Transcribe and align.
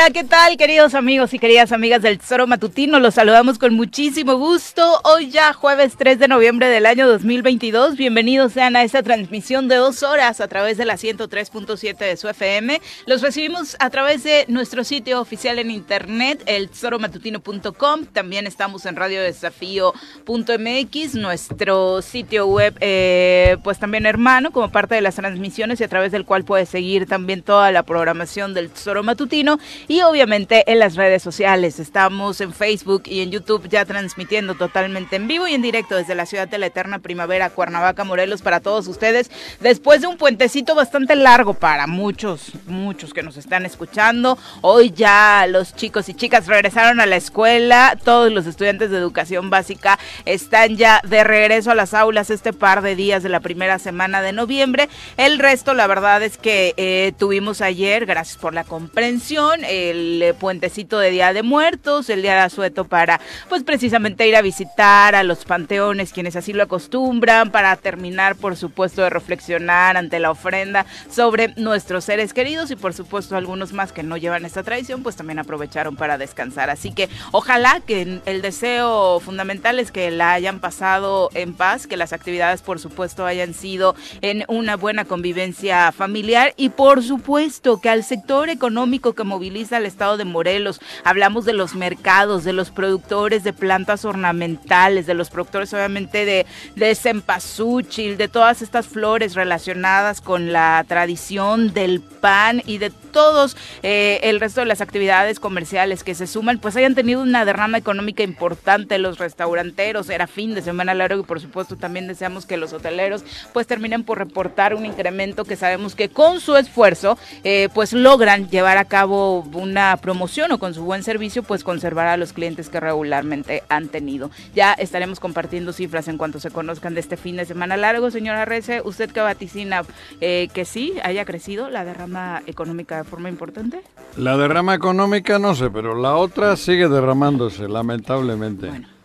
Hola, 0.00 0.12
¿qué 0.12 0.24
tal, 0.24 0.56
queridos 0.56 0.94
amigos 0.94 1.34
y 1.34 1.38
queridas 1.38 1.72
amigas 1.72 2.00
del 2.00 2.18
Tesoro 2.18 2.46
Matutino? 2.46 2.98
Los 3.00 3.16
saludamos 3.16 3.58
con 3.58 3.74
muchísimo 3.74 4.36
gusto. 4.36 4.98
Hoy 5.04 5.30
ya 5.30 5.52
jueves 5.52 5.92
3 5.98 6.18
de 6.18 6.26
noviembre 6.26 6.70
del 6.70 6.86
año 6.86 7.06
2022. 7.06 7.98
Bienvenidos 7.98 8.54
sean 8.54 8.76
a 8.76 8.82
esta 8.82 9.02
transmisión 9.02 9.68
de 9.68 9.74
dos 9.74 10.02
horas 10.02 10.40
a 10.40 10.48
través 10.48 10.78
de 10.78 10.86
la 10.86 10.94
103.7 10.94 11.98
de 11.98 12.16
su 12.16 12.30
FM. 12.30 12.80
Los 13.04 13.20
recibimos 13.20 13.76
a 13.78 13.90
través 13.90 14.24
de 14.24 14.46
nuestro 14.48 14.84
sitio 14.84 15.20
oficial 15.20 15.58
en 15.58 15.70
internet, 15.70 16.42
el 16.46 16.70
tesoromatutino.com. 16.70 18.06
También 18.06 18.46
estamos 18.46 18.86
en 18.86 18.96
radiodesafío.mx, 18.96 21.14
nuestro 21.16 22.00
sitio 22.00 22.46
web, 22.46 22.74
eh, 22.80 23.58
pues 23.62 23.78
también 23.78 24.06
hermano, 24.06 24.50
como 24.50 24.70
parte 24.70 24.94
de 24.94 25.02
las 25.02 25.16
transmisiones 25.16 25.78
y 25.78 25.84
a 25.84 25.88
través 25.88 26.10
del 26.10 26.24
cual 26.24 26.46
puedes 26.46 26.70
seguir 26.70 27.04
también 27.04 27.42
toda 27.42 27.70
la 27.70 27.82
programación 27.82 28.54
del 28.54 28.70
Tesoro 28.70 29.02
Matutino 29.02 29.58
y 29.90 30.02
obviamente 30.02 30.62
en 30.70 30.78
las 30.78 30.94
redes 30.94 31.20
sociales. 31.20 31.80
Estamos 31.80 32.40
en 32.40 32.52
Facebook 32.52 33.02
y 33.06 33.22
en 33.22 33.32
YouTube 33.32 33.68
ya 33.68 33.84
transmitiendo 33.84 34.54
totalmente 34.54 35.16
en 35.16 35.26
vivo 35.26 35.48
y 35.48 35.54
en 35.54 35.62
directo 35.62 35.96
desde 35.96 36.14
la 36.14 36.26
ciudad 36.26 36.46
de 36.46 36.58
la 36.58 36.66
eterna 36.66 37.00
primavera, 37.00 37.50
Cuernavaca, 37.50 38.04
Morelos, 38.04 38.40
para 38.40 38.60
todos 38.60 38.86
ustedes. 38.86 39.32
Después 39.58 40.00
de 40.00 40.06
un 40.06 40.16
puentecito 40.16 40.76
bastante 40.76 41.16
largo 41.16 41.54
para 41.54 41.88
muchos, 41.88 42.52
muchos 42.66 43.12
que 43.12 43.24
nos 43.24 43.36
están 43.36 43.66
escuchando. 43.66 44.38
Hoy 44.60 44.92
ya 44.92 45.48
los 45.48 45.74
chicos 45.74 46.08
y 46.08 46.14
chicas 46.14 46.46
regresaron 46.46 47.00
a 47.00 47.06
la 47.06 47.16
escuela. 47.16 47.98
Todos 48.04 48.30
los 48.30 48.46
estudiantes 48.46 48.92
de 48.92 48.98
educación 48.98 49.50
básica 49.50 49.98
están 50.24 50.76
ya 50.76 51.00
de 51.02 51.24
regreso 51.24 51.72
a 51.72 51.74
las 51.74 51.94
aulas 51.94 52.30
este 52.30 52.52
par 52.52 52.82
de 52.82 52.94
días 52.94 53.24
de 53.24 53.28
la 53.28 53.40
primera 53.40 53.80
semana 53.80 54.22
de 54.22 54.30
noviembre. 54.30 54.88
El 55.16 55.40
resto, 55.40 55.74
la 55.74 55.88
verdad 55.88 56.22
es 56.22 56.38
que 56.38 56.74
eh, 56.76 57.12
tuvimos 57.18 57.60
ayer, 57.60 58.06
gracias 58.06 58.38
por 58.38 58.54
la 58.54 58.62
comprensión 58.62 59.64
el 59.88 60.22
eh, 60.22 60.34
puentecito 60.34 60.98
de 60.98 61.10
Día 61.10 61.32
de 61.32 61.42
Muertos, 61.42 62.10
el 62.10 62.22
Día 62.22 62.34
de 62.34 62.40
Asueto 62.40 62.84
para, 62.84 63.20
pues 63.48 63.62
precisamente 63.62 64.26
ir 64.28 64.36
a 64.36 64.42
visitar 64.42 65.14
a 65.14 65.22
los 65.22 65.44
panteones, 65.44 66.12
quienes 66.12 66.36
así 66.36 66.52
lo 66.52 66.62
acostumbran, 66.62 67.50
para 67.50 67.74
terminar, 67.76 68.36
por 68.36 68.56
supuesto, 68.56 69.02
de 69.02 69.10
reflexionar 69.10 69.96
ante 69.96 70.18
la 70.18 70.30
ofrenda 70.30 70.86
sobre 71.10 71.54
nuestros 71.56 72.04
seres 72.04 72.34
queridos 72.34 72.70
y, 72.70 72.76
por 72.76 72.94
supuesto, 72.94 73.36
algunos 73.36 73.72
más 73.72 73.92
que 73.92 74.02
no 74.02 74.16
llevan 74.16 74.44
esta 74.44 74.62
tradición, 74.62 75.02
pues 75.02 75.16
también 75.16 75.38
aprovecharon 75.38 75.96
para 75.96 76.18
descansar. 76.18 76.70
Así 76.70 76.92
que 76.92 77.08
ojalá 77.32 77.80
que 77.80 78.20
el 78.24 78.42
deseo 78.42 79.20
fundamental 79.20 79.78
es 79.78 79.92
que 79.92 80.10
la 80.10 80.32
hayan 80.32 80.60
pasado 80.60 81.30
en 81.34 81.54
paz, 81.54 81.86
que 81.86 81.96
las 81.96 82.12
actividades, 82.12 82.62
por 82.62 82.78
supuesto, 82.80 83.26
hayan 83.26 83.54
sido 83.54 83.94
en 84.20 84.44
una 84.48 84.76
buena 84.76 85.04
convivencia 85.04 85.92
familiar 85.92 86.54
y, 86.56 86.70
por 86.70 87.02
supuesto, 87.02 87.80
que 87.80 87.88
al 87.88 88.04
sector 88.04 88.48
económico 88.48 89.14
que 89.14 89.24
moviliza 89.24 89.69
el 89.78 89.86
estado 89.86 90.16
de 90.16 90.24
Morelos. 90.24 90.80
Hablamos 91.04 91.44
de 91.44 91.52
los 91.52 91.74
mercados, 91.74 92.44
de 92.44 92.52
los 92.52 92.70
productores 92.70 93.44
de 93.44 93.52
plantas 93.52 94.04
ornamentales, 94.04 95.06
de 95.06 95.14
los 95.14 95.30
productores 95.30 95.72
obviamente 95.74 96.24
de, 96.24 96.46
de 96.76 96.94
cempasúchil, 96.94 98.16
de 98.16 98.28
todas 98.28 98.62
estas 98.62 98.86
flores 98.86 99.34
relacionadas 99.34 100.20
con 100.20 100.52
la 100.52 100.84
tradición 100.86 101.72
del 101.72 102.00
pan 102.00 102.62
y 102.66 102.78
de 102.78 102.90
todos 102.90 103.56
eh, 103.82 104.20
el 104.22 104.40
resto 104.40 104.60
de 104.60 104.66
las 104.66 104.80
actividades 104.80 105.40
comerciales 105.40 106.04
que 106.04 106.14
se 106.14 106.26
suman, 106.26 106.58
pues 106.58 106.76
hayan 106.76 106.94
tenido 106.94 107.22
una 107.22 107.44
derrama 107.44 107.78
económica 107.78 108.22
importante 108.22 108.98
los 108.98 109.18
restauranteros, 109.18 110.10
era 110.10 110.26
fin 110.26 110.54
de 110.54 110.62
semana 110.62 110.94
largo 110.94 111.22
y 111.22 111.26
por 111.26 111.40
supuesto 111.40 111.76
también 111.76 112.06
deseamos 112.06 112.46
que 112.46 112.56
los 112.56 112.72
hoteleros 112.72 113.24
pues 113.52 113.66
terminen 113.66 114.04
por 114.04 114.18
reportar 114.18 114.74
un 114.74 114.86
incremento 114.86 115.44
que 115.44 115.56
sabemos 115.56 115.94
que 115.94 116.08
con 116.08 116.40
su 116.40 116.56
esfuerzo 116.56 117.18
eh, 117.44 117.68
pues 117.74 117.92
logran 117.92 118.48
llevar 118.48 118.78
a 118.78 118.84
cabo 118.84 119.42
una 119.60 119.96
promoción 119.98 120.52
o 120.52 120.58
con 120.58 120.74
su 120.74 120.82
buen 120.82 121.02
servicio, 121.02 121.42
pues 121.42 121.64
conservar 121.64 122.06
a 122.06 122.16
los 122.16 122.32
clientes 122.32 122.68
que 122.68 122.80
regularmente 122.80 123.62
han 123.68 123.88
tenido. 123.88 124.30
Ya 124.54 124.72
estaremos 124.72 125.20
compartiendo 125.20 125.72
cifras 125.72 126.08
en 126.08 126.18
cuanto 126.18 126.40
se 126.40 126.50
conozcan 126.50 126.94
de 126.94 127.00
este 127.00 127.16
fin 127.16 127.36
de 127.36 127.44
semana 127.44 127.76
largo. 127.76 128.10
Señora 128.10 128.44
Rece, 128.44 128.82
¿usted 128.84 129.10
que 129.10 129.20
vaticina 129.20 129.82
eh, 130.20 130.48
que 130.52 130.64
sí 130.64 130.94
haya 131.02 131.24
crecido 131.24 131.70
la 131.70 131.84
derrama 131.84 132.42
económica 132.46 132.96
de 132.98 133.04
forma 133.04 133.28
importante? 133.28 133.82
La 134.16 134.36
derrama 134.36 134.74
económica 134.74 135.38
no 135.38 135.54
sé, 135.54 135.70
pero 135.70 135.94
la 135.94 136.16
otra 136.16 136.56
sigue 136.56 136.88
derramándose, 136.88 137.68
lamentablemente. 137.68 138.68
Bueno. 138.68 138.99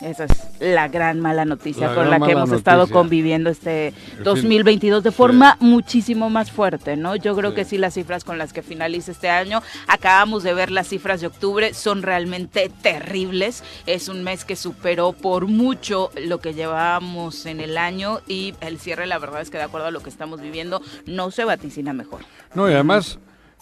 Esa 0.00 0.24
es 0.24 0.30
la 0.60 0.88
gran 0.88 1.20
mala 1.20 1.44
noticia 1.44 1.94
con 1.94 2.08
la 2.08 2.18
que 2.18 2.32
hemos 2.32 2.50
estado 2.52 2.88
conviviendo 2.88 3.50
este 3.50 3.92
2022 4.24 5.02
de 5.02 5.10
forma 5.10 5.58
muchísimo 5.60 6.30
más 6.30 6.50
fuerte, 6.50 6.96
¿no? 6.96 7.16
Yo 7.16 7.36
creo 7.36 7.54
que 7.54 7.64
sí 7.64 7.76
las 7.76 7.94
cifras 7.94 8.24
con 8.24 8.38
las 8.38 8.52
que 8.52 8.62
finaliza 8.62 9.12
este 9.12 9.28
año, 9.28 9.62
acabamos 9.88 10.42
de 10.42 10.54
ver 10.54 10.70
las 10.70 10.88
cifras 10.88 11.20
de 11.20 11.26
octubre, 11.26 11.74
son 11.74 12.02
realmente 12.02 12.70
terribles. 12.80 13.62
Es 13.86 14.08
un 14.08 14.22
mes 14.22 14.44
que 14.44 14.56
superó 14.56 15.12
por 15.12 15.46
mucho 15.46 16.10
lo 16.16 16.40
que 16.40 16.54
llevábamos 16.54 17.44
en 17.44 17.60
el 17.60 17.76
año 17.76 18.20
y 18.26 18.54
el 18.60 18.78
cierre, 18.78 19.06
la 19.06 19.18
verdad 19.18 19.42
es 19.42 19.50
que 19.50 19.58
de 19.58 19.64
acuerdo 19.64 19.88
a 19.88 19.90
lo 19.90 20.00
que 20.00 20.10
estamos 20.10 20.40
viviendo, 20.40 20.80
no 21.06 21.30
se 21.30 21.44
vaticina 21.44 21.92
mejor. 21.92 22.20
No, 22.54 22.70
y 22.70 22.72
además 22.72 23.18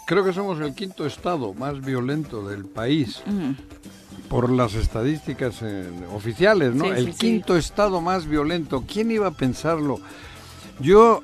creo 0.06 0.24
que 0.24 0.32
somos 0.32 0.60
el 0.60 0.74
quinto 0.74 1.04
estado 1.04 1.52
más 1.54 1.80
violento 1.80 2.48
del 2.48 2.64
país 2.64 3.22
por 4.28 4.50
las 4.50 4.74
estadísticas 4.74 5.62
eh, 5.62 5.90
oficiales, 6.14 6.74
¿no? 6.74 6.84
el 6.84 7.14
quinto 7.14 7.56
estado 7.56 8.00
más 8.00 8.26
violento. 8.26 8.84
¿Quién 8.86 9.10
iba 9.10 9.28
a 9.28 9.32
pensarlo? 9.32 10.00
Yo 10.80 11.22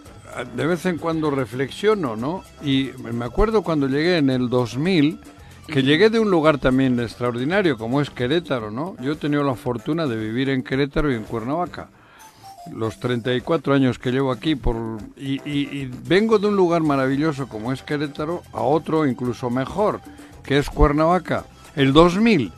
de 0.56 0.66
vez 0.66 0.84
en 0.86 0.98
cuando 0.98 1.30
reflexiono, 1.30 2.16
¿no? 2.16 2.42
Y 2.62 2.90
me 3.12 3.24
acuerdo 3.24 3.62
cuando 3.62 3.86
llegué 3.86 4.18
en 4.18 4.30
el 4.30 4.48
2000, 4.48 5.20
que 5.68 5.82
llegué 5.82 6.10
de 6.10 6.18
un 6.18 6.30
lugar 6.30 6.58
también 6.58 6.98
extraordinario 6.98 7.78
como 7.78 8.00
es 8.00 8.10
Querétaro, 8.10 8.70
¿no? 8.70 8.96
Yo 9.00 9.12
he 9.12 9.16
tenido 9.16 9.44
la 9.44 9.54
fortuna 9.54 10.06
de 10.06 10.16
vivir 10.16 10.48
en 10.48 10.62
Querétaro 10.62 11.12
y 11.12 11.14
en 11.14 11.24
Cuernavaca. 11.24 11.88
Los 12.72 12.98
34 12.98 13.74
años 13.74 13.98
que 13.98 14.10
llevo 14.10 14.32
aquí 14.32 14.56
por, 14.56 14.76
y, 15.16 15.40
y 15.46 15.90
vengo 16.06 16.38
de 16.38 16.48
un 16.48 16.56
lugar 16.56 16.82
maravilloso 16.82 17.46
como 17.46 17.72
es 17.72 17.82
Querétaro 17.82 18.42
a 18.52 18.62
otro 18.62 19.06
incluso 19.06 19.50
mejor, 19.50 20.00
que 20.42 20.58
es 20.58 20.70
Cuernavaca. 20.70 21.44
El 21.76 21.92
2000 21.92 22.52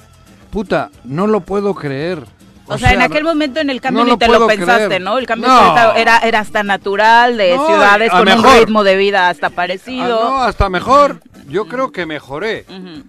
Puta, 0.56 0.90
no 1.04 1.26
lo 1.26 1.40
puedo 1.40 1.74
creer. 1.74 2.24
O, 2.66 2.78
sea, 2.78 2.94
en 2.94 3.02
aquel 3.02 3.24
momento 3.24 3.60
en 3.60 3.68
el 3.68 3.78
cambio 3.82 4.00
no 4.00 4.04
ni 4.06 4.10
lo 4.12 4.16
te 4.16 4.26
lo 4.26 4.46
pensaste, 4.46 4.86
creer. 4.86 5.02
¿no? 5.02 5.18
El 5.18 5.26
cambio 5.26 5.48
No. 5.50 5.92
Era, 5.94 6.18
era 6.20 6.38
hasta 6.40 6.62
natural, 6.62 7.36
de 7.36 7.54
No, 7.54 7.66
ciudades 7.66 8.10
con 8.10 8.20
un 8.20 8.24
mejor. 8.24 8.58
ritmo 8.60 8.82
de 8.82 8.96
vida 8.96 9.28
hasta 9.28 9.48
Ah, 9.48 9.50
parecido. 9.50 10.08
no, 10.30 10.38
hasta 10.42 10.70
mejor. 10.70 11.20
Yo 11.46 11.66
creo 11.68 11.92
que 11.92 12.06
mejoré. 12.06 12.64
Ujú. 12.70 13.04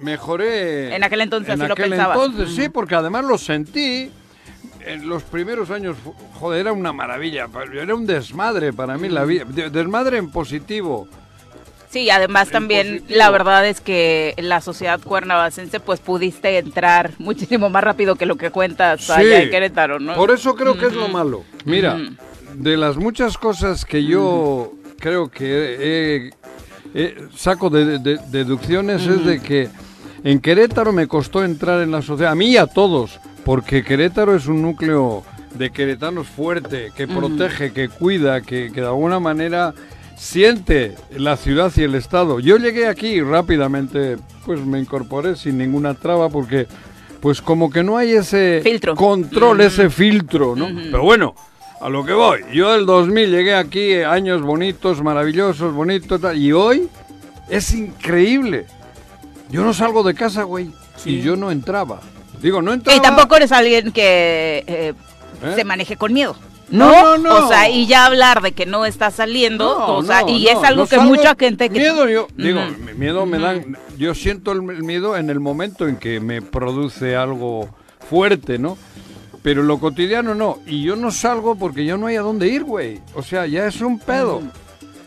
Mejoré. 0.00 0.96
En 0.96 1.04
aquel 1.04 1.20
entonces 1.20 1.52
en 1.52 1.60
así 1.60 1.68
lo 1.68 1.74
aquel 1.74 1.90
pensabas. 1.90 2.16
entonces, 2.24 2.56
sí, 2.56 2.70
porque 2.70 2.94
además 2.94 3.22
lo 3.26 3.36
sentí. 3.36 4.10
En 4.86 5.06
los 5.10 5.24
primeros 5.24 5.70
años, 5.70 5.94
joder, 6.40 6.60
era 6.60 6.72
una 6.72 6.94
maravilla. 6.94 7.48
Era 7.70 7.94
un 7.94 8.06
desmadre 8.06 8.72
para 8.72 8.96
mí 8.96 9.10
la 9.10 9.26
vida. 9.26 9.44
de- 9.46 9.68
Desmadre 9.68 10.16
en 10.16 10.30
positivo. 10.30 11.06
Sí, 11.90 12.10
además 12.10 12.50
también 12.50 12.98
positivo. 12.98 13.18
la 13.18 13.30
verdad 13.30 13.66
es 13.66 13.80
que 13.80 14.34
la 14.38 14.60
sociedad 14.60 15.00
cuernavacense 15.00 15.80
pues 15.80 16.00
pudiste 16.00 16.58
entrar 16.58 17.12
muchísimo 17.18 17.70
más 17.70 17.82
rápido 17.82 18.16
que 18.16 18.26
lo 18.26 18.36
que 18.36 18.50
cuentas 18.50 19.08
allá 19.10 19.42
en 19.42 19.50
Querétaro, 19.50 19.98
¿no? 19.98 20.14
Por 20.14 20.30
eso 20.30 20.54
creo 20.54 20.76
que 20.76 20.86
es 20.86 20.92
lo 20.94 21.08
malo. 21.08 21.44
Mira, 21.64 21.98
de 22.54 22.76
las 22.76 22.96
muchas 22.96 23.38
cosas 23.38 23.84
que 23.84 24.04
yo 24.04 24.72
creo 24.98 25.30
que 25.30 26.30
he- 26.94 27.14
saco 27.36 27.70
de, 27.70 27.98
de- 27.98 28.18
deducciones 28.30 29.06
es 29.06 29.24
de 29.24 29.40
que 29.40 29.68
en 30.24 30.40
Querétaro 30.40 30.92
me 30.92 31.06
costó 31.06 31.44
entrar 31.44 31.80
en 31.82 31.90
la 31.90 32.02
sociedad, 32.02 32.32
a 32.32 32.34
mí 32.34 32.50
y 32.50 32.56
a 32.56 32.66
todos, 32.66 33.20
porque 33.44 33.84
Querétaro 33.84 34.34
es 34.34 34.46
un 34.46 34.62
núcleo 34.62 35.22
de 35.54 35.70
queretanos 35.70 36.26
fuerte, 36.26 36.90
que 36.96 37.06
protege, 37.08 37.72
que 37.72 37.88
cuida, 37.88 38.40
que, 38.42 38.70
que 38.72 38.80
de 38.82 38.86
alguna 38.86 39.18
manera 39.20 39.72
siente 40.18 40.96
la 41.16 41.36
ciudad 41.36 41.72
y 41.76 41.82
el 41.84 41.94
Estado. 41.94 42.40
Yo 42.40 42.56
llegué 42.58 42.88
aquí 42.88 43.20
rápidamente, 43.22 44.16
pues 44.44 44.60
me 44.60 44.78
incorporé 44.80 45.36
sin 45.36 45.58
ninguna 45.58 45.94
traba 45.94 46.28
porque... 46.28 46.66
Pues 47.20 47.42
como 47.42 47.68
que 47.68 47.82
no 47.82 47.96
hay 47.96 48.12
ese 48.12 48.60
Filtro. 48.62 48.94
control, 48.94 49.60
ese 49.62 49.90
filtro, 49.90 50.54
¿no? 50.54 50.68
Pero 50.68 51.02
bueno, 51.02 51.34
a 51.80 51.88
lo 51.88 52.04
que 52.04 52.12
voy. 52.12 52.42
Yo 52.52 52.72
del 52.72 52.86
2000 52.86 53.28
llegué 53.28 53.56
aquí, 53.56 53.94
años 53.94 54.40
bonitos, 54.40 55.02
maravillosos, 55.02 55.74
bonitos, 55.74 56.20
tal, 56.20 56.36
y 56.36 56.52
hoy 56.52 56.88
es 57.48 57.74
increíble. 57.74 58.66
Yo 59.50 59.64
no 59.64 59.74
salgo 59.74 60.04
de 60.04 60.14
casa, 60.14 60.44
güey, 60.44 60.70
y 61.04 61.20
yo 61.20 61.34
no 61.34 61.50
entraba. 61.50 62.00
Digo, 62.40 62.62
no 62.62 62.72
entraba. 62.72 62.96
Y 62.96 63.00
tampoco 63.02 63.34
eres 63.34 63.50
alguien 63.50 63.90
que 63.90 64.62
eh, 64.68 64.94
¿Eh? 65.42 65.52
se 65.56 65.64
maneje 65.64 65.96
con 65.96 66.12
miedo. 66.12 66.36
No, 66.70 67.16
no, 67.16 67.18
no. 67.18 67.46
O 67.46 67.48
sea, 67.48 67.68
y 67.68 67.86
ya 67.86 68.06
hablar 68.06 68.42
de 68.42 68.52
que 68.52 68.66
no 68.66 68.84
está 68.84 69.10
saliendo, 69.10 69.78
No, 69.78 69.96
o 69.96 70.02
sea, 70.02 70.22
no, 70.22 70.28
y 70.28 70.48
es 70.48 70.62
algo 70.62 70.86
que 70.86 70.98
mucha 70.98 71.34
gente 71.34 71.68
que... 71.70 71.78
Miedo, 71.78 72.08
yo 72.08 72.28
digo, 72.36 72.60
miedo 72.96 73.26
me 73.26 73.38
dan... 73.38 73.76
Yo 73.96 74.14
siento 74.14 74.52
el 74.52 74.58
el 74.70 74.82
miedo 74.84 75.16
en 75.16 75.30
el 75.30 75.40
momento 75.40 75.88
en 75.88 75.96
que 75.96 76.20
me 76.20 76.42
produce 76.42 77.16
algo 77.16 77.68
fuerte, 78.08 78.58
¿no? 78.58 78.78
Pero 79.42 79.62
lo 79.62 79.78
cotidiano 79.78 80.34
no. 80.34 80.58
Y 80.66 80.82
yo 80.82 80.96
no 80.96 81.10
salgo 81.10 81.56
porque 81.56 81.84
yo 81.84 81.96
no 81.96 82.06
hay 82.06 82.16
a 82.16 82.22
dónde 82.22 82.48
ir, 82.48 82.64
güey. 82.64 83.00
O 83.14 83.22
sea, 83.22 83.46
ya 83.46 83.66
es 83.66 83.80
un 83.80 83.98
pedo. 83.98 84.42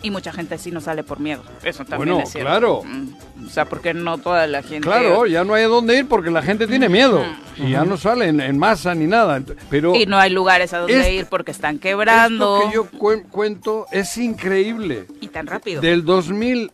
Y 0.03 0.09
mucha 0.09 0.31
gente 0.33 0.57
sí 0.57 0.71
no 0.71 0.81
sale 0.81 1.03
por 1.03 1.19
miedo. 1.19 1.43
Eso 1.63 1.85
también 1.85 2.09
Bueno, 2.13 2.23
es 2.23 2.31
cierto. 2.31 2.49
claro. 2.49 2.81
Mm, 2.83 3.45
O 3.45 3.49
sea, 3.49 3.65
porque 3.65 3.93
no 3.93 4.17
toda 4.17 4.47
la 4.47 4.63
gente... 4.63 4.87
Claro, 4.87 5.27
ya 5.27 5.43
no 5.43 5.53
hay 5.53 5.63
a 5.63 5.67
dónde 5.67 5.97
ir 5.99 6.07
porque 6.07 6.31
la 6.31 6.41
gente 6.41 6.65
tiene 6.67 6.89
miedo. 6.89 7.23
Y 7.57 7.69
ya 7.71 7.85
no 7.85 7.97
sale 7.97 8.27
en, 8.29 8.39
en 8.41 8.57
masa 8.57 8.95
ni 8.95 9.05
nada. 9.05 9.39
Pero 9.69 9.93
Y 9.95 10.05
no 10.07 10.17
hay 10.17 10.31
lugares 10.31 10.73
a 10.73 10.79
donde 10.79 10.97
Esto- 10.99 11.11
ir 11.11 11.25
porque 11.27 11.51
están 11.51 11.77
quebrando. 11.79 12.57
esto 12.57 12.69
que 12.69 12.75
yo 12.75 12.89
cuen- 12.99 13.23
cuento 13.29 13.85
es 13.91 14.17
increíble. 14.17 15.05
Y 15.21 15.27
tan 15.27 15.45
rápido. 15.47 15.81
Del 15.81 16.03
2000 16.05 16.71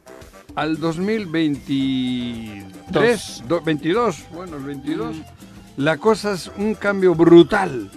al 0.55 0.79
2023, 0.79 3.43
do- 3.47 3.61
22, 3.61 4.17
bueno, 4.31 4.57
el 4.57 4.63
22, 4.63 5.15
la 5.77 5.97
cosa 5.97 6.33
es 6.33 6.51
un 6.57 6.75
cambio 6.75 7.15
brutal. 7.15 7.89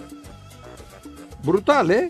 Brutal, 1.43 1.91
¿eh? 1.91 2.09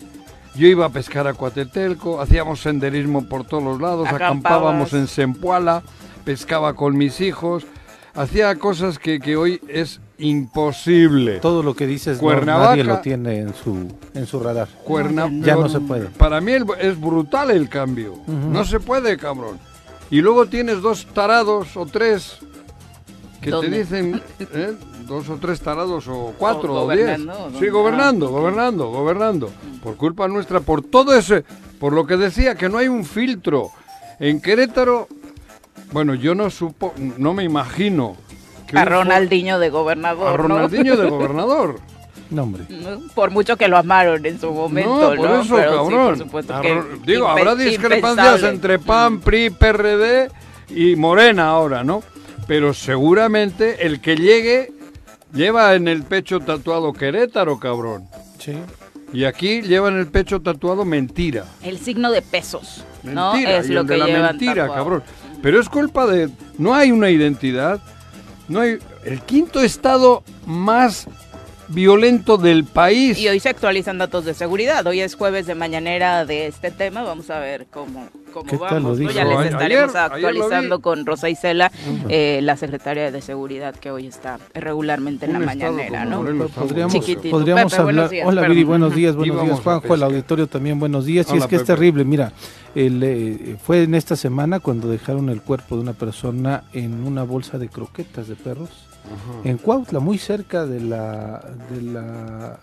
Yo 0.55 0.67
iba 0.67 0.85
a 0.85 0.89
pescar 0.89 1.27
a 1.27 1.33
Cuatetelco, 1.33 2.19
hacíamos 2.21 2.61
senderismo 2.61 3.25
por 3.27 3.45
todos 3.45 3.63
los 3.63 3.79
lados, 3.81 4.07
Acampabas. 4.07 4.31
acampábamos 4.31 4.93
en 4.93 5.07
Sempuala, 5.07 5.81
pescaba 6.25 6.73
con 6.75 6.97
mis 6.97 7.21
hijos, 7.21 7.65
hacía 8.13 8.53
cosas 8.55 8.99
que, 8.99 9.19
que 9.21 9.37
hoy 9.37 9.61
es 9.69 10.01
imposible. 10.17 11.39
Todo 11.39 11.63
lo 11.63 11.73
que 11.73 11.87
dices 11.87 12.17
no, 12.17 12.23
Cuernavaca. 12.23 12.69
nadie 12.71 12.83
lo 12.83 12.99
tiene 12.99 13.39
en 13.39 13.53
su 13.53 13.87
en 14.13 14.25
su 14.27 14.39
radar. 14.39 14.67
Cuerna- 14.83 15.29
No, 15.29 15.45
ya 15.45 15.55
no 15.55 15.69
se 15.69 15.79
puede. 15.79 16.07
Para 16.07 16.41
mí 16.41 16.51
el- 16.51 16.65
es 16.79 16.99
brutal 16.99 17.51
el 17.51 17.69
cambio. 17.69 18.15
No 18.27 18.65
se 18.65 18.79
puede, 18.79 19.17
cabrón. 19.17 19.57
Y 20.09 20.21
luego 20.21 20.47
tienes 20.47 20.81
dos 20.81 21.07
tarados 21.13 21.77
o 21.77 21.85
tres 21.85 22.39
que 23.41 23.49
¿Dónde? 23.49 23.69
te 23.69 23.77
dicen 23.79 24.21
¿eh? 24.39 24.73
dos 25.07 25.27
o 25.29 25.37
tres 25.37 25.59
tarados 25.61 26.07
o 26.07 26.33
cuatro 26.37 26.73
O 26.75 26.85
o, 26.85 26.91
diez. 26.91 27.05
gobernando, 27.17 27.49
¿o 27.55 27.59
Sí, 27.59 27.67
gobernando, 27.69 28.25
Ah, 28.27 28.29
ok. 28.29 28.35
gobernando, 28.35 28.87
gobernando. 28.89 29.49
Por 29.83 29.97
culpa 29.97 30.27
nuestra, 30.27 30.59
por 30.59 30.83
todo 30.83 31.15
ese, 31.15 31.43
por 31.79 31.93
lo 31.93 32.05
que 32.05 32.17
decía 32.17 32.55
que 32.55 32.69
no 32.69 32.77
hay 32.77 32.87
un 32.87 33.03
filtro. 33.03 33.71
En 34.19 34.39
Querétaro, 34.41 35.07
bueno, 35.91 36.13
yo 36.13 36.35
no 36.35 36.49
supo, 36.49 36.93
no 37.17 37.33
me 37.33 37.43
imagino. 37.43 38.15
que 38.67 38.77
A 38.77 38.85
Ronaldinho 38.85 39.57
de 39.59 39.69
gobernador, 39.69 40.27
A 40.27 40.31
¿no? 40.31 40.37
Ronaldinho 40.37 40.95
de 40.95 41.09
gobernador. 41.09 41.79
No, 42.29 42.43
hombre. 42.43 42.63
¿no? 42.69 43.01
Por 43.13 43.31
mucho 43.31 43.57
que 43.57 43.67
lo 43.67 43.75
amaron 43.77 44.25
en 44.25 44.39
su 44.39 44.51
momento, 44.53 44.89
no, 44.89 45.15
¿no? 45.15 45.21
por 45.21 45.29
eso, 45.31 45.55
Pero 45.55 45.71
sí, 45.71 45.77
cabrón. 45.77 46.05
por 46.07 46.17
supuesto 46.17 46.53
Arro- 46.53 47.01
que 47.03 47.11
Digo, 47.11 47.27
habrá 47.27 47.55
discrepancias 47.55 48.25
impensable. 48.27 48.49
entre 48.55 48.79
PAN, 48.79 49.19
PRI, 49.19 49.49
PRD 49.49 50.31
y 50.69 50.95
Morena 50.95 51.49
ahora, 51.49 51.83
¿no? 51.83 52.01
Pero 52.51 52.73
seguramente 52.73 53.85
el 53.85 54.01
que 54.01 54.17
llegue 54.17 54.73
lleva 55.33 55.73
en 55.73 55.87
el 55.87 56.03
pecho 56.03 56.41
tatuado 56.41 56.91
Querétaro, 56.91 57.57
cabrón. 57.57 58.09
Sí. 58.39 58.57
Y 59.13 59.23
aquí 59.23 59.61
lleva 59.61 59.87
en 59.87 59.97
el 59.97 60.07
pecho 60.07 60.41
tatuado 60.41 60.83
mentira. 60.83 61.45
El 61.63 61.79
signo 61.79 62.11
de 62.11 62.21
pesos, 62.21 62.83
¿no? 63.03 63.31
Mentira, 63.31 63.59
Es 63.59 63.69
y 63.69 63.73
lo 63.73 63.79
el 63.81 63.87
que 63.87 63.93
de 63.93 63.99
la 63.99 64.05
llevan 64.05 64.21
mentira, 64.31 64.53
tatuado. 64.67 64.73
cabrón. 64.73 65.03
Pero 65.41 65.61
es 65.61 65.69
culpa 65.69 66.05
de... 66.07 66.29
No 66.57 66.75
hay 66.75 66.91
una 66.91 67.09
identidad. 67.09 67.79
No 68.49 68.59
hay... 68.59 68.79
El 69.05 69.21
quinto 69.21 69.61
estado 69.61 70.21
más 70.45 71.07
violento 71.73 72.37
del 72.37 72.63
país. 72.65 73.17
Y 73.19 73.27
hoy 73.27 73.39
se 73.39 73.49
actualizan 73.49 73.97
datos 73.97 74.25
de 74.25 74.33
seguridad. 74.33 74.85
Hoy 74.87 75.01
es 75.01 75.15
jueves 75.15 75.45
de 75.47 75.55
mañanera 75.55 76.25
de 76.25 76.47
este 76.47 76.71
tema. 76.71 77.03
Vamos 77.03 77.29
a 77.29 77.39
ver 77.39 77.67
cómo, 77.71 78.07
cómo 78.33 78.45
¿Qué 78.49 78.57
tal 78.57 78.83
vamos. 78.83 78.99
Ya 78.99 79.05
les 79.25 79.37
Ayer- 79.37 79.51
estaremos 79.53 79.95
ayer 79.95 80.11
actualizando 80.11 80.81
con 80.81 81.05
Rosa 81.05 81.29
Isela, 81.29 81.71
eh, 82.09 82.39
la 82.43 82.57
secretaria 82.57 83.11
de 83.11 83.21
Seguridad, 83.21 83.75
que 83.75 83.91
hoy 83.91 84.07
está 84.07 84.39
regularmente 84.53 85.25
en 85.25 85.35
Un 85.35 85.39
la 85.41 85.45
mañanera, 85.45 86.05
¿no? 86.05 86.17
Morelos 86.21 86.51
Podríamos, 86.51 86.93
podríamos 87.29 87.71
Pepe, 87.71 87.83
buenos 87.83 88.03
hablar. 88.05 88.09
días, 88.09 88.27
Hola. 88.27 88.47
Viri, 88.47 88.63
buenos 88.63 88.95
días, 88.95 89.15
buenos 89.15 89.43
días 89.43 89.59
Juanjo, 89.59 89.85
el 89.85 89.89
pescar. 89.91 90.09
auditorio 90.09 90.47
también 90.47 90.79
buenos 90.79 91.05
días. 91.05 91.27
Y 91.29 91.31
Hola, 91.33 91.41
es 91.41 91.47
que 91.47 91.55
es 91.55 91.63
terrible, 91.65 92.03
mira, 92.03 92.31
el, 92.75 93.01
eh, 93.03 93.55
fue 93.63 93.83
en 93.83 93.95
esta 93.95 94.15
semana 94.15 94.59
cuando 94.59 94.87
dejaron 94.89 95.29
el 95.29 95.41
cuerpo 95.41 95.75
de 95.75 95.81
una 95.81 95.93
persona 95.93 96.63
en 96.73 97.03
una 97.05 97.23
bolsa 97.23 97.57
de 97.57 97.67
croquetas 97.69 98.27
de 98.27 98.35
perros 98.35 98.69
en 99.43 99.57
Cuautla, 99.57 99.99
muy 99.99 100.17
cerca 100.17 100.65
de 100.65 100.79
la 100.79 101.43
de 101.69 101.81
la 101.81 102.59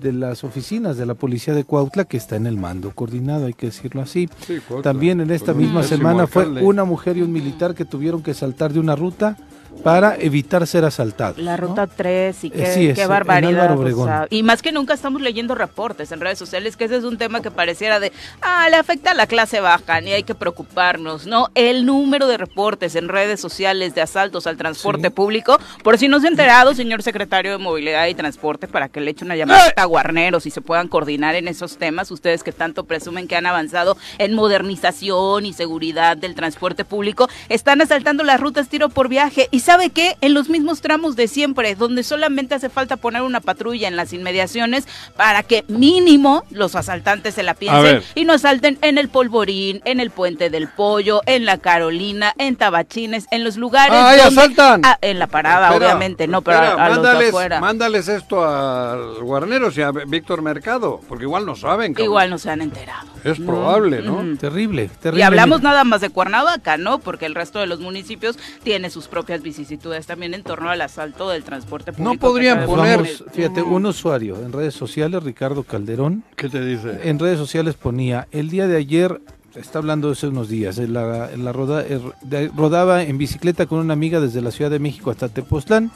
de 0.00 0.12
las 0.12 0.42
oficinas 0.42 0.96
de 0.96 1.06
la 1.06 1.14
policía 1.14 1.54
de 1.54 1.64
Cuautla 1.64 2.04
que 2.04 2.16
está 2.16 2.36
en 2.36 2.46
el 2.46 2.56
mando 2.56 2.90
coordinado, 2.92 3.46
hay 3.46 3.54
que 3.54 3.66
decirlo 3.66 4.02
así. 4.02 4.28
Sí, 4.46 4.58
Cuautla. 4.66 4.90
También 4.90 5.20
en 5.20 5.30
esta 5.30 5.54
misma 5.54 5.82
semana 5.82 6.26
fue 6.26 6.46
una 6.46 6.84
mujer 6.84 7.16
y 7.16 7.22
un 7.22 7.32
militar 7.32 7.74
que 7.74 7.84
tuvieron 7.84 8.22
que 8.22 8.34
saltar 8.34 8.72
de 8.72 8.80
una 8.80 8.96
ruta 8.96 9.36
para 9.82 10.16
evitar 10.16 10.66
ser 10.66 10.84
asaltados. 10.84 11.38
La 11.38 11.56
¿no? 11.56 11.68
ruta 11.68 11.86
3 11.86 12.44
y 12.44 12.50
qué, 12.50 12.62
Eh, 12.62 12.74
sí, 12.74 12.88
es, 12.88 12.94
qué 12.94 13.02
en 13.02 13.08
barbaridad. 13.08 13.76
O 13.78 14.04
sea, 14.04 14.26
y 14.30 14.42
más 14.42 14.62
que 14.62 14.70
nunca 14.72 14.94
estamos 14.94 15.20
leyendo 15.20 15.54
reportes 15.54 16.12
en 16.12 16.20
redes 16.20 16.38
sociales, 16.38 16.76
que 16.76 16.84
ese 16.84 16.96
es 16.96 17.04
un 17.04 17.18
tema 17.18 17.42
que 17.42 17.50
pareciera 17.50 17.98
de, 17.98 18.12
ah, 18.42 18.68
le 18.70 18.76
afecta 18.76 19.10
a 19.10 19.14
la 19.14 19.26
clase 19.26 19.60
baja, 19.60 20.00
ni 20.00 20.12
hay 20.12 20.22
que 20.22 20.34
preocuparnos, 20.34 21.26
¿no? 21.26 21.48
El 21.54 21.84
número 21.84 22.26
de 22.28 22.36
reportes 22.36 22.94
en 22.94 23.08
redes 23.08 23.40
sociales 23.40 23.94
de 23.94 24.02
asaltos 24.02 24.46
al 24.46 24.56
transporte 24.56 25.08
Sí. 25.08 25.10
público, 25.10 25.58
por 25.82 25.98
si 25.98 26.06
no 26.08 26.20
se 26.20 26.26
ha 26.26 26.30
enterado, 26.30 26.74
señor 26.74 27.02
secretario 27.02 27.50
de 27.52 27.58
Movilidad 27.58 28.06
y 28.06 28.14
Transporte, 28.14 28.68
para 28.68 28.88
que 28.88 29.00
le 29.00 29.10
eche 29.10 29.24
una 29.24 29.36
llamada 29.36 29.72
a 29.76 29.84
Guarneros 29.84 30.46
y 30.46 30.50
se 30.50 30.60
puedan 30.60 30.86
coordinar 30.88 31.34
en 31.34 31.48
esos 31.48 31.76
temas, 31.78 32.10
ustedes 32.12 32.44
que 32.44 32.52
tanto 32.52 32.84
presumen 32.84 33.26
que 33.26 33.34
han 33.36 33.46
avanzado 33.46 33.96
en 34.18 34.34
modernización 34.34 35.44
y 35.46 35.52
seguridad 35.52 36.16
del 36.16 36.34
transporte 36.34 36.84
público, 36.84 37.28
están 37.48 37.80
asaltando 37.80 38.22
las 38.22 38.40
rutas 38.40 38.68
tiro 38.68 38.88
por 38.88 39.08
viaje. 39.08 39.48
¿Y 39.50 39.60
sabe 39.62 39.88
qué? 39.90 40.16
En 40.20 40.34
los 40.34 40.48
mismos 40.50 40.80
tramos 40.82 41.16
de 41.16 41.28
siempre, 41.28 41.74
donde 41.74 42.02
solamente 42.02 42.54
hace 42.54 42.68
falta 42.68 42.96
poner 42.98 43.22
una 43.22 43.40
patrulla 43.40 43.88
en 43.88 43.96
las 43.96 44.12
inmediaciones 44.12 44.86
para 45.16 45.42
que 45.42 45.64
mínimo 45.68 46.44
los 46.50 46.74
asaltantes 46.76 47.34
se 47.34 47.42
la 47.42 47.54
piensen 47.54 48.02
y 48.14 48.24
no 48.24 48.34
asalten 48.34 48.78
en 48.82 48.98
el 48.98 49.08
Polvorín, 49.08 49.80
en 49.84 50.00
el 50.00 50.10
Puente 50.10 50.50
del 50.50 50.68
Pollo, 50.68 51.22
en 51.26 51.44
la 51.46 51.58
Carolina, 51.58 52.34
en 52.38 52.56
Tabachines, 52.56 53.26
en 53.30 53.44
los 53.44 53.56
lugares 53.56 53.94
¡Ay, 53.96 54.18
donde- 54.20 54.40
asaltan! 54.40 54.82
Ah, 54.84 54.98
en 55.00 55.18
la 55.18 55.26
parada, 55.26 55.68
Espera, 55.70 55.86
obviamente, 55.86 56.26
no, 56.28 56.42
pero 56.42 56.58
espera, 56.62 56.82
a, 56.82 56.86
a 56.86 56.88
los 56.90 56.96
de 56.98 57.02
mándales, 57.02 57.28
afuera. 57.28 57.60
mándales 57.60 58.08
esto 58.08 58.44
al 58.44 59.22
Guarneros 59.22 59.76
y 59.78 59.82
a 59.82 59.90
Víctor 59.92 60.42
Mercado, 60.42 61.00
porque 61.08 61.24
igual 61.24 61.46
no 61.46 61.56
saben. 61.56 61.92
cabrón. 61.94 62.04
Igual 62.06 62.30
no 62.30 62.38
se 62.38 62.50
han 62.50 62.60
enterado. 62.62 63.08
Es 63.24 63.38
probable, 63.38 64.02
¿no? 64.02 64.36
Terrible, 64.36 64.88
terrible. 65.00 65.20
Y 65.20 65.22
hablamos 65.22 65.60
mira. 65.60 65.70
nada 65.70 65.84
más 65.84 66.00
de 66.00 66.10
Cuernavaca, 66.10 66.76
¿no? 66.76 66.98
Porque 66.98 67.26
el 67.26 67.34
resto 67.34 67.60
de 67.60 67.66
los 67.66 67.78
municipios 67.80 68.38
tiene 68.64 68.90
sus 68.90 69.06
propias 69.08 69.42
vicisitudes 69.56 70.06
también 70.06 70.32
en 70.34 70.42
torno 70.42 70.70
al 70.70 70.80
asalto 70.80 71.28
del 71.28 71.44
transporte 71.44 71.92
público. 71.92 72.14
No 72.14 72.18
podrían 72.18 72.64
poner- 72.64 73.06
fíjate, 73.32 73.60
un 73.62 73.84
usuario 73.86 74.36
en 74.36 74.50
redes 74.52 74.74
sociales, 74.74 75.22
Ricardo 75.22 75.62
Calderón, 75.62 76.24
¿Qué 76.36 76.48
te 76.48 76.64
dice? 76.64 77.00
en 77.04 77.18
redes 77.18 77.38
sociales 77.38 77.74
ponía, 77.74 78.26
el 78.32 78.48
día 78.48 78.66
de 78.66 78.76
ayer, 78.78 79.20
está 79.54 79.78
hablando 79.78 80.08
de 80.08 80.12
hace 80.14 80.28
unos 80.28 80.48
días, 80.48 80.78
en 80.78 80.94
la, 80.94 81.30
en 81.30 81.44
la 81.44 81.52
roda- 81.52 81.84
er- 81.86 82.14
de- 82.22 82.50
rodaba 82.56 83.02
en 83.02 83.18
bicicleta 83.18 83.66
con 83.66 83.78
una 83.78 83.92
amiga 83.92 84.20
desde 84.20 84.40
la 84.40 84.50
Ciudad 84.50 84.70
de 84.70 84.78
México 84.78 85.10
hasta 85.10 85.28
Tepoztlán, 85.28 85.90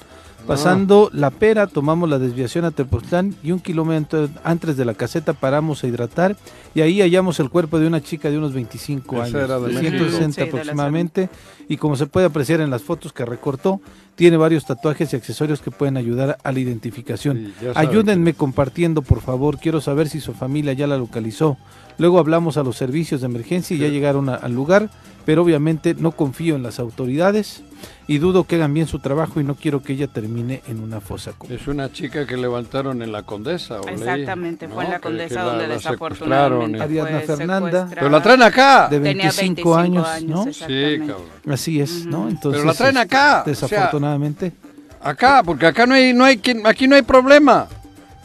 pasando 0.47 1.11
la 1.13 1.31
pera, 1.31 1.67
tomamos 1.67 2.09
la 2.09 2.19
desviación 2.19 2.65
a 2.65 2.71
Tepoztlán 2.71 3.35
y 3.43 3.53
un 3.53 3.61
kilómetro 3.61 4.29
antes 4.45 4.77
de 4.77 4.85
la 4.85 4.95
caseta 4.95 5.33
paramos 5.33 5.83
a 5.83 5.87
hidratar 5.87 6.37
y 6.75 6.81
ahí 6.81 7.01
hallamos 7.01 7.41
el 7.41 7.51
cuerpo 7.51 7.79
de 7.79 7.87
una 7.87 8.01
chica 8.03 8.31
de 8.31 8.39
unos 8.39 8.53
25 8.53 9.23
Esa 9.25 9.45
era 9.45 9.57
años, 9.57 9.63
de 9.69 9.75
de 9.75 9.83
México. 9.83 10.05
160 10.05 10.33
Sí, 10.35 10.41
de 10.41 10.47
la 10.47 10.49
aproximadamente, 10.51 11.29
y 11.69 11.77
como 11.77 11.97
se 11.97 12.07
puede 12.07 12.27
apreciar 12.27 12.61
en 12.61 12.71
las 12.71 12.83
fotos 12.83 13.13
que 13.13 13.25
recortó, 13.25 13.81
tiene 14.15 14.37
varios 14.37 14.65
tatuajes 14.65 15.13
y 15.13 15.17
accesorios 15.17 15.61
que 15.61 15.71
pueden 15.71 15.97
ayudar 15.97 16.39
a 16.43 16.53
la 16.53 16.59
identificación. 16.61 17.53
Sí, 17.61 17.67
Ayúdenme 17.75 18.33
compartiendo, 18.35 19.03
por 19.03 19.21
favor. 19.21 19.59
Quiero 19.59 19.81
saber 19.81 20.09
si 20.09 20.21
su 20.21 20.33
familia 20.33 20.73
ya 20.73 20.87
la 20.87 20.97
localizó. 20.97 21.59
Luego 21.99 22.19
hablamos 22.19 22.57
a 22.57 22.63
los 22.63 22.77
servicios 22.77 23.21
de 23.21 23.27
emergencia 23.27 23.77
y 23.77 23.81
ya 23.81 23.89
llegaron 23.89 24.29
a- 24.29 24.35
al 24.37 24.53
lugar, 24.55 24.91
pero 25.27 25.43
obviamente 25.43 25.95
no 25.95 26.13
confío 26.13 26.57
en 26.57 26.63
las 26.63 26.79
autoridades 26.79 27.63
y 28.07 28.19
dudo 28.19 28.45
que 28.45 28.55
hagan 28.57 28.73
bien 28.73 28.87
su 28.87 29.01
trabajo 29.01 29.41
y 29.41 29.45
no 29.45 29.55
quiero 29.57 29.83
que 29.83 29.93
ella 29.93 30.07
termine 30.07 30.63
en 30.69 30.81
una 30.81 31.01
fosa 31.01 31.33
común. 31.33 31.55
Es 31.55 31.67
una 31.67 31.93
chica 31.93 32.25
que 32.27 32.37
levantaron 32.39 33.03
en 33.03 33.11
la 33.13 33.25
Condesa. 33.25 33.81
o 33.81 33.85
leí, 33.85 33.95
Exactamente, 33.95 34.69
fue 34.69 34.85
en 34.85 34.91
la 34.93 35.01
Condesa 35.01 35.29
que 35.29 35.35
la- 35.35 35.43
donde 35.45 35.67
la 35.69 35.75
desafortunadamente 35.75 36.83
Ariadna 36.83 37.19
fue 37.21 37.37
Fernanda. 37.37 37.89
Pero 37.93 38.09
la 38.09 38.23
traen 38.23 38.43
acá. 38.43 38.89
De 38.89 39.01
Tenía 39.01 39.31
25 39.37 39.77
años, 39.77 40.07
¿no? 40.25 40.45
Sí, 40.53 40.99
cabrón. 41.01 41.17
Así 41.51 41.81
es, 41.81 42.07
¿no? 42.07 42.29
Entonces, 42.29 42.61
Pero 42.63 42.65
la 42.65 42.75
traen 42.75 42.97
acá, 42.97 43.43
o 43.43 43.45
sea- 43.45 43.69
Desafortunadamente. 43.69 44.53
Acá, 45.03 45.43
porque 45.45 45.67
acá 45.67 45.87
no 45.87 45.95
hay, 45.95 46.13
no 46.15 46.25
hay, 46.25 46.39
quien- 46.39 46.67
aquí 46.67 46.89
no 46.89 46.97
hay 46.97 47.03
problema. 47.03 47.69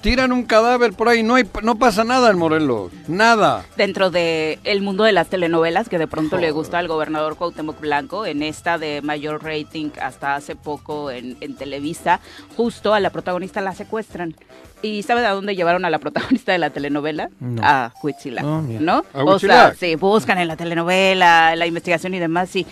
Tiran 0.02 0.32
un 0.32 0.44
cadáver 0.44 0.94
por 0.94 1.10
ahí, 1.10 1.22
no 1.22 1.36
hay, 1.36 1.48
no 1.62 1.76
pasa 1.76 2.04
nada 2.04 2.32
en 2.32 2.38
Morelos, 2.40 2.92
nada. 3.08 3.64
dentro 3.78 4.10
de 4.10 4.58
el 4.64 4.82
mundo 4.82 5.04
de 5.04 5.12
las 5.12 5.28
telenovelas 5.28 5.90
que 5.90 6.00
de 6.00 6.08
pronto 6.08 6.38
le 6.38 6.50
gusta 6.50 6.80
al 6.80 6.88
gobernador 6.88 7.36
Cuauhtémoc 7.38 7.80
Blanco 7.80 8.26
en 8.26 8.42
esta 8.42 8.80
de 8.80 9.02
mayor 9.04 9.44
rating 9.44 9.92
hasta 10.02 10.34
hace 10.34 10.56
poco 10.56 11.12
en, 11.12 11.38
en 11.40 11.56
Televisa 11.56 12.20
justo 12.58 12.96
a 12.96 13.00
la 13.00 13.12
protagonista 13.12 13.62
la 13.62 13.76
secuestran 13.76 14.36
y 14.82 15.04
¿sabe 15.04 15.26
a 15.26 15.32
dónde 15.32 15.56
llevaron 15.56 15.86
a 15.86 15.90
la 15.90 16.00
protagonista 16.00 16.52
de 16.52 16.58
la 16.58 16.70
telenovela? 16.70 17.30
No. 17.40 17.62
A 17.64 17.94
Huitzilac, 18.02 18.44
No, 18.44 18.62
mira. 18.62 18.80
¿no? 18.82 19.06
¿A 19.14 19.24
o 19.24 19.40
sea, 19.40 19.74
sí, 19.80 19.96
buscan 19.96 20.38
en 20.38 20.48
la 20.48 20.56
telenovela, 20.56 21.56
la 21.56 21.66
investigación 21.68 22.14
y 22.14 22.20
demás, 22.20 22.56
y 22.56 22.66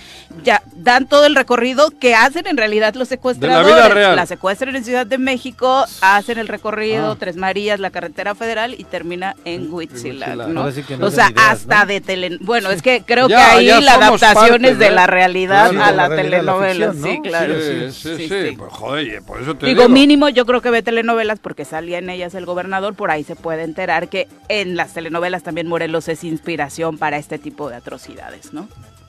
ya 0.43 0.61
dan 0.75 1.07
todo 1.07 1.25
el 1.25 1.35
recorrido 1.35 1.91
que 1.99 2.15
hacen 2.15 2.47
en 2.47 2.57
realidad 2.57 2.93
los 2.95 3.07
secuestradores. 3.07 3.73
vida 3.75 3.89
real. 3.89 4.15
La 4.15 4.25
secuestran 4.25 4.75
en 4.75 4.83
Ciudad 4.83 5.05
de 5.05 5.17
México, 5.17 5.85
hacen 6.01 6.37
el 6.37 6.47
recorrido, 6.47 7.11
Ah. 7.11 7.15
Tres 7.19 7.35
Marías, 7.35 7.79
la 7.79 7.91
carretera 7.91 8.35
federal 8.35 8.75
y 8.77 8.83
termina 8.83 9.35
en 9.45 9.71
Huitzilac. 9.71 10.35
¿no? 10.47 10.71
Sí 10.71 10.83
o 11.01 11.11
sea, 11.11 11.29
ideas, 11.29 11.43
hasta 11.51 11.85
de 11.85 12.01
tele... 12.01 12.37
Bueno, 12.41 12.69
es 12.71 12.81
que 12.81 13.03
creo 13.05 13.27
Ya, 13.27 13.37
que 13.37 13.43
ahí 13.69 13.81
la 13.81 13.95
adaptación 13.95 14.49
parte 14.49 14.69
es 14.71 14.79
de 14.79 14.89
la 14.91 15.07
realidad 15.07 15.69
Claro, 15.71 15.83
a 15.85 15.91
la, 15.91 15.97
la 16.03 16.07
realidad 16.09 16.43
la 16.43 16.53
telenovela, 16.53 16.91
ficción, 16.93 17.13
sí, 17.15 17.21
claro. 17.21 17.53
sí, 17.91 17.91
sí, 18.17 18.27
sí, 18.29 18.55
Pues, 18.57 18.71
joder, 18.71 19.21
por 19.23 19.41
eso 19.41 19.55
te 19.55 19.65
Digo, 19.65 19.83
digo. 19.83 19.93
mínimo, 19.93 20.29
yo 20.29 20.45
creo 20.45 20.61
que 20.61 20.69
ve 20.69 20.81
telenovelas 20.81 21.39
porque 21.39 21.65
salía 21.65 21.98
en 21.99 22.09
ellas 22.09 22.33
el 22.35 22.45
gobernador, 22.45 22.95
por 22.95 23.11
ahí 23.11 23.23
se 23.23 23.35
puede 23.35 23.63
enterar 23.63 24.09
que 24.09 24.27
en 24.47 24.75
las 24.75 24.93
telenovelas 24.93 25.43
también 25.43 25.67
Morelos 25.67 26.07
es 26.07 26.23
inspiración 26.23 26.97
para 26.97 27.17
este 27.17 27.37
tipo 27.39 27.69
de 27.69 27.75
atrocidades, 27.75 28.53
¿no? 28.53 28.67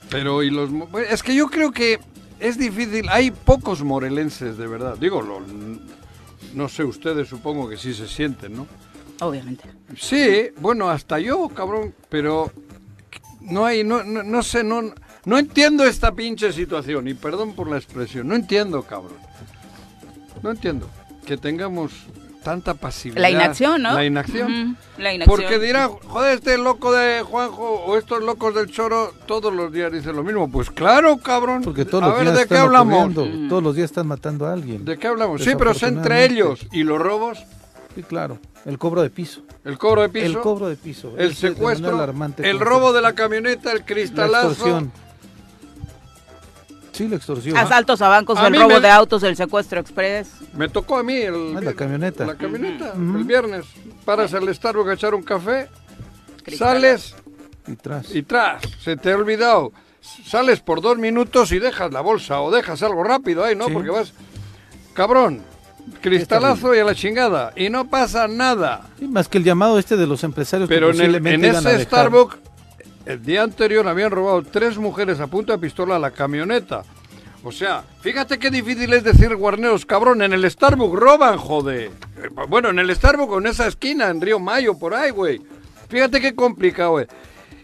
Pero 0.09 0.43
y 0.43 0.49
los 0.51 0.69
es 1.09 1.23
que 1.23 1.33
yo 1.33 1.47
creo 1.47 1.71
que 1.71 1.99
es 2.39 2.57
difícil, 2.57 3.07
hay 3.09 3.31
pocos 3.31 3.83
morelenses 3.83 4.57
de 4.57 4.67
verdad. 4.67 4.97
Digo, 4.99 5.21
lo- 5.21 5.41
no 6.53 6.67
sé, 6.69 6.83
ustedes 6.83 7.27
supongo 7.29 7.69
que 7.69 7.77
sí 7.77 7.93
se 7.93 8.07
sienten, 8.07 8.55
¿no? 8.55 8.67
Obviamente. 9.21 9.63
Sí, 9.97 10.49
bueno, 10.59 10.89
hasta 10.89 11.19
yo, 11.19 11.47
cabrón, 11.49 11.93
pero 12.09 12.51
no 13.39 13.65
hay, 13.65 13.83
no, 13.83 14.03
no, 14.03 14.23
no 14.23 14.43
sé, 14.43 14.63
no, 14.63 14.81
no 15.25 15.37
entiendo 15.37 15.85
esta 15.85 16.11
pinche 16.11 16.51
situación, 16.51 17.07
y 17.07 17.13
perdón 17.13 17.53
por 17.53 17.69
la 17.69 17.77
expresión, 17.77 18.27
no 18.27 18.35
entiendo, 18.35 18.81
cabrón. 18.83 19.17
No 20.41 20.49
entiendo 20.51 20.89
que 21.25 21.37
tengamos 21.37 21.91
tanta 22.43 22.73
pasividad. 22.73 23.21
La 23.21 23.29
inacción, 23.29 23.81
¿no? 23.81 23.93
La 23.93 24.03
inacción. 24.05 24.77
La 24.97 25.13
inacción. 25.13 25.37
Porque 25.39 25.59
dirán, 25.59 25.89
joder, 25.89 26.35
este 26.39 26.57
loco 26.57 26.91
de 26.91 27.21
Juanjo 27.21 27.63
o 27.85 27.97
estos 27.97 28.23
locos 28.23 28.53
del 28.55 28.69
Choro 28.71 29.13
todos 29.25 29.53
los 29.53 29.71
días 29.71 29.91
dicen 29.91 30.15
lo 30.15 30.23
mismo. 30.23 30.49
Pues 30.51 30.69
claro, 30.69 31.17
cabrón. 31.17 31.61
Porque 31.63 31.85
todos 31.85 32.03
a 32.03 32.07
los 32.07 32.15
ver, 32.15 32.23
días 32.25 32.33
¿de 32.35 32.39
qué 32.47 32.53
están 32.55 32.65
hablamos? 32.67 33.11
ocurriendo, 33.11 33.49
Todos 33.49 33.63
los 33.63 33.75
días 33.75 33.85
están 33.91 34.07
matando 34.07 34.45
a 34.47 34.53
alguien. 34.53 34.83
¿De 34.85 34.97
qué 34.97 35.07
hablamos? 35.07 35.41
Sí, 35.43 35.51
pero 35.57 35.71
es 35.71 35.83
entre 35.83 36.25
ellos. 36.25 36.65
¿Y 36.71 36.83
los 36.83 36.99
robos? 36.99 37.39
Sí, 37.95 38.03
claro. 38.03 38.39
El 38.65 38.77
cobro 38.77 39.01
de 39.01 39.09
piso. 39.09 39.41
¿El 39.65 39.77
cobro 39.77 40.01
de 40.03 40.09
piso? 40.09 40.25
El 40.25 40.37
cobro 40.39 40.67
de 40.69 40.75
piso. 40.75 41.13
el 41.17 41.35
secuestro, 41.35 41.89
alarmante 41.95 42.47
el 42.49 42.59
robo 42.59 42.93
de 42.93 43.01
la 43.01 43.13
camioneta, 43.13 43.71
el 43.71 43.79
La 43.79 43.85
cristalazo. 43.85 44.49
extorsión. 44.51 44.91
Sí, 46.91 47.07
la 47.07 47.15
extorsión. 47.15 47.55
Asaltos 47.57 48.01
a 48.01 48.07
bancos, 48.09 48.37
A 48.37 48.47
el 48.47 48.55
robo 48.55 48.67
me- 48.75 48.79
de 48.81 48.89
autos, 48.89 49.23
el 49.23 49.35
secuestro 49.35 49.79
express. 49.79 50.29
Me 50.53 50.67
tocó 50.69 50.97
a 50.97 51.03
mí 51.03 51.15
el, 51.15 51.55
Ah, 51.57 51.61
la 51.61 51.73
camioneta. 51.73 52.25
La 52.25 52.35
camioneta, 52.35 52.93
Ujú. 52.93 53.17
el 53.17 53.23
viernes. 53.23 53.65
Paras 54.05 54.33
al 54.33 54.53
Starbucks 54.53 54.89
a 54.89 54.93
echar 54.93 55.15
un 55.15 55.23
café, 55.23 55.69
sales 56.57 57.15
Y 57.67 57.75
tras. 57.75 58.13
y 58.15 58.23
tras, 58.23 58.61
se 58.83 58.97
te 58.97 59.11
ha 59.11 59.15
olvidado. 59.15 59.71
Sales 60.25 60.59
por 60.61 60.81
dos 60.81 60.97
minutos 60.97 61.51
y 61.51 61.59
dejas 61.59 61.93
la 61.93 62.01
bolsa 62.01 62.41
o 62.41 62.51
dejas 62.51 62.81
algo 62.83 63.03
rápido 63.03 63.43
ahí, 63.43 63.55
¿no? 63.55 63.67
Sí. 63.67 63.73
Porque 63.73 63.89
vas, 63.91 64.13
cabrón, 64.93 65.41
cristalazo 66.01 66.73
y 66.75 66.79
a 66.79 66.83
la 66.83 66.95
chingada. 66.95 67.53
Y 67.55 67.69
no 67.69 67.87
pasa 67.89 68.27
nada. 68.27 68.89
Sí, 68.99 69.07
más 69.07 69.27
que 69.27 69.37
el 69.37 69.43
llamado 69.43 69.77
este 69.79 69.97
de 69.97 70.07
los 70.07 70.23
empresarios 70.23 70.67
que 70.67 70.75
Pero 70.75 70.89
en, 70.91 71.01
el- 71.01 71.27
en 71.27 71.45
ese. 71.45 71.83
Starbucks, 71.83 72.37
el 73.05 73.23
día 73.23 73.43
anterior 73.43 73.87
habían 73.87 74.11
robado 74.11 74.43
tres 74.43 74.77
mujeres 74.77 75.19
a 75.19 75.27
punta 75.27 75.53
de 75.53 75.59
pistola 75.59 75.95
a 75.95 75.99
la 75.99 76.11
camioneta. 76.11 76.83
O 77.43 77.51
sea, 77.51 77.83
fíjate 78.01 78.37
qué 78.37 78.51
difícil 78.51 78.93
es 78.93 79.03
decir 79.03 79.35
guarneros, 79.35 79.85
cabrón. 79.85 80.21
En 80.21 80.31
el 80.33 80.49
Starbucks 80.49 80.99
roban, 80.99 81.37
joder. 81.37 81.89
Eh, 82.17 82.29
Bueno, 82.47 82.69
en 82.69 82.77
el 82.79 82.95
Starbucks, 82.95 83.37
en 83.37 83.47
esa 83.47 83.67
esquina, 83.67 84.09
en 84.09 84.21
Río 84.21 84.39
Mayo, 84.39 84.77
por 84.77 84.93
ahí, 84.93 85.09
güey. 85.09 85.41
Fíjate 85.89 86.21
qué 86.21 86.35
complicado, 86.35 86.91
güey. 86.91 87.07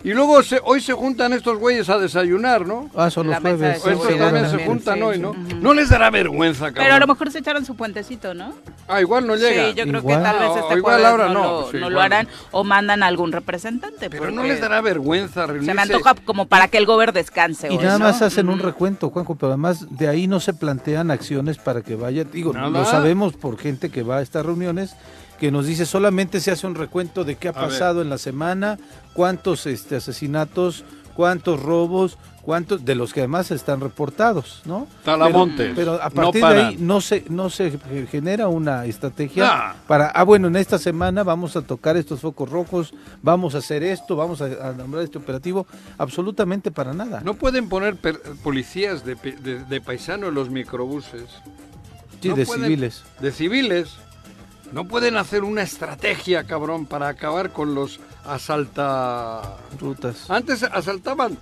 Y 0.03 0.13
luego 0.13 0.41
se- 0.43 0.61
hoy 0.63 0.79
se 0.79 0.93
juntan 0.93 1.33
estos 1.33 1.57
güeyes 1.57 1.89
a 1.89 1.97
desayunar, 1.97 2.65
¿no? 2.65 2.89
Ah, 2.95 3.09
son 3.09 3.27
los 3.27 3.37
jueves. 3.39 3.77
Estos 3.77 4.17
también 4.17 4.49
se 4.49 4.65
juntan 4.65 4.95
sí, 4.95 5.01
hoy. 5.01 5.19
¿no? 5.19 5.33
No 5.33 5.73
les 5.73 5.89
dará 5.89 6.09
vergüenza, 6.09 6.65
cabrón. 6.67 6.83
Pero 6.83 6.95
a 6.95 6.99
lo 6.99 7.07
mejor 7.07 7.31
se 7.31 7.39
echaron 7.39 7.65
su 7.65 7.75
puentecito, 7.75 8.33
¿no? 8.33 8.53
Ah, 8.87 9.01
igual 9.01 9.25
no 9.27 9.35
llega. 9.35 9.69
Sí, 9.69 9.73
yo 9.75 9.83
creo 9.83 9.97
Igual. 9.99 10.17
que 10.19 10.23
tal 10.23 10.39
vez 10.39 10.47
No, 10.49 10.57
este 10.59 10.77
igual 10.77 10.81
jueves 11.01 11.05
ahora 11.05 11.27
no, 11.27 11.33
no, 11.33 11.43
lo, 11.61 11.71
sí, 11.71 11.73
no 11.77 11.79
lo 11.81 11.89
igual. 11.91 12.05
harán 12.05 12.27
o 12.51 12.63
mandan 12.63 13.03
a 13.03 13.07
algún 13.07 13.31
representante. 13.31 14.09
Pero 14.09 14.31
no 14.31 14.43
les 14.43 14.61
dará 14.61 14.81
vergüenza 14.81 15.45
reunirse. 15.45 15.65
Se 15.71 15.73
me 15.73 15.81
antoja 15.81 16.15
como 16.25 16.45
para 16.47 16.67
que 16.67 16.77
el 16.77 16.85
gober 16.85 17.11
descanse. 17.11 17.67
Y 17.67 17.77
hoy, 17.77 17.83
nada 17.83 17.97
¿no? 17.99 18.05
más 18.05 18.21
hacen 18.21 18.49
un 18.49 18.59
recuento, 18.59 19.09
Juanjo, 19.09 19.35
pero 19.35 19.51
además 19.53 19.87
de 19.89 20.07
ahí 20.07 20.27
no 20.27 20.39
se 20.39 20.53
plantean 20.53 21.11
acciones 21.11 21.57
para 21.57 21.81
que 21.81 21.95
vaya. 21.95 22.23
Digo, 22.23 22.53
Nada. 22.53 22.69
lo 22.69 22.85
sabemos 22.85 23.33
por 23.33 23.57
gente 23.57 23.89
que 23.89 24.03
va 24.03 24.17
a 24.17 24.21
estas 24.21 24.45
reuniones, 24.45 24.95
que 25.39 25.51
nos 25.51 25.65
dice 25.65 25.85
solamente 25.85 26.39
se 26.39 26.51
hace 26.51 26.65
un 26.67 26.75
recuento 26.75 27.23
de 27.23 27.35
qué 27.35 27.47
ha 27.47 27.51
A 27.51 27.61
ver. 27.61 27.69
pasado 27.69 28.01
en 28.01 28.09
la 28.09 28.17
semana, 28.17 28.77
cuántos 29.13 29.65
este, 29.67 29.95
asesinatos, 29.97 30.83
cuántos 31.15 31.61
robos, 31.61 32.17
cuántos, 32.43 32.85
de 32.85 32.95
los 32.95 33.11
que 33.13 33.21
además 33.21 33.51
están 33.51 33.81
reportados, 33.81 34.61
¿no? 34.65 34.87
Talamontes. 35.03 35.73
Pero, 35.75 35.97
pero 35.97 36.03
a 36.03 36.09
no 36.09 36.15
partir 36.31 36.41
de 36.45 36.47
ahí 36.61 36.77
no 36.79 37.01
se, 37.01 37.25
no 37.29 37.49
se 37.49 37.77
genera 38.09 38.47
una 38.47 38.85
estrategia 38.85 39.43
Nah. 39.45 39.73
para, 39.87 40.07
ah, 40.07 40.23
bueno, 40.23 40.47
en 40.47 40.55
esta 40.55 40.77
semana 40.77 41.23
vamos 41.23 41.55
a 41.55 41.61
tocar 41.61 41.97
estos 41.97 42.21
focos 42.21 42.49
rojos, 42.49 42.93
vamos 43.21 43.53
a 43.55 43.57
hacer 43.57 43.83
esto, 43.83 44.15
vamos 44.15 44.41
a, 44.41 44.45
a 44.69 44.73
nombrar 44.73 45.03
este 45.03 45.17
operativo, 45.17 45.65
absolutamente 45.97 46.71
para 46.71 46.93
nada. 46.93 47.21
No 47.21 47.33
pueden 47.33 47.67
poner 47.67 47.95
per- 47.97 48.21
policías 48.43 49.03
de, 49.03 49.15
de, 49.15 49.63
de 49.65 49.81
paisano 49.81 50.27
en 50.27 50.35
los 50.35 50.49
microbuses. 50.49 51.23
Sí, 52.21 52.29
no 52.29 52.35
de 52.35 52.45
pueden- 52.45 52.63
civiles. 52.63 53.03
De 53.19 53.31
civiles. 53.31 53.97
No 54.71 54.87
pueden 54.87 55.17
hacer 55.17 55.43
una 55.43 55.61
estrategia, 55.61 56.43
cabrón, 56.43 56.85
para 56.85 57.07
acabar 57.07 57.51
con 57.51 57.73
los 57.73 57.99
asalta... 58.25 59.57
Rutas. 59.79 60.29
Antes 60.29 60.63
asaltaban 60.63 61.37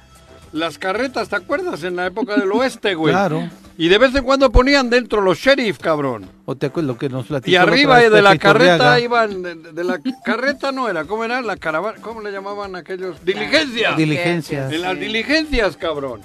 las 0.51 0.77
carretas, 0.77 1.29
¿te 1.29 1.35
acuerdas? 1.35 1.83
En 1.83 1.95
la 1.95 2.05
época 2.05 2.35
del 2.35 2.51
oeste, 2.51 2.95
güey. 2.95 3.13
Claro. 3.13 3.49
Y 3.77 3.89
de 3.89 3.97
vez 3.97 4.15
en 4.15 4.23
cuando 4.23 4.51
ponían 4.51 4.89
dentro 4.89 5.19
los 5.21 5.37
sheriff, 5.37 5.79
cabrón. 5.79 6.29
O 6.45 6.55
te 6.55 6.67
acuerdas 6.67 6.87
lo 6.87 6.97
que 6.97 7.09
nos 7.09 7.25
platicó 7.25 7.51
Y 7.51 7.55
arriba 7.55 7.99
de 7.99 8.21
la 8.21 8.37
carreta 8.37 8.99
iban, 8.99 9.41
de, 9.41 9.55
de 9.55 9.83
la 9.83 9.99
carreta 10.23 10.71
no 10.71 10.87
era, 10.87 11.03
¿cómo 11.03 11.25
era? 11.25 11.41
La 11.41 11.57
caravana, 11.57 11.97
¿cómo 12.01 12.21
le 12.21 12.31
llamaban 12.31 12.75
aquellos? 12.75 13.23
Diligencia. 13.25 13.93
Diligencias. 13.95 14.71
En 14.71 14.81
las 14.81 14.97
diligencias, 14.97 15.75
cabrón. 15.75 16.21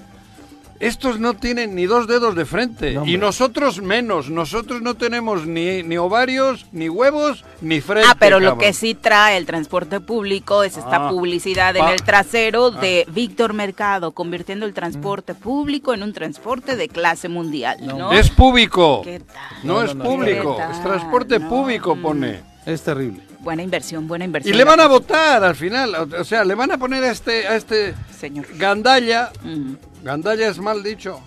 Estos 0.80 1.20
no 1.20 1.34
tienen 1.34 1.74
ni 1.74 1.84
dos 1.84 2.06
dedos 2.06 2.34
de 2.34 2.46
frente. 2.46 2.94
No, 2.94 3.04
y 3.04 3.18
nosotros 3.18 3.82
menos. 3.82 4.30
Nosotros 4.30 4.80
no 4.80 4.94
tenemos 4.94 5.46
ni, 5.46 5.82
ni 5.82 5.98
ovarios, 5.98 6.66
ni 6.72 6.88
huevos, 6.88 7.44
ni 7.60 7.82
frente. 7.82 8.08
Ah, 8.10 8.16
pero 8.18 8.40
lo 8.40 8.56
que 8.56 8.72
sí 8.72 8.94
trae 8.94 9.36
el 9.36 9.44
transporte 9.44 10.00
público 10.00 10.62
es 10.62 10.78
esta 10.78 11.06
Ah, 11.06 11.10
publicidad 11.10 11.76
en 11.76 11.86
el 11.86 12.02
trasero 12.02 12.70
de 12.70 13.06
Víctor 13.12 13.52
Mercado, 13.52 14.12
convirtiendo 14.12 14.64
el 14.64 14.72
transporte 14.72 15.34
público 15.34 15.92
en 15.92 16.02
un 16.02 16.14
transporte 16.14 16.76
de 16.76 16.88
clase 16.88 17.28
mundial, 17.28 17.76
¿no? 17.86 18.12
Es 18.12 18.30
público. 18.30 19.02
¿Qué 19.04 19.20
tal? 19.20 19.36
No, 19.62 19.74
No, 19.74 19.82
es 19.82 19.94
no, 19.94 20.02
no. 20.02 20.10
público. 20.10 20.56
¿Qué 20.56 20.72
Es 20.72 20.82
transporte 20.82 21.38
No, 21.38 21.48
público, 21.50 21.94
mm. 21.94 22.02
pone. 22.02 22.49
Es 22.66 22.82
terrible. 22.82 23.22
Buena 23.40 23.62
inversión, 23.62 24.06
buena 24.06 24.24
Y 24.24 24.26
inversión. 24.26 24.56
le 24.56 24.64
van 24.64 24.80
a 24.80 24.86
votar 24.86 25.42
al 25.42 25.56
final. 25.56 25.94
O 25.94 26.24
sea, 26.24 26.44
le 26.44 26.54
van 26.54 26.70
a 26.72 26.78
poner 26.78 27.02
a 27.04 27.10
este, 27.10 27.46
a 27.48 27.56
este 27.56 27.94
Señor. 28.18 28.46
Gandaya. 28.56 29.30
Mm, 29.42 29.74
Gandaya 30.04 30.48
es 30.48 30.58
mal 30.58 30.82
dicho. 30.82 31.20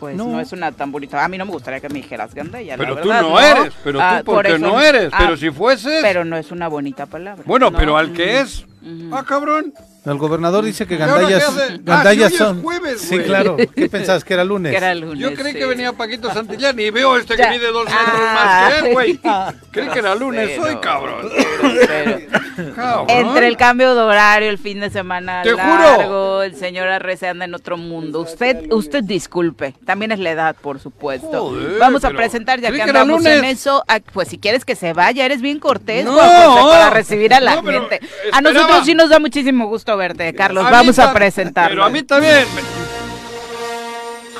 Pues 0.00 0.16
No. 0.16 0.26
no. 0.26 0.40
es 0.40 0.50
una 0.52 0.72
tan 0.72 0.90
bonita. 0.90 1.24
A 1.24 1.28
mí 1.28 1.38
no 1.38 1.44
me 1.46 1.52
gustaría 1.52 1.78
que 1.78 1.88
me 1.88 2.00
dijeras 2.00 2.34
gandalla, 2.34 2.76
la 2.76 2.82
Pero 2.82 2.96
tú 3.00 3.08
verdad, 3.08 3.22
no 3.22 3.38
eres. 3.40 3.72
Pero 3.84 4.00
Ah, 4.02 4.16
tú 4.18 4.24
por 4.24 4.34
porque 4.36 4.54
eso- 4.56 4.58
no 4.58 4.80
eres. 4.80 5.10
ah, 5.12 5.18
Pero 5.20 5.36
si 5.36 5.50
fueses. 5.50 6.00
Pero 6.02 6.24
no 6.24 6.36
es 6.36 6.50
una 6.50 6.66
bonita 6.66 7.06
palabra. 7.06 7.44
Bueno, 7.46 7.70
¿no? 7.70 7.78
pero 7.78 7.96
al 7.96 8.12
que 8.12 8.40
es. 8.40 8.66
Ah, 9.12 9.24
cabrón. 9.26 9.72
El 10.04 10.18
gobernador 10.18 10.64
dice 10.64 10.84
que 10.86 10.94
¿Y 10.96 11.00
ahora 11.00 11.14
gandallas? 11.22 11.44
Ah, 11.58 11.76
gandallas 11.84 12.32
es 12.32 12.38
son. 12.38 12.60
jueves, 12.62 13.00
sí, 13.00 13.18
claro. 13.20 13.56
¿Qué 13.56 13.88
pensabas 13.88 14.24
que 14.24 14.34
era 14.34 14.42
lunes? 14.44 14.72
Que 14.72 14.78
era 14.78 14.94
lunes. 14.96 15.18
Yo 15.20 15.32
creí 15.34 15.52
sí. 15.52 15.58
que 15.60 15.66
venía 15.66 15.92
Paquito 15.92 16.32
Santillán 16.32 16.78
y 16.80 16.90
veo 16.90 17.16
este 17.16 17.36
que 17.36 17.42
Ya. 17.42 17.50
mide 17.50 17.68
dos 17.70 17.84
metros 17.84 18.00
Ah. 18.08 18.34
más 18.34 18.72
que 18.74 18.78
él, 18.88 18.92
güey. 18.92 19.20
Creí 19.70 19.88
que 19.88 19.98
era 20.00 20.14
lunes 20.16 20.56
Grosero, 20.56 20.64
hoy, 20.76 20.80
cabrón. 20.82 21.28
Entre 23.08 23.46
el 23.46 23.56
cambio 23.56 23.94
de 23.94 24.00
horario, 24.02 24.50
el 24.50 24.58
fin 24.58 24.80
de 24.80 24.90
semana 24.90 25.42
¡Te 25.42 25.52
largo, 25.54 26.42
el 26.42 26.54
señor 26.56 26.88
Arrece 26.88 27.28
anda 27.28 27.44
en 27.44 27.54
otro 27.54 27.76
mundo. 27.76 28.20
Usted, 28.20 28.70
usted 28.72 29.02
disculpe, 29.04 29.74
también 29.86 30.12
es 30.12 30.18
la 30.18 30.30
edad, 30.32 30.56
por 30.60 30.78
supuesto. 30.80 31.28
Joder, 31.48 31.78
Vamos 31.78 32.04
a 32.04 32.08
pero 32.08 32.18
presentar, 32.18 32.60
ya 32.60 32.70
que 32.72 32.82
andamos 32.82 33.24
en 33.24 33.44
eso, 33.44 33.82
a- 33.88 34.00
pues 34.00 34.28
si 34.28 34.38
quieres 34.38 34.64
que 34.64 34.76
se 34.76 34.92
vaya, 34.92 35.24
eres 35.24 35.40
bien 35.40 35.58
cortés, 35.58 36.04
No, 36.04 36.16
para 36.16 36.90
recibir 36.90 37.32
a 37.34 37.40
la 37.40 37.56
no, 37.56 37.62
pero 37.62 37.88
gente. 37.88 38.06
A 38.32 38.40
nosotros 38.40 38.84
sí 38.84 38.94
nos 38.94 39.08
da 39.10 39.18
muchísimo 39.18 39.66
gusto 39.68 39.91
verte, 39.96 40.32
Carlos. 40.34 40.64
Vamos 40.70 40.98
a 40.98 41.06
ta- 41.06 41.14
presentarlo. 41.14 41.70
Pero 41.70 41.84
a 41.84 41.90
mí 41.90 42.02
también. 42.02 42.44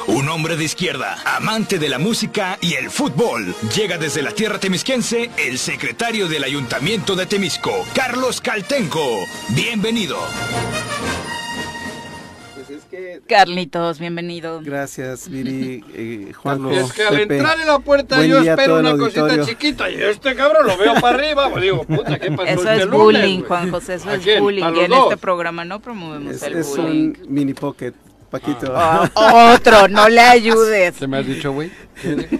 Un 0.08 0.28
hombre 0.28 0.56
de 0.56 0.64
izquierda, 0.64 1.16
amante 1.24 1.78
de 1.78 1.88
la 1.88 1.98
música 1.98 2.58
y 2.60 2.74
el 2.74 2.90
fútbol. 2.90 3.54
Llega 3.74 3.98
desde 3.98 4.20
la 4.22 4.32
tierra 4.32 4.58
temisquense 4.58 5.30
el 5.38 5.58
secretario 5.58 6.26
del 6.28 6.42
Ayuntamiento 6.42 7.14
de 7.14 7.26
Temisco, 7.26 7.86
Carlos 7.94 8.40
Caltenco. 8.40 9.24
Bienvenido. 9.50 10.18
Es 12.92 13.20
que, 13.20 13.22
Carlitos, 13.26 13.98
bienvenido. 13.98 14.60
gracias, 14.62 15.26
Viri, 15.30 15.82
eh, 15.94 16.32
Juanjo, 16.34 16.70
Es 16.72 16.92
que 16.92 17.02
al 17.04 17.16
Pepe. 17.16 17.36
entrar 17.38 17.58
en 17.58 17.66
la 17.66 17.78
puerta 17.78 18.16
Buen 18.16 18.28
yo 18.28 18.40
espero 18.40 18.80
una 18.80 18.96
cosita 18.98 19.44
chiquita 19.46 19.88
y 19.90 19.94
este 19.94 20.34
cabrón 20.34 20.66
lo 20.66 20.76
veo 20.76 20.94
para 21.00 21.16
arriba. 21.16 21.48
Pues 21.50 21.62
digo, 21.62 21.84
puta, 21.84 22.18
¿qué 22.18 22.30
pasó 22.30 22.42
Eso 22.50 22.60
este 22.68 22.76
es 22.82 22.86
lunes, 22.86 23.00
bullying, 23.00 23.38
güey? 23.38 23.48
Juan 23.48 23.70
José, 23.70 23.94
eso 23.94 24.10
¿A 24.10 24.14
es 24.16 24.20
quién? 24.22 24.42
bullying. 24.42 24.62
¿A 24.64 24.70
Y 24.72 24.80
en 24.80 24.90
dos? 24.90 25.04
este 25.04 25.16
programa 25.16 25.64
no 25.64 25.80
promovemos 25.80 26.34
Es, 26.34 26.42
el 26.42 26.56
es 26.56 26.68
bullying. 26.68 27.14
un 27.26 27.34
mini 27.34 27.54
pocket, 27.54 27.94
Paquito. 28.30 28.72
Ah, 28.76 29.10
otro, 29.54 29.88
no 29.88 30.08
le 30.10 30.20
ayudes. 30.20 30.94
¿Se 30.96 31.06
me 31.06 31.16
has 31.18 31.26
dicho, 31.26 31.50
güey? 31.52 31.70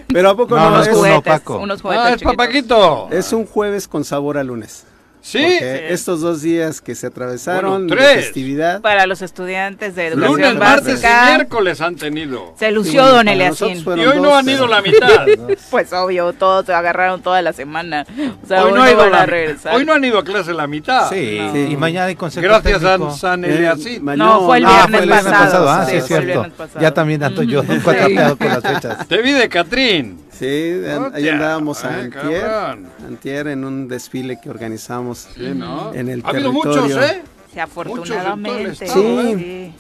Pero 0.09 0.31
a 0.31 0.37
poco 0.37 0.55
No, 0.57 0.65
no, 0.65 0.71
no 0.71 0.75
unos 0.77 0.87
es 0.87 0.93
es, 0.93 0.99
uno, 0.99 1.07
juguetes, 1.09 1.33
Paco. 1.33 1.59
unos 1.61 1.81
juguetes 1.81 2.05
Ah, 2.05 2.13
es. 2.15 2.23
Papaquito. 2.23 3.09
es 3.11 3.33
un 3.33 3.47
jueves 3.47 3.89
con 3.89 4.05
sabor 4.05 4.37
a 4.37 4.45
lunes. 4.45 4.85
Sí. 5.25 5.39
Porque 5.41 5.93
estos 5.93 6.21
dos 6.21 6.43
días 6.43 6.81
que 6.81 6.97
se 6.97 7.07
atravesaron 7.07 7.87
Bueno, 7.87 7.95
de 7.95 7.97
tres. 8.13 8.25
festividad. 8.27 8.81
Para 8.81 9.07
los 9.07 9.23
estudiantes 9.23 9.95
de 9.95 10.09
educación 10.09 10.33
Lunes, 10.41 10.55
martes 10.57 10.89
y 10.89 10.91
básica. 11.05 11.27
miércoles 11.37 11.81
han 11.81 11.95
tenido. 11.95 12.55
Se 12.59 12.73
lució 12.73 13.05
Sí, 13.07 13.11
don 13.13 13.29
Eliasín. 13.29 13.85
Y 13.87 13.89
hoy 14.05 14.17
no 14.17 14.23
dos, 14.31 14.33
han 14.35 14.49
ido 14.49 14.67
pero- 14.67 14.69
la 14.69 14.83
mitad. 14.83 15.27
Pues 15.71 15.93
obvio, 15.93 16.33
todos 16.33 16.67
se 16.67 16.75
agarraron 16.75 17.23
toda 17.23 17.41
la 17.41 17.53
semana. 17.53 18.05
O 18.43 18.47
sea, 18.47 18.65
hoy, 18.65 18.73
hoy, 18.73 18.79
no 18.79 18.83
ha 18.83 18.89
ido 18.91 18.99
van 18.99 19.15
a 19.15 19.19
la- 19.19 19.27
regresar. 19.27 19.75
hoy 19.77 19.85
no 19.85 19.93
han 19.95 20.05
ido 20.05 20.19
a 20.19 20.25
clase 20.25 20.53
la 20.53 20.67
mitad. 20.67 21.09
Sí, 21.09 21.39
No. 21.41 21.57
y 21.57 21.77
mañana 21.77 22.07
hay 22.07 22.17
consejo 22.17 22.43
Gracias 22.45 22.81
técnico. 22.81 23.09
a 23.09 23.17
San 23.17 23.45
Eh, 23.45 23.55
Eliasín. 23.57 24.05
ma- 24.05 24.17
No, 24.17 24.45
fue 24.47 24.59
el 24.59 24.67
Ah, 24.67 24.69
viernes 24.71 24.91
fue 24.91 25.01
el 25.01 25.07
viernes 25.07 25.33
pasado. 25.33 25.65
pasado, 25.67 25.71
ah, 25.71 25.85
sí, 25.85 25.91
Sí, 25.93 25.97
es 25.99 26.07
cierto. 26.07 26.47
Ya 26.81 26.93
también 26.93 27.23
ando 27.23 27.43
yo 27.45 27.61
un 27.69 27.81
cuatrapeado 27.81 28.37
con 28.37 28.49
las 28.49 28.61
fechas. 28.63 29.07
Te 29.09 29.23
vi 29.23 29.31
de 29.33 29.49
Catrín. 29.49 30.19
Sí, 30.43 30.83
an- 30.91 31.13
ahí 31.15 31.29
andábamos 31.29 31.85
ay, 31.85 32.01
antier, 32.07 32.41
cabrón. 32.43 32.87
antier 33.07 33.47
en 33.49 33.65
un 33.65 33.87
desfile 33.89 34.41
que 34.43 34.51
organizamos. 34.51 35.29
Sí, 35.37 35.53
¿no? 35.55 35.95
En 35.95 36.09
el 36.09 36.23
ha 36.25 36.31
habido 36.31 36.51
territorio. 36.51 36.83
muchos, 36.83 37.11
¿eh? 37.11 37.23
Sí, 37.53 37.61
afortunadamente. 37.61 38.69
Muchos 38.69 38.81
el 38.81 38.87
estado, 38.89 39.39
sí. 39.39 39.73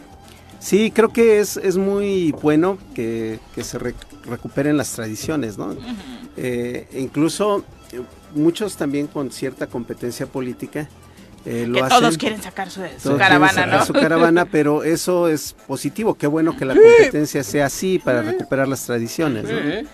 Sí, 0.61 0.93
creo 0.93 1.13
que 1.13 1.41
es, 1.41 1.57
es 1.57 1.77
muy 1.77 2.31
bueno 2.41 2.79
que, 2.95 3.41
que 3.55 3.65
se 3.65 3.79
re- 3.81 3.95
recuperen 4.27 4.77
las 4.77 4.93
tradiciones, 4.93 5.59
¿no? 5.59 5.75
Eh, 6.37 6.87
incluso 6.97 7.65
eh, 7.91 8.01
muchos 8.37 8.77
también 8.77 9.09
con 9.09 9.33
cierta 9.33 9.67
competencia 9.67 10.27
política 10.27 10.89
eh, 11.45 11.67
lo 11.67 11.75
Que 11.79 11.83
hacen. 11.83 11.99
todos 11.99 12.17
quieren 12.19 12.41
sacar 12.41 12.71
su, 12.71 12.81
su 12.83 12.87
Todos 12.87 13.01
quieren 13.03 13.19
caravana, 13.19 13.53
sacar 13.53 13.79
¿no? 13.81 13.87
Su 13.87 13.93
caravana, 13.95 14.45
pero 14.53 14.85
eso 14.85 15.27
es 15.29 15.57
positivo. 15.67 16.15
Qué 16.15 16.29
bueno 16.29 16.57
que 16.57 16.65
la 16.65 16.75
competencia 16.75 17.43
sea 17.43 17.67
así 17.67 17.99
para 17.99 18.23
recuperar 18.23 18.69
las 18.69 18.87
tradiciones. 18.87 19.43
¿no? 19.45 19.89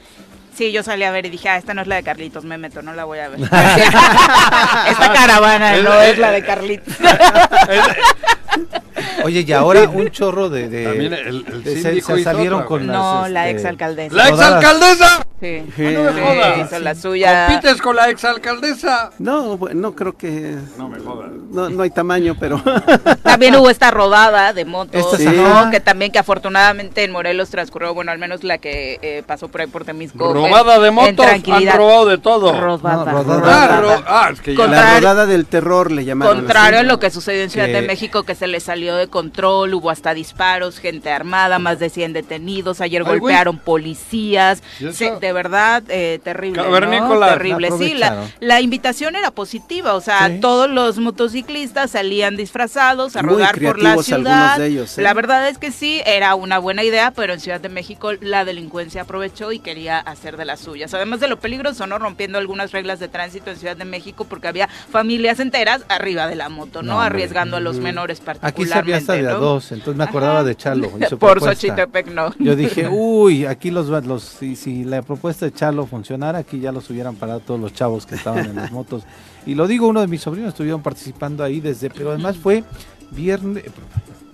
Sí. 0.59 0.73
Yo 0.73 0.83
salí 0.83 1.05
a 1.05 1.11
ver 1.13 1.25
y 1.27 1.31
dije, 1.31 1.49
ah, 1.49 1.57
esta 1.57 1.73
no 1.73 1.83
es 1.83 1.87
la 1.87 1.95
de 1.97 2.03
Carlitos, 2.03 2.45
me 2.45 2.59
meto, 2.59 2.83
no 2.83 2.93
la 2.93 3.05
voy 3.05 3.21
a 3.21 3.29
ver. 3.29 3.41
esta 3.43 5.13
caravana 5.15 5.77
no 5.77 6.01
es- 6.03 6.13
es 6.15 6.19
la 6.19 6.33
de 6.33 6.43
Carlitos. 6.45 6.95
Oye, 9.25 9.45
y 9.47 9.53
ahora 9.53 9.83
un 9.89 10.11
chorro 10.11 10.49
de... 10.49 10.69
de- 10.69 10.85
También 10.85 11.13
el, 11.13 11.45
el 11.47 11.63
de- 11.65 12.01
se, 12.01 12.23
salieron 12.23 12.61
otra, 12.61 12.67
con 12.69 12.87
las... 12.87 12.97
No, 12.97 13.29
la 13.29 13.49
este, 13.49 13.61
exalcaldesa. 13.63 14.15
¡La 14.15 14.29
exalcaldesa! 14.29 15.27
Sí. 15.41 15.63
Sí, 15.77 15.83
no 15.83 16.03
me 16.03 16.13
Sí, 16.15 16.21
jodas. 16.21 16.59
hizo 16.67 16.79
la 16.81 16.95
suya. 16.97 17.47
¿Compites 17.47 17.81
con 17.81 17.95
la 17.95 18.09
exalcaldesa? 18.11 19.11
No, 19.21 19.57
no 19.73 19.95
creo 19.95 20.17
que. 20.17 20.57
No 20.77 20.89
me 20.89 20.99
jodas. 20.99 21.31
No, 21.53 21.69
no 21.71 21.83
hay 21.85 21.91
tamaño, 21.91 22.37
pero. 22.41 22.61
También 23.23 23.55
hubo 23.55 23.71
esta 23.71 23.93
rodada 23.93 24.53
de 24.53 24.65
motos, 24.65 24.97
Esta 25.01 25.17
sí. 25.17 25.27
¿no? 25.37 25.71
que 25.71 25.79
también 25.79 26.11
que 26.11 26.19
afortunadamente 26.19 27.05
en 27.05 27.13
Morelos 27.13 27.51
transcurrió, 27.51 27.95
bueno, 27.95 28.11
al 28.11 28.19
menos 28.19 28.43
la 28.43 28.59
que 28.59 28.99
eh, 29.01 29.23
pasó 29.25 29.47
por 29.47 29.61
ahí 29.61 29.69
por 29.69 29.85
Temisco. 29.85 30.33
Robada 30.35 30.75
en- 30.77 30.83
de 30.83 30.91
motos, 30.91 31.11
han 31.11 31.43
tranquilidad. 31.43 31.77
robado 31.77 32.07
de 32.07 32.19
todo. 32.19 32.61
Rodada. 32.61 33.13
No, 33.13 33.23
rodada. 33.23 34.03
Ah, 34.09 34.25
ah, 34.27 34.31
es 34.33 34.41
que 34.41 34.57
ya- 34.57 34.63
Con- 34.65 34.73
la 34.73 34.95
rodada 34.99 35.27
del 35.27 35.47
terror 35.47 35.93
le 35.93 36.05
llamaron. 36.05 36.37
Contrario 36.39 36.81
a 36.81 36.83
lo 36.83 36.99
que 36.99 37.11
sucedió 37.11 37.45
en 37.45 37.51
Ciudad 37.51 37.67
Que- 37.69 37.75
de 37.75 37.83
México, 37.83 38.25
que 38.25 38.35
se 38.39 38.47
le 38.47 38.61
salió 38.61 38.97
de 38.97 39.09
control, 39.09 39.75
hubo 39.75 39.91
hasta 39.91 40.15
disparos, 40.15 40.79
gente 40.79 41.11
armada, 41.11 41.59
más 41.59 41.79
de 41.79 41.91
100 41.91 42.13
detenidos, 42.13 42.81
ayer 42.81 43.03
Ay, 43.05 43.19
golpearon 43.19 43.59
policías, 43.59 44.63
¿Y 44.81 44.87
eso? 44.87 44.93
Se- 44.97 45.17
de 45.19 45.33
verdad, 45.33 45.83
eh, 45.89 46.21
terrible, 46.23 46.63
¿no? 46.63 47.21
Terrible, 47.27 47.71
sí, 47.79 47.95
la, 48.41 48.61
invitación 48.61 49.17
era 49.17 49.31
positiva, 49.31 49.95
o 49.95 50.01
sea, 50.01 50.29
Sí. 50.29 50.41
todos 50.41 50.69
los 50.71 50.99
motociclistas 50.99 51.93
salían 51.93 52.37
disfrazados 52.37 53.17
a 53.17 53.23
Muy 53.23 53.35
rodar 53.35 53.61
por 53.61 53.83
la 53.83 53.97
ciudad, 54.03 54.59
de 54.59 54.67
ellos, 54.67 54.99
¿eh? 54.99 55.03
la 55.03 55.15
verdad 55.15 55.49
es 55.49 55.59
que 55.59 55.71
sí, 55.73 56.01
era 56.07 56.35
una 56.35 56.59
buena 56.59 56.85
idea, 56.85 57.13
pero 57.13 57.33
en 57.33 57.41
Ciudad 57.41 57.61
de 57.61 57.69
México 57.69 58.13
la 58.21 58.45
delincuencia 58.45 59.03
aprovechó 59.03 59.53
y 59.53 59.59
quería 59.59 59.99
hacer 59.99 60.37
de 60.37 60.45
las 60.45 60.61
suyas, 60.61 60.95
además 60.95 61.21
de 61.21 61.29
lo 61.29 61.39
peligroso, 61.39 61.87
¿no? 61.87 61.99
Rompiendo 61.99 62.39
algunas 62.39 62.73
reglas 62.73 63.01
de 63.01 63.09
tránsito 63.09 63.51
en 63.51 63.57
Ciudad 63.57 63.77
de 63.77 63.85
México 63.85 64.25
porque 64.29 64.49
había 64.49 64.69
familias 64.91 65.41
enteras 65.41 65.85
arriba 65.89 66.27
de 66.27 66.37
la 66.37 66.49
moto, 66.49 66.83
¿no? 66.83 67.01
Arriesgando 67.01 67.57
a 67.57 67.61
los 67.61 67.79
menores 67.79 68.21
particularmente, 68.37 68.73
se 68.73 68.79
había 68.79 68.97
hasta 68.97 69.13
de 69.15 69.29
a 69.29 69.33
¿no? 69.35 69.41
dos, 69.41 69.73
entonces 69.73 69.97
me 69.97 70.05
acordaba 70.05 70.41
Ajá. 70.41 70.45
de 70.45 70.57
Chalo. 70.57 70.91
y 71.01 71.05
su 71.05 71.19
Por. 71.19 71.41
Xochitepec 71.41 72.13
no. 72.13 72.35
Yo 72.39 72.55
dije, 72.57 72.89
uy, 72.91 73.47
aquí 73.47 73.71
los, 73.71 73.89
los 73.89 74.23
si, 74.23 74.57
si 74.57 74.85
la 74.85 75.03
propuesta 75.03 75.47
de 75.47 75.53
Chalo 75.53 75.87
funcionara, 75.87 76.39
aquí 76.39 76.61
ya 76.61 76.73
los 76.73 76.89
hubieran 76.91 77.17
parado 77.17 77.41
todos 77.41 77.61
los 77.61 77.73
chavos 77.73 78.07
que 78.07 78.15
estaban 78.15 78.47
en 78.47 78.57
las 78.57 78.71
motos. 78.71 79.05
Y 79.47 79.55
lo 79.55 79.67
digo, 79.67 79.87
uno 79.89 80.01
de 80.01 80.09
mis 80.09 80.21
sobrinos 80.21 80.51
estuvieron 80.51 80.83
participando 80.83 81.43
ahí 81.43 81.61
desde, 81.61 81.91
pero 81.91 82.11
además 82.11 82.37
fue 82.37 82.65
viernes, 83.11 83.65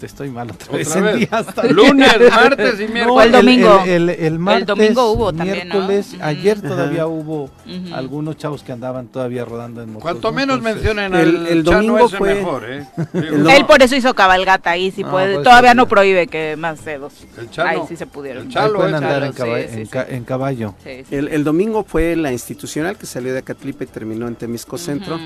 estoy 0.07 0.31
mal 0.31 0.51
otra 0.51 0.77
vez, 0.77 0.89
Otra 0.89 1.01
vez. 1.13 1.29
hasta- 1.33 1.65
Lunes, 1.69 2.09
martes 2.31 2.81
y 2.81 2.85
No, 2.87 2.93
miércoles. 2.95 3.27
el 3.27 3.33
domingo. 3.33 3.83
El, 3.85 3.91
el- 3.91 4.11
el 4.11 4.39
martes, 4.39 4.67
domingo 4.67 5.11
hubo 5.13 5.33
también, 5.33 5.69
¿no? 5.69 5.75
miércoles, 5.75 6.15
ayer 6.21 6.61
todavía 6.61 7.07
hubo 7.07 7.51
algunos 7.93 8.37
chavos 8.37 8.63
que 8.63 8.73
andaban 8.73 9.09
todavía 9.09 9.45
rodando 9.45 9.83
en 9.83 9.89
motos. 9.89 10.03
Cuanto 10.03 10.29
¿no? 10.31 10.37
menos 10.37 10.59
Entonces, 10.59 10.75
mencionen 10.85 11.15
el- 11.15 11.37
al 11.37 11.47
el 11.47 11.65
Chano 11.65 11.77
domingo 11.77 12.07
ese 12.07 12.17
fue- 12.17 12.35
mejor, 12.35 12.65
¿eh? 12.71 12.87
el 13.15 13.51
Él 13.51 13.67
por 13.67 13.83
eso 13.83 13.97
hizo 13.97 14.15
cabalgata 14.15 14.71
ahí, 14.71 14.93
No, 14.99 15.11
puede. 15.11 15.33
por 15.35 15.41
eso 15.43 15.43
Todavía 15.51 15.75
no 15.75 15.89
prohíbe 15.89 16.27
que 16.27 16.57
más 16.57 16.85
dedos. 16.85 17.13
El 17.39 17.51
Chano. 17.51 17.71
Ahí 17.71 17.79
sí 17.89 17.97
se 17.97 18.07
pudieron. 18.07 18.43
El 18.43 18.49
ahí 18.49 18.55
Chalo, 18.55 18.75
pueden 18.77 18.93
eh, 18.95 18.97
andar 18.97 19.13
Chalo, 19.15 19.27
en, 19.27 19.33
caba- 19.33 19.59
sí, 19.63 19.65
sí, 19.69 19.79
en 19.81 19.85
sí. 19.87 19.91
ca- 19.91 20.07
en 20.09 20.25
caballo. 20.25 20.75
El, 21.11 21.29
el 21.29 21.45
domingo 21.45 21.85
fue 21.85 22.17
la 22.17 22.33
institucional 22.33 22.97
que 22.97 23.07
salió 23.07 23.33
de 23.33 23.41
Acatlipa 23.41 23.85
y 23.85 23.87
terminó 23.87 24.29
en 24.29 24.35
Temisco 24.37 24.79
Centro. 24.79 25.19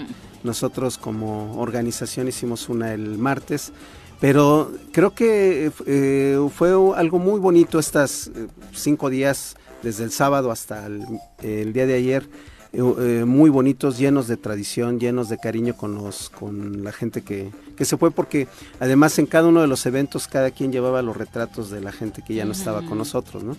Nosotros 0.42 0.98
como 0.98 1.58
organización 1.60 2.28
hicimos 2.28 2.68
una 2.68 2.92
el 2.94 3.18
martes, 3.18 3.72
pero 4.20 4.72
creo 4.92 5.14
que 5.14 5.70
eh, 5.86 6.48
fue 6.54 6.70
algo 6.96 7.18
muy 7.18 7.40
bonito 7.40 7.78
estas 7.78 8.28
eh, 8.28 8.48
cinco 8.72 9.10
días, 9.10 9.56
desde 9.82 10.04
el 10.04 10.10
sábado 10.10 10.50
hasta 10.50 10.86
el, 10.86 11.04
el 11.42 11.72
día 11.72 11.86
de 11.86 11.94
ayer, 11.94 12.28
eh, 12.72 12.80
eh, 12.80 13.24
muy 13.24 13.48
bonitos, 13.48 13.96
llenos 13.96 14.28
de 14.28 14.36
tradición, 14.36 15.00
llenos 15.00 15.30
de 15.30 15.38
cariño 15.38 15.74
con 15.74 15.94
los 15.94 16.28
con 16.28 16.84
la 16.84 16.92
gente 16.92 17.22
que, 17.22 17.50
que 17.76 17.86
se 17.86 17.96
fue, 17.96 18.10
porque 18.10 18.46
además 18.78 19.18
en 19.18 19.24
cada 19.24 19.48
uno 19.48 19.62
de 19.62 19.66
los 19.66 19.86
eventos 19.86 20.28
cada 20.28 20.50
quien 20.50 20.70
llevaba 20.70 21.00
los 21.00 21.16
retratos 21.16 21.70
de 21.70 21.80
la 21.80 21.92
gente 21.92 22.22
que 22.26 22.34
ya 22.34 22.44
no 22.44 22.52
estaba 22.52 22.82
con 22.82 22.98
nosotros, 22.98 23.42
¿no? 23.42 23.56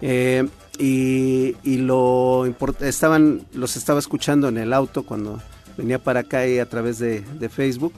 Eh, 0.00 0.48
y, 0.80 1.54
y 1.62 1.76
lo 1.76 2.52
estaban 2.80 3.46
los 3.52 3.76
estaba 3.76 4.00
escuchando 4.00 4.48
en 4.48 4.58
el 4.58 4.72
auto 4.72 5.04
cuando 5.04 5.40
venía 5.76 6.00
para 6.00 6.20
acá 6.20 6.44
y 6.48 6.58
a 6.58 6.68
través 6.68 6.98
de, 6.98 7.20
de 7.20 7.48
Facebook 7.48 7.92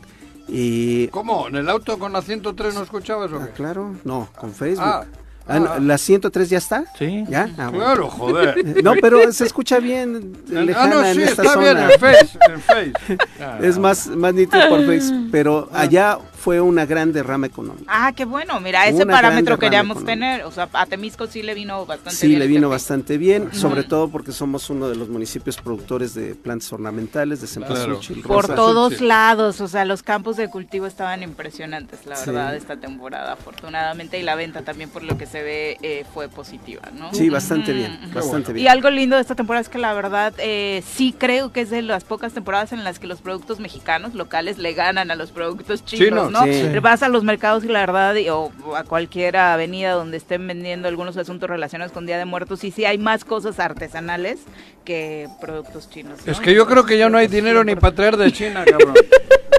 y 0.49 1.09
¿Cómo? 1.09 1.49
¿En 1.49 1.57
el 1.57 1.69
auto 1.69 1.99
con 1.99 2.13
la 2.13 2.23
103 2.23 2.75
no 2.75 2.83
escuchabas 2.83 3.33
o 3.33 3.37
Ah, 3.39 3.47
qué? 3.47 3.53
claro, 3.53 3.95
no, 4.05 4.29
con 4.39 4.53
Facebook. 4.53 4.85
Ah, 4.87 5.05
Ah, 5.47 5.59
no, 5.59 5.73
ah. 5.73 5.79
¿La 5.79 5.99
103 5.99 6.49
ya 6.49 6.57
está? 6.57 6.85
Sí. 6.99 7.23
¿Ya? 7.29 7.51
Ah, 7.59 7.69
bueno. 7.69 7.85
Claro, 7.85 8.09
joder. 8.09 8.83
No, 8.83 8.95
pero 8.99 9.31
se 9.31 9.45
escucha 9.45 9.79
bien 9.79 10.39
ah, 10.49 10.61
lejana 10.61 10.95
no, 10.95 11.05
en 11.05 11.21
esta 11.21 11.43
está 11.43 11.59
bien 11.59 11.77
zona. 11.77 11.93
en 11.93 12.01
Face. 12.01 12.39
En 12.49 12.61
face. 12.63 12.93
Ah, 13.41 13.59
Es 13.61 13.79
más, 13.79 14.07
más 14.07 14.33
nítido 14.33 14.67
por 14.71 14.87
Facebook, 14.87 15.29
pero 15.31 15.69
allá 15.71 16.19
fue 16.45 16.61
una 16.61 16.85
gran 16.85 17.11
derrama 17.15 17.47
económica. 17.47 17.85
Ah, 17.89 18.13
qué 18.15 18.27
bueno, 18.27 18.61
mira, 18.61 18.87
ese 18.87 19.03
Una 19.05 19.15
parámetro 19.15 19.59
queríamos 19.59 19.97
económica. 19.97 20.13
tener. 20.13 20.45
O 20.45 20.51
sea, 20.53 20.69
a 20.75 20.85
Temisco 20.85 21.27
sí 21.27 21.43
le 21.43 21.55
vino 21.55 21.87
bastante 21.87 22.11
Sí, 22.17 22.27
bien. 22.29 22.39
le 22.41 22.45
este 22.45 22.55
vino 22.55 22.69
bastante 22.69 23.17
bien, 23.17 23.55
sobre 23.55 23.83
todo 23.83 24.09
porque 24.09 24.31
somos 24.31 24.69
uno 24.69 24.91
de 24.91 24.95
los 24.95 25.09
municipios 25.09 25.57
productores 25.57 26.13
de 26.13 26.35
plantas 26.35 26.71
ornamentales, 26.75 27.41
de 27.41 27.47
cempasúchil, 27.47 28.21
Por 28.21 28.43
rosas. 28.43 28.57
todos 28.57 28.93
sí. 28.99 29.07
lados, 29.07 29.63
o 29.63 29.69
sea, 29.69 29.87
los 29.87 30.03
campos 30.03 30.37
de 30.37 30.51
cultivo 30.51 30.87
estaban 30.87 31.23
impresionantes, 31.23 32.05
la 32.05 32.17
Sí. 32.17 32.27
verdad, 32.27 32.55
esta 32.55 32.77
temporada, 32.77 33.33
afortunadamente, 33.33 34.19
y 34.19 34.23
la 34.23 34.35
venta 34.35 34.61
también, 34.63 34.91
por 34.91 35.03
lo 35.03 35.17
que 35.17 35.25
se 35.25 35.43
ve, 35.43 35.79
eh, 35.81 36.05
fue 36.13 36.29
positiva, 36.29 36.83
¿no? 36.93 37.11
Sí, 37.15 37.31
bastante 37.31 37.73
bien, 37.73 37.99
bastante 38.13 38.51
Y 38.51 38.55
bien. 38.55 38.69
algo 38.69 38.91
lindo 38.91 39.17
de 39.17 39.23
esta 39.23 39.35
temporada 39.35 39.63
es 39.63 39.71
que 39.71 39.79
la 39.79 39.95
verdad 39.95 40.35
eh, 40.37 40.83
sí 40.95 41.15
creo 41.17 41.53
que 41.53 41.63
es 41.63 41.71
de 41.71 41.81
las 41.81 42.05
pocas 42.05 42.35
temporadas 42.35 42.73
en 42.75 42.85
las 42.85 42.99
que 42.99 43.07
los 43.07 43.23
productos 43.23 43.61
mexicanos 43.61 44.13
locales 44.15 44.59
le 44.59 44.75
ganan 44.75 45.11
a 45.11 45.15
los 45.17 45.31
productos 45.33 45.85
chinos, 45.87 46.05
Chinos, 46.09 46.33
¿no? 46.33 46.34
Sí. 46.43 46.79
Vas 46.81 47.03
a 47.03 47.09
los 47.09 47.23
mercados 47.25 47.65
y 47.65 47.69
la 47.69 47.81
verdad, 47.81 48.15
y- 48.17 48.29
o 48.29 48.51
a 48.77 48.83
cualquier 48.85 49.37
avenida 49.37 49.93
donde 49.93 50.17
estén 50.17 50.47
vendiendo 50.47 50.89
algunos 50.89 51.17
asuntos 51.17 51.49
relacionados 51.49 51.93
con 51.93 52.05
Día 52.07 52.19
de 52.19 52.25
Muertos, 52.25 52.65
y 52.65 52.71
sí 52.73 52.85
hay 52.85 52.99
más 52.99 53.25
cosas 53.25 53.61
artesanales 53.61 54.41
que 54.85 55.29
productos 55.41 55.89
chinos. 55.89 56.19
¿no? 56.27 56.33
Es 56.33 56.41
que 56.41 56.53
yo 56.55 56.67
creo 56.67 56.85
que 56.85 56.99
ya 56.99 57.09
no 57.09 57.19
hay 57.19 57.29
dinero 57.29 57.63
ni 57.65 57.77
para 57.77 57.95
traer 57.95 58.17
de 58.17 58.33
China, 58.33 58.65
cabrón. 58.71 58.95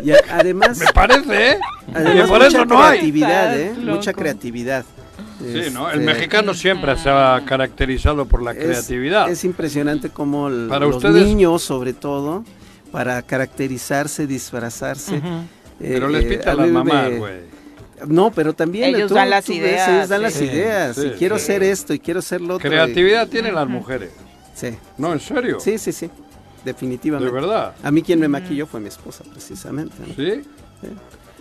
Y 0.03 0.11
a- 0.11 0.19
además, 0.31 0.77
Me 0.77 0.85
parece, 0.93 1.51
¿eh? 1.51 1.57
además 1.93 2.15
Y 2.15 2.29
por 2.29 2.37
mucha 2.43 2.47
eso 2.47 2.65
no 2.65 2.83
hay. 2.83 2.89
creatividad, 2.99 3.59
¿eh? 3.59 3.73
Mucha 3.77 4.13
creatividad. 4.13 4.85
Sí, 5.39 5.69
¿no? 5.73 5.89
El 5.91 5.99
Este, 5.99 6.13
mexicano 6.13 6.53
siempre 6.53 6.95
se 6.97 7.09
ha 7.09 7.41
caracterizado 7.45 8.25
por 8.25 8.41
la 8.41 8.51
es- 8.51 8.57
creatividad. 8.57 9.29
Es, 9.29 9.43
impresionante 9.43 10.09
cómo 10.09 10.47
el- 10.47 10.67
Para 10.69 10.85
los 10.85 10.95
ustedes- 10.97 11.25
niños, 11.25 11.61
sobre 11.61 11.93
todo, 11.93 12.43
para 12.91 13.21
caracterizarse, 13.21 14.27
disfrazarse. 14.27 15.21
Pero 15.79 16.07
eh, 16.07 16.11
les 16.11 16.25
pita 16.25 16.51
a 16.51 16.55
las 16.55 16.65
mí 16.67 16.71
me- 16.71 16.83
mamás, 16.83 17.17
güey. 17.17 17.55
No, 18.07 18.29
pero 18.31 18.53
también 18.53 18.93
Ellos 18.95 19.07
tú- 19.09 19.15
dan 19.15 19.29
las 19.29 19.45
tú 19.45 19.53
ves, 19.53 19.59
ideas, 19.61 19.89
ellos 19.89 20.09
dan 20.09 20.21
las 20.21 20.41
ideas. 20.41 20.95
Sí, 20.97 21.07
y 21.07 21.11
quiero 21.11 21.37
sí. 21.37 21.43
hacer 21.43 21.63
esto 21.63 21.93
y 21.93 21.99
quiero 21.99 22.19
hacer 22.19 22.41
lo 22.41 22.55
otro. 22.55 22.67
y- 22.67 22.71
Creatividad 22.71 23.27
tienen 23.27 23.55
las 23.55 23.67
mujeres. 23.67 24.11
Sí, 24.53 24.69
No, 24.97 25.11
en 25.13 25.19
serio. 25.19 25.59
sí, 25.59 25.77
sí, 25.77 25.91
sí. 25.91 26.07
De 26.07 26.73
Definitivamente. 26.73 27.31
verdad. 27.33 27.73
A 27.83 27.91
mí 27.91 28.01
quien 28.01 28.19
me 28.19 28.27
maquilló 28.27 28.65
fue 28.67 28.79
mi 28.79 28.87
esposa, 28.89 29.23
precisamente. 29.31 29.95
¿no? 29.99 30.13
¿Sí? 30.15 30.41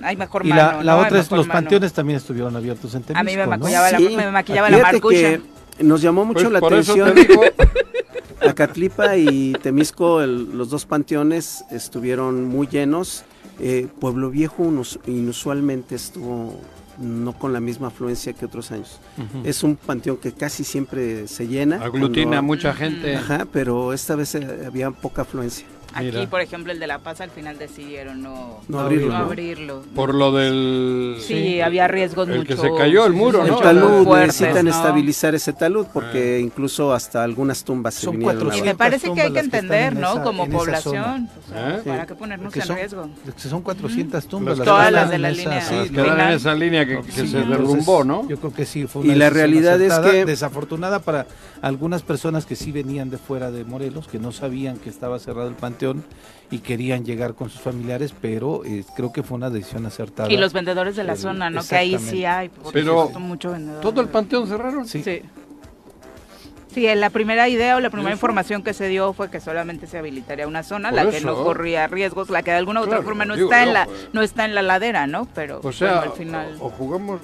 Hay 0.03 0.16
mejor 0.16 0.44
Y 0.44 0.51
mano, 0.51 0.62
la, 0.79 0.85
la 0.85 0.97
¿no? 0.97 1.03
Otra 1.07 1.20
es, 1.20 1.31
los 1.31 1.47
mano. 1.47 1.53
panteones 1.61 1.92
también 1.92 2.16
estuvieron 2.18 2.55
abiertos 2.57 2.94
en 2.94 3.03
Temisco, 3.03 3.20
A 3.20 3.25
mí 3.25 3.37
me 3.37 3.44
¿no? 3.44 3.51
maquillaba 3.51 3.90
la, 3.92 3.99
Sí. 3.99 4.16
me 4.16 4.31
maquillaba 4.31 4.70
la 4.70 4.79
marcucha. 4.79 5.16
que 5.18 5.40
nos 5.81 6.03
llamó 6.03 6.25
mucho 6.25 6.42
Pues 6.42 6.53
la 6.53 6.61
por 6.61 6.75
eso 6.75 6.92
atención. 6.92 7.14
te 7.14 7.25
digo. 7.33 7.42
Acatlipa 8.49 9.16
y 9.16 9.53
Temisco, 9.55 10.20
el- 10.20 10.57
los 10.57 10.70
dos 10.70 10.85
panteones 10.87 11.64
estuvieron 11.70 12.44
muy 12.44 12.66
llenos. 12.66 13.25
Eh, 13.61 13.87
Pueblo 14.01 14.31
Viejo 14.31 14.64
inus- 14.64 14.99
inusualmente 15.07 15.95
estuvo 15.95 16.59
no 16.99 17.33
con 17.33 17.53
la 17.53 17.59
misma 17.61 17.88
afluencia 17.88 18.33
que 18.35 18.45
otros 18.47 18.71
años. 18.71 19.01
Es 19.45 19.62
un 19.64 19.75
panteón 19.77 20.17
que 20.17 20.33
casi 20.33 20.62
siempre 20.64 21.27
se 21.27 21.49
llena. 21.49 21.77
Aglutina 21.83 22.23
a 22.23 22.27
cuando- 22.27 22.43
mucha 22.45 22.73
gente. 22.73 23.17
Ajá, 23.17 23.47
pero 23.53 23.93
esta 23.93 24.14
vez 24.14 24.35
eh, 24.37 24.64
había 24.67 24.90
poca 24.93 25.23
afluencia. 25.23 25.67
Aquí, 25.94 26.07
Mira. 26.07 26.28
por 26.28 26.40
ejemplo, 26.40 26.72
el 26.72 26.80
de 26.80 26.87
La 26.87 26.98
Paz 26.98 27.20
al 27.20 27.30
final 27.30 27.57
decidieron 27.59 28.20
no, 28.22 28.61
No 28.68 28.80
abrirlo, 28.80 29.09
no 29.12 29.18
¿no? 29.18 29.24
abrirlo. 29.26 29.83
Por 29.94 30.14
lo 30.14 30.33
del... 30.33 31.16
Sí, 31.20 31.61
había 31.61 31.87
riesgos 31.88 32.28
El 32.28 32.38
mucho. 32.38 32.48
que 32.48 32.57
se 32.57 32.74
cayó 32.74 33.07
el 33.07 33.12
muro, 33.12 33.42
El 33.44 33.50
¿no? 33.52 33.59
talud, 33.59 34.04
fuertes, 34.04 34.40
necesitan 34.40 34.64
¿no? 34.66 34.70
estabilizar 34.72 35.35
ese 35.35 35.52
talud 35.52 35.87
porque 35.92 36.40
incluso 36.40 36.92
hasta 36.92 37.22
algunas 37.22 37.62
tumbas 37.64 37.94
se 37.94 38.02
Son 38.07 38.18
vinieron 38.18 38.40
cuatro 38.48 38.59
Y 38.59 38.62
me 38.62 38.74
parece 38.74 39.12
que 39.12 39.20
hay 39.22 39.28
que 39.28 39.35
las 39.35 39.48
que 39.48 39.57
entender, 39.57 39.92
en 39.92 40.00
¿no? 40.00 40.12
esa- 40.14 40.22
Como 40.22 40.48
población. 40.48 41.28
o 41.44 41.48
sea, 41.52 41.76
¿Eh? 41.76 41.83
¿Para 41.85 42.07
qué 42.07 42.14
ponernos 42.14 42.52
Que 42.52 42.61
en 42.61 42.66
son, 42.66 42.76
riesgo? 42.76 43.09
que 43.24 43.48
son 43.48 43.62
400 43.62 44.26
tumbas. 44.26 44.59
Que 44.59 44.64
Todas 44.64 44.90
las 44.90 45.11
de 45.11 45.18
la 45.18 45.30
esa- 45.30 45.42
línea. 45.42 45.61
sí, 45.62 45.74
Las 45.76 45.87
Sí, 45.88 45.94
que 45.94 46.00
dan 46.02 46.20
en 46.20 46.28
esa 46.37 46.54
línea 46.54 46.87
que, 46.87 46.96
que 47.02 47.12
Sí, 47.12 47.28
se 47.28 47.38
entonces, 47.38 47.48
derrumbó, 47.48 48.02
¿no? 48.04 48.28
Yo 48.28 48.37
creo 48.38 48.52
que 48.52 48.66
sí 48.66 48.87
fue 48.87 49.07
Y 49.07 49.14
la 49.14 49.30
realidad 49.30 49.80
es 49.80 49.94
que- 50.00 50.24
desafortunada 50.24 50.98
para 50.98 51.26
algunas 51.62 52.02
personas 52.02 52.46
que 52.46 52.57
sí 52.57 52.72
venían 52.72 53.11
de 53.11 53.18
fuera 53.18 53.50
de 53.50 53.64
Morelos, 53.64 54.09
que 54.09 54.18
no 54.18 54.33
sabían 54.33 54.76
que 54.78 54.90
estaba 54.90 55.18
cerrado 55.18 55.48
el 55.48 55.54
panteón 55.54 55.84
y 56.51 56.59
querían 56.59 57.05
llegar 57.05 57.35
con 57.35 57.51
sus 57.51 57.61
familiares, 57.61 58.14
pero 58.20 58.64
eh, 58.64 58.85
creo 58.94 59.12
que 59.12 59.23
fue 59.23 59.37
una 59.37 59.51
decisión 59.51 59.87
acertada. 59.87 60.31
Y 60.33 60.37
los 60.37 60.53
vendedores 60.53 60.94
de 60.94 61.05
la 61.05 61.16
zona, 61.16 61.51
¿no? 61.51 61.62
Que 61.66 61.75
ahí 61.77 61.99
sí 61.99 62.25
hay. 62.25 62.51
Pero, 62.73 63.09
mucho 63.18 63.51
vendedor. 63.53 63.81
¿Todo 63.81 64.01
el 64.01 64.09
panteón 64.09 64.47
cerraron? 64.47 64.87
Sí. 64.87 65.03
Sí. 65.03 65.23
Sí, 66.73 66.92
la 66.97 67.11
primera 67.11 67.49
idea 67.49 67.77
o 67.77 67.81
la 67.81 67.88
primera 67.88 68.11
Eso. 68.11 68.16
información 68.16 68.64
que 68.64 68.75
se 68.75 68.88
dio 68.88 69.12
fue 69.12 69.31
que 69.31 69.40
solamente 69.40 69.87
se 69.87 69.97
habilitaría 69.97 70.49
una 70.49 70.64
zona, 70.64 70.90
Por 70.90 71.05
la 71.05 71.11
que 71.11 71.20
no 71.20 71.37
corría 71.44 71.87
riesgos, 71.87 72.31
la 72.31 72.42
que 72.42 72.51
de 72.51 72.57
alguna 72.57 72.81
u 72.81 72.83
otra 72.83 72.97
Claro, 72.97 73.05
forma 73.05 73.25
no 73.25 73.37
digo 73.37 73.47
está 73.49 73.62
en 73.62 73.73
la 73.73 73.85
pues. 73.87 74.09
no 74.12 74.23
está 74.23 74.44
en 74.44 74.57
la 74.57 74.62
ladera, 74.62 75.07
¿no? 75.07 75.29
Pero 75.37 75.61
O 75.62 75.70
sea, 75.70 75.99
bueno, 75.99 76.12
al 76.12 76.18
final 76.18 76.57
o, 76.59 76.66
o 76.66 76.70
jugamos 76.70 77.20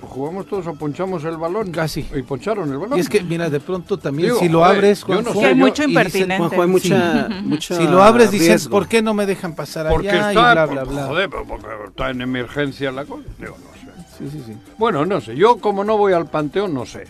jugamos 0.00 0.46
todos 0.46 0.66
o 0.66 0.74
ponchamos 0.74 1.24
el 1.24 1.36
balón. 1.36 1.70
Casi. 1.72 2.06
Y 2.14 2.22
poncharon 2.22 2.70
el 2.70 2.78
balón. 2.78 2.98
Y 2.98 3.00
es 3.00 3.08
que, 3.08 3.22
mira, 3.22 3.50
de 3.50 3.60
pronto 3.60 3.98
también 3.98 4.28
Digo, 4.28 4.40
si 4.40 4.48
lo 4.48 4.64
abres, 4.64 5.00
yo 5.00 5.06
Juanjo, 5.06 5.34
no 5.40 5.46
hay 5.46 5.54
mucho 5.54 5.86
dicen, 5.86 6.32
mucha, 6.38 7.28
mucha 7.42 7.76
Si 7.76 7.84
lo 7.84 8.02
abres, 8.02 8.30
riesgo. 8.30 8.70
¿por 8.70 8.88
qué 8.88 9.02
no 9.02 9.14
me 9.14 9.26
dejan 9.26 9.54
pasar 9.54 9.88
porque 9.88 10.10
allá? 10.10 10.30
está, 10.30 10.50
y 10.50 10.54
bla, 10.54 10.66
bla, 10.66 10.84
bla. 10.84 11.06
joder, 11.06 11.30
pero 11.30 11.44
porque 11.46 11.66
está 11.88 12.10
en 12.10 12.20
emergencia 12.20 12.90
la 12.92 13.04
cosa. 13.04 13.24
Digo, 13.38 13.56
no 13.58 13.80
sé. 13.80 14.02
Sí, 14.18 14.28
sí, 14.30 14.42
sí. 14.46 14.52
Bueno, 14.78 15.04
no 15.04 15.20
sé. 15.20 15.36
Yo 15.36 15.56
como 15.58 15.84
no 15.84 15.96
voy 15.98 16.12
al 16.12 16.26
panteón, 16.26 16.72
no 16.74 16.86
sé. 16.86 17.06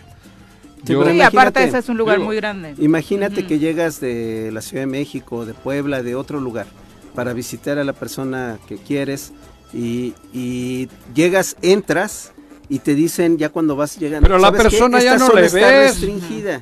Sí, 0.85 0.93
Yo- 0.93 1.05
Sí, 1.09 1.21
aparte 1.21 1.63
ese 1.63 1.79
es 1.79 1.89
un 1.89 1.97
lugar 1.97 2.17
digo, 2.17 2.27
muy 2.27 2.35
grande. 2.35 2.75
Imagínate 2.77 3.45
que 3.45 3.59
llegas 3.59 3.99
de 3.99 4.51
la 4.53 4.61
Ciudad 4.61 4.83
de 4.83 4.87
México, 4.87 5.45
de 5.45 5.53
Puebla, 5.53 6.03
de 6.03 6.15
otro 6.15 6.39
lugar, 6.39 6.67
para 7.15 7.33
visitar 7.33 7.77
a 7.79 7.83
la 7.83 7.93
persona 7.93 8.59
que 8.67 8.77
quieres 8.77 9.33
y, 9.73 10.13
y 10.33 10.87
llegas, 11.13 11.57
entras 11.61 12.33
y 12.69 12.79
te 12.79 12.95
dicen 12.95 13.37
ya 13.37 13.49
cuando 13.49 13.75
vas 13.75 13.97
llegando. 13.97 14.27
Pero 14.27 14.37
la 14.39 14.47
"¿Sabes 14.49 14.61
qué? 14.63 14.69
persona 14.69 14.99
ya 15.01 15.13
Esta 15.13 15.19
no 15.19 15.27
zona 15.27 15.39
le 15.41 15.47
está 15.47 15.57
ves". 15.59 15.91
restringida. 15.91 16.61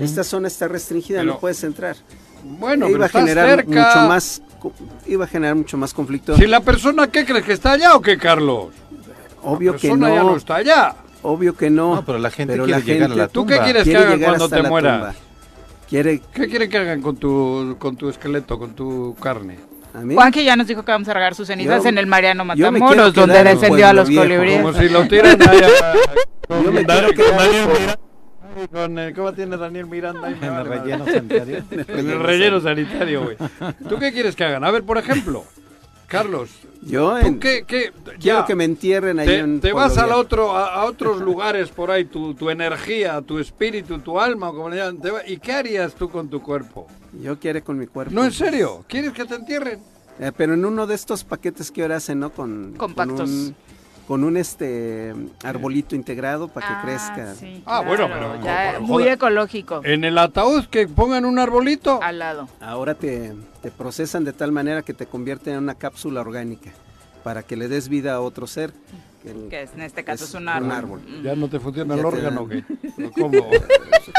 Esta 0.00 0.24
zona 0.24 0.48
está 0.48 0.66
restringida, 0.68 1.20
Pero- 1.20 1.32
no 1.34 1.38
puedes 1.40 1.62
entrar. 1.64 1.96
Bueno, 2.42 2.86
iba 2.88 2.92
pero 2.94 3.02
a 3.02 3.06
está 3.06 3.20
generar 3.20 3.48
cerca. 3.64 3.70
mucho 3.94 4.08
más, 4.08 4.42
iba 5.06 5.24
a 5.24 5.28
generar 5.28 5.54
mucho 5.56 5.76
más 5.76 5.92
conflicto. 5.94 6.36
Si 6.36 6.46
la 6.46 6.60
persona, 6.60 7.06
¿qué 7.08 7.24
crees? 7.24 7.44
¿Que 7.44 7.52
está 7.52 7.72
allá 7.72 7.94
o 7.94 8.00
qué, 8.00 8.16
Carlos? 8.18 8.66
obvio 9.42 9.72
la 9.72 9.78
que 9.78 9.88
persona 9.88 10.08
ya 10.14 10.22
no 10.22 10.30
no, 10.30 10.36
está 10.36 10.56
allá. 10.56 10.94
obvio 11.22 11.54
que 11.54 11.68
no. 11.70 11.96
No, 11.96 12.04
pero 12.04 12.18
la 12.18 12.30
gente 12.30 12.54
pero 12.54 12.64
quiere 12.64 12.80
la 12.80 12.84
llegar 12.86 13.04
a 13.10 13.14
la 13.14 13.14
gente 13.24 13.32
¿Tú 13.34 13.44
qué 13.46 13.54
tumba. 13.54 13.64
quieres 13.64 13.84
que 13.84 13.96
hagan 13.96 14.20
cuando 14.20 14.48
te 14.48 14.62
la 14.62 14.68
mueras? 14.70 14.98
tumba. 14.98 15.14
Quiere 15.88 16.22
¿Qué 16.32 16.48
quieren 16.48 16.70
que 16.70 16.78
hagan 16.78 17.02
con 17.02 17.16
tu, 17.16 17.76
con 17.78 17.96
tu 17.96 18.08
esqueleto, 18.08 18.58
con 18.58 18.74
tu 18.74 19.14
carne? 19.20 19.58
A 19.94 19.98
mí. 20.00 20.14
Juanqui 20.14 20.44
ya 20.44 20.56
nos 20.56 20.66
dijo 20.66 20.84
que 20.84 20.92
vamos 20.92 21.08
a 21.08 21.14
regar 21.14 21.34
sus 21.34 21.46
cenizas 21.46 21.82
Yo- 21.84 21.88
en 21.88 21.98
el 21.98 22.06
Mariano 22.06 22.44
Matamoros, 22.44 23.14
donde 23.14 23.44
descendió 23.44 23.86
a 23.88 23.92
los 23.92 24.10
colibríes. 24.10 24.60
Como 24.60 24.72
si 24.74 24.88
lo 24.88 25.06
tiran 25.08 25.40
ahí 25.48 25.58
a- 25.62 26.54
Yo 26.62 26.72
me 26.72 26.84
con 26.84 26.94
quiero 26.94 27.08
quedar- 27.12 27.98
con 28.70 28.98
el- 28.98 29.14
¿Cómo 29.14 29.32
tiene 29.32 29.56
Daniel 29.56 29.86
Miranda? 29.86 30.28
ahí? 30.28 30.36
Me 30.40 30.46
En 30.46 30.54
el 30.54 30.64
relleno 30.64 31.04
sanitario. 31.06 31.62
En 31.88 32.10
el 32.10 32.20
relleno 32.20 32.60
sanitario, 32.60 33.22
güey. 33.24 33.36
¿Tú 33.88 33.98
qué 33.98 34.12
quieres 34.12 34.36
que 34.36 34.44
hagan? 34.44 34.62
A 34.64 34.70
ver, 34.70 34.84
por 34.84 34.98
ejemplo, 34.98 35.44
Carlos, 36.06 36.50
Yo 36.82 37.18
¿tú 37.20 37.26
en- 37.26 37.40
qué, 37.40 37.64
qué- 37.66 37.92
quiero 38.20 38.40
ya, 38.40 38.44
que 38.46 38.54
me 38.54 38.64
entierren 38.64 39.18
ahí 39.18 39.26
te, 39.26 39.38
en 39.38 39.60
te 39.60 39.72
vas 39.72 39.96
al 39.98 40.12
otro, 40.12 40.56
a, 40.56 40.74
a 40.74 40.84
otros 40.84 41.20
lugares 41.20 41.70
por 41.70 41.90
ahí, 41.90 42.04
tu, 42.04 42.34
tu 42.34 42.50
energía, 42.50 43.20
tu 43.22 43.38
espíritu, 43.38 43.98
tu 43.98 44.20
alma, 44.20 44.48
como 44.48 44.68
le 44.70 44.76
llaman, 44.76 44.98
te 45.00 45.10
va- 45.10 45.26
¿y 45.26 45.38
qué 45.38 45.52
harías 45.52 45.94
tú 45.94 46.10
con 46.10 46.28
tu 46.28 46.40
cuerpo? 46.42 46.86
Yo 47.22 47.38
quiero 47.38 47.62
con 47.64 47.78
mi 47.78 47.86
cuerpo. 47.86 48.12
No, 48.14 48.24
en 48.24 48.32
serio, 48.32 48.84
¿quieres 48.88 49.12
que 49.12 49.24
te 49.24 49.34
entierren? 49.34 49.80
Eh, 50.20 50.30
pero 50.36 50.54
en 50.54 50.64
uno 50.64 50.86
de 50.86 50.94
estos 50.94 51.24
paquetes 51.24 51.70
que 51.70 51.82
ahora 51.82 51.96
hacen, 51.96 52.20
¿no? 52.20 52.30
Con, 52.30 52.74
Compactos. 52.76 53.18
Con 53.20 53.30
un, 53.30 53.56
con 54.06 54.22
un, 54.24 54.36
este 54.36 55.14
arbolito 55.42 55.94
integrado 55.96 56.48
para 56.48 56.66
que 56.66 56.72
Ah, 56.74 56.82
crezca. 56.82 57.34
sí, 57.34 57.62
Ah, 57.66 57.80
bueno, 57.80 58.08
pero- 58.08 58.42
ya, 58.44 58.76
muy 58.80 58.88
joder. 58.88 59.08
ecológico. 59.12 59.80
En 59.84 60.04
el 60.04 60.18
ataúd 60.18 60.64
que 60.66 60.86
pongan 60.88 61.24
un 61.24 61.38
arbolito. 61.38 62.02
Al 62.02 62.18
lado. 62.18 62.48
Ahora 62.60 62.94
te, 62.94 63.32
te 63.62 63.70
procesan 63.70 64.24
de 64.24 64.32
tal 64.32 64.52
manera 64.52 64.82
que 64.82 64.94
te 64.94 65.06
convierten 65.06 65.54
en 65.54 65.60
una 65.62 65.74
cápsula 65.74 66.20
orgánica 66.20 66.70
para 67.22 67.42
que 67.42 67.56
le 67.56 67.68
des 67.68 67.88
vida 67.88 68.14
a 68.14 68.20
otro 68.20 68.46
ser. 68.46 68.72
El- 69.24 69.48
Que 69.48 69.62
es- 69.62 69.72
en 69.74 69.82
este 69.82 70.04
caso 70.04 70.24
es, 70.24 70.30
Es 70.30 70.34
un 70.34 70.42
un 70.42 70.48
árbol. 70.48 70.72
árbol. 70.72 71.00
Mm. 71.06 71.22
Ya 71.22 71.34
no 71.36 71.48
te 71.48 71.58
funciona 71.60 71.94
Ya 71.94 72.00
el 72.02 72.08
te 72.10 72.16
órgano, 72.16 72.46
dan. 72.46 72.64
¿qué? 72.96 73.04
¿O 73.06 73.10
¿Cómo? 73.12 73.50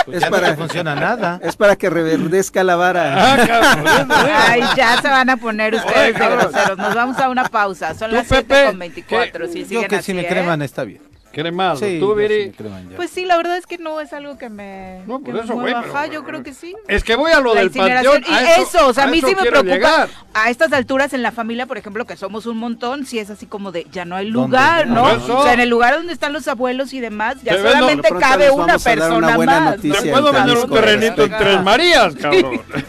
Pues 0.05 0.17
Es 0.17 0.21
ya 0.23 0.29
para- 0.29 0.47
no 0.49 0.53
te 0.55 0.59
funciona 0.61 0.95
nada. 0.95 1.39
es 1.43 1.55
para 1.55 1.75
que 1.75 1.89
reverdezca 1.89 2.63
la 2.63 2.75
vara. 2.75 3.15
Ah, 3.35 3.45
cabrón. 3.47 4.09
Ay, 4.11 4.61
ya 4.75 5.01
se 5.01 5.07
van 5.07 5.29
a 5.29 5.37
poner 5.37 5.75
ustedes 5.75 6.15
Oye, 6.15 6.25
de 6.29 6.35
groseros. 6.35 6.77
Nos 6.77 6.95
vamos 6.95 7.17
a 7.19 7.29
una 7.29 7.45
pausa. 7.45 7.93
Son 7.93 8.11
las 8.11 8.27
7 8.27 8.43
Pepe, 8.45 8.65
con 8.67 8.79
24. 8.79 9.47
Si 9.47 9.59
Yo 9.61 9.65
siguen 9.67 9.87
que 9.87 9.95
así, 9.97 10.05
si 10.07 10.13
me 10.13 10.21
¿eh? 10.21 10.27
creman 10.27 10.61
está 10.61 10.83
bien. 10.83 11.01
Cremado. 11.35 11.75
Sí, 11.75 11.97
Tú, 11.99 12.15
Viri. 12.15 12.53
Pues 12.95 13.09
sí, 13.09 13.25
la 13.25 13.35
verdad 13.37 13.57
es 13.57 13.67
que 13.67 13.77
no 13.77 13.99
es 13.99 14.13
algo 14.13 14.37
que 14.37 14.49
me, 14.49 15.01
No, 15.05 15.19
que 15.19 15.25
por 15.25 15.33
me 15.35 15.41
eso, 15.41 15.53
güey, 15.53 15.73
yo 16.11 16.23
creo 16.23 16.43
que 16.43 16.53
sí. 16.53 16.73
Es 16.87 17.03
que 17.03 17.15
voy 17.15 17.31
a 17.31 17.41
lo 17.41 17.53
La 17.53 17.59
del 17.59 17.67
incineración. 17.67 18.21
panteón. 18.23 18.33
Y 18.33 18.47
a 18.47 18.55
eso, 18.57 18.87
o 18.87 18.93
sea, 18.93 19.03
a 19.03 19.07
mí 19.07 19.19
sí 19.19 19.35
me 19.35 19.41
preocupa. 19.49 19.61
llegar. 19.73 20.09
A 20.33 20.49
estas 20.49 20.71
alturas 20.73 21.13
en 21.13 21.21
la 21.21 21.31
familia, 21.31 21.65
por 21.65 21.77
ejemplo, 21.77 22.05
que 22.05 22.15
somos 22.15 22.45
un 22.45 22.57
montón, 22.57 23.05
sí 23.05 23.19
es 23.19 23.29
así 23.29 23.45
como 23.45 23.71
de 23.71 23.85
ya 23.91 24.05
no 24.05 24.15
hay 24.15 24.29
lugar, 24.29 24.87
¿no? 24.87 25.03
O 25.03 25.43
sea, 25.43 25.53
en 25.53 25.59
el 25.59 25.69
lugar 25.69 25.95
donde 25.95 26.13
están 26.13 26.31
los 26.33 26.47
abuelos 26.47 26.93
y 26.93 26.99
demás, 27.01 27.35
ya 27.43 27.53
Te 27.55 27.61
solamente 27.61 28.09
cabe 28.19 28.49
una 28.51 28.77
persona 28.79 29.15
una 29.17 29.35
buena 29.35 29.59
más. 29.59 29.81
Te 29.81 29.89
puedo 29.89 30.31
vender 30.31 30.57
un 30.57 30.69
terrenito 30.69 31.23
en. 31.23 31.35
Tres 31.37 31.61
Marías, 31.63 32.15
cabrón. 32.15 32.61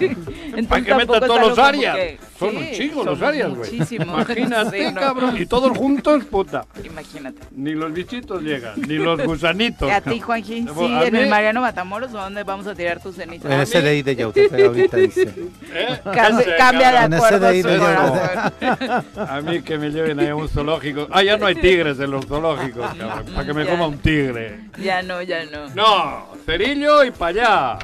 Entonces, 0.56 0.66
Para 0.68 0.82
que 0.84 0.94
meta 0.94 1.20
todos 1.20 1.40
los 1.40 1.58
áreas. 1.58 1.96
que- 1.96 2.18
Son 2.38 2.50
sí, 2.50 2.56
un 2.56 2.70
chingo 2.72 3.04
los 3.04 3.20
áreas, 3.22 3.48
güey. 3.54 3.72
muchísimos. 3.72 4.06
Imagínate, 4.28 4.78
Sí, 4.88 4.92
no. 4.94 5.00
cabrón. 5.00 5.36
Y 5.38 5.46
todos 5.46 5.76
juntos, 5.76 6.24
puta. 6.24 6.66
Imagínate. 6.84 7.40
Ni 7.52 7.72
los 7.74 7.92
bichitos 7.92 8.35
llegan, 8.42 8.80
ni 8.82 8.94
los 8.94 9.22
gusanitos. 9.24 9.88
¿Y 9.88 9.90
a 9.92 10.00
ti, 10.00 10.20
Juanji? 10.20 10.62
Sí, 10.62 10.84
en 10.84 11.12
mí- 11.12 11.18
el 11.20 11.28
Mariano 11.28 11.60
Matamoros, 11.60 12.12
¿o 12.14 12.18
dónde 12.18 12.42
vamos 12.44 12.66
a 12.66 12.74
tirar 12.74 13.00
tus 13.00 13.16
cenizas? 13.16 13.50
En 13.50 13.60
ese 13.60 13.80
de 13.82 13.88
ahí 13.90 14.02
de 14.02 14.16
Yautepec 14.16 14.66
ahorita 14.66 14.96
dice. 14.96 15.22
¿Eh? 15.72 16.00
Cambia, 16.04 16.38
de 16.46 16.56
cabrón. 16.56 17.04
En 17.04 17.12
ese 17.12 17.16
acuerdo 17.16 17.46
a 19.16 19.40
de 19.40 19.42
mí 19.42 19.62
que 19.62 19.78
me 19.78 19.90
lleven 19.90 20.20
ahí 20.20 20.28
a 20.28 20.36
un 20.36 20.48
zoológico. 20.48 21.08
Ah, 21.10 21.22
ya 21.22 21.36
no 21.36 21.46
hay 21.46 21.54
tigres 21.56 21.98
en 22.00 22.10
los 22.10 22.26
zoológicos, 22.26 22.94
cabrón. 22.94 23.26
Para 23.34 23.46
que 23.46 23.52
me 23.54 23.64
Ya. 23.64 23.70
coma 23.70 23.86
un 23.86 23.98
tigre. 23.98 24.60
Ya 24.82 25.02
no, 25.02 25.22
ya 25.22 25.44
no. 25.44 25.68
No, 25.74 26.26
cerillo 26.44 27.04
y 27.04 27.10
para 27.10 27.28
allá. 27.76 27.78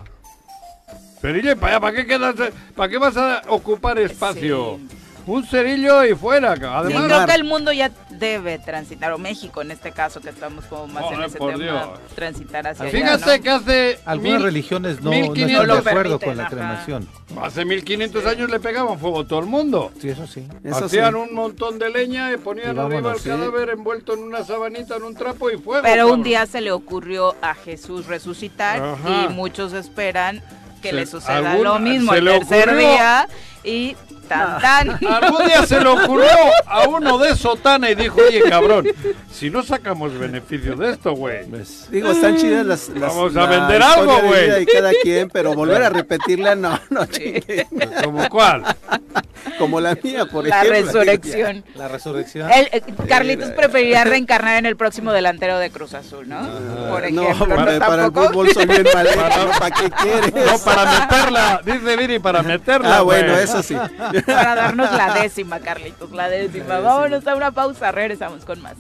Cerillo 1.21 1.53
y 1.53 1.55
para 1.55 1.73
allá. 1.77 1.81
¿Para 1.81 1.97
qué, 1.97 2.07
quedas, 2.07 2.35
¿Para 2.75 2.88
qué 2.88 2.99
vas 2.99 3.17
a 3.17 3.43
ocupar 3.49 3.99
espacio? 3.99 4.79
Sí. 4.79 4.97
Un 5.27 5.45
cerillo 5.47 6.05
y 6.05 6.15
fuera. 6.15 6.55
ca- 6.57 6.81
Sí, 6.83 6.87
Además, 6.87 7.05
creo 7.07 7.27
que 7.27 7.35
el 7.35 7.45
mundo 7.45 7.73
ya 7.73 7.91
debe 8.11 8.59
transitar, 8.59 9.13
o 9.13 9.19
México 9.19 9.63
en 9.63 9.71
este 9.71 9.93
caso, 9.93 10.21
que 10.21 10.31
estamos 10.31 10.65
como 10.67 10.87
más 10.89 11.05
en 11.13 11.23
ese 11.23 11.39
tema, 11.39 11.53
Dios. 11.57 11.89
transitar 12.15 12.67
hacia 12.67 12.85
allá, 12.87 12.93
fíjate 12.93 13.37
¿no? 13.39 13.43
que 13.43 13.51
hace. 13.51 13.99
Algunas 14.05 14.33
mil- 14.35 14.43
religiones 14.43 14.97
no, 15.01 15.11
no 15.11 15.17
1500 15.17 15.51
están 15.51 15.61
de 15.61 15.67
lo 15.67 15.75
acuerdo 15.75 16.19
permiten, 16.19 16.29
con 16.29 16.37
la 16.37 16.43
ajá. 16.45 16.51
cremación. 16.57 17.09
Hace 17.43 17.65
1500 17.65 18.27
años 18.27 18.51
le 18.51 18.61
pegaban 18.61 18.99
fuego 18.99 19.21
a 19.21 19.27
todo 19.27 19.39
el 19.41 19.47
mundo. 19.47 19.93
Sí, 20.01 20.09
eso 20.09 20.27
sí. 20.27 20.47
Eso 20.65 20.85
Hacían 20.87 21.13
sí. 21.15 21.19
un 21.21 21.35
montón 21.35 21.79
de 21.79 21.89
leña 21.91 22.33
y 22.33 22.37
ponían 22.37 22.77
Y 22.77 22.79
arriba 22.81 23.13
el 23.13 23.19
sí. 23.21 23.29
cadáver 23.29 23.71
envuelto 23.71 24.15
en 24.15 24.21
una 24.25 24.45
sabanita, 24.45 24.97
en 24.97 25.05
un 25.05 25.15
trapo 25.15 25.51
y 25.51 25.57
fuego. 25.57 25.83
Pero 25.83 26.13
un 26.13 26.23
día 26.23 26.47
se 26.47 26.61
le 26.61 26.73
ocurrió 26.73 27.35
a 27.43 27.55
Jesús 27.55 28.07
resucitar 28.07 28.83
Ajá. 28.83 29.27
y 29.31 29.33
muchos 29.33 29.73
esperan 29.73 30.43
que 30.83 30.91
Se- 30.91 30.95
le 30.97 31.07
suceda 31.07 31.53
algún- 31.53 31.65
lo 31.65 31.79
mismo 31.79 32.13
el 32.13 32.25
tercer 32.25 32.69
ocurrió- 32.71 32.79
día 32.89 33.29
y 33.65 33.97
tan 34.33 34.61
tan. 34.61 35.07
Algún 35.25 35.47
día 35.47 35.66
se 35.66 35.81
le 35.81 35.88
ocurrió 35.88 36.29
a 36.66 36.88
uno 36.88 37.18
de 37.18 37.37
sotana 37.37 37.90
y 37.90 37.95
dijo, 37.95 38.21
oye 38.27 38.42
cabrón, 38.49 38.87
si 39.31 39.51
no 39.51 39.62
sacamos 39.62 40.16
beneficio 40.18 40.77
de 40.77 40.90
esto, 40.92 41.12
güey. 41.14 41.45
Pues, 41.47 41.88
Digo, 41.90 42.11
están 42.11 42.37
chidas 42.37 42.64
las, 42.66 42.88
las- 42.90 43.14
Vamos 43.14 43.37
a 43.37 43.40
la 43.40 43.47
vender 43.47 43.83
algo, 43.83 44.21
güey. 44.23 44.66
cada 44.66 44.92
quien, 45.03 45.29
pero 45.31 45.55
volver 45.55 45.83
a 45.83 45.88
repetirla, 45.90 46.55
no, 46.55 46.79
no 46.90 47.07
chingue. 47.07 47.66
¿Como 48.05 48.29
cuál? 48.29 48.64
Como 49.59 49.81
la 49.81 49.97
mía, 50.03 50.27
por 50.27 50.47
la 50.47 50.63
ejemplo. 50.63 50.87
resurrección. 50.87 51.65
la 51.75 51.89
resurrección. 51.89 52.51
El- 52.51 52.69
eh, 52.73 52.83
Carlitos 53.09 53.51
preferiría 53.51 54.05
reencarnar 54.05 54.57
en 54.59 54.67
el 54.67 54.77
próximo 54.77 55.13
delantero 55.13 55.59
de 55.59 55.71
Cruz 55.71 55.95
Azul, 55.95 56.29
¿no? 56.29 56.41
Por 56.89 57.11
No, 57.13 57.23
ejemplo, 57.23 57.47
¿no? 57.47 57.57
para, 57.57 57.79
para 57.79 58.05
el 58.07 58.13
fútbol 58.13 58.51
soy 58.53 58.67
bien 58.67 58.85
mal. 58.95 59.09
¿Para 59.59 59.71
qué 59.75 59.91
quieres? 59.91 60.35
No, 60.35 60.59
para 60.59 61.01
meterla, 61.01 61.61
dice 61.65 61.97
Viri, 61.97 62.19
para 62.19 62.43
meterla. 62.43 62.99
Ah, 62.99 63.03
bueno, 63.03 63.37
eso 63.37 63.63
sí. 63.63 63.77
Para 64.27 64.55
darnos 64.55 64.93
la 64.93 65.15
décima, 65.21 65.61
Carlitos, 65.61 66.11
la 66.13 66.29
décima. 66.29 66.81
Vámonos 66.81 67.27
a 67.27 67.35
una 67.35 67.51
pausa, 67.53 67.91
regresamos 67.93 68.45
con 68.45 68.61
más. 68.63 68.75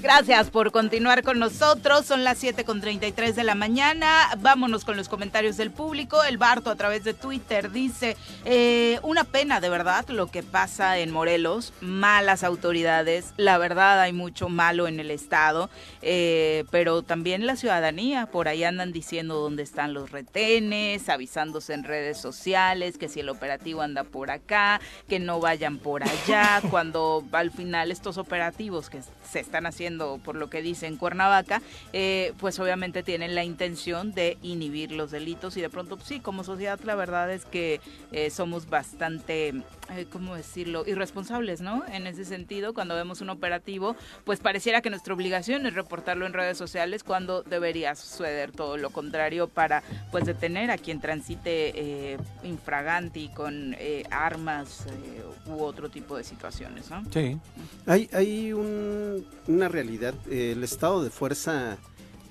Gracias 0.00 0.50
por 0.50 0.70
continuar 0.70 1.24
con 1.24 1.40
nosotros. 1.40 2.06
Son 2.06 2.22
las 2.22 2.38
7 2.38 2.64
con 2.64 2.80
33 2.80 3.34
de 3.34 3.42
la 3.42 3.56
mañana. 3.56 4.28
Vámonos 4.38 4.84
con 4.84 4.96
los 4.96 5.08
comentarios 5.08 5.56
del 5.56 5.72
público. 5.72 6.22
El 6.22 6.38
Barto 6.38 6.70
a 6.70 6.76
través 6.76 7.02
de 7.02 7.14
Twitter 7.14 7.72
dice, 7.72 8.16
eh, 8.44 9.00
una 9.02 9.24
pena 9.24 9.60
de 9.60 9.68
verdad 9.68 10.08
lo 10.08 10.28
que 10.28 10.44
pasa 10.44 10.98
en 10.98 11.10
Morelos. 11.10 11.72
Malas 11.80 12.44
autoridades. 12.44 13.34
La 13.36 13.58
verdad 13.58 14.00
hay 14.00 14.12
mucho 14.12 14.48
malo 14.48 14.86
en 14.86 15.00
el 15.00 15.10
Estado. 15.10 15.68
eh, 16.00 16.64
pero 16.70 17.02
también 17.02 17.44
la 17.44 17.56
ciudadanía. 17.56 18.26
Por 18.26 18.46
ahí 18.46 18.62
andan 18.62 18.92
diciendo 18.92 19.34
dónde 19.40 19.64
están 19.64 19.94
los 19.94 20.12
retenes, 20.12 21.08
avisándose 21.08 21.74
en 21.74 21.82
redes 21.82 22.18
sociales 22.20 22.98
que 22.98 23.08
si 23.08 23.18
el 23.18 23.28
operativo 23.28 23.82
anda 23.82 24.04
por 24.04 24.30
acá, 24.30 24.80
que 25.08 25.18
no 25.18 25.40
vayan 25.40 25.78
por 25.78 26.04
allá. 26.04 26.62
cuando 26.70 27.24
al 27.32 27.50
final 27.50 27.90
estos 27.90 28.16
operativos 28.16 28.90
que 28.90 29.00
se 29.28 29.40
están 29.40 29.66
haciendo, 29.66 29.87
por 30.24 30.36
lo 30.36 30.50
que 30.50 30.60
dice 30.62 30.86
en 30.86 30.96
Cuernavaca, 30.96 31.62
eh, 31.92 32.32
pues 32.38 32.58
obviamente 32.58 33.02
tienen 33.02 33.34
la 33.34 33.44
intención 33.44 34.12
de 34.12 34.36
inhibir 34.42 34.92
los 34.92 35.10
delitos 35.10 35.56
y 35.56 35.60
de 35.60 35.70
pronto, 35.70 35.96
pues, 35.96 36.08
sí, 36.08 36.20
como 36.20 36.44
sociedad 36.44 36.78
la 36.84 36.94
verdad 36.94 37.32
es 37.32 37.44
que 37.44 37.80
eh, 38.12 38.30
somos 38.30 38.68
bastante, 38.68 39.48
eh, 39.48 40.06
¿cómo 40.10 40.34
decirlo?, 40.34 40.84
irresponsables, 40.86 41.60
¿no? 41.60 41.84
En 41.92 42.06
ese 42.06 42.24
sentido, 42.24 42.74
cuando 42.74 42.94
vemos 42.94 43.20
un 43.20 43.30
operativo, 43.30 43.96
pues 44.24 44.40
pareciera 44.40 44.80
que 44.82 44.90
nuestra 44.90 45.14
obligación 45.14 45.64
es 45.66 45.74
reportarlo 45.74 46.26
en 46.26 46.32
redes 46.32 46.58
sociales 46.58 47.02
cuando 47.04 47.42
debería 47.42 47.94
suceder 47.94 48.52
todo 48.52 48.76
lo 48.76 48.90
contrario 48.90 49.48
para, 49.48 49.82
pues, 50.10 50.24
detener 50.26 50.70
a 50.70 50.78
quien 50.78 51.00
transite 51.00 51.72
eh, 51.74 52.18
infraganti 52.44 53.24
y 53.24 53.28
con 53.28 53.74
eh, 53.78 54.04
armas 54.10 54.86
eh, 54.86 55.22
u 55.50 55.62
otro 55.62 55.88
tipo 55.88 56.16
de 56.16 56.24
situaciones, 56.24 56.90
¿no? 56.90 57.02
Sí. 57.12 57.38
Hay, 57.86 58.08
hay 58.12 58.52
un- 58.52 59.26
una 59.46 59.68
realidad, 59.82 60.14
eh, 60.30 60.52
el 60.56 60.64
estado 60.64 61.02
de 61.04 61.10
fuerza 61.10 61.78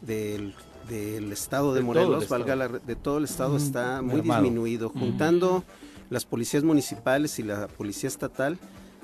del, 0.01 0.53
del 0.89 1.31
estado 1.31 1.73
de, 1.73 1.81
Morelos, 1.81 2.23
estado. 2.23 2.39
valga 2.39 2.55
la 2.55 2.67
re- 2.67 2.79
de 2.85 2.95
todo 2.95 3.17
el 3.19 3.23
estado 3.23 3.57
está 3.57 4.01
muy 4.01 4.21
disminuido, 4.21 4.89
juntando 4.89 5.63
las 6.09 6.25
policías 6.25 6.63
municipales 6.63 7.39
y 7.39 7.43
la 7.43 7.67
policía 7.67 8.07
estatal 8.07 8.57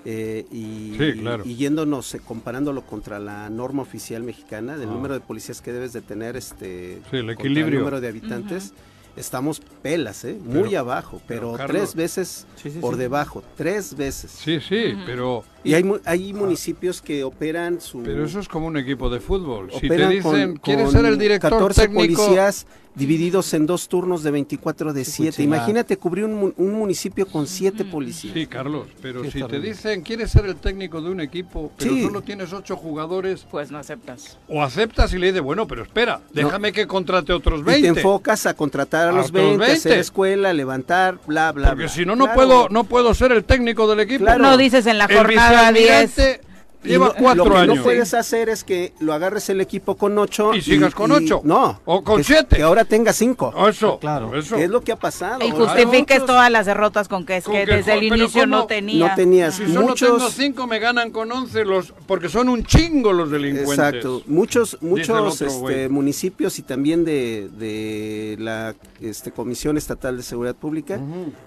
eh, 0.05 0.45
y, 0.51 0.95
Sí, 0.99 1.19
claro. 1.19 1.43
y 1.45 1.55
yéndonos, 1.55 2.13
eh, 2.13 2.19
comparándolo 2.19 2.81
contra 2.85 3.19
la 3.19 3.49
norma 3.49 3.81
oficial 3.81 4.21
mexicana 4.23 4.77
del 4.77 4.89
Ah. 4.89 4.93
número 4.93 5.13
de 5.13 5.21
policías 5.21 5.61
que 5.61 5.71
debes 5.71 5.93
de 5.93 6.01
tener 6.01 6.35
este 6.35 7.01
Sí, 7.09 7.17
el 7.17 7.29
equilibrio. 7.29 7.79
número 7.79 8.01
de 8.01 8.09
habitantes. 8.09 8.73
Estamos 9.15 9.61
pelas, 9.83 10.23
¿eh? 10.25 10.37
muy 10.43 10.69
Pero- 10.69 10.79
abajo, 10.79 11.21
pero, 11.27 11.41
pero, 11.51 11.57
Carlos- 11.57 11.67
tres 11.91 11.95
veces 11.95 12.47
Sí, 12.55 12.71
sí, 12.71 12.79
por 12.79 12.95
sí. 12.95 12.99
debajo, 13.01 13.43
tres 13.55 13.95
veces. 13.95 14.31
Sí, 14.31 14.59
sí, 14.59 14.95
pero, 15.05 15.43
Y 15.63 15.75
hay, 15.75 15.83
mu- 15.83 15.99
hay 16.03 16.33
municipios 16.33 16.99
que 17.01 17.23
operan 17.23 17.79
su... 17.79 18.01
pero 18.01 18.25
eso 18.25 18.39
es 18.39 18.47
como 18.47 18.65
un 18.67 18.75
equipo 18.77 19.09
de 19.11 19.19
fútbol. 19.19 19.69
Si 19.79 19.87
te 19.87 20.07
dicen, 20.07 20.21
con- 20.53 20.57
¿quieres 20.57 20.85
con 20.85 20.93
ser 20.93 21.05
el 21.05 21.17
director 21.19 21.51
14 21.51 21.81
técnico? 21.83 22.23
policías 22.25 22.65
divididos 22.95 23.53
en 23.53 23.65
dos 23.65 23.87
turnos 23.87 24.21
de 24.23 24.31
24 24.31 24.93
de 24.93 25.03
Sí, 25.05 25.11
7. 25.23 25.31
pues, 25.37 25.39
Imagínate 25.45 25.97
cubrir 25.97 26.25
un, 26.25 26.35
mu- 26.35 26.53
un 26.57 26.73
municipio 26.73 27.25
con 27.27 27.47
siete 27.47 27.83
policías. 27.85 28.33
Sí, 28.33 28.45
Carlos, 28.45 28.87
pero 29.01 29.23
Sí, 29.23 29.31
si 29.31 29.43
te 29.43 29.59
dicen, 29.59 30.01
¿quieres 30.03 30.29
ser 30.31 30.45
el 30.45 30.55
técnico 30.57 31.01
de 31.01 31.09
un 31.09 31.19
equipo, 31.19 31.71
pero 31.77 31.91
Sí. 31.91 32.03
solo 32.03 32.21
tienes 32.21 32.53
ocho 32.53 32.75
jugadores? 32.77 33.45
Pues 33.49 33.71
no 33.71 33.79
aceptas. 33.79 34.37
O 34.47 34.61
aceptas 34.63 35.11
y 35.13 35.17
le 35.17 35.27
dices, 35.27 35.41
bueno, 35.41 35.67
pero 35.67 35.83
espera, 35.83 36.21
déjame 36.33 36.71
que 36.71 36.85
contrate 36.85 37.33
otros 37.33 37.61
Y 37.61 37.63
te 37.63 37.71
20. 37.71 37.87
enfocas 38.01 38.45
a 38.45 38.53
contratar 38.53 39.07
a 39.07 39.09
A 39.09 39.13
los 39.13 39.29
otros 39.29 39.43
20, 39.43 39.57
20. 39.57 39.73
hacer 39.73 39.97
escuela, 39.97 40.53
levantar, 40.53 41.19
bla, 41.25 41.51
bla, 41.51 41.69
Porque 41.69 41.83
bla. 41.85 41.91
si 41.93 42.05
no, 42.05 42.15
no 42.15 42.25
Claro. 42.25 42.35
puedo 42.35 42.69
no 42.69 42.83
puedo 42.83 43.13
ser 43.13 43.31
el 43.31 43.43
técnico 43.43 43.87
del 43.87 44.01
equipo. 44.01 44.23
Claro. 44.25 44.43
No 44.43 44.55
dices 44.57 44.85
en 44.85 44.97
la 44.97 45.07
jornada 45.07 45.71
10. 45.71 46.41
Y 46.83 46.89
lleva 46.89 47.07
lo- 47.07 47.15
cuatro 47.15 47.45
lo 47.45 47.51
que 47.51 47.57
años. 47.57 47.77
no 47.77 47.83
puedes 47.83 48.13
hacer 48.13 48.49
es 48.49 48.63
que 48.63 48.93
lo 48.99 49.13
agarres 49.13 49.49
el 49.49 49.61
equipo 49.61 49.95
con 49.95 50.17
8 50.17 50.53
Y 50.55 50.61
sigas 50.61 50.93
con 50.93 51.11
ocho. 51.11 51.41
No. 51.43 51.79
O 51.85 52.03
con 52.03 52.17
que- 52.17 52.23
siete. 52.23 52.57
Que 52.57 52.61
ahora 52.63 52.85
tenga 52.85 53.13
5. 53.13 53.53
Eso, 53.69 53.99
Claro. 53.99 54.35
eso. 54.37 54.55
Es 54.57 54.69
lo 54.69 54.81
que 54.81 54.91
ha 54.91 54.97
pasado. 54.99 55.45
Y 55.45 55.51
justifiques 55.51 56.25
todas 56.25 56.51
las 56.51 56.65
derrotas 56.65 57.07
con 57.07 57.25
que 57.25 57.37
es 57.37 57.45
Con 57.45 57.53
que 57.53 57.65
que 57.65 57.75
desde 57.77 57.93
el 57.93 58.03
inicio 58.03 58.45
no 58.47 58.65
tenía. 58.65 59.09
No 59.09 59.15
tenías 59.15 59.55
Si 59.55 59.67
solo 59.67 59.87
muchos... 59.89 60.17
tengo 60.17 60.29
cinco, 60.29 60.67
me 60.67 60.79
ganan 60.79 61.11
con 61.11 61.31
11 61.31 61.63
los, 61.65 61.93
porque 62.05 62.29
son 62.29 62.49
un 62.49 62.63
chingo 62.65 63.13
los 63.13 63.31
delincuentes. 63.31 63.73
Exacto. 63.77 64.21
Muchos, 64.27 64.77
muchos 64.81 65.41
este, 65.41 65.89
municipios 65.89 66.59
y 66.59 66.63
también 66.63 67.05
de, 67.05 67.49
de 67.57 68.35
la 68.39 68.75
este, 69.01 69.31
Comisión 69.31 69.77
Estatal 69.77 70.17
de 70.17 70.23
Seguridad 70.23 70.55
Pública, 70.55 70.99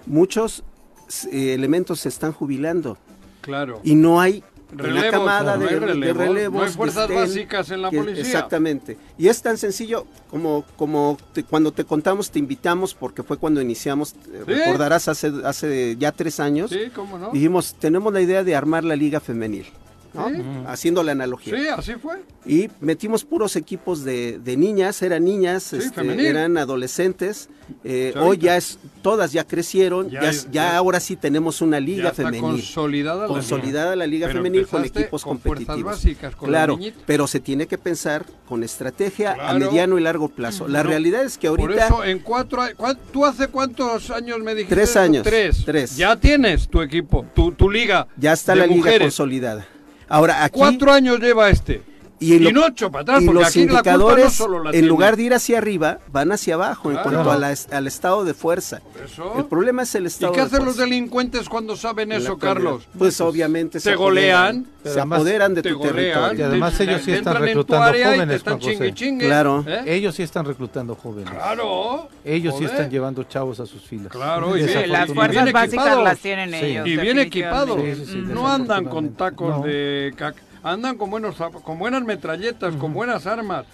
muchos 0.05 0.63
eh, 1.31 1.53
elementos 1.53 1.99
se 2.01 2.09
están 2.09 2.31
jubilando 2.33 2.97
Claro. 3.41 3.79
y 3.83 3.95
no 3.95 4.19
hay 4.19 4.43
una 4.73 4.83
Relevos, 4.83 5.11
camada 5.11 5.55
no 5.57 5.65
de, 5.65 5.79
relevos, 6.13 6.53
no 6.53 6.63
hay 6.63 6.71
fuerzas 6.71 7.09
estén- 7.09 7.15
básicas 7.15 7.71
en 7.71 7.81
la 7.81 7.89
que- 7.89 7.97
policía. 7.97 8.21
Exactamente. 8.21 8.97
Y 9.17 9.29
es 9.29 9.41
tan 9.41 9.57
sencillo 9.57 10.05
como, 10.29 10.65
como 10.75 11.17
te- 11.33 11.43
cuando 11.43 11.71
te 11.71 11.85
contamos, 11.85 12.29
te 12.31 12.39
invitamos, 12.39 12.93
porque 12.93 13.23
fue 13.23 13.37
cuando 13.37 13.61
iniciamos, 13.61 14.13
eh, 14.13 14.43
Sí. 14.45 14.53
recordarás 14.53 15.07
hace, 15.07 15.31
hace 15.45 15.95
ya 15.97 16.11
tres 16.11 16.39
años, 16.41 16.69
Sí, 16.71 16.89
cómo 16.93 17.17
no. 17.17 17.31
dijimos, 17.31 17.75
tenemos 17.79 18.11
la 18.13 18.19
idea 18.21 18.43
de 18.43 18.55
armar 18.55 18.83
la 18.83 18.95
liga 18.97 19.19
femenil. 19.21 19.67
¿No? 20.13 20.67
haciendo 20.69 21.03
la 21.03 21.11
analogía. 21.13 21.57
Sí, 21.57 21.67
así 21.67 21.93
fue. 21.95 22.21
Y 22.45 22.69
metimos 22.79 23.23
puros 23.25 23.55
equipos 23.55 24.03
de, 24.03 24.39
de 24.39 24.55
niñas, 24.57 25.01
eran 25.01 25.25
niñas, 25.25 25.73
este, 25.73 26.27
eran 26.29 26.57
adolescentes. 26.57 27.49
eh, 27.83 28.13
hoy 28.17 28.37
ya 28.37 28.55
es, 28.55 28.79
todas 29.01 29.33
ya 29.33 29.43
crecieron, 29.45 30.09
Ya 30.09 30.21
ya, 30.21 30.29
es- 30.29 30.45
ya 30.45 30.51
ya- 30.51 30.77
ahora 30.77 31.01
sí 31.01 31.17
tenemos 31.17 31.61
una 31.61 31.81
liga 31.81 32.03
Ya 32.03 32.09
está 32.11 32.23
femenil. 32.23 32.41
consolidada 32.41 33.23
la 33.23 33.27
Consolidada 33.27 33.95
la 33.97 34.07
liga 34.07 34.27
Pero 34.27 34.39
femenil 34.39 34.65
con 34.67 34.85
equipos 34.85 35.23
con 35.25 35.37
competitivos. 35.37 35.83
básicas, 35.83 36.33
con 36.35 36.49
las 36.49 36.65
claro, 36.65 36.79
pero 37.05 37.27
se 37.27 37.41
tiene 37.41 37.67
que 37.67 37.77
pensar 37.77 38.25
con 38.47 38.63
estrategia 38.63 39.35
a 39.49 39.53
mediano 39.55 39.97
y 39.99 40.01
largo 40.01 40.29
plazo. 40.29 40.67
La 40.69 40.81
No, 40.83 40.89
realidad 40.89 41.23
es 41.25 41.37
que 41.37 41.49
Por 41.49 41.59
ahorita 41.59 41.87
eso, 41.87 42.03
en 42.05 42.19
cuatro 42.19 42.61
años. 42.61 42.77
¿Tú 43.11 43.25
hace 43.25 43.47
cuántos 43.49 44.09
años 44.11 44.39
me 44.39 44.55
dijiste? 44.55 44.73
Tres 44.75 44.95
años, 44.95 45.23
Tres. 45.23 45.63
tres. 45.65 45.97
Ya 45.97 46.15
tienes 46.15 46.69
tu 46.69 46.81
equipo, 46.81 47.25
tu, 47.35 47.51
tu 47.51 47.69
liga. 47.69 48.07
ya 48.15 48.31
está 48.31 48.53
de 48.53 48.59
la 48.59 48.67
liga 48.67 48.97
consolidada. 48.97 49.67
Ahora 50.09 50.49
Cuatro 50.49 50.91
años 50.91 51.19
lleva 51.19 51.49
este. 51.49 51.81
Y, 52.19 52.33
Y, 52.33 52.39
lo- 52.39 52.51
no 52.51 52.65
ocho 52.65 52.91
para 52.91 53.03
atrás, 53.03 53.21
y 53.21 53.25
porque 53.25 53.39
los 53.39 53.49
aquí 53.49 53.59
la 53.59 53.65
culpa 53.65 53.81
no 53.91 53.93
indicadores, 53.99 54.33
solo 54.33 54.63
la 54.63 54.69
en 54.69 54.71
tiene. 54.73 54.87
lugar 54.87 55.17
de 55.17 55.23
ir 55.23 55.33
hacia 55.33 55.57
arriba, 55.59 55.99
van 56.11 56.31
hacia 56.31 56.55
abajo 56.55 56.89
en 56.91 56.97
cuanto 56.97 57.31
a 57.31 57.37
la 57.37 57.55
al 57.71 57.87
estado 57.87 58.25
de 58.25 58.33
fuerza. 58.33 58.81
Eso. 59.05 59.33
El 59.37 59.45
problema 59.45 59.83
es 59.83 59.93
el 59.95 60.03
¿Y 60.03 60.07
estado 60.07 60.31
qué 60.33 60.39
de 60.41 60.45
hacen 60.47 60.65
los 60.65 60.77
delincuentes 60.77 61.47
cuando 61.49 61.75
saben 61.75 62.11
eso. 62.11 62.37
Carlos? 62.37 62.87
Pues 62.97 63.19
obviamente 63.21 63.79
Te 63.79 63.95
golean, 63.95 64.65
Se 64.83 64.89
además 64.91 65.17
apoderan 65.19 65.53
de 65.53 65.61
te 65.61 65.69
tu 65.71 65.77
golean, 65.77 65.95
territorio. 65.95 66.39
Y 66.39 66.41
además 66.43 66.77
te- 66.77 66.83
ellos 66.85 67.01
sí 67.03 67.11
están 67.11 67.35
reclutando 67.41 67.97
y 67.97 68.03
jóvenes, 68.03 68.35
están 68.37 68.59
chingue, 68.59 68.93
chingue, 68.93 69.25
Claro. 69.27 69.63
¿eh? 69.67 69.83
Ellos 69.85 70.15
sí 70.15 70.23
están 70.23 70.45
reclutando 70.45 70.95
jóvenes. 70.95 71.29
Claro. 71.29 72.09
Ellos 72.25 72.55
sí 72.57 72.65
están 72.65 72.89
llevando 72.89 73.23
chavos 73.23 73.59
a 73.59 73.65
sus 73.65 73.83
filas. 73.83 74.11
Claro, 74.11 74.57
y 74.57 74.63
bien, 74.63 74.69
Sí, 74.83 74.87
las 74.89 75.09
y 75.09 75.13
fuerzas 75.13 75.43
bien 75.43 75.53
básicas 75.53 75.85
equipados. 75.85 76.03
las 76.03 76.17
tienen 76.19 76.49
Sí. 76.51 76.55
ellos. 76.65 76.87
Y 76.87 76.97
bien 76.97 77.19
equipados. 77.19 77.77
definitivamente. 77.77 78.05
Sí, 78.11 78.11
sí, 78.21 78.25
sí, 78.27 78.33
no 78.33 78.47
andan 78.47 78.85
con 78.85 79.09
tacos 79.13 79.57
No. 79.59 79.63
de 79.65 80.13
cac- 80.17 80.35
andan 80.67 80.97
con 80.97 81.09
buenos 81.09 81.35
con 81.63 81.79
buenas 81.79 82.03
metralletas, 82.03 82.75
con 82.75 82.93
buenas 82.93 83.25
armas. 83.25 83.65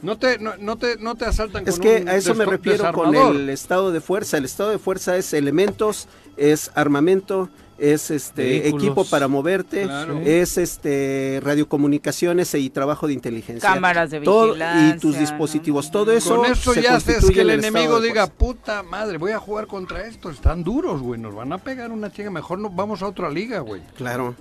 No 0.00 0.16
te 0.16 0.38
no, 0.38 0.56
no 0.58 0.76
te 0.76 0.96
no 0.98 1.16
te 1.16 1.24
asaltan 1.24 1.66
Es 1.66 1.74
con 1.74 1.82
que 1.82 2.02
un 2.02 2.08
a 2.08 2.14
eso 2.14 2.34
me 2.34 2.44
refiero 2.44 2.92
con 2.92 3.14
el 3.14 3.48
estado 3.50 3.90
de 3.90 4.00
fuerza. 4.00 4.38
El 4.38 4.44
estado 4.44 4.70
de 4.70 4.78
fuerza 4.78 5.16
es 5.16 5.32
elementos, 5.32 6.06
es 6.36 6.70
armamento, 6.76 7.48
es 7.78 8.12
este 8.12 8.42
Vehículos. 8.60 8.84
equipo 8.84 9.04
para 9.06 9.26
moverte, 9.26 9.84
Claro. 9.84 10.20
es 10.24 10.56
este 10.56 11.40
radiocomunicaciones 11.42 12.54
y 12.54 12.70
trabajo 12.70 13.08
de 13.08 13.14
inteligencia. 13.14 13.68
Cámaras 13.72 14.10
de 14.10 14.20
Todo- 14.20 14.46
vigilancia, 14.48 14.96
y 14.96 14.98
tus 15.00 15.14
¿no? 15.14 15.20
dispositivos, 15.20 15.90
todo 15.90 16.12
eso. 16.12 16.36
Con 16.36 16.46
eso 16.46 16.74
se 16.74 16.82
ya 16.82 16.94
haces 16.94 17.14
constituye 17.16 17.34
que 17.34 17.40
el 17.40 17.50
enemigo 17.50 18.00
diga, 18.00 18.28
puta 18.28 18.84
madre, 18.84 19.18
voy 19.18 19.32
a 19.32 19.38
jugar 19.40 19.66
contra 19.66 20.06
estos, 20.06 20.36
están 20.36 20.62
duros, 20.62 21.00
güey, 21.02 21.20
nos 21.20 21.34
van 21.34 21.52
a 21.52 21.58
pegar 21.58 21.90
una 21.90 22.12
chinga, 22.12 22.30
mejor 22.30 22.60
nos 22.60 22.74
vamos 22.74 23.02
a 23.02 23.06
otra 23.08 23.30
liga, 23.30 23.58
güey. 23.60 23.82
Claro. 23.96 24.36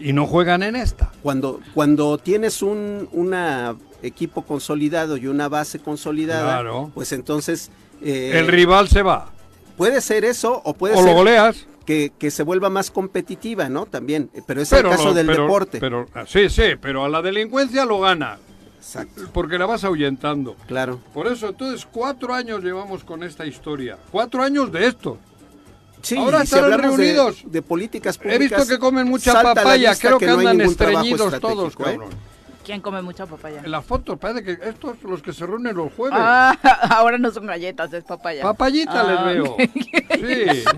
Y 0.00 0.12
no 0.14 0.26
juegan 0.26 0.62
en 0.62 0.74
esta. 0.76 1.12
Cuando, 1.22 1.60
cuando 1.74 2.16
tienes 2.18 2.62
un 2.62 3.08
una 3.12 3.76
equipo 4.02 4.42
consolidado 4.42 5.16
y 5.18 5.26
una 5.26 5.48
base 5.48 5.78
consolidada, 5.78 6.54
Claro. 6.54 6.90
pues 6.94 7.12
entonces 7.12 7.70
eh, 8.02 8.32
el 8.34 8.46
rival 8.48 8.88
se 8.88 9.02
va. 9.02 9.30
puede 9.76 10.00
ser 10.00 10.24
eso 10.24 10.62
o 10.64 10.72
puede 10.74 10.94
O 10.96 11.02
lo 11.02 11.12
goleas. 11.12 11.66
que, 11.84 12.10
que 12.18 12.30
se 12.30 12.42
vuelva 12.42 12.70
más 12.70 12.90
competitiva, 12.90 13.68
¿no? 13.68 13.84
También, 13.84 14.30
eh, 14.32 14.40
pero 14.46 14.62
es 14.62 14.70
pero 14.70 14.90
el 14.90 14.96
caso 14.96 15.12
del 15.12 15.26
pero- 15.26 15.42
deporte. 15.42 15.78
Pero, 15.80 16.06
ah, 16.14 16.24
sí, 16.26 16.48
sí, 16.48 16.62
pero 16.80 17.04
a 17.04 17.08
la 17.10 17.20
delincuencia 17.20 17.84
lo 17.84 18.00
gana, 18.00 18.38
Exacto, 18.78 19.22
porque 19.34 19.58
la 19.58 19.66
vas 19.66 19.84
ahuyentando. 19.84 20.56
claro. 20.66 20.98
Por 21.12 21.26
eso, 21.26 21.48
entonces, 21.50 21.86
cuatro 21.90 22.32
años 22.32 22.62
llevamos 22.64 23.04
con 23.04 23.22
esta 23.22 23.44
historia. 23.44 23.98
Cuatro 24.10 24.42
años 24.42 24.72
de 24.72 24.86
esto. 24.86 25.18
Sí, 26.02 26.16
Ahora 26.16 26.38
si 26.38 26.44
estarán 26.44 26.72
hablamos 26.72 26.96
de- 26.96 27.04
reunidos. 27.04 27.42
De, 27.44 27.62
políticas 27.62 28.18
He 28.22 28.38
visto 28.38 28.66
que 28.66 28.78
comen 28.78 29.06
mucha 29.08 29.42
papaya, 29.42 29.94
creo 29.96 30.18
que, 30.18 30.26
no 30.26 30.38
hay 30.38 30.46
andan 30.46 30.60
estreñidos 30.68 31.40
todos, 31.40 31.74
¿eh? 31.74 31.76
cabrón. 31.76 32.10
¿Quién 32.64 32.80
come 32.82 33.02
mucha 33.02 33.26
papaya? 33.26 33.62
En 33.64 33.70
la 33.70 33.82
foto 33.82 34.16
parece 34.16 34.44
que 34.44 34.68
estos 34.68 35.02
los 35.02 35.22
que 35.22 35.32
se 35.32 35.46
reúnen 35.46 35.74
los 35.74 35.92
jueves. 35.92 36.18
Ah, 36.20 36.56
ahora 36.90 37.18
no 37.18 37.30
son 37.30 37.46
galletas, 37.46 37.92
es 37.92 38.04
papaya. 38.04 38.42
Papayita 38.42 39.00
Ah, 39.00 39.24
les 39.24 39.34
veo. 39.34 39.56
Sí. 39.58 40.64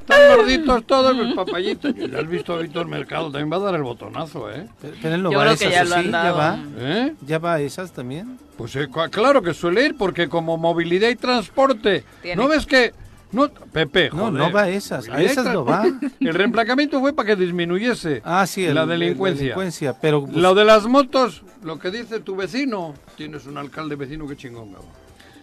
Están 0.00 0.36
gorditos 0.36 0.86
todos, 0.86 1.16
pues 1.16 1.34
papayita. 1.34 1.90
Ya 1.90 2.18
has 2.20 2.28
visto 2.28 2.52
a 2.54 2.58
Víctor 2.58 2.86
Mercado, 2.86 3.24
también 3.32 3.50
va 3.50 3.56
a 3.56 3.70
dar 3.70 3.74
el 3.74 3.82
botonazo, 3.82 4.48
¿eh? 4.52 4.68
No 5.02 5.32
Yo 5.32 5.38
va 5.38 5.44
creo 5.46 5.56
que 5.56 5.70
ya 5.70 5.82
¿o 5.82 5.84
lo 5.84 5.94
han 5.96 6.12
¿Ya 6.12 6.32
va? 6.32 6.58
¿Eh? 6.78 7.14
¿Ya 7.26 7.38
va 7.40 7.54
a 7.54 7.60
esas 7.60 7.90
también? 7.90 8.38
Pues 8.56 8.76
eh, 8.76 8.88
claro 9.10 9.42
que 9.42 9.52
suele 9.52 9.84
ir, 9.86 9.96
porque 9.96 10.28
como 10.28 10.56
movilidad 10.58 11.08
y 11.08 11.16
transporte. 11.16 12.04
Tiene. 12.22 12.40
¿No 12.40 12.48
ves 12.48 12.66
que.? 12.66 12.94
No, 13.32 13.48
Pepe, 13.50 14.08
No, 14.12 14.18
joder. 14.18 14.32
no 14.34 14.52
va 14.52 14.62
a 14.62 14.68
esas. 14.68 15.08
A 15.08 15.20
esas 15.20 15.44
no 15.52 15.64
va. 15.64 15.84
El 16.20 16.32
reemplacamiento 16.34 17.00
fue 17.00 17.12
para 17.12 17.26
que 17.28 17.36
disminuyese 17.36 18.22
Ah, 18.24 18.46
sí, 18.46 18.64
el- 18.64 18.74
la 18.74 18.82
el- 18.84 18.88
delincuencia. 18.90 19.42
delincuencia, 19.42 19.96
pero 20.00 20.24
pues, 20.24 20.36
Lo 20.36 20.54
de 20.54 20.64
las 20.64 20.86
motos, 20.86 21.42
lo 21.62 21.78
que 21.78 21.90
dice 21.90 22.20
tu 22.20 22.36
vecino. 22.36 22.94
Tienes 23.16 23.46
un 23.46 23.58
alcalde 23.58 23.96
vecino 23.96 24.26
que 24.28 24.36
chingón, 24.36 24.70
cabrón. 24.72 24.90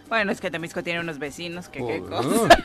Bueno, 0.08 0.32
es 0.32 0.40
que 0.40 0.50
Temisco 0.50 0.82
tiene 0.82 1.00
unos 1.00 1.18
vecinos 1.18 1.68
que 1.68 1.78
qué 1.84 2.00
Joder. 2.00 2.02
cosa. 2.02 2.64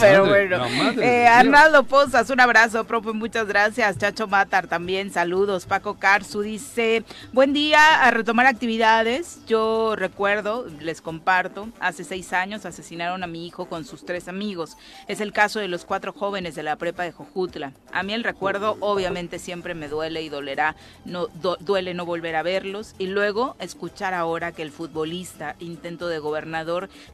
Pero 0.00 0.26
Madre, 0.26 0.46
bueno, 0.48 0.68
madre 0.76 1.22
eh. 1.22 1.26
Arnaldo 1.26 1.82
Pozas, 1.82 2.30
un 2.30 2.38
abrazo, 2.38 2.84
profe, 2.84 3.12
muchas 3.12 3.48
gracias. 3.48 3.98
Chacho 3.98 4.28
Matar 4.28 4.68
también, 4.68 5.10
saludos. 5.10 5.66
Paco 5.66 5.98
Carzu 5.98 6.42
dice, 6.42 7.02
buen 7.32 7.52
día, 7.52 8.04
a 8.04 8.10
retomar 8.12 8.46
actividades. 8.46 9.40
Yo 9.48 9.96
recuerdo, 9.96 10.66
les 10.78 11.00
comparto, 11.00 11.68
hace 11.80 12.04
seis 12.04 12.32
años 12.32 12.64
asesinaron 12.64 13.24
a 13.24 13.26
mi 13.26 13.44
hijo 13.44 13.66
con 13.66 13.84
sus 13.84 14.04
tres 14.04 14.28
amigos. 14.28 14.76
Es 15.08 15.20
el 15.20 15.32
caso 15.32 15.58
de 15.58 15.66
los 15.66 15.84
cuatro 15.84 16.12
jóvenes 16.12 16.54
de 16.54 16.62
la 16.62 16.76
prepa 16.76 17.02
de 17.02 17.10
Jojutla. 17.10 17.72
A 17.92 18.04
mí 18.04 18.12
el 18.12 18.22
recuerdo 18.22 18.76
obviamente 18.78 19.40
siempre 19.40 19.74
me 19.74 19.88
duele 19.88 20.22
y 20.22 20.28
dolerá, 20.28 20.76
no 21.06 21.26
do- 21.26 21.56
duele 21.58 21.94
no 21.94 22.06
volver 22.06 22.36
a 22.36 22.44
verlos. 22.44 22.94
Y 22.98 23.06
luego 23.08 23.56
escuchar 23.58 24.14
ahora 24.14 24.52
que 24.52 24.62
el 24.62 24.70
futbolista, 24.70 25.56
intento 25.58 26.06
de 26.06 26.20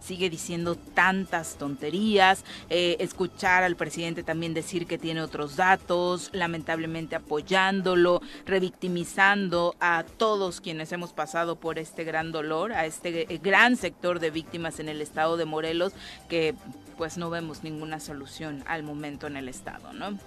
sigue 0.00 0.30
diciendo 0.30 0.76
tantas 0.76 1.56
tonterías, 1.56 2.44
eh, 2.70 2.96
escuchar 3.00 3.62
al 3.62 3.76
presidente 3.76 4.22
también 4.22 4.54
decir 4.54 4.86
que 4.86 4.98
tiene 4.98 5.22
otros 5.22 5.56
datos, 5.56 6.30
lamentablemente 6.32 7.16
apoyándolo, 7.16 8.20
revictimizando 8.46 9.74
a 9.80 10.04
todos 10.16 10.60
quienes 10.60 10.92
hemos 10.92 11.12
pasado 11.12 11.56
por 11.56 11.78
este 11.78 12.04
gran 12.04 12.32
dolor, 12.32 12.72
a 12.72 12.86
este 12.86 13.32
eh, 13.32 13.40
gran 13.42 13.76
sector 13.76 14.20
de 14.20 14.30
víctimas 14.30 14.80
en 14.80 14.88
el 14.88 15.00
estado 15.00 15.36
de 15.36 15.44
Morelos, 15.44 15.92
que 16.28 16.54
pues 16.96 17.18
no 17.18 17.30
vemos 17.30 17.64
ninguna 17.64 18.00
solución 18.00 18.62
al 18.66 18.82
momento 18.82 19.26
en 19.26 19.36
el 19.36 19.48
estado, 19.48 19.92
¿no? 19.92 20.18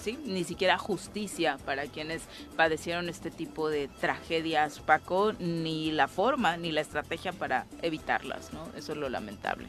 ¿Sí? 0.00 0.18
Ni 0.24 0.44
siquiera 0.44 0.78
justicia 0.78 1.58
para 1.64 1.86
quienes 1.86 2.22
padecieron 2.56 3.08
este 3.08 3.30
tipo 3.30 3.68
de 3.68 3.88
tragedias, 4.00 4.80
Paco, 4.80 5.32
ni 5.38 5.92
la 5.92 6.08
forma 6.08 6.56
ni 6.56 6.72
la 6.72 6.80
estrategia 6.80 7.32
para 7.32 7.66
evitarlas, 7.82 8.52
¿no? 8.52 8.66
Eso 8.76 8.92
es 8.92 8.98
lo 8.98 9.08
lamentable. 9.08 9.66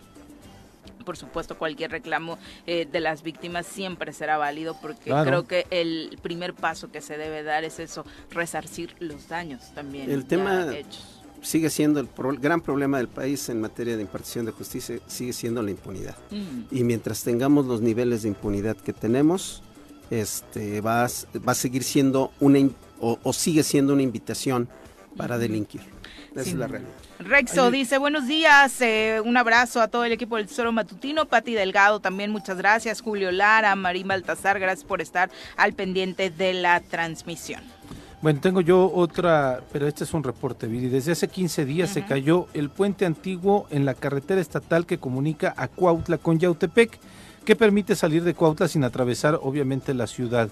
Por 1.06 1.18
supuesto, 1.18 1.58
cualquier 1.58 1.90
reclamo 1.92 2.38
eh, 2.68 2.88
de 2.92 3.00
las 3.00 3.24
víctimas 3.24 3.66
siempre 3.66 4.14
será 4.14 4.38
válido 4.38 4.78
porque 4.82 5.06
Claro. 5.06 5.26
creo 5.30 5.48
que 5.48 5.66
el 5.72 6.20
primer 6.22 6.54
paso 6.54 6.92
que 6.92 7.02
se 7.02 7.18
debe 7.18 7.42
dar 7.42 7.64
es 7.64 7.80
eso, 7.80 8.06
resarcir 8.30 8.96
los 9.00 9.28
daños 9.28 9.62
también 9.74 10.12
El 10.12 10.26
tema- 10.26 10.68
hechos. 10.76 11.18
Sigue 11.42 11.72
siendo 11.72 12.00
el 12.00 12.06
pro- 12.06 12.36
gran 12.40 12.62
problema 12.62 13.00
del 13.00 13.08
país 13.08 13.50
en 13.50 13.60
materia 13.62 13.96
de 13.96 14.04
impartición 14.04 14.46
de 14.46 14.52
justicia, 14.52 15.00
sigue 15.08 15.34
siendo 15.34 15.64
la 15.64 15.72
impunidad. 15.72 16.16
Mm. 16.30 16.66
Y 16.76 16.84
mientras 16.84 17.24
tengamos 17.24 17.66
los 17.66 17.82
niveles 17.82 18.22
de 18.22 18.28
impunidad 18.28 18.78
que 18.78 18.94
tenemos, 18.94 19.64
este, 20.12 20.82
va, 20.82 21.06
a, 21.06 21.10
va 21.40 21.52
a 21.54 21.56
seguir 21.56 21.84
siendo 21.84 22.32
una, 22.40 22.60
o, 23.00 23.18
o 23.24 23.34
sigue 23.34 23.64
siendo 23.64 23.94
una 23.94 24.04
invitación 24.04 24.70
para 25.18 25.38
delinquir. 25.40 25.82
Esa 26.34 26.44
Sí. 26.44 26.50
es 26.52 26.56
la 26.56 26.68
realidad. 26.68 26.92
Rexo 27.20 27.70
dice, 27.70 27.98
buenos 28.00 28.26
días, 28.28 28.82
eh, 28.82 29.22
un 29.24 29.38
abrazo 29.38 29.80
a 29.82 29.88
todo 29.90 30.06
el 30.06 30.12
equipo 30.12 30.38
del 30.38 30.48
Tesoro 30.48 30.72
Matutino, 30.72 31.26
Pati 31.28 31.54
Delgado 31.54 32.00
también, 32.00 32.32
muchas 32.32 32.58
gracias, 32.58 33.02
Julio 33.02 33.32
Lara, 33.32 33.76
Marín 33.76 34.08
Baltasar, 34.08 34.60
gracias 34.60 34.84
por 34.86 35.02
estar 35.02 35.30
al 35.56 35.74
pendiente 35.74 36.30
de 36.32 36.54
la 36.54 36.80
transmisión. 36.80 37.62
Bueno, 38.24 38.40
tengo 38.40 38.62
yo 38.62 38.92
otra, 38.94 39.62
pero 39.72 39.88
este 39.88 40.04
es 40.04 40.14
un 40.14 40.24
reporte, 40.24 40.68
Viri. 40.68 40.90
Desde 40.90 41.12
hace 41.12 41.28
15 41.28 41.66
días 41.66 41.90
se 41.92 42.06
cayó 42.06 42.48
el 42.54 42.70
puente 42.70 43.06
antiguo 43.06 43.68
en 43.72 43.84
la 43.86 43.94
carretera 43.96 44.40
estatal 44.42 44.86
que 44.86 44.98
comunica 45.00 45.54
a 45.58 45.68
Cuautla 45.68 46.18
con 46.20 46.40
Yautepec, 46.40 47.00
que 47.46 47.56
permite 47.56 47.96
salir 47.96 48.24
de 48.24 48.34
Cuautla 48.34 48.68
sin 48.68 48.84
atravesar, 48.84 49.40
obviamente, 49.42 49.94
la 49.94 50.08
ciudad. 50.08 50.50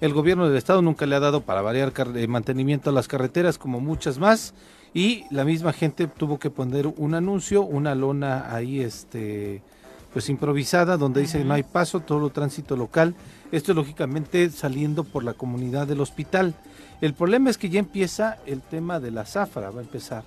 El 0.00 0.12
gobierno 0.12 0.48
del 0.48 0.56
estado 0.56 0.82
nunca 0.82 1.06
le 1.06 1.14
ha 1.14 1.20
dado 1.20 1.42
para 1.42 1.62
variar 1.62 1.92
eh, 2.16 2.26
mantenimiento 2.26 2.90
a 2.90 2.92
las 2.92 3.06
carreteras 3.06 3.58
como 3.58 3.80
muchas 3.80 4.18
más 4.18 4.52
y 4.94 5.24
la 5.30 5.44
misma 5.44 5.72
gente 5.72 6.06
tuvo 6.08 6.38
que 6.38 6.50
poner 6.50 6.86
un 6.88 7.14
anuncio, 7.14 7.62
una 7.62 7.94
lona 7.94 8.54
ahí, 8.54 8.80
este, 8.80 9.62
pues 10.12 10.28
improvisada, 10.28 10.96
donde 10.96 11.20
dice 11.20 11.44
no 11.44 11.54
hay 11.54 11.62
paso, 11.62 12.00
todo 12.00 12.30
tránsito 12.30 12.76
local. 12.76 13.14
Esto 13.52 13.74
lógicamente 13.74 14.50
saliendo 14.50 15.04
por 15.04 15.24
la 15.24 15.34
comunidad 15.34 15.86
del 15.86 16.00
hospital. 16.00 16.54
El 17.00 17.14
problema 17.14 17.50
es 17.50 17.56
que 17.56 17.70
ya 17.70 17.78
empieza 17.78 18.38
el 18.46 18.60
tema 18.60 19.00
de 19.00 19.12
la 19.12 19.24
zafra, 19.24 19.70
va 19.70 19.80
a 19.80 19.84
empezar. 19.84 20.24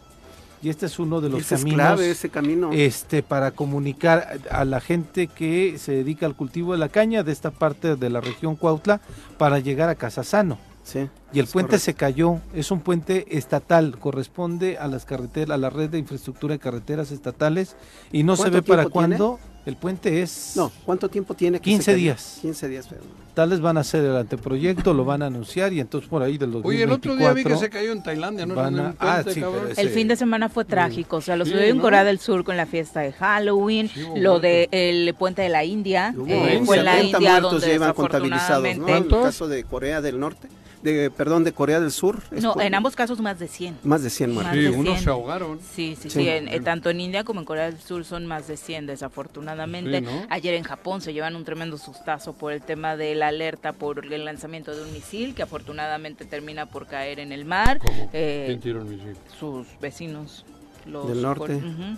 Y 0.65 0.69
este 0.69 0.87
es 0.87 0.97
uno 0.97 1.21
de 1.21 1.29
los 1.29 1.41
Ese 1.41 1.53
es 1.53 1.61
caminos 1.61 1.77
clave, 1.77 2.09
ese 2.09 2.29
camino. 2.29 2.71
este, 2.73 3.21
para 3.21 3.51
comunicar 3.51 4.39
a 4.49 4.65
la 4.65 4.79
gente 4.81 5.27
que 5.27 5.77
se 5.77 5.91
dedica 5.91 6.25
al 6.25 6.35
cultivo 6.35 6.71
de 6.71 6.79
la 6.79 6.89
caña 6.89 7.21
de 7.21 7.31
esta 7.31 7.51
parte 7.51 7.95
de 7.95 8.09
la 8.09 8.19
región 8.19 8.55
Cuautla 8.55 8.99
para 9.37 9.59
llegar 9.59 9.89
a 9.89 9.95
Casasano. 9.95 10.57
Sí. 10.83 11.07
Y 11.31 11.37
el 11.39 11.45
puente 11.45 11.67
correcto. 11.69 11.85
se 11.85 11.93
cayó, 11.93 12.39
es 12.55 12.71
un 12.71 12.79
puente 12.79 13.37
estatal, 13.37 13.99
corresponde 13.99 14.79
a 14.79 14.87
las 14.87 15.05
carreteras, 15.05 15.53
a 15.53 15.57
la 15.59 15.69
red 15.69 15.91
de 15.91 15.99
infraestructura 15.99 16.55
de 16.55 16.59
carreteras 16.59 17.11
estatales 17.11 17.75
y 18.11 18.23
no 18.23 18.35
se 18.35 18.49
¿Cuánto 18.49 18.57
ve 18.57 18.61
para 18.63 18.89
cuándo. 18.89 19.39
El 19.65 19.75
puente 19.77 20.21
es 20.21 20.53
No, 20.55 20.71
¿cuánto 20.85 21.09
tiempo 21.09 21.33
tiene? 21.33 21.59
que 21.59 21.63
15 21.63 21.83
se 21.83 21.91
cayó? 21.93 21.97
días. 22.03 22.37
15 22.41 22.67
días. 22.69 22.85
pero- 22.89 23.01
tales 23.33 23.59
van 23.59 23.75
a 23.75 23.81
hacer 23.81 24.01
el 24.05 24.15
anteproyecto, 24.15 24.93
lo 24.93 25.03
van 25.03 25.21
a 25.21 25.25
anunciar 25.25 25.73
y 25.73 25.81
entonces 25.81 26.09
por 26.09 26.21
ahí 26.23 26.37
del 26.37 26.51
2024 26.53 26.69
Oye, 26.69 26.83
el 26.83 26.91
otro 26.91 27.15
día 27.17 27.33
vi 27.33 27.43
que 27.43 27.57
se 27.57 27.69
cayó 27.69 27.91
en 27.91 28.01
Tailandia, 28.01 28.45
¿no? 28.45 28.55
van 28.55 28.73
En 28.75 28.79
a- 28.79 28.83
un 28.83 28.93
puente, 28.93 29.05
ah, 29.05 29.23
sí, 29.27 29.39
pero 29.41 29.67
ese- 29.67 29.81
El 29.81 29.89
fin 29.89 30.07
de 30.07 30.15
semana 30.15 30.47
fue 30.47 30.63
trágico, 30.63 31.17
o 31.17 31.21
sea, 31.21 31.35
lo 31.35 31.43
Sí, 31.43 31.51
sucedió 31.51 31.71
en 31.71 31.77
¿no? 31.77 31.83
Corea 31.83 32.05
del 32.05 32.19
Sur 32.19 32.45
con 32.45 32.55
la 32.55 32.65
fiesta 32.65 33.01
de 33.01 33.11
Halloween, 33.11 33.89
Sí, 33.89 34.01
lo 34.15 34.39
de 34.39 34.69
el 34.71 35.13
puente 35.15 35.41
de 35.41 35.49
la 35.49 35.65
India, 35.65 36.13
eh, 36.15 36.21
20, 36.21 36.65
fue 36.65 36.77
en 36.77 36.85
la 36.85 36.91
70 36.93 37.17
India 37.17 37.31
muertos 37.31 37.51
donde 37.51 37.67
llevan 37.67 37.93
contabilizados, 37.93 38.77
¿no? 38.77 38.87
En 38.87 38.95
el 39.03 39.07
caso 39.09 39.47
de 39.49 39.63
Corea 39.65 39.99
del 39.99 40.17
Norte, 40.17 40.47
de 40.85 41.11
perdón, 41.11 41.43
de 41.43 41.51
Corea 41.51 41.79
del 41.81 41.91
Sur. 41.91 42.21
no, 42.31 42.59
en 42.61 42.73
ambos 42.75 42.95
casos 42.95 43.19
más 43.19 43.37
de 43.39 43.47
100. 43.49 43.79
Más 43.83 44.03
de 44.03 44.09
100 44.09 44.33
muertos. 44.33 44.55
más 44.55 44.63
Sí, 44.63 44.67
unos 44.69 44.93
100. 44.93 45.03
se 45.03 45.09
ahogaron. 45.09 45.59
Sí, 45.59 45.97
sí, 45.99 46.09
sí, 46.09 46.21
Sí. 46.21 46.29
en- 46.29 46.47
eh, 46.47 46.59
tanto 46.61 46.89
en 46.89 47.01
India 47.01 47.23
como 47.23 47.39
en 47.41 47.45
Corea 47.45 47.65
del 47.65 47.79
Sur 47.79 48.05
son 48.05 48.25
más 48.25 48.47
de 48.47 48.55
100 48.57 48.85
desafortunadamente. 48.85 49.99
Sí, 49.99 50.05
¿no? 50.05 50.27
Ayer 50.29 50.53
en 50.53 50.63
Japón 50.63 51.01
se 51.01 51.13
llevan 51.13 51.35
un 51.35 51.43
tremendo 51.43 51.77
sustazo 51.77 52.33
por 52.33 52.53
el 52.53 52.61
tema 52.61 52.95
de 52.95 53.15
la 53.15 53.27
alerta 53.27 53.73
por 53.73 54.05
el 54.05 54.23
lanzamiento 54.25 54.75
de 54.75 54.83
un 54.83 54.93
misil 54.93 55.35
que 55.35 55.41
afortunadamente 55.43 56.25
termina 56.25 56.67
por 56.67 56.87
caer 56.87 57.19
en 57.19 57.31
el 57.31 57.45
mar. 57.45 57.79
¿Cómo? 57.79 58.09
Eh, 58.13 58.43
¿Quién 58.47 58.59
tiró 58.59 58.79
el 58.81 58.85
misil? 58.85 59.15
sus 59.39 59.67
vecinos 59.81 60.45
los 60.85 61.07
Del 61.07 61.21
norte. 61.21 61.39
core- 61.45 61.55
ujú, 61.57 61.97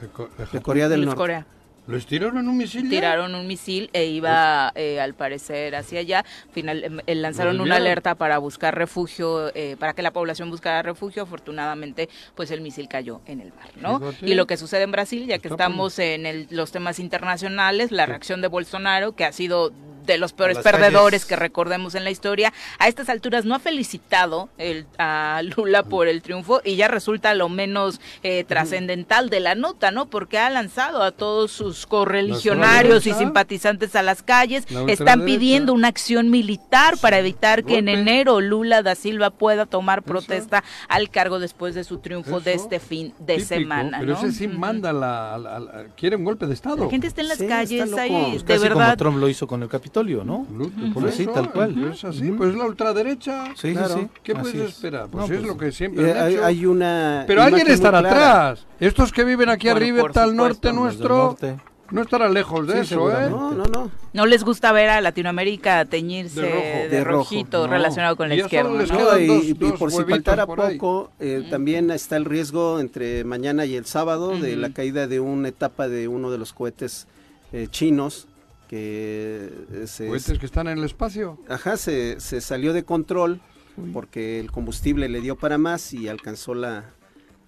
De, 0.00 0.08
Co- 0.08 0.28
de 0.38 0.46
De. 0.52 0.60
Corea 0.62 0.88
del 0.88 1.04
Norte. 1.06 1.16
Corea. 1.16 1.46
¿Les 1.88 2.04
tiraron 2.06 2.46
un 2.46 2.56
misil 2.56 2.88
tiraron 2.90 3.34
un 3.34 3.46
misil 3.46 3.88
e 3.94 4.04
iba 4.04 4.70
eh, 4.74 5.00
al 5.00 5.14
parecer 5.14 5.74
hacia 5.74 6.00
allá. 6.00 6.24
Final, 6.52 6.84
em, 6.84 6.98
eh, 7.06 7.14
lanzaron 7.14 7.56
¿Lo 7.56 7.62
una 7.62 7.76
alerta 7.76 8.14
para 8.14 8.36
buscar 8.38 8.76
refugio, 8.76 9.50
eh, 9.54 9.76
para 9.78 9.94
que 9.94 10.02
la 10.02 10.10
población 10.12 10.50
buscara 10.50 10.82
refugio. 10.82 11.22
Afortunadamente, 11.22 12.08
pues 12.34 12.50
el 12.50 12.60
misil 12.60 12.88
cayó 12.88 13.22
en 13.26 13.40
el 13.40 13.52
mar, 13.54 13.70
¿no? 13.76 13.98
Fíjate. 14.00 14.28
Y 14.28 14.34
lo 14.34 14.46
que 14.46 14.56
sucede 14.58 14.82
en 14.82 14.92
Brasil, 14.92 15.26
ya 15.26 15.38
que 15.38 15.48
Está 15.48 15.54
estamos 15.64 15.98
en 15.98 16.26
el- 16.26 16.46
los 16.50 16.72
temas 16.72 16.98
internacionales, 16.98 17.90
la 17.90 18.04
reacción 18.06 18.42
de 18.42 18.48
Bolsonaro, 18.48 19.16
que 19.16 19.24
ha 19.24 19.32
sido 19.32 19.72
de 20.04 20.16
los 20.16 20.32
peores 20.32 20.56
perdedores 20.60 21.20
calles. 21.20 21.26
que 21.26 21.36
recordemos 21.36 21.94
en 21.94 22.02
la 22.02 22.10
historia, 22.10 22.50
a 22.78 22.88
estas 22.88 23.10
alturas 23.10 23.44
no 23.44 23.54
ha 23.54 23.58
felicitado 23.58 24.48
el, 24.56 24.86
a 24.96 25.42
Lula 25.56 25.82
por 25.82 26.08
el 26.08 26.22
triunfo 26.22 26.62
y 26.64 26.76
ya 26.76 26.88
resulta 26.88 27.34
lo 27.34 27.50
menos 27.50 28.00
eh, 28.22 28.42
trascendental 28.44 29.28
de 29.28 29.40
la 29.40 29.54
nota, 29.54 29.90
¿no? 29.90 30.06
Porque 30.06 30.38
ha 30.38 30.48
lanzado 30.48 31.02
a 31.02 31.12
todos 31.12 31.52
sus 31.52 31.77
correligionarios 31.86 33.06
y 33.06 33.12
simpatizantes 33.12 33.94
a 33.96 34.02
las 34.02 34.22
calles, 34.22 34.70
La 34.70 34.82
están 34.92 35.24
pidiendo 35.24 35.72
una 35.72 35.88
acción 35.88 36.30
militar 36.30 36.96
para 37.00 37.18
evitar 37.18 37.64
que 37.64 37.78
en 37.78 37.88
enero 37.88 38.40
Lula 38.40 38.82
da 38.82 38.94
Silva 38.94 39.30
pueda 39.30 39.66
tomar 39.66 40.02
protesta 40.02 40.64
al 40.88 41.10
cargo 41.10 41.38
después 41.38 41.74
de 41.74 41.84
su 41.84 41.98
triunfo 41.98 42.40
de 42.40 42.54
este 42.54 42.80
fin 42.80 43.12
de 43.18 43.34
Típico, 43.34 43.48
semana, 43.48 43.98
Pero 44.00 44.14
ese 44.14 44.32
sí 44.32 44.48
manda 44.48 44.92
la, 44.92 45.38
la- 45.38 45.58
la- 45.60 45.84
Quiere 45.96 46.16
un 46.16 46.24
golpe 46.24 46.46
de 46.46 46.54
Estado. 46.54 46.84
La 46.84 46.90
gente 46.90 47.06
está 47.06 47.20
en 47.22 47.28
las 47.28 47.38
Sí, 47.38 47.46
calles 47.46 47.92
ahí, 47.94 48.10
Pues 48.10 48.44
de 48.44 48.54
Casi 48.54 48.68
como 48.68 48.78
verdad. 48.80 48.96
Trump 48.98 49.18
lo 49.18 49.28
hizo 49.28 49.46
con 49.46 49.62
el 49.62 49.68
Capitolio, 49.68 50.24
¿no? 50.24 50.46
Por 50.94 51.08
tal 51.32 51.50
cual. 51.52 51.90
Es 51.92 52.04
así, 52.04 52.30
pues 52.32 52.54
la 52.54 52.64
ultraderecha. 52.64 53.44
Sí, 53.56 53.72
Claro. 53.72 53.94
sí, 53.94 54.00
sí. 54.00 54.08
¿Qué 54.22 54.32
así 54.32 54.40
puedes 54.40 54.56
es. 54.60 54.74
esperar? 54.74 55.02
No, 55.04 55.08
Pues 55.08 55.24
es 55.24 55.30
pues, 55.30 55.42
lo 55.46 55.56
que 55.56 55.72
siempre 55.72 56.08
Eh, 56.08 56.12
han 56.12 56.26
hay, 56.26 56.34
hecho. 56.34 56.44
hay 56.44 56.66
una. 56.66 57.24
Pero 57.26 57.42
alguien 57.42 57.68
estará 57.68 57.98
atrás. 57.98 58.66
Estos 58.80 59.12
que 59.12 59.24
viven 59.24 59.48
aquí 59.48 59.68
arriba, 59.68 60.08
tal 60.12 60.36
norte 60.36 60.72
nuestro, 60.72 61.16
norte. 61.16 61.56
No 61.90 62.02
estará 62.02 62.28
lejos 62.28 62.66
de 62.66 62.74
Sí, 62.84 62.94
eso, 62.94 63.10
¿eh? 63.10 63.28
No, 63.30 63.52
no, 63.52 63.64
no. 63.64 63.90
No 64.12 64.26
les 64.26 64.44
gusta 64.44 64.72
ver 64.72 64.88
a 64.90 65.00
Latinoamérica 65.00 65.84
teñirse 65.84 66.40
De 66.42 66.50
rojo. 66.50 66.90
de, 66.90 67.04
rojito 67.04 67.66
No. 67.66 67.72
relacionado 67.72 68.16
con 68.16 68.28
la 68.28 68.34
Y 68.34 68.40
izquierda. 68.40 68.70
y, 69.20 69.26
dos- 69.26 69.44
y 69.44 69.52
dos 69.54 69.72
por 69.78 69.90
si 69.90 70.04
faltara 70.04 70.46
por 70.46 70.58
poco, 70.72 71.10
eh, 71.20 71.46
también 71.50 71.90
está 71.90 72.16
el 72.16 72.24
riesgo 72.24 72.80
entre 72.80 73.24
mañana 73.24 73.64
y 73.64 73.76
el 73.76 73.86
sábado 73.86 74.36
de 74.38 74.56
la 74.56 74.72
caída 74.72 75.06
de 75.06 75.20
una 75.20 75.48
etapa 75.48 75.88
de 75.88 76.08
uno 76.08 76.30
de 76.30 76.38
los 76.38 76.52
cohetes 76.52 77.06
eh, 77.52 77.68
chinos 77.70 78.28
que 78.68 79.50
eh, 79.72 79.86
se, 79.86 80.08
Cohetes 80.08 80.38
que 80.38 80.46
están 80.46 80.68
en 80.68 80.78
el 80.78 80.84
espacio. 80.84 81.38
ajá, 81.48 81.76
se, 81.76 82.20
se 82.20 82.40
salió 82.40 82.72
de 82.72 82.84
control 82.84 83.40
porque 83.92 84.40
el 84.40 84.50
combustible 84.50 85.08
le 85.08 85.20
dio 85.20 85.36
para 85.36 85.56
más 85.56 85.92
y 85.94 86.08
alcanzó 86.08 86.54
la, 86.54 86.84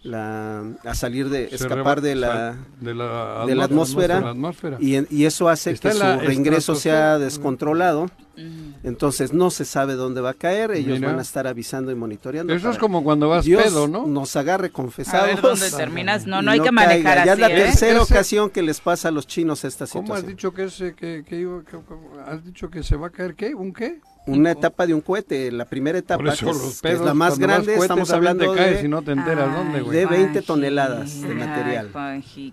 la 0.03 0.63
a 0.85 0.95
salir 0.95 1.29
de 1.29 1.49
Se 1.51 1.57
escapar 1.57 1.99
reba- 1.99 2.01
de 2.01 2.15
la 2.15 2.57
de 2.81 2.95
la, 2.95 3.45
de 3.47 3.55
la 3.55 3.65
atmósfera. 3.65 4.35
y, 4.81 5.25
eso 5.25 5.49
hace 5.49 5.73
Está 5.73 5.91
que 5.91 5.95
su 5.97 6.27
reingreso 6.27 6.75
sea 6.75 7.19
descontrolado 7.19 8.05
Ujú. 8.05 8.73
entonces 8.83 9.35
no 9.35 9.51
se 9.51 9.67
sabe 9.67 9.95
dónde 9.97 10.23
va 10.23 10.31
a 10.31 10.35
caer 10.35 10.71
ellos 10.71 10.99
Mira. 10.99 11.11
van 11.11 11.19
a 11.19 11.23
estar 11.23 11.47
avisando 11.47 11.93
y 11.93 11.95
monitoreando 11.97 12.55
Eso 12.55 12.71
es 12.71 12.79
como 12.79 13.05
cuando 13.05 13.29
vas 13.29 13.45
Dios 13.45 13.63
pedo, 13.63 13.89
¿no? 13.89 14.07
nos 14.07 14.35
agarre 14.37 14.69
A 14.69 14.73
confesados. 14.73 15.27
ver 15.27 15.43
dónde 15.43 15.71
terminas. 15.71 16.27
No, 16.27 16.41
no 16.41 16.51
hay 16.53 16.61
que 16.61 16.71
caiga. 16.71 16.73
manejar 16.87 17.17
Ya 17.27 17.33
así, 17.33 17.33
es 17.33 17.39
la 17.39 17.51
¿eh? 17.55 17.55
tercera 17.65 18.01
Ese- 18.01 18.13
ocasión 18.15 18.49
que 18.49 18.63
les 18.63 18.81
pasa 18.81 19.09
a 19.09 19.11
los 19.11 19.27
chinos 19.27 19.65
esta 19.65 19.87
¿Cómo 19.87 20.15
has 20.15 20.21
situación. 20.21 20.27
dicho 20.37 20.55
que, 20.55 20.65
ese, 20.65 20.95
que, 20.95 21.25
que- 21.29 21.63
que- 21.71 21.79
has 22.27 22.43
dicho 22.43 22.71
que 22.71 22.83
se 22.83 22.97
va 22.97 23.09
a 23.09 23.11
caer 23.11 23.35
qué? 23.35 23.55
¿Un 23.55 23.75
qué? 23.75 24.01
Una 24.27 24.53
etapa 24.53 24.87
de 24.87 24.95
un 24.95 25.01
cohete, 25.01 25.51
la 25.51 25.65
primera 25.65 25.99
etapa, 25.99 26.33
eso 26.33 26.47
que 26.47 26.53
es, 26.53 26.81
que 26.83 26.93
es 26.93 27.01
la 27.01 27.15
más 27.15 27.39
grande, 27.39 27.75
estamos 27.75 28.11
hablando 28.13 28.51
te 28.53 28.57
caes 28.57 28.81
de... 28.81 28.87
y 28.87 28.89
no 28.89 29.03
te 29.03 29.13
enteras 29.13 29.49
Ay, 29.51 29.57
dónde, 29.57 29.81
güey. 29.81 29.97
de 29.99 30.07
20 30.07 30.29
Juanji. 30.33 30.47
toneladas 30.47 31.21
de 31.23 31.29
Ay, 31.29 31.35
material. 31.35 31.91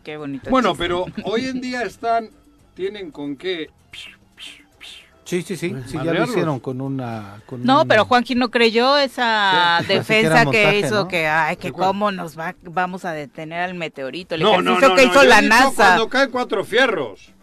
Qué 0.03 0.17
bonito 0.17 0.49
Bueno, 0.49 0.69
chiste. 0.69 0.83
pero 0.83 1.05
hoy 1.25 1.45
en 1.47 1.61
día 1.61 1.83
están, 1.83 2.29
tienen 2.73 3.11
con 3.11 3.35
qué. 3.35 3.69
Sí, 5.23 5.41
sí, 5.41 5.57
sí, 5.57 5.75
sí, 5.85 5.97
ya 6.05 6.13
lo 6.13 6.23
hicieron 6.23 6.61
con 6.61 6.79
una... 6.79 7.41
Con 7.45 7.61
No, 7.65 7.81
un- 7.81 7.87
pero 7.89 8.05
Juanji 8.05 8.33
no 8.35 8.49
creyó 8.49 8.97
esa 8.97 9.79
que 9.85 9.95
defensa 9.95 10.39
que, 10.39 10.45
montaje, 10.45 10.79
hizo, 10.79 10.95
¿no? 10.95 11.07
que, 11.09 11.27
ay, 11.27 11.57
que 11.57 11.73
cómo 11.73 12.13
nos 12.13 12.39
va, 12.39 12.55
vamos 12.63 13.03
a 13.03 13.11
detener 13.11 13.59
al 13.59 13.73
meteorito. 13.73 14.35
El 14.35 14.41
No, 14.41 14.61
no, 14.61 14.77
ejercicio 14.77 14.87
no, 14.89 14.95
que 14.95 15.05
no, 15.05 15.11
hizo 15.11 15.23
la 15.25 15.41
NASA. 15.41 15.73
Cuando 15.75 16.07
caen 16.07 16.31
cuatro 16.31 16.63
fierros. 16.63 17.33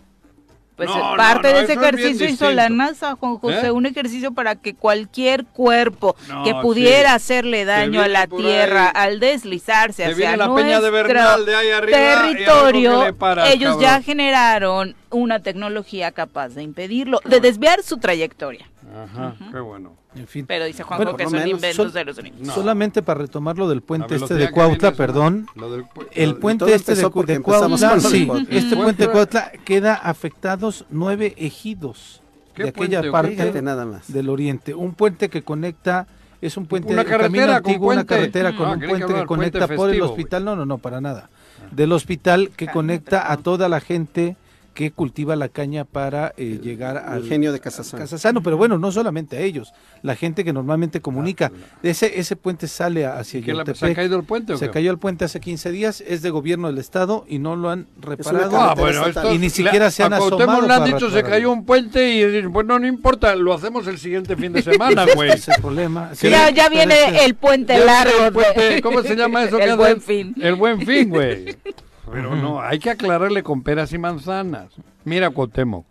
Pues 0.76 0.88
No, 0.88 1.14
parte 1.16 1.48
no, 1.48 1.54
de 1.58 1.64
ese 1.64 1.72
es 1.74 1.78
ejercicio 1.78 2.28
hizo 2.28 2.50
la. 2.50 2.68
NASA, 2.68 3.14
Juan 3.14 3.36
José, 3.38 3.66
¿Eh? 3.66 3.70
un 3.70 3.86
ejercicio 3.86 4.32
para 4.32 4.56
que 4.56 4.74
cualquier 4.74 5.44
cuerpo 5.44 6.16
que 6.44 6.54
pudiera 6.56 7.10
sí. 7.10 7.14
hacerle 7.16 7.64
daño 7.64 8.02
a 8.02 8.08
la 8.08 8.26
Tierra 8.26 8.86
ahí. 8.86 8.92
al 9.12 9.20
deslizarse 9.20 10.04
hacia 10.04 10.36
la 10.36 10.46
nuestro 10.48 10.64
peña 10.64 10.80
de 10.80 10.90
Bernal 10.90 11.46
de 11.46 11.54
ahí 11.54 11.70
arriba 11.70 11.98
y 11.98 12.02
algo 12.02 12.22
territorio, 12.32 13.16
ellos 13.44 13.80
ya 13.80 14.02
generaron 14.02 14.96
una 15.10 15.40
tecnología 15.40 16.10
capaz 16.10 16.48
de 16.50 16.62
impedirlo, 16.64 17.20
de 17.24 17.40
desviar 17.40 17.82
su 17.82 17.98
trayectoria. 17.98 18.68
Ajá, 18.92 19.36
qué 19.52 19.60
bueno. 19.60 19.96
En 20.16 20.26
fin. 20.28 20.46
Pero 20.46 20.64
dice 20.64 20.82
Juanjo 20.84 21.04
Bueno, 21.04 21.16
que 21.16 21.24
son 21.24 21.32
menos 21.32 21.48
inventos 21.50 21.76
sol- 21.76 21.92
de 21.92 22.04
los. 22.04 22.18
No. 22.40 22.54
Solamente 22.54 23.02
para 23.02 23.20
retomar 23.20 23.58
lo 23.58 23.68
del 23.68 23.82
puente 23.82 24.14
este 24.14 24.34
de 24.34 24.50
Cuautla, 24.50 24.88
es 24.90 24.94
una- 24.94 25.06
perdón. 25.06 25.46
lo 25.56 25.70
del 25.72 25.84
pu- 25.84 26.06
El 26.12 26.36
puente 26.36 26.72
este 26.72 26.94
de, 26.94 27.02
de 27.02 27.10
Cuautla, 27.40 27.90
con 27.90 28.00
sí, 28.00 28.28
este 28.50 28.76
puente 28.76 29.06
de 29.06 29.12
Cuautla 29.12 29.50
queda 29.64 29.94
afectados 29.94 30.84
nueve 30.90 31.34
ejidos 31.36 32.22
¿Qué 32.54 32.62
de 32.64 32.68
aquella 32.68 33.00
puente 33.00 33.10
parte 33.10 33.30
Fíjate 33.32 33.62
nada 33.62 33.84
más. 33.84 34.12
del 34.12 34.28
oriente. 34.28 34.72
Un 34.74 34.94
puente 34.94 35.28
que 35.28 35.42
conecta, 35.42 36.06
es 36.40 36.56
un 36.56 36.66
puente, 36.66 36.92
Una 36.92 37.04
carretera 37.04 37.60
con 37.60 37.70
antiguo, 37.70 37.86
una 37.88 37.94
puente. 38.04 38.14
carretera 38.14 38.56
con 38.56 38.66
Ah, 38.68 38.72
un 38.74 38.80
que 38.80 38.86
puente 38.88 39.06
que, 39.06 39.12
puente 39.12 39.26
conecta 39.26 39.66
por 39.76 39.90
el 39.92 40.00
hospital. 40.02 40.44
No, 40.44 40.54
no, 40.54 40.64
no, 40.64 40.78
para 40.78 41.00
nada. 41.00 41.28
Del 41.72 41.90
hospital 41.92 42.50
que 42.56 42.68
conecta 42.68 43.32
a 43.32 43.36
toda 43.38 43.68
la 43.68 43.80
gente 43.80 44.36
que 44.74 44.90
cultiva 44.90 45.36
la 45.36 45.48
caña 45.48 45.84
para 45.84 46.34
eh, 46.36 46.58
llegar 46.62 46.98
al 46.98 47.22
Ingenio 47.22 47.52
de 47.52 47.60
Casasano. 47.60 48.02
Casasano, 48.02 48.42
pero 48.42 48.56
bueno, 48.56 48.76
no 48.76 48.90
solamente 48.92 49.36
a 49.36 49.40
ellos, 49.40 49.72
la 50.02 50.16
gente 50.16 50.44
que 50.44 50.52
normalmente 50.52 51.00
comunica. 51.00 51.52
Ese 51.82 52.18
ese 52.18 52.36
puente 52.36 52.66
sale 52.68 53.06
hacia 53.06 53.40
¿Qué 53.40 53.54
la- 53.54 53.64
¿Se 53.74 53.86
ha 53.86 53.94
caído 53.94 54.16
el 54.16 54.24
puente 54.24 54.52
o 54.52 54.58
Se 54.58 54.66
qué? 54.66 54.72
cayó 54.72 54.90
el 54.90 54.98
puente 54.98 55.24
hace 55.24 55.38
15 55.40 55.70
días, 55.70 56.02
es 56.06 56.22
de 56.22 56.30
gobierno 56.30 56.66
del 56.68 56.78
estado 56.78 57.24
y 57.28 57.38
no 57.38 57.54
lo 57.56 57.70
han 57.70 57.86
reparado. 58.00 58.56
Ah, 58.60 58.74
bueno, 58.76 59.06
esto 59.06 59.32
Y 59.32 59.38
ni 59.38 59.48
siquiera 59.48 59.90
se 59.90 60.02
han 60.02 60.12
a 60.12 60.16
asomado 60.16 60.60
le 60.60 60.72
han 60.72 60.80
para 60.80 60.84
dicho 60.84 61.10
se 61.10 61.22
cayó 61.22 61.52
un 61.52 61.64
puente 61.64 62.10
y 62.12 62.24
dicen, 62.26 62.52
bueno, 62.52 62.78
no 62.78 62.86
importa, 62.86 63.34
lo 63.36 63.54
hacemos 63.54 63.86
el 63.86 63.98
siguiente 63.98 64.36
fin 64.36 64.52
de 64.52 64.62
semana, 64.62 65.06
güey. 65.14 65.30
Ese 65.30 65.52
es 65.52 65.56
el 65.56 65.62
problema. 65.62 66.10
Sí, 66.14 66.28
ya 66.30 66.68
viene 66.68 66.94
este- 67.06 67.24
el 67.24 67.34
puente 67.36 67.74
Ya 67.78 67.84
largo. 67.84 68.24
el 68.26 68.32
puente, 68.32 68.82
¿Cómo 68.82 69.02
se 69.02 69.14
llama 69.14 69.44
eso? 69.44 69.56
que 69.58 69.64
El 69.64 69.76
buen 69.76 70.00
fin. 70.00 70.34
El 70.40 70.56
buen 70.56 70.80
fin, 70.84 71.08
güey. 71.10 71.56
Pero 72.10 72.36
no, 72.36 72.60
hay 72.60 72.78
que 72.78 72.90
aclararle 72.90 73.42
con 73.42 73.62
peras 73.62 73.92
y 73.92 73.98
manzanas. 73.98 74.68
Mira, 75.04 75.30
Cuauhtémoc, 75.30 75.86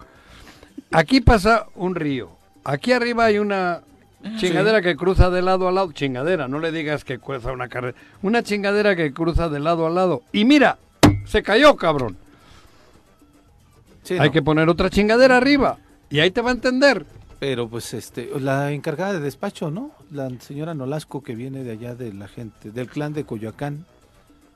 aquí 0.92 1.22
pasa 1.22 1.68
un 1.76 1.96
río. 1.96 2.32
Aquí 2.64 2.92
arriba 2.92 3.26
hay 3.26 3.40
una 3.40 3.82
chingadera 4.38 4.82
que 4.82 4.96
cruza 4.96 5.30
de 5.30 5.42
lado 5.42 5.68
a 5.68 5.72
lado. 5.72 5.92
Chingadera, 5.92 6.48
no 6.48 6.60
le 6.60 6.72
digas 6.72 7.04
que 7.04 7.20
cruza 7.20 7.52
una 7.52 7.68
carrera. 7.68 7.98
Una 8.22 8.44
chingadera 8.44 8.96
que 8.96 9.14
cruza 9.14 9.50
de 9.50 9.60
lado 9.60 9.86
a 9.86 9.90
lado. 9.90 10.24
Y 10.32 10.46
mira, 10.46 10.78
se 11.26 11.44
cayó, 11.44 11.76
cabrón. 11.76 12.18
Sí, 14.04 14.16
Hay 14.16 14.28
no, 14.28 14.32
que 14.32 14.42
poner 14.42 14.70
otra 14.70 14.90
chingadera 14.90 15.38
arriba. 15.38 15.78
Y 16.10 16.20
ahí 16.20 16.32
te 16.32 16.42
va 16.42 16.52
a 16.52 16.54
entender. 16.54 17.06
Pero 17.40 17.68
pues 17.68 17.94
este, 17.94 18.30
la 18.40 18.72
encargada 18.72 19.14
de 19.14 19.20
despacho, 19.20 19.70
¿no? 19.70 19.92
La 20.12 20.30
señora 20.40 20.74
Nolasco 20.74 21.24
que 21.24 21.36
viene 21.36 21.64
de 21.64 21.72
allá 21.72 21.96
de 21.96 22.14
la 22.14 22.28
gente, 22.28 22.72
del 22.72 22.88
clan 22.88 23.14
de 23.14 23.26
Coyoacán, 23.26 23.86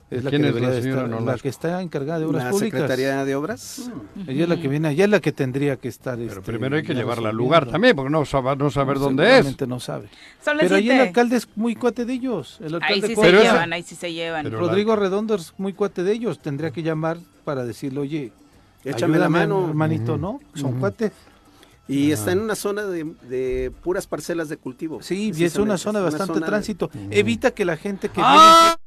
Es 0.10 0.24
la 0.24 0.32
que 0.32 0.38
¿Quién 0.38 0.48
es 0.50 0.62
la 0.62 0.82
señora 0.82 1.18
estar, 1.18 1.42
que 1.42 1.50
está 1.50 1.82
encargada 1.82 2.20
de 2.20 2.26
obras 2.26 2.44
La 2.46 2.50
públicas. 2.52 2.80
Secretaría 2.80 3.26
de 3.26 3.36
Obras. 3.36 3.92
Ella 4.26 4.44
es 4.44 4.50
la 4.50 4.56
que 4.62 4.70
viene, 4.70 4.90
ella 4.92 5.04
es 5.04 5.10
la 5.10 5.20
que 5.20 5.34
tendría 5.34 5.76
que 5.76 5.90
estar. 5.90 6.16
Pero 6.16 6.30
este, 6.30 6.42
primero 6.44 6.78
hay 6.78 6.84
que 6.84 6.94
llevarla 6.94 7.28
al 7.30 7.36
lugar 7.36 7.66
también, 7.70 7.94
porque 7.94 8.10
no, 8.10 8.22
sab- 8.22 8.58
no 8.58 8.72
saber 8.72 8.98
No, 8.98 9.04
dónde 9.04 9.40
es. 9.40 9.68
no 9.68 9.80
sabe. 9.82 10.08
Pero 10.46 10.76
ahí 10.78 10.90
el 10.90 11.02
alcalde 11.02 11.36
es 11.36 11.50
muy 11.58 11.76
cuate 11.76 12.06
de 12.06 12.14
ellos. 12.14 12.58
El 12.62 12.76
Ahí 12.76 12.82
alcalde 12.82 13.08
sí 13.08 13.16
Cuau- 13.16 13.22
se 13.24 13.30
esa- 13.32 13.44
llevan, 13.52 13.74
ahí 13.74 13.84
sí 13.84 13.96
se 13.96 14.14
llevan. 14.14 14.44
Pero- 14.46 14.60
Rodrigo 14.60 14.96
Redondo 14.96 15.36
es 15.36 15.54
muy 15.58 15.74
cuate 15.74 16.04
de 16.04 16.14
ellos. 16.14 16.40
Tendría 16.40 16.72
que 16.72 16.84
llamar 16.84 17.18
para 17.44 17.66
decirle, 17.66 18.00
oye, 18.00 18.32
Échame 18.86 19.18
la 19.18 19.28
mano. 19.28 19.68
hermanito, 19.68 20.18
¿no? 20.18 20.40
Son 20.56 20.72
Ujú. 20.72 20.80
cuates. 20.80 21.12
Y 21.90 22.12
está 22.12 22.32
en 22.32 22.40
una 22.40 22.56
zona 22.56 22.84
de, 22.84 23.04
de 23.24 23.72
puras 23.84 24.08
parcelas 24.08 24.48
de 24.48 24.56
cultivo. 24.56 25.02
Sí, 25.02 25.32
y 25.36 25.44
es 25.44 25.58
una 25.58 25.78
zona 25.78 26.00
de 26.00 26.08
Es 26.08 26.14
una 26.14 26.20
bastante 26.20 26.34
zona 26.36 26.46
de- 26.46 26.50
tránsito. 26.50 26.90
Evita 27.12 27.52
que 27.52 27.66
la 27.66 27.76
gente 27.76 28.08
que 28.10 28.22
¡Ah! 28.24 28.78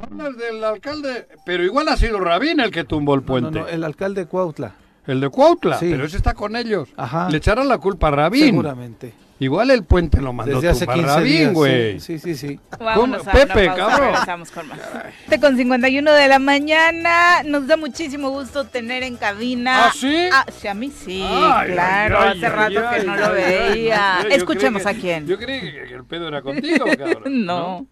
Hablas 0.00 0.36
del 0.36 0.62
alcalde, 0.64 1.28
pero 1.46 1.62
igual 1.64 1.88
ha 1.88 1.96
sido 1.96 2.18
Rabín 2.20 2.60
el 2.60 2.70
que 2.70 2.84
tumbó 2.84 3.14
el 3.14 3.20
viene... 3.20 3.40
No, 3.42 3.50
puente. 3.50 3.60
no, 3.60 3.68
el 3.68 3.84
alcalde 3.84 4.22
de 4.22 4.26
Cuautla. 4.26 4.74
El 5.06 5.20
de 5.20 5.28
Cuautla, 5.28 5.78
Sí. 5.78 5.88
pero 5.90 6.04
ese 6.04 6.16
está 6.16 6.34
con 6.34 6.56
ellos. 6.56 6.88
Ajá. 6.96 7.28
Le 7.30 7.38
echarán 7.38 7.68
la 7.68 7.78
culpa 7.78 8.08
a 8.08 8.10
Rabín. 8.12 8.46
Seguramente. 8.46 9.14
Igual 9.40 9.72
el 9.72 9.82
puente 9.82 10.20
lo 10.20 10.32
mandó 10.32 10.54
Desde 10.60 10.68
hace 10.68 10.86
tumbar 10.86 11.00
15 11.00 11.14
Rabín, 11.16 11.52
güey. 11.54 11.98
Sí, 11.98 12.18
sí, 12.20 12.36
sí. 12.36 12.48
sí. 12.48 12.60
Vámonos 12.78 13.26
a 13.26 13.30
una 13.30 13.32
Pepe, 13.32 13.66
pausa, 13.66 13.86
cabrón. 13.88 14.44
con 14.54 14.68
más. 14.68 14.78
Este 15.24 15.40
con 15.40 15.56
51 15.56 16.12
de 16.12 16.28
la 16.28 16.38
mañana. 16.38 17.42
Nos 17.44 17.66
da 17.66 17.76
muchísimo 17.76 18.30
gusto 18.30 18.66
tener 18.68 19.02
en 19.02 19.16
cabina. 19.16 19.86
¿Ah, 19.86 19.92
sí? 19.92 20.28
Ah, 20.32 20.46
sí, 20.56 20.68
a 20.68 20.74
mí 20.74 20.92
sí, 20.92 21.24
Ay, 21.28 21.72
claro. 21.72 22.18
ay, 22.20 22.28
hace 22.36 22.46
ay, 22.46 22.52
rato 22.52 22.88
ay, 22.88 23.00
que 23.00 23.06
no 23.06 23.12
ay, 23.14 23.18
lo 23.20 23.26
ay, 23.26 23.32
ay, 23.44 23.72
veía. 23.74 24.18
Escuchemos 24.30 24.82
creí 24.82 24.92
a 24.92 24.94
que- 24.94 25.00
quién. 25.00 25.26
Yo 25.26 25.36
creí 25.38 25.60
que, 25.60 25.72
que 25.88 25.94
el 25.94 26.04
pedo 26.04 26.28
era 26.28 26.40
contigo, 26.42 26.84
cabrón. 26.96 27.22
no. 27.44 27.86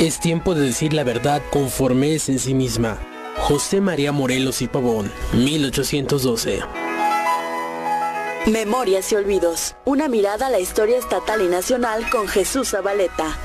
Es 0.00 0.18
tiempo 0.18 0.54
de 0.54 0.62
decir 0.62 0.94
la 0.94 1.04
verdad 1.04 1.42
conforme 1.50 2.14
es 2.14 2.30
en 2.30 2.38
sí 2.38 2.54
misma. 2.54 2.96
José 3.36 3.82
María 3.82 4.12
Morelos 4.12 4.62
y 4.62 4.66
Pavón, 4.66 5.12
1812. 5.34 6.60
Memorias 8.46 9.12
y 9.12 9.16
Olvidos. 9.16 9.76
Una 9.84 10.08
mirada 10.08 10.46
a 10.46 10.50
la 10.50 10.58
historia 10.58 10.96
estatal 10.96 11.42
y 11.42 11.48
nacional 11.48 12.08
con 12.08 12.28
Jesús 12.28 12.70
Zabaleta. 12.70 13.36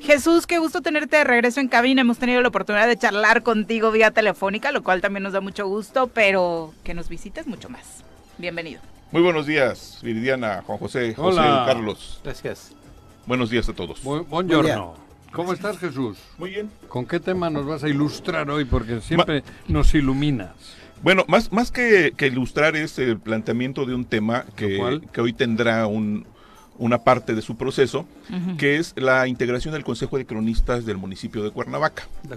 Jesús, 0.00 0.46
qué 0.46 0.58
gusto 0.58 0.80
tenerte 0.80 1.18
de 1.18 1.24
regreso 1.24 1.60
en 1.60 1.68
cabina. 1.68 2.00
Hemos 2.00 2.16
tenido 2.16 2.40
la 2.40 2.48
oportunidad 2.48 2.88
de 2.88 2.96
charlar 2.96 3.42
contigo 3.42 3.90
vía 3.90 4.12
telefónica, 4.12 4.72
lo 4.72 4.82
cual 4.82 5.02
también 5.02 5.24
nos 5.24 5.34
da 5.34 5.42
mucho 5.42 5.66
gusto, 5.66 6.06
pero 6.06 6.72
que 6.84 6.94
nos 6.94 7.10
visites 7.10 7.46
mucho 7.46 7.68
más. 7.68 8.02
Bienvenido. 8.38 8.80
Muy 9.12 9.20
buenos 9.20 9.44
días, 9.44 9.98
Viridiana, 10.02 10.62
Juan 10.66 10.78
José, 10.78 11.14
José, 11.14 11.38
Hola. 11.38 11.64
Carlos. 11.66 12.22
Gracias. 12.24 12.72
Buenos 13.26 13.50
días 13.50 13.68
a 13.68 13.72
todos. 13.72 14.02
Bu- 14.04 14.26
Buongiorno. 14.28 14.94
¿Cómo 15.32 15.52
estás, 15.52 15.78
Jesús? 15.78 16.16
Muy 16.38 16.50
bien. 16.50 16.70
¿Con 16.88 17.06
qué 17.06 17.18
tema 17.18 17.50
nos 17.50 17.66
vas 17.66 17.82
a 17.82 17.88
ilustrar 17.88 18.48
hoy? 18.50 18.64
Porque 18.64 19.00
siempre 19.00 19.42
nos 19.66 19.92
iluminas. 19.94 20.50
Bueno, 21.02 21.24
más, 21.26 21.52
más 21.52 21.70
que, 21.72 22.12
que 22.16 22.28
ilustrar 22.28 22.76
es 22.76 22.98
el 22.98 23.18
planteamiento 23.18 23.84
de 23.84 23.94
un 23.94 24.04
tema 24.04 24.44
que, 24.56 25.00
que 25.12 25.20
hoy 25.20 25.32
tendrá 25.32 25.86
un, 25.88 26.24
una 26.78 26.98
parte 27.02 27.34
de 27.34 27.42
su 27.42 27.56
proceso, 27.56 28.06
que 28.58 28.76
es 28.76 28.94
la 28.96 29.26
integración 29.26 29.74
del 29.74 29.82
Consejo 29.84 30.16
de 30.18 30.24
Cronistas 30.24 30.86
del 30.86 30.98
municipio 30.98 31.42
de 31.42 31.50
Cuernavaca. 31.50 32.04
La 32.28 32.36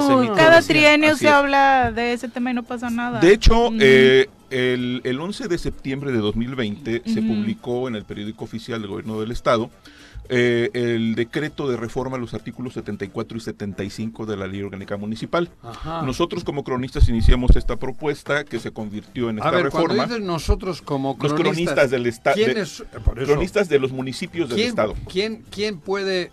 se 0.00 0.32
cada 0.34 0.60
trienio 0.62 1.10
Así 1.12 1.20
se 1.20 1.26
es. 1.26 1.32
habla 1.32 1.92
de 1.92 2.12
ese 2.12 2.28
tema 2.28 2.50
y 2.50 2.54
no 2.54 2.64
pasa 2.64 2.90
nada. 2.90 3.20
De 3.20 3.32
hecho, 3.32 3.70
eh, 3.78 4.28
el, 4.50 5.00
el 5.04 5.20
11 5.20 5.46
de 5.48 5.58
septiembre 5.58 6.10
de 6.10 6.18
2020 6.18 7.02
se 7.06 7.20
Ujú. 7.20 7.28
publicó 7.28 7.88
en 7.88 7.94
el 7.94 8.04
periódico 8.04 8.44
oficial 8.44 8.80
del 8.82 8.90
gobierno 8.90 9.20
del 9.20 9.30
estado 9.30 9.70
eh, 10.28 10.70
el 10.74 11.14
decreto 11.14 11.68
de 11.68 11.76
reforma 11.76 12.16
a 12.16 12.20
los 12.20 12.34
artículos 12.34 12.74
74 12.74 13.38
y 13.38 13.40
75 13.40 14.26
de 14.26 14.36
la 14.36 14.46
ley 14.46 14.62
orgánica 14.62 14.96
municipal. 14.96 15.50
Ajá. 15.62 16.02
Nosotros 16.02 16.44
como 16.44 16.64
cronistas 16.64 17.08
iniciamos 17.08 17.56
esta 17.56 17.76
propuesta 17.76 18.44
que 18.44 18.58
se 18.58 18.70
convirtió 18.72 19.30
en 19.30 19.38
a 19.38 19.44
esta 19.44 19.50
ver, 19.50 19.70
cuando 19.70 19.88
reforma. 19.88 20.06
dices 20.06 20.22
nosotros 20.26 20.82
como 20.82 21.16
Los 21.20 21.32
cronistas, 21.32 21.40
cronistas 21.54 21.90
del 21.90 22.06
estado. 22.06 22.36
¿quiénes, 22.36 22.84
por 23.04 23.18
eso, 23.18 23.32
Cronistas 23.32 23.68
de 23.68 23.78
los 23.78 23.92
municipios 23.92 24.48
del 24.48 24.56
¿quién, 24.56 24.68
estado. 24.68 24.94
quién, 25.08 25.44
quién 25.50 25.78
puede 25.80 26.30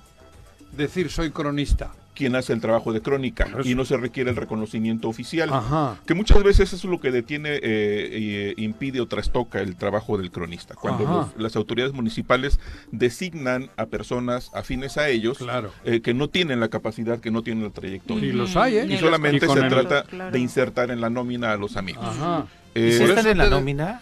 decir 0.76 1.10
soy 1.10 1.32
cronista? 1.32 1.92
Quien 2.16 2.36
hace 2.36 2.54
el 2.54 2.62
trabajo 2.62 2.94
de 2.94 3.02
crónica 3.02 3.46
Eso. 3.46 3.68
y 3.68 3.74
no 3.76 3.86
se 3.86 3.98
requiere 3.98 4.30
el 4.30 4.36
reconocimiento 4.36 5.10
oficial. 5.10 5.50
Ajá. 5.52 5.98
Que 6.06 6.14
muchas 6.14 6.44
veces 6.44 6.72
eso 6.72 6.88
es 6.88 6.92
lo 6.92 7.00
que 7.02 7.10
detiene, 7.12 7.60
eh, 7.62 8.18
y, 8.20 8.36
eh, 8.36 8.54
impide 8.58 9.02
o 9.02 9.08
trastoca 9.08 9.60
el 9.62 9.76
trabajo 9.76 10.18
del 10.18 10.30
cronista. 10.30 10.76
Cuando 10.76 11.04
los- 11.06 11.42
las 11.42 11.56
autoridades 11.56 11.94
municipales 11.94 12.60
designan 12.92 13.70
a 13.78 13.88
personas 13.88 14.52
afines 14.54 14.98
a 14.98 15.10
ellos 15.10 15.40
Claro. 15.40 15.72
eh, 15.86 16.02
que 16.02 16.14
no 16.14 16.28
tienen 16.30 16.60
la 16.60 16.70
capacidad, 16.70 17.20
que 17.20 17.32
no 17.32 17.42
tienen 17.42 17.64
la 17.64 17.70
trayectoria. 17.72 18.30
Y 18.30 18.32
los 18.32 18.56
hay, 18.56 18.78
¿eh? 18.78 18.86
Y 18.88 18.98
solamente 18.98 19.46
Y 19.46 19.50
se 19.50 19.60
el- 19.60 19.70
trata 19.70 20.04
Claro. 20.04 20.32
de 20.32 20.40
insertar 20.40 20.92
en 20.92 21.02
la 21.02 21.10
nómina 21.10 21.52
a 21.52 21.58
los 21.58 21.76
amigos. 21.78 22.06
Ajá. 22.06 22.46
Eh, 22.76 22.90
¿Y 22.94 22.98
si 22.98 23.04
están 23.04 23.28
en 23.28 23.38
la 23.40 23.48
nómina? 23.50 24.02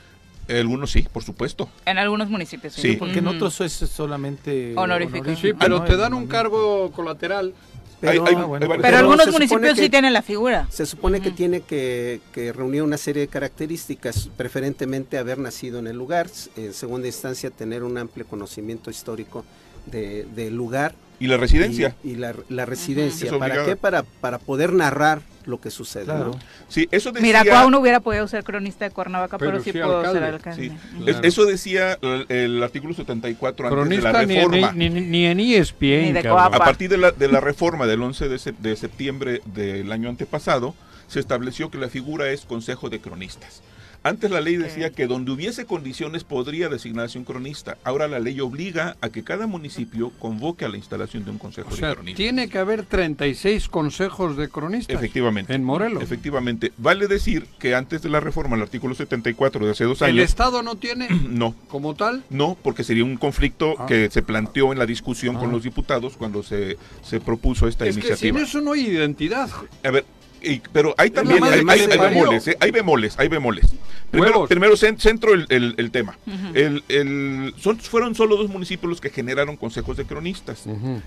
algunos 0.49 0.91
sí, 0.91 1.07
por 1.13 1.23
supuesto. 1.23 1.69
En 1.85 1.97
algunos 1.97 2.29
municipios. 2.29 2.73
Sí. 2.73 2.97
Porque 2.99 3.19
en 3.19 3.27
otros 3.27 3.61
es 3.61 3.71
solamente 3.71 4.73
Honorífico. 4.75 5.33
Sí, 5.37 5.53
pero 5.57 5.79
¿no? 5.79 5.85
te 5.85 5.95
dan 5.95 6.13
un 6.13 6.27
cargo 6.27 6.91
colateral. 6.91 7.53
Pero, 8.01 8.11
Hay- 8.25 8.33
hay- 8.33 8.35
Ah, 8.41 8.45
bueno, 8.45 8.63
hay 8.65 8.67
varios- 8.67 8.69
Pero 8.69 8.81
Pero 8.81 8.97
algunos 8.97 9.19
se 9.19 9.31
supone 9.31 9.45
municipios 9.45 9.75
que- 9.77 9.83
sí 9.83 9.89
tienen 9.89 10.13
la 10.13 10.21
figura. 10.23 10.67
Se 10.71 10.85
supone 10.85 11.21
que 11.21 11.31
tiene 11.31 11.61
que, 11.61 12.19
que 12.33 12.51
reunir 12.51 12.81
una 12.83 12.97
serie 12.97 13.21
de 13.21 13.27
características, 13.27 14.29
preferentemente 14.35 15.17
haber 15.19 15.37
nacido 15.37 15.79
en 15.79 15.87
el 15.87 15.97
lugar, 15.97 16.27
en 16.57 16.73
segunda 16.73 17.07
instancia 17.07 17.49
tener 17.51 17.83
un 17.83 17.97
amplio 17.97 18.25
conocimiento 18.25 18.89
histórico 18.89 19.45
de- 19.85 20.25
del 20.35 20.55
lugar 20.55 20.95
Y 21.21 21.27
la 21.27 21.37
residencia. 21.37 21.95
y, 22.03 22.11
y 22.11 22.15
la, 22.15 22.33
la 22.49 22.65
residencia. 22.65 23.29
Es 23.31 23.37
¿Para 23.37 23.63
qué? 23.65 23.75
Para, 23.75 24.03
para 24.03 24.39
poder 24.39 24.73
narrar 24.73 25.21
lo 25.45 25.59
que 25.61 25.71
sucede. 25.71 26.05
Claro. 26.05 26.31
¿no? 26.33 26.39
Sí, 26.67 26.87
eso 26.91 27.11
decía... 27.11 27.25
Mira, 27.41 27.43
Cuau 27.43 27.69
no 27.71 27.79
hubiera 27.79 27.99
podido 27.99 28.27
ser 28.27 28.43
cronista 28.43 28.85
de 28.85 28.91
Cuernavaca, 28.91 29.37
pero, 29.37 29.51
Pero 29.51 29.63
sí, 29.63 29.71
sí 29.71 29.79
pudo 29.79 30.11
ser 30.11 30.23
alcalde. 30.23 30.69
Sí. 30.69 30.71
Claro. 31.03 31.19
eso 31.23 31.45
decía 31.45 31.97
el, 32.01 32.25
el 32.29 32.63
artículo 32.63 32.93
74 32.93 33.67
antes 33.67 33.89
de 33.97 34.01
la 34.03 34.11
reforma. 34.11 34.71
ni, 34.73 34.89
ni, 34.89 35.01
ni 35.01 35.25
en 35.25 35.39
ESPN. 35.39 35.81
Ni 35.81 36.11
de. 36.13 36.27
A 36.27 36.49
partir 36.51 36.89
de 36.89 36.97
la, 36.97 37.11
de 37.11 37.27
la 37.27 37.39
reforma 37.39 37.87
del 37.87 38.01
11 38.01 38.27
de, 38.29 38.35
sep- 38.37 38.57
de 38.57 38.75
septiembre 38.75 39.41
del 39.45 39.91
año 39.91 40.09
antepasado, 40.09 40.75
se 41.07 41.19
estableció 41.19 41.69
que 41.71 41.77
la 41.77 41.89
figura 41.89 42.29
es 42.29 42.45
Consejo 42.45 42.89
de 42.89 42.99
Cronistas. 42.99 43.61
Antes 44.03 44.31
la 44.31 44.41
ley 44.41 44.57
decía 44.57 44.89
que 44.89 45.05
donde 45.05 45.31
hubiese 45.31 45.65
condiciones 45.65 46.23
podría 46.23 46.69
designarse 46.69 47.19
un 47.19 47.23
cronista. 47.23 47.77
Ahora 47.83 48.07
la 48.07 48.19
ley 48.19 48.39
obliga 48.39 48.97
a 48.99 49.09
que 49.09 49.23
cada 49.23 49.45
municipio 49.45 50.11
convoque 50.17 50.65
a 50.65 50.69
la 50.69 50.77
instalación 50.77 51.23
de 51.23 51.29
un 51.31 51.37
consejo 51.37 51.69
O 51.71 51.75
sea, 51.75 51.89
de 51.89 51.95
cronistas. 51.95 52.17
tiene 52.17 52.49
que 52.49 52.57
haber 52.57 52.83
36 52.83 53.69
consejos 53.69 54.37
de 54.37 54.49
cronistas. 54.49 54.95
Efectivamente. 54.95 55.53
En 55.53 55.63
Morelos. 55.63 56.01
Efectivamente. 56.01 56.71
Vale 56.77 57.07
decir 57.07 57.45
que 57.59 57.75
antes 57.75 58.01
de 58.01 58.09
la 58.09 58.19
reforma, 58.19 58.55
el 58.55 58.63
artículo 58.63 58.95
74 58.95 59.65
de 59.65 59.71
hace 59.71 59.83
dos 59.83 60.01
¿El 60.01 60.09
años, 60.09 60.25
Estado 60.25 60.63
no 60.63 60.75
tiene 60.77 61.07
no, 61.29 61.53
como 61.67 61.93
tal? 61.93 62.23
No, 62.31 62.57
porque 62.63 62.83
sería 62.83 63.03
un 63.03 63.17
conflicto 63.17 63.75
Ah. 63.77 63.85
que 63.85 64.09
se 64.09 64.21
planteó 64.23 64.71
en 64.73 64.79
la 64.79 64.85
discusión 64.87 65.35
con 65.35 65.49
Ah. 65.49 65.53
los 65.53 65.63
diputados 65.63 66.17
cuando 66.17 66.41
se, 66.41 66.77
se 67.03 67.19
propuso 67.19 67.67
esta 67.67 67.85
Es 67.85 67.95
que 67.95 67.99
iniciativa. 68.07 68.39
sin 68.39 68.45
eso 68.47 68.61
no 68.61 68.71
hay 68.73 68.81
identidad. 68.87 69.49
A 69.83 69.91
ver, 69.91 70.05
y- 70.41 70.61
pero 70.71 70.93
hay 70.97 71.09
también 71.11 71.43
hay, 71.43 71.61
hay- 71.67 71.79
hay 71.81 71.97
bemoles, 71.97 72.47
¿eh? 72.47 72.57
hay 72.59 72.71
bemoles, 72.71 73.19
hay 73.19 73.27
bemoles. 73.27 73.65
Primero, 74.09 74.31
Huevos. 74.33 74.49
primero 74.49 74.73
cen- 74.75 74.99
centro 74.99 75.33
el, 75.33 75.45
el- 75.49 75.75
el 75.77 75.91
tema. 75.91 76.17
El- 76.53 76.83
el- 76.89 77.53
son, 77.57 77.79
fueron 77.79 78.13
solo 78.15 78.35
dos 78.37 78.49
municipios 78.49 78.89
los 78.89 79.01
que 79.01 79.09
generaron 79.09 79.55
consejos 79.57 79.95
de 79.97 80.05
cronistas, 80.05 80.63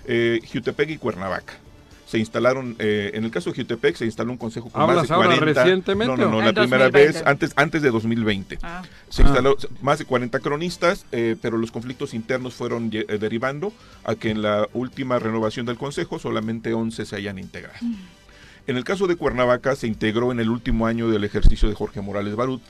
eh, 0.06 0.40
Jutepec 0.52 0.90
y 0.90 0.96
Cuernavaca. 0.98 1.54
Se 2.06 2.18
instalaron, 2.18 2.76
eh, 2.78 3.10
en 3.14 3.24
el 3.24 3.30
caso 3.30 3.50
de 3.50 3.56
Jutepec 3.56 3.96
se 3.96 4.04
instaló 4.04 4.30
un 4.30 4.36
consejo 4.38 4.70
con 4.70 4.80
más 4.82 4.90
¿Hablas 4.90 5.08
de 5.08 5.14
ahora 5.14 5.28
40. 5.36 5.62
recientemente 5.62 6.16
No, 6.16 6.16
no, 6.16 6.30
no, 6.30 6.42
la 6.42 6.52
primera 6.52 6.84
2020. 6.84 6.98
vez 7.18 7.26
antes, 7.26 7.52
antes 7.56 7.82
de 7.82 7.90
2020. 7.90 8.58
Ah. 8.62 8.82
Se 9.08 9.22
Ah. 9.22 9.26
instaló 9.26 9.56
más 9.82 9.98
de 9.98 10.04
40 10.04 10.38
cronistas, 10.38 11.06
eh, 11.12 11.34
pero 11.42 11.56
los 11.56 11.72
conflictos 11.72 12.14
internos 12.14 12.54
fueron 12.54 12.90
eh, 12.92 13.04
derivando 13.18 13.72
a 14.04 14.14
que 14.14 14.30
en 14.30 14.42
la 14.42 14.68
última 14.74 15.18
renovación 15.18 15.66
del 15.66 15.76
Consejo 15.76 16.18
solamente 16.18 16.72
11 16.72 17.04
se 17.04 17.16
hayan 17.16 17.38
integrado. 17.38 17.78
En 18.66 18.76
el 18.76 18.84
caso 18.84 19.06
de 19.06 19.16
Cuernavaca 19.16 19.76
se 19.76 19.86
integró 19.86 20.32
en 20.32 20.40
el 20.40 20.48
último 20.50 20.86
año 20.86 21.08
del 21.10 21.24
ejercicio 21.24 21.68
de 21.68 21.74
Jorge 21.74 22.00
Morales 22.00 22.34
Barut, 22.34 22.62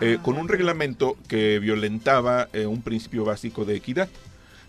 eh, 0.00 0.18
con 0.22 0.36
un 0.36 0.48
reglamento 0.48 1.16
que 1.28 1.58
violentaba 1.58 2.48
eh, 2.52 2.66
un 2.66 2.82
principio 2.82 3.24
básico 3.24 3.64
de 3.64 3.76
equidad. 3.76 4.08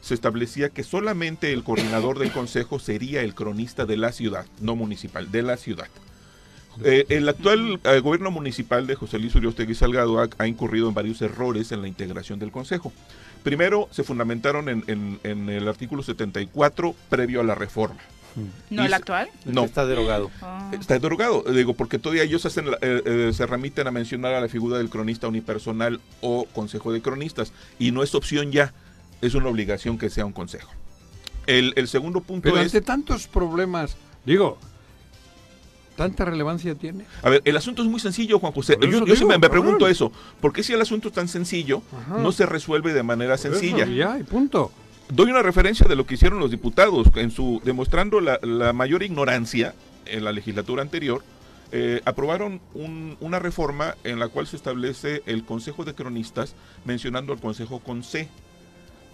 Se 0.01 0.13
establecía 0.13 0.69
que 0.69 0.83
solamente 0.83 1.51
el 1.51 1.63
coordinador 1.63 2.19
del 2.19 2.31
Consejo 2.31 2.79
sería 2.79 3.21
el 3.23 3.33
cronista 3.33 3.85
de 3.85 3.97
la 3.97 4.11
ciudad, 4.11 4.45
no 4.61 4.75
municipal, 4.75 5.31
de 5.31 5.41
la 5.41 5.57
ciudad. 5.57 5.87
Eh, 6.83 7.05
el 7.09 7.27
actual 7.27 7.79
eh, 7.83 7.99
gobierno 7.99 8.29
municipal 8.29 8.85
de 8.85 8.93
José 8.93 9.17
Luis 9.17 9.33
Uriostegui 9.33 9.73
Salgado 9.73 10.21
ha, 10.21 10.29
ha 10.37 10.47
incurrido 10.47 10.87
en 10.87 10.93
varios 10.93 11.21
errores 11.23 11.71
en 11.71 11.81
la 11.81 11.87
integración 11.87 12.37
del 12.37 12.51
Consejo. 12.51 12.93
Primero, 13.41 13.89
se 13.91 14.03
fundamentaron 14.03 14.69
en, 14.69 14.83
en- 14.85 15.19
en 15.23 15.49
el 15.49 15.67
artículo 15.67 16.03
74 16.03 16.93
previo 17.09 17.41
a 17.41 17.43
la 17.43 17.55
reforma. 17.55 17.97
¿No 18.69 18.83
Y 18.83 18.85
el 18.85 18.93
actual? 18.93 19.29
No. 19.45 19.63
Está 19.65 19.85
derogado. 19.85 20.29
Ah. 20.41 20.71
Está 20.79 20.99
derogado, 20.99 21.43
digo, 21.51 21.73
porque 21.73 21.97
todavía 21.99 22.23
ellos 22.23 22.45
hacen, 22.45 22.69
la- 22.71 22.77
eh, 22.81 23.01
eh, 23.05 23.31
se 23.33 23.45
remiten 23.47 23.87
a 23.87 23.91
mencionar 23.91 24.33
a 24.33 24.41
la 24.41 24.47
figura 24.49 24.77
del 24.77 24.89
cronista 24.89 25.27
unipersonal 25.27 25.99
o 26.21 26.45
consejo 26.53 26.91
de 26.93 27.01
cronistas, 27.01 27.51
y 27.79 27.91
no 27.91 28.03
es 28.03 28.13
opción 28.13 28.51
ya, 28.51 28.73
es 29.21 29.33
una 29.33 29.47
obligación 29.49 29.97
que 29.97 30.09
sea 30.09 30.25
un 30.25 30.33
consejo. 30.33 30.71
El, 31.47 31.73
el 31.77 31.87
segundo 31.87 32.21
punto 32.21 32.43
Pero 32.43 32.57
es... 32.57 32.65
ante 32.65 32.81
tantos 32.81 33.25
problemas, 33.27 33.95
digo, 34.25 34.57
¿tanta 35.95 36.25
relevancia 36.25 36.75
tiene? 36.75 37.05
A 37.23 37.29
ver, 37.29 37.41
el 37.45 37.57
asunto 37.57 37.81
es 37.81 37.87
muy 37.89 37.99
sencillo, 37.99 38.37
Juan 38.39 38.53
José. 38.53 38.77
Por 38.77 38.89
Yo, 39.07 39.15
sí 39.15 39.25
me, 39.25 39.39
pregunto 39.39 39.87
eso. 39.87 40.11
¿Por 40.39 40.53
qué 40.53 40.61
si 40.61 40.73
el 40.73 40.81
asunto 40.81 41.07
es 41.07 41.13
tan 41.13 41.27
sencillo, 41.27 41.81
Ajá. 41.91 42.17
no 42.19 42.31
se 42.31 42.45
resuelve 42.45 42.93
de 42.93 43.01
manera 43.03 43.35
Por 43.37 43.47
eso, 43.47 43.59
sencilla? 43.59 43.85
ya, 43.87 44.19
y 44.19 44.23
punto. 44.23 44.71
Doy 45.09 45.31
una 45.31 45.41
referencia 45.41 45.87
de 45.87 45.95
lo 45.95 46.05
que 46.05 46.15
hicieron 46.15 46.39
los 46.39 46.51
diputados, 46.51 47.07
en 47.15 47.31
su 47.31 47.61
demostrando 47.63 48.19
la, 48.19 48.39
la 48.41 48.73
mayor 48.73 49.03
ignorancia 49.03 49.73
en 50.05 50.23
la 50.23 50.31
legislatura 50.31 50.81
anterior. 50.81 51.23
eh, 51.73 51.99
aprobaron 52.05 52.61
un- 52.75 53.17
una 53.19 53.39
reforma 53.39 53.95
en 54.05 54.19
la 54.19 54.29
cual 54.29 54.47
se 54.47 54.55
establece 54.55 55.21
el 55.25 55.43
Consejo 55.43 55.83
de 55.83 55.93
Cronistas 55.93 56.55
mencionando 56.85 57.33
al 57.33 57.41
Consejo 57.41 57.79
con 57.79 58.05
C. 58.05 58.29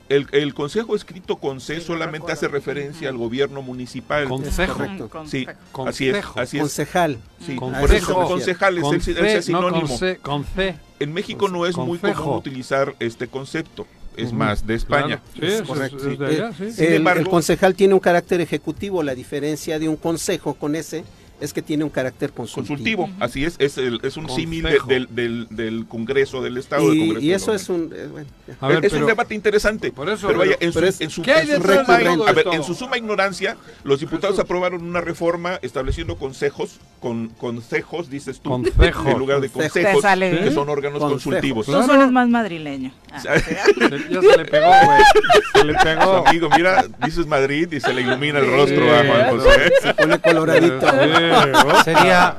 El, 0.08 0.28
el 0.34 0.54
Consejo 0.54 0.96
escrito 0.96 1.38
con 1.38 1.60
C 1.60 1.78
Sí, 1.80 1.82
solamente 1.88 2.32
hace 2.32 2.48
referencia 2.48 3.10
al 3.10 3.18
gobierno 3.18 3.64
municipal. 3.64 4.28
Consejo. 4.30 4.74
correcto. 4.76 5.10
Sí, 5.26 5.48
con- 5.72 5.88
así 5.88 6.10
es, 6.10 6.14
Consejo. 6.18 6.40
así 6.40 6.58
es. 6.58 6.62
Concejal. 6.62 7.18
Sí, 7.44 7.56
Con 7.56 7.74
por 7.74 7.92
eso 7.92 8.06
C. 8.06 8.14
son 8.14 8.26
concejales, 8.28 8.84
Con 8.84 8.96
ese- 8.98 9.12
ese 9.14 9.20
C, 9.22 9.28
es 9.38 9.50
no 9.50 9.58
sinónimo. 9.58 9.88
con 9.88 9.98
C, 9.98 10.18
con 10.18 10.46
C. 10.46 10.76
En 11.00 11.12
México 11.12 11.48
no 11.50 11.66
es 11.66 11.76
muy 11.76 11.98
Consejo. 11.98 12.24
común 12.24 12.38
utilizar 12.38 12.94
este 13.00 13.28
concepto, 13.28 13.88
es 14.18 14.34
más 14.34 14.66
de 14.66 14.76
España. 14.76 15.22
embargo- 16.96 17.22
el 17.22 17.28
concejal 17.30 17.76
tiene 17.76 17.94
un 17.94 18.00
carácter 18.00 18.42
ejecutivo, 18.42 19.04
la 19.04 19.16
diferencia 19.16 19.80
de 19.80 19.90
un 19.90 19.96
consejo 19.96 20.54
con 20.56 20.76
ese 20.76 21.04
es 21.44 21.54
que 21.54 21.62
tiene 21.62 21.84
un 21.84 21.90
carácter 21.90 22.32
consultivo. 22.32 23.04
Consultivo, 23.04 23.10
así 23.20 23.44
es, 23.44 23.56
es, 23.60 23.78
el- 23.78 24.00
es 24.04 24.16
un 24.18 24.24
Consejo. 24.24 24.36
símil 24.40 24.64
de- 24.64 24.80
del, 24.88 25.08
del, 25.12 25.48
del 25.50 25.86
Congreso 25.88 26.42
del 26.42 26.58
Estado. 26.58 26.88
del 26.90 26.96
Y, 26.98 27.00
Congreso 27.00 27.26
y 27.26 27.32
eso 27.34 27.54
es 27.54 27.70
un... 27.70 27.92
eh, 27.96 28.08
bueno. 28.12 28.28
A 28.62 28.68
ver, 28.70 28.86
es 28.86 28.92
pero- 28.92 29.04
un 29.04 29.08
debate 29.08 29.36
interesante. 29.36 29.92
Por 29.92 30.10
eso, 30.10 30.28
pero 30.28 30.40
vaya, 30.40 30.56
pero- 30.58 30.66
en, 30.68 30.72
su, 30.74 30.80
pero 30.80 30.88
es- 30.90 31.02
en 31.02 31.10
su- 31.10 31.22
¿Qué 31.22 31.32
hay 31.34 31.42
en 31.42 31.48
su 31.48 31.54
detrás 31.68 31.78
de 31.80 31.84
suma, 32.12 32.28
a 32.30 32.32
ver, 32.34 32.46
en 32.54 32.64
su 32.64 32.74
suma 32.74 32.98
ignorancia, 32.98 33.58
los 33.84 34.00
diputados 34.00 34.40
aprobaron 34.40 34.84
una 34.84 35.02
reforma 35.02 35.60
estableciendo 35.62 36.16
consejos, 36.18 36.80
con 37.02 37.28
consejos, 37.30 38.10
dices 38.10 38.40
tú, 38.40 38.50
Consejos. 38.50 39.06
en 39.08 39.20
lugar 39.20 39.42
de 39.42 39.50
Consejos. 39.50 40.02
sale 40.02 40.40
que 40.40 40.52
son 40.52 40.70
órganos 40.70 41.00
Consejos. 41.00 41.24
consultivos. 41.24 41.66
Tú 41.66 41.74
suenas 41.84 42.12
más 42.12 42.30
madrileño. 42.30 42.94
Ah, 43.12 43.20
Se- 43.20 43.58
Ya 44.10 44.22
se 44.22 44.38
le 44.38 44.46
pegó, 44.46 44.68
güey. 44.86 45.04
Se 45.54 45.64
le 45.66 45.74
pegó. 45.76 46.26
amigo, 46.26 46.50
mira, 46.56 46.86
dices 47.06 47.28
Madrid 47.28 47.72
y 47.74 47.80
se 47.82 47.94
le 47.94 48.02
ilumina 48.02 48.40
el 48.40 48.48
rostro 48.50 48.84
a. 48.96 49.04
Juan 49.06 49.30
José. 49.40 49.72
Se 49.82 49.94
pone 49.94 50.20
coloradito. 50.20 50.80
Sería 51.84 52.38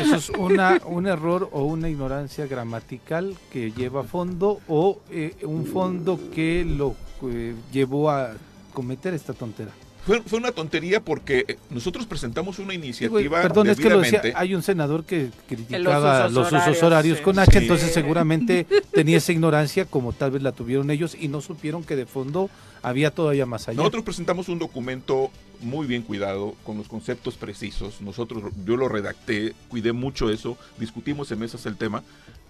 eso 0.00 0.16
es 0.16 0.30
una, 0.30 0.80
un 0.86 1.06
error 1.06 1.48
o 1.52 1.64
una 1.64 1.88
ignorancia 1.88 2.46
gramatical 2.46 3.36
que 3.52 3.72
lleva 3.72 4.00
a 4.02 4.04
fondo 4.04 4.60
o 4.68 5.00
eh, 5.10 5.34
un 5.44 5.66
fondo 5.66 6.18
que 6.34 6.64
lo 6.64 6.94
eh, 7.30 7.54
llevó 7.72 8.10
a 8.10 8.32
cometer 8.72 9.14
esta 9.14 9.32
tontera. 9.32 9.70
Fue, 10.04 10.20
fue 10.22 10.40
una 10.40 10.50
tontería 10.50 10.98
porque 11.00 11.44
eh, 11.46 11.58
nosotros 11.70 12.06
presentamos 12.06 12.58
una 12.58 12.72
Sí, 12.72 12.76
güey, 12.78 12.88
iniciativa. 12.88 13.40
perdón, 13.40 13.68
es 13.68 13.78
que 13.78 13.88
lo 13.88 14.00
decía, 14.00 14.20
hay 14.34 14.52
un 14.52 14.62
senador 14.64 15.04
que 15.04 15.30
criticaba 15.46 16.22
usos 16.26 16.32
los 16.32 16.46
usos 16.48 16.58
horarios, 16.58 16.82
horarios 16.82 17.18
sí. 17.18 17.24
con 17.24 17.38
H, 17.38 17.52
Sí. 17.52 17.58
entonces 17.58 17.94
seguramente 17.94 18.66
tenía 18.92 19.18
esa 19.18 19.30
ignorancia 19.30 19.84
como 19.84 20.12
tal 20.12 20.32
vez 20.32 20.42
la 20.42 20.50
tuvieron 20.50 20.90
ellos 20.90 21.16
y 21.18 21.28
no 21.28 21.40
supieron 21.40 21.84
que 21.84 21.94
de 21.94 22.06
fondo 22.06 22.50
había 22.82 23.12
todavía 23.12 23.46
más 23.46 23.68
allá. 23.68 23.76
Nosotros 23.76 24.02
presentamos 24.02 24.48
un 24.48 24.58
documento 24.58 25.30
muy 25.62 25.86
bien 25.86 26.02
cuidado, 26.02 26.54
con 26.64 26.76
los 26.76 26.88
conceptos 26.88 27.36
precisos. 27.36 28.00
Nosotros, 28.00 28.42
yo 28.64 28.76
lo 28.76 28.88
redacté, 28.88 29.54
cuidé 29.68 29.92
mucho 29.92 30.30
eso, 30.30 30.58
discutimos 30.78 31.30
en 31.32 31.38
mesas 31.38 31.66
el 31.66 31.76
tema, 31.76 32.02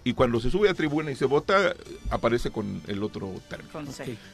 y 0.05 0.13
cuando 0.13 0.39
se 0.41 0.51
sube 0.51 0.69
a 0.69 0.73
tribuna 0.73 1.11
y 1.11 1.15
se 1.15 1.25
vota, 1.25 1.75
aparece 2.09 2.51
con 2.51 2.81
el 2.87 3.03
otro 3.03 3.31
término. 3.49 3.89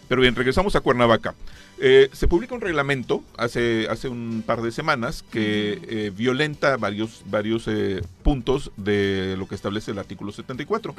Pero 0.07 0.21
bien, 0.21 0.36
regresamos 0.36 0.75
a 0.75 0.82
Cuernavaca. 0.82 1.36
Eh, 1.80 2.09
se 2.11 2.27
publica 2.27 2.55
un 2.55 2.61
reglamento 2.61 3.23
hace, 3.38 3.88
hace 3.89 4.07
un 4.09 4.43
par 4.45 4.61
de 4.61 4.71
semanas 4.71 5.23
que 5.23 5.80
eh, 5.88 6.11
violenta 6.15 6.75
varios, 6.77 7.21
varios 7.27 7.67
eh, 7.67 8.01
puntos 8.23 8.71
de 8.77 9.36
lo 9.38 9.47
que 9.47 9.55
establece 9.55 9.91
el 9.91 9.99
artículo 9.99 10.32
74. 10.32 10.95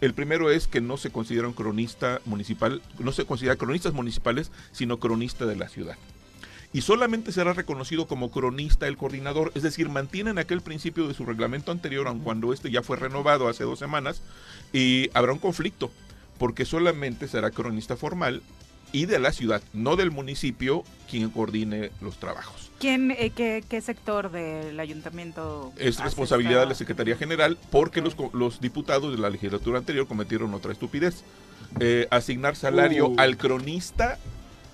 El 0.00 0.14
primero 0.14 0.50
es 0.50 0.68
que 0.68 0.80
no 0.80 0.96
se 0.96 1.10
considera 1.10 1.46
un 1.46 1.54
cronista 1.54 2.20
municipal, 2.24 2.80
no 2.98 3.12
se 3.12 3.26
considera 3.26 3.56
cronistas 3.56 3.92
municipales, 3.92 4.50
sino 4.72 4.98
cronista 4.98 5.44
de 5.44 5.56
la 5.56 5.68
ciudad. 5.68 5.96
Y 6.74 6.82
solamente 6.82 7.30
será 7.30 7.52
reconocido 7.52 8.06
como 8.08 8.32
cronista 8.32 8.88
el 8.88 8.96
coordinador, 8.96 9.52
es 9.54 9.62
decir, 9.62 9.88
mantienen 9.88 10.38
aquel 10.38 10.60
principio 10.60 11.06
de 11.06 11.14
su 11.14 11.24
reglamento 11.24 11.70
anterior, 11.70 12.08
aun 12.08 12.18
cuando 12.18 12.52
este 12.52 12.70
ya 12.70 12.82
fue 12.82 12.96
renovado 12.96 13.48
hace 13.48 13.62
dos 13.62 13.78
semanas, 13.78 14.22
y 14.72 15.08
habrá 15.14 15.32
un 15.32 15.38
conflicto, 15.38 15.92
porque 16.36 16.64
solamente 16.64 17.28
será 17.28 17.52
cronista 17.52 17.96
formal 17.96 18.42
y 18.90 19.06
de 19.06 19.20
la 19.20 19.32
ciudad, 19.32 19.62
no 19.72 19.94
del 19.94 20.10
municipio, 20.10 20.82
quien 21.08 21.30
coordine 21.30 21.92
los 22.00 22.16
trabajos. 22.18 22.72
¿Quién, 22.80 23.12
eh, 23.12 23.30
qué, 23.30 23.62
qué 23.68 23.80
sector 23.80 24.32
del 24.32 24.78
ayuntamiento? 24.80 25.72
Es 25.78 26.00
responsabilidad 26.00 26.60
de 26.60 26.66
la 26.66 26.74
Secretaría 26.74 27.16
General 27.16 27.56
porque 27.70 28.00
los, 28.00 28.16
los 28.32 28.60
diputados 28.60 29.12
de 29.12 29.18
la 29.18 29.30
legislatura 29.30 29.78
anterior 29.78 30.08
cometieron 30.08 30.52
otra 30.54 30.72
estupidez. 30.72 31.22
Eh, 31.80 32.08
asignar 32.10 32.56
salario 32.56 33.08
Uh. 33.08 33.14
al 33.18 33.36
cronista 33.36 34.18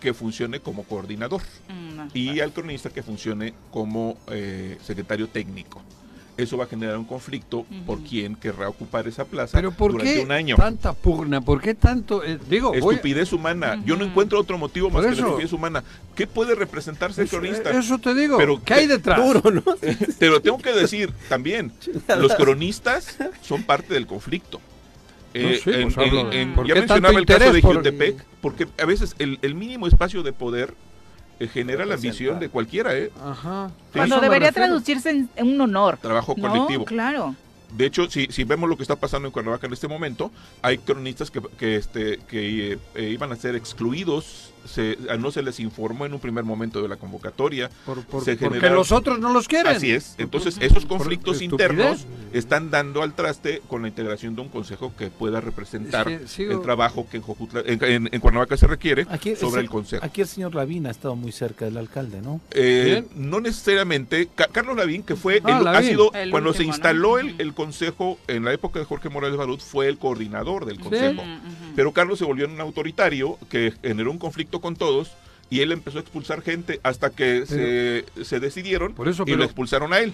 que 0.00 0.14
funcione 0.14 0.60
como 0.60 0.84
coordinador 0.84 1.42
Mm, 1.68 1.96
no. 1.96 2.08
y 2.14 2.40
al 2.40 2.52
cronista 2.52 2.90
que 2.90 3.02
funcione 3.02 3.54
como 3.70 4.16
eh, 4.30 4.78
secretario 4.82 5.28
técnico. 5.28 5.82
Eso 6.36 6.56
va 6.56 6.64
a 6.64 6.68
generar 6.68 6.96
un 6.96 7.04
conflicto 7.04 7.66
por 7.84 8.00
quien 8.02 8.34
querrá 8.34 8.66
ocupar 8.66 9.06
esa 9.06 9.26
plaza 9.26 9.58
Pero 9.58 9.72
¿por 9.72 9.92
durante 9.92 10.14
qué 10.14 10.20
un 10.20 10.32
año. 10.32 10.56
tanta 10.56 10.94
pugna? 10.94 11.42
¿Por 11.42 11.60
qué 11.60 11.74
tanto? 11.74 12.24
eh, 12.24 12.38
digo, 12.48 12.72
Estupidez 12.72 13.34
humana. 13.34 13.82
Yo 13.84 13.94
no 13.98 14.04
encuentro 14.06 14.40
otro 14.40 14.56
motivo 14.56 14.88
más 14.88 15.02
que 15.04 15.10
la 15.10 15.16
estupidez 15.18 15.52
humana. 15.52 15.84
¿Qué 16.14 16.26
puede 16.26 16.54
representar 16.54 17.12
ser 17.12 17.26
eso, 17.26 17.36
cronista? 17.38 17.70
eso 17.78 17.98
te 17.98 18.14
digo. 18.14 18.38
Pero 18.38 18.62
¿Qué 18.64 18.72
hay 18.72 18.86
¿qué- 18.86 18.94
detrás? 18.94 19.22
Duro, 19.22 19.50
¿no? 19.50 19.62
Te 20.18 20.28
lo 20.28 20.40
tengo 20.40 20.56
que 20.58 20.72
decir 20.72 21.12
también. 21.28 21.72
Los 22.18 22.32
cronistas 22.34 23.18
son 23.42 23.62
parte 23.64 23.92
del 23.92 24.06
conflicto. 24.06 24.62
Eh, 25.34 25.60
sí, 25.62 25.70
en- 25.70 25.82
pues 25.92 25.98
hablo 25.98 26.20
en- 26.20 26.30
de- 26.30 26.40
en- 26.42 26.54
¿por 26.54 26.66
ya 26.66 26.74
mencionaba 26.74 27.18
el 27.18 27.26
caso 27.26 27.38
de 27.40 27.46
interés 27.46 27.62
por- 27.62 27.76
Jutepec, 27.76 28.24
porque 28.40 28.66
a 28.80 28.84
veces 28.84 29.14
el, 29.18 29.38
el 29.42 29.54
mínimo 29.54 29.86
espacio 29.86 30.22
de 30.22 30.32
poder 30.32 30.74
eh, 31.38 31.48
genera 31.48 31.86
la 31.86 31.94
ambición 31.94 32.38
de 32.40 32.48
cualquiera, 32.48 32.94
¿eh? 32.96 33.10
Ajá. 33.24 33.68
Sí. 33.92 33.98
Cuando 33.98 34.20
debería 34.20 34.52
traducirse 34.52 35.10
en, 35.10 35.30
en 35.36 35.48
un 35.48 35.60
honor. 35.62 35.96
Trabajo 35.98 36.34
No, 36.36 36.48
colectivo. 36.50 36.84
claro. 36.84 37.34
De 37.72 37.86
hecho, 37.86 38.10
si, 38.10 38.26
si 38.26 38.42
vemos 38.44 38.68
lo 38.68 38.76
que 38.76 38.82
está 38.82 38.96
pasando 38.96 39.28
en 39.28 39.32
Cuernavaca 39.32 39.66
en 39.68 39.72
este 39.72 39.86
momento, 39.86 40.32
hay 40.60 40.78
cronistas 40.78 41.30
que, 41.30 41.40
que, 41.56 41.76
este, 41.76 42.18
que 42.28 42.72
eh, 42.72 42.78
eh, 42.96 43.10
iban 43.10 43.30
a 43.32 43.36
ser 43.36 43.54
excluidos, 43.54 44.52
se, 44.66 44.96
no 45.18 45.30
se 45.30 45.42
les 45.42 45.60
informó 45.60 46.06
en 46.06 46.14
un 46.14 46.20
primer 46.20 46.44
momento 46.44 46.82
de 46.82 46.88
la 46.88 46.96
convocatoria. 46.96 47.70
Por- 47.86 48.04
por- 48.04 48.24
Se 48.24 48.36
porque 48.36 48.70
los 48.70 48.92
otros 48.92 49.18
no 49.18 49.32
los 49.32 49.48
quieren. 49.48 49.76
Así 49.76 49.90
es. 49.92 50.14
Entonces, 50.18 50.56
esos 50.60 50.86
conflictos 50.86 51.42
internos 51.42 52.06
están 52.32 52.70
dando 52.70 53.02
al 53.02 53.14
traste 53.14 53.60
con 53.68 53.82
la 53.82 53.88
integración 53.88 54.34
de 54.36 54.42
un 54.42 54.48
consejo 54.48 54.92
que 54.96 55.08
pueda 55.08 55.40
representar 55.40 56.08
Es 56.08 56.20
que 56.20 56.28
sigo- 56.28 56.52
el 56.52 56.62
trabajo 56.62 57.06
que 57.10 57.16
en, 57.18 57.22
Jojutla- 57.22 57.62
en, 57.66 57.82
en- 57.84 58.08
en 58.12 58.20
Cuernavaca 58.20 58.56
se 58.56 58.66
requiere 58.66 59.06
Aquí, 59.10 59.34
sobre 59.36 59.52
ese- 59.52 59.60
el 59.60 59.70
consejo. 59.70 60.04
aquí 60.04 60.20
el 60.20 60.28
señor 60.28 60.54
Lavín 60.54 60.86
ha 60.86 60.90
estado 60.90 61.16
muy 61.16 61.32
cerca 61.32 61.64
del 61.64 61.76
alcalde, 61.76 62.20
¿no? 62.22 62.40
Eh, 62.52 63.04
no 63.16 63.40
necesariamente. 63.40 64.28
Ca- 64.34 64.48
Carlos 64.50 64.76
Lavín, 64.76 65.02
que 65.02 65.16
fue, 65.16 65.40
Ah, 65.44 65.58
el- 65.60 65.66
ha 65.68 65.72
Lavín. 65.72 65.90
sido, 65.90 66.12
El 66.12 66.30
cuando 66.30 66.52
se 66.52 66.64
instaló 66.64 67.18
el, 67.18 67.54
consejo 67.54 68.18
en 68.28 68.44
la 68.44 68.52
época 68.52 68.78
de 68.78 68.84
Jorge 68.84 69.08
Morales 69.08 69.36
Barut, 69.36 69.60
fue 69.60 69.88
el 69.88 69.98
coordinador 69.98 70.64
del 70.66 70.78
consejo. 70.80 71.22
Pero 71.76 71.92
Carlos 71.92 72.18
se 72.18 72.24
volvió 72.24 72.46
un 72.46 72.60
autoritario 72.60 73.38
que 73.48 73.72
generó 73.82 74.10
un 74.10 74.18
conflicto 74.18 74.49
con 74.58 74.74
todos 74.74 75.12
y 75.50 75.60
él 75.60 75.72
empezó 75.72 75.98
a 75.98 76.00
expulsar 76.00 76.42
gente 76.42 76.80
hasta 76.82 77.10
que 77.10 77.44
se, 77.46 78.04
se 78.24 78.40
decidieron 78.40 78.94
Por 78.94 79.08
eso, 79.08 79.22
y 79.22 79.26
pero- 79.26 79.38
lo 79.38 79.44
expulsaron 79.44 79.92
a 79.92 79.98
él. 79.98 80.12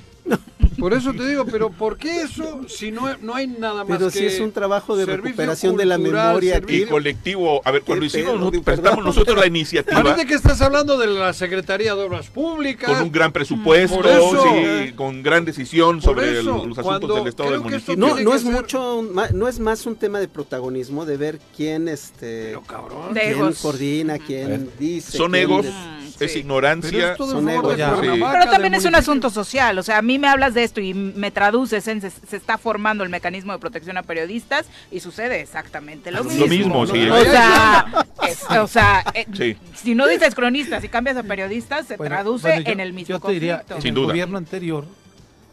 Por 0.79 0.93
eso 0.93 1.15
te 1.15 1.27
digo, 1.27 1.47
pero 1.47 1.71
¿por 1.71 1.97
qué 1.97 2.23
eso 2.23 2.63
si 2.69 2.91
no, 2.93 3.17
no 3.23 3.35
hay 3.35 3.47
nada 3.47 3.85
más 3.85 3.97
Pero 3.99 4.11
que 4.11 4.19
si 4.19 4.27
es 4.27 4.41
un 4.41 4.53
trabajo 4.53 4.95
de 4.95 5.07
recuperación 5.07 5.75
de 5.77 5.87
la 5.87 5.97
memoria. 5.97 6.55
servicio- 6.55 6.87
Y 6.87 6.89
colectivo, 6.89 7.63
a 7.65 7.71
ver, 7.71 7.81
cuando 7.83 8.03
Qué 8.03 8.07
hicimos, 8.21 8.53
perdón. 8.63 9.03
nosotros 9.05 9.39
la 9.39 9.47
iniciativa 9.47 10.03
Parece 10.03 10.27
que 10.27 10.35
estás 10.35 10.61
hablando 10.61 10.99
de 10.99 11.07
la 11.07 11.33
Secretaría 11.33 11.95
de 11.95 12.03
Obras 12.03 12.29
Públicas. 12.29 12.91
con 12.91 13.03
un 13.05 13.13
gran 13.13 13.33
presupuesto, 13.33 13.97
Por 13.97 14.07
eso. 14.07 14.45
sí, 14.85 14.93
con 14.93 15.23
gran 15.23 15.47
decisión 15.47 16.03
sobre 16.03 16.29
el- 16.31 16.37
eso, 16.39 16.67
los 16.67 16.77
asuntos 16.79 17.17
del 17.17 17.27
Estado 17.29 17.51
del 17.53 17.61
municipio. 17.61 17.97
No, 17.97 18.21
no 18.21 18.35
es 18.35 18.43
ser- 18.43 18.53
mucho, 18.53 19.03
no 19.33 19.49
es 19.49 19.59
más 19.59 19.87
un 19.87 19.97
tema 19.97 20.19
de 20.21 20.29
protagonismo, 20.29 21.07
de 21.07 21.17
ver 21.17 21.39
quién 21.57 21.89
este 21.89 22.49
Pero 22.49 22.63
cabrón. 22.63 23.15
De 23.15 23.33
quién 23.33 23.53
coordina, 23.63 24.19
quién 24.19 24.69
dice. 24.79 25.17
Son 25.17 25.26
quién 25.33 25.43
egos, 25.51 25.65
des- 25.65 25.75
Mm, 25.75 26.25
es 26.25 26.33
sí. 26.33 26.39
ignorancia. 26.39 26.91
Pero 27.13 27.25
es 27.25 27.31
Son 27.31 27.49
egos, 27.49 27.77
ya. 27.77 27.95
Pero 28.01 28.51
también 28.51 28.73
es 28.75 28.85
un 28.87 28.95
asunto 28.95 29.29
social, 29.29 29.79
o 29.79 29.83
sea, 29.83 29.99
a 29.99 30.03
mí 30.03 30.19
me 30.19 30.29
hablas 30.29 30.55
de 30.55 30.65
esto 30.65 30.81
y 30.81 30.95
me 30.95 31.31
traduces 31.31 31.87
en 31.89 32.01
se, 32.01 32.11
se 32.11 32.37
está 32.37 32.57
formando 32.57 33.05
el 33.05 33.11
mecanismo 33.11 33.53
de 33.53 33.59
protección 33.59 33.97
a 33.99 34.03
periodistas 34.03 34.67
y 34.91 35.01
sucede 35.01 35.41
exactamente 35.43 36.11
lo 36.11 36.19
Lo 36.19 36.25
mismo. 36.25 36.47
mismo, 36.47 36.87
sí. 36.87 37.09
O 37.11 37.25
sea, 37.25 37.85
es- 38.29 38.45
o 38.51 38.67
sea 38.67 39.05
eh, 39.15 39.27
Sí. 39.35 39.57
si 39.75 39.95
no 39.95 40.07
dices 40.07 40.35
cronistas 40.35 40.83
y 40.85 40.89
cambias 40.89 41.17
a 41.19 41.23
periodistas, 41.23 41.87
se 41.87 41.97
Bueno, 41.97 42.15
traduce 42.15 42.49
bueno, 42.49 42.63
yo- 42.63 42.73
en 42.73 42.81
el 42.81 42.93
mismo 42.95 43.17
Yo 43.17 43.21
te 43.21 43.33
diría, 43.33 43.57
conflicto. 43.59 43.75
en 43.77 43.83
Sin 43.83 43.89
el 43.91 43.95
duda. 43.97 44.07
gobierno 44.07 44.39
anterior 44.39 44.85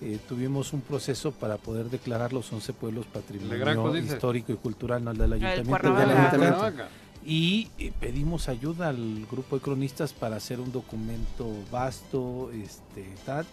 eh, 0.01 0.17
tuvimos 0.28 0.74
un 0.74 0.82
proceso 0.82 1.32
para 1.32 1.55
poder 1.57 1.86
declarar 1.86 2.34
los 2.34 2.51
11 2.51 2.74
pueblos 2.74 3.05
patrimonio 3.05 3.95
histórico 3.97 4.51
y 4.51 4.55
cultural, 4.55 5.01
no 5.03 5.11
el 5.11 5.17
del 5.17 5.34
ayuntamiento. 5.34 5.69
Cuernavaca. 5.69 6.88
Y 7.26 7.69
eh, 7.78 7.91
pedimos 7.99 8.49
ayuda 8.49 8.89
al 8.89 9.26
grupo 9.32 9.55
de 9.55 9.61
cronistas 9.61 10.13
para 10.13 10.36
hacer 10.36 10.59
un 10.59 10.71
documento 10.71 11.49
vasto, 11.71 12.51
este, 12.51 13.05
tal, 13.26 13.45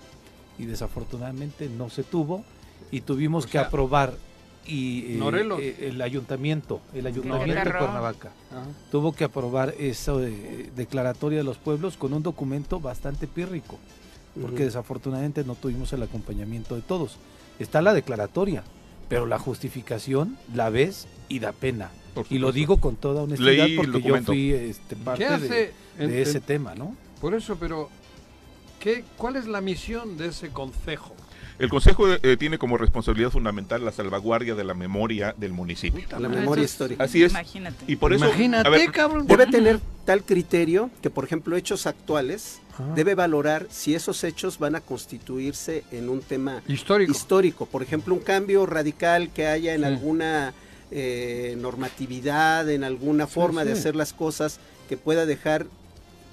y 0.59 0.65
desafortunadamente 0.65 1.69
no 1.69 1.89
se 1.89 2.03
tuvo 2.03 2.45
y 2.91 3.03
tuvimos 3.03 3.45
O 3.45 3.47
que 3.47 3.53
sea, 3.53 3.63
aprobar 3.63 4.15
y 4.67 5.17
eh, 5.17 5.21
eh, 5.59 5.89
el 5.89 6.03
ayuntamiento, 6.03 6.81
el 6.95 7.07
ayuntamiento 7.07 7.65
de. 7.65 7.79
Cuernavaca 7.79 8.31
Ajá. 8.51 8.67
tuvo 8.91 9.13
que 9.13 9.25
aprobar 9.25 9.75
esa 9.79 10.15
declaratoria 10.15 11.39
de 11.39 11.45
los 11.45 11.57
pueblos 11.57 11.97
con 11.97 12.13
un 12.13 12.23
documento 12.23 12.81
bastante 12.81 13.27
pírrico, 13.27 13.79
porque 14.41 14.65
desafortunadamente 14.65 15.45
no 15.45 15.55
tuvimos 15.55 15.93
el 15.93 16.03
acompañamiento 16.03 16.75
de 16.75 16.83
todos. 16.83 17.17
Está 17.59 17.81
la 17.83 17.95
declaratoria, 17.95 18.65
pero 19.11 19.27
la 19.27 19.39
justificación 19.39 20.39
la 20.55 20.71
ves 20.71 21.07
y 21.29 21.41
da 21.41 21.53
pena. 21.53 21.91
Y 22.31 22.39
lo 22.39 22.51
digo 22.53 22.79
con 22.81 22.97
toda 22.97 23.23
honestidad 23.23 23.53
Leí 23.67 23.77
porque 23.77 24.01
yo 24.03 24.17
fui 24.23 24.53
este, 24.53 24.97
parte 24.97 25.25
¿Qué 25.27 25.27
hace 25.33 25.73
de, 25.99 26.23
ese 26.23 26.39
en- 26.39 26.45
tema, 26.45 26.75
¿no? 26.75 26.97
Por 27.21 27.35
eso, 27.35 27.57
pero 27.61 27.91
¿qué, 28.81 29.05
¿cuál 29.17 29.37
es 29.37 29.47
la 29.47 29.61
misión 29.61 30.17
de 30.17 30.29
ese 30.29 30.49
concejo? 30.49 31.15
El 31.59 31.69
Consejo 31.69 32.07
eh, 32.11 32.37
tiene 32.39 32.57
como 32.57 32.79
responsabilidad 32.79 33.31
fundamental 33.31 33.85
la 33.85 33.93
salvaguardia 33.93 34.55
de 34.55 34.65
la 34.65 34.73
memoria 34.73 35.35
del 35.37 35.53
municipio. 35.53 36.03
La 36.19 36.29
memoria 36.29 36.65
es- 36.65 36.71
histórica. 36.71 37.05
Así 37.05 37.23
es. 37.23 37.33
Imagínate. 37.33 37.85
Y 37.87 37.97
por 37.97 38.15
eso, 38.15 38.25
Imagínate, 38.25 38.71
ver, 38.71 38.91
cabrón. 38.91 39.27
Debe 39.27 39.47
tener 39.47 39.79
tal 40.07 40.23
criterio 40.25 40.89
que, 41.03 41.11
por 41.11 41.25
ejemplo, 41.25 41.57
hechos 41.57 41.87
actuales, 41.87 42.61
Debe 42.95 43.15
valorar 43.15 43.67
si 43.71 43.95
esos 43.95 44.23
hechos 44.25 44.59
van 44.59 44.75
a 44.75 44.81
constituirse 44.81 45.85
en 45.93 46.09
un 46.09 46.21
tema 46.21 46.63
Histórico. 46.69 47.13
histórico. 47.13 47.67
Por 47.67 47.83
ejemplo, 47.83 48.15
un 48.15 48.21
cambio 48.21 48.67
radical 48.67 49.31
que 49.31 49.47
haya 49.47 49.75
en 49.75 49.81
Sí. 49.81 49.87
alguna 49.87 50.55
eh, 50.93 51.55
normatividad, 51.57 52.69
en 52.69 52.83
alguna 52.85 53.27
forma 53.29 53.65
de 53.65 53.75
sí. 53.75 53.79
hacer 53.81 53.95
las 53.97 54.13
cosas 54.13 54.59
que 54.89 54.97
pueda 54.97 55.25
dejar, 55.25 55.67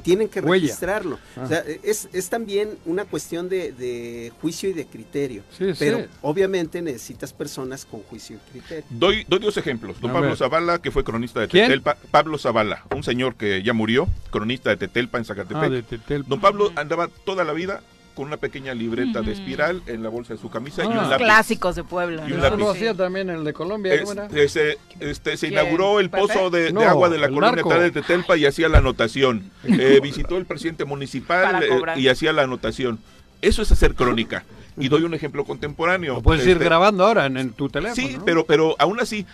tienen 0.07 0.29
que 0.29 0.39
Huella. 0.39 0.63
registrarlo. 0.63 1.19
Ah. 1.35 1.41
O 1.43 1.47
sea, 1.47 1.63
es, 1.83 2.07
es 2.13 2.29
también 2.29 2.77
una 2.85 3.05
cuestión 3.05 3.49
de, 3.49 3.71
de 3.73 4.31
juicio 4.41 4.69
y 4.69 4.73
de 4.73 4.85
criterio. 4.85 5.43
Sí, 5.57 5.65
Pero 5.77 5.99
sí. 5.99 6.05
obviamente 6.21 6.81
necesitas 6.81 7.33
personas 7.33 7.85
con 7.85 8.01
juicio 8.03 8.37
y 8.37 8.51
criterio. 8.51 8.85
doy, 8.89 9.25
doy 9.27 9.39
dos 9.39 9.57
ejemplos. 9.57 9.99
Don 9.99 10.11
A 10.11 10.13
Pablo 10.13 10.29
ver. 10.29 10.37
Zavala, 10.37 10.81
que 10.81 10.91
fue 10.91 11.03
cronista 11.03 11.41
de 11.41 11.47
¿Quién? 11.49 11.65
Tetelpa. 11.65 11.97
Pablo 12.11 12.37
Zavala, 12.37 12.85
un 12.95 13.03
señor 13.03 13.35
que 13.35 13.61
ya 13.63 13.73
murió, 13.73 14.07
cronista 14.31 14.69
de 14.69 14.77
Tetelpa 14.77 15.17
en 15.17 15.25
Zacatepec. 15.25 15.63
Ah, 15.63 15.69
de 15.69 15.83
Tetel. 15.83 16.23
Don 16.25 16.39
Pablo 16.39 16.71
andaba 16.75 17.09
toda 17.25 17.43
la 17.43 17.53
vida 17.53 17.81
con 18.17 18.25
una 18.27 18.37
pequeña 18.37 18.73
libreta 18.73 19.21
de 19.21 19.31
espiral 19.31 19.83
en 19.85 20.01
la 20.01 20.09
bolsa 20.09 20.33
de 20.33 20.39
su 20.41 20.49
camisa 20.49 20.83
y 20.83 20.87
Ah. 20.87 20.89
un 20.89 21.09
lápiz. 21.11 21.23
Clásicos 21.23 21.75
de 21.75 21.83
Puebla. 21.83 22.23
Y 22.27 22.31
un 22.33 22.39
¿no? 22.39 22.45
Eso 22.47 22.57
lo 22.57 22.65
lápiz. 22.67 22.77
hacía 22.79 22.93
también 22.95 23.29
el 23.29 23.43
de 23.43 23.53
Colombia. 23.53 23.93
Es- 23.93 24.01
¿cómo 24.01 24.13
era? 24.13 24.27
ese- 24.41 24.79
este, 24.99 25.37
se 25.37 25.47
¿Quién? 25.47 25.53
inauguró 25.61 25.99
el 25.99 26.09
¿Pepe? 26.09 26.23
pozo 26.23 26.49
de, 26.49 26.69
agua 26.85 27.09
de 27.09 27.19
la 27.19 27.27
colonia 27.29 27.51
narco. 27.51 27.69
tal 27.69 27.81
de 27.81 27.91
Tetelpa 27.91 28.35
y 28.35 28.45
hacía 28.47 28.67
la 28.69 28.79
anotación. 28.79 29.51
Eh, 29.79 29.99
visitó 30.01 30.37
el 30.37 30.45
presidente 30.45 30.83
municipal 30.85 31.63
eh, 31.63 31.69
y 31.97 32.07
hacía 32.09 32.33
la 32.33 32.41
anotación. 32.41 32.99
Eso 33.41 33.61
es 33.61 33.71
hacer 33.71 33.93
crónica. 33.93 34.43
Y 34.79 34.89
doy 34.89 35.03
un 35.03 35.13
ejemplo 35.13 35.45
contemporáneo. 35.45 36.15
Lo 36.15 36.21
puedes 36.23 36.43
ir 36.45 36.53
Este, 36.53 36.65
grabando 36.65 37.05
ahora 37.05 37.27
en, 37.27 37.37
en 37.37 37.51
tu 37.51 37.69
teléfono. 37.69 37.95
Sí, 37.95 38.17
¿no? 38.17 38.25
pero, 38.25 38.45
pero 38.45 38.75
aún 38.79 38.99
así, 38.99 39.25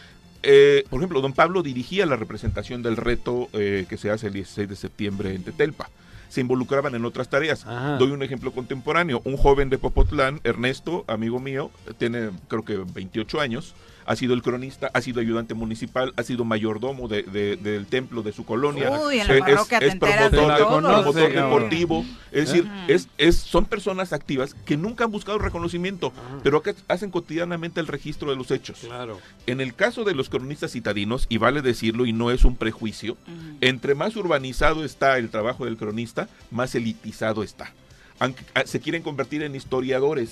eh, 0.41 0.83
por 0.89 0.99
ejemplo, 0.99 1.21
don 1.21 1.31
Pablo 1.33 1.63
dirigía 1.63 2.05
la 2.05 2.17
representación 2.17 2.83
del 2.83 2.97
reto 2.97 3.47
eh, 3.53 3.85
que 3.87 3.97
se 3.97 4.09
hace 4.11 4.27
el 4.27 4.33
16 4.33 4.67
de 4.67 4.75
septiembre 4.75 5.33
en 5.33 5.43
Tetelpa. 5.43 5.89
Se 6.33 6.41
involucraban 6.41 6.95
en 6.95 7.05
otras 7.05 7.29
tareas. 7.29 7.63
Ajá. 7.63 7.97
Doy 7.97 8.09
un 8.09 8.23
ejemplo 8.23 8.51
contemporáneo. 8.51 9.21
Un 9.23 9.37
joven 9.37 9.69
de 9.69 9.77
Popotlán, 9.77 10.41
Ernesto, 10.43 11.05
amigo 11.05 11.39
mío, 11.39 11.69
tiene 11.99 12.31
creo 12.47 12.65
que 12.65 12.77
28 12.91 13.39
años, 13.39 13.75
ha 14.05 14.15
sido 14.15 14.33
el 14.33 14.41
cronista, 14.41 14.89
ha 14.93 15.01
sido 15.01 15.19
ayudante 15.21 15.53
municipal, 15.53 16.13
ha 16.17 16.23
sido 16.23 16.45
mayordomo 16.45 17.07
de- 17.07 17.23
de- 17.23 17.55
del 17.57 17.85
templo 17.85 18.21
de 18.23 18.31
su 18.33 18.45
colonia. 18.45 18.91
Uy, 18.91 19.19
en 19.19 19.27
la 19.27 19.39
parroquia 19.45 19.79
te 19.79 19.87
es, 19.87 19.93
es 19.93 19.99
de 19.99 20.07
promotor, 20.07 20.31
de- 20.57 20.65
promotor 20.65 21.33
deportivo. 21.33 22.05
Es 22.31 22.47
decir, 22.47 22.67
es, 22.87 23.07
es, 23.17 23.35
son 23.37 23.65
personas 23.65 24.11
activas 24.13 24.55
que 24.65 24.75
nunca 24.77 25.03
han 25.05 25.11
buscado 25.11 25.37
reconocimiento, 25.37 26.11
pero 26.43 26.61
que 26.63 26.75
hacen 26.87 27.11
cotidianamente 27.11 27.79
el 27.79 27.87
registro 27.87 28.29
de 28.29 28.35
los 28.35 28.49
hechos. 28.51 28.79
Claro. 28.79 29.19
En 29.47 29.61
el 29.61 29.73
caso 29.75 30.03
de 30.03 30.15
los 30.15 30.29
cronistas 30.29 30.71
citadinos, 30.71 31.25
y 31.29 31.37
vale 31.37 31.61
decirlo 31.61 32.05
y 32.05 32.13
no 32.13 32.31
es 32.31 32.43
un 32.45 32.55
prejuicio, 32.55 33.17
entre 33.61 33.95
más 33.95 34.15
urbanizado 34.15 34.83
está 34.83 35.17
el 35.17 35.29
trabajo 35.29 35.65
del 35.65 35.77
cronista, 35.77 36.27
más 36.51 36.73
elitizado 36.75 37.43
está. 37.43 37.71
Aunque 38.19 38.43
ah, 38.55 38.63
se 38.65 38.79
quieren 38.79 39.01
convertir 39.03 39.43
en 39.43 39.55
historiadores 39.55 40.31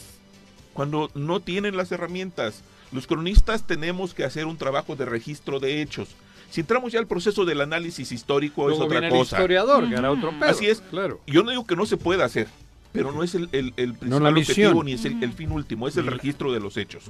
cuando 0.74 1.10
no 1.14 1.40
tienen 1.40 1.76
las 1.78 1.92
herramientas. 1.92 2.62
Los 2.92 3.08
cronistas 3.08 3.66
tenemos 3.66 4.14
que 4.14 4.24
hacer 4.24 4.46
un 4.46 4.58
trabajo 4.58 4.96
de 4.96 5.06
registro 5.06 5.60
de 5.60 5.82
hechos. 5.82 6.10
Si 6.50 6.62
entramos 6.62 6.92
ya 6.92 7.00
al 7.00 7.08
proceso 7.08 7.46
del 7.46 7.62
análisis 7.62 8.12
histórico 8.12 8.68
Luego 8.68 8.84
es 8.84 8.86
otra 8.86 9.00
viene 9.00 9.16
el 9.16 9.20
cosa. 9.22 9.38
historiador, 9.38 9.88
que 9.88 9.96
era 9.96 10.12
otro 10.12 10.32
pedo. 10.38 10.50
Así 10.50 10.68
es. 10.68 10.82
Claro. 10.82 11.22
Yo 11.26 11.44
no 11.44 11.52
digo 11.52 11.66
que 11.66 11.78
no 11.78 11.86
se 11.86 11.96
pueda 11.96 12.26
hacer, 12.26 12.48
pero 12.92 13.14
no 13.14 13.24
es 13.24 13.36
el, 13.36 13.48
el, 13.54 13.74
el 13.78 13.94
principal 13.94 14.38
objetivo 14.38 14.84
ni 14.84 14.92
es 14.92 15.06
el, 15.06 15.24
el 15.24 15.32
fin 15.32 15.54
último, 15.54 15.88
es 15.88 15.96
el 15.96 16.08
registro 16.08 16.52
de 16.52 16.60
los 16.60 16.76
hechos. 16.76 17.06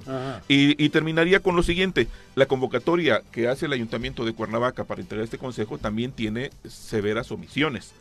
Y, 0.47 0.83
y 0.83 0.89
terminaría 0.89 1.39
con 1.39 1.55
lo 1.55 1.63
siguiente, 1.63 2.07
la 2.35 2.45
convocatoria 2.45 3.23
que 3.31 3.47
hace 3.47 3.65
el 3.65 3.73
Ayuntamiento 3.73 4.25
de 4.25 4.33
Cuernavaca 4.33 4.83
para 4.83 5.01
integrar 5.01 5.23
este 5.23 5.39
consejo 5.39 5.79
también 5.79 6.11
tiene 6.11 6.51
severas 6.69 7.31
omisiones. 7.31 7.93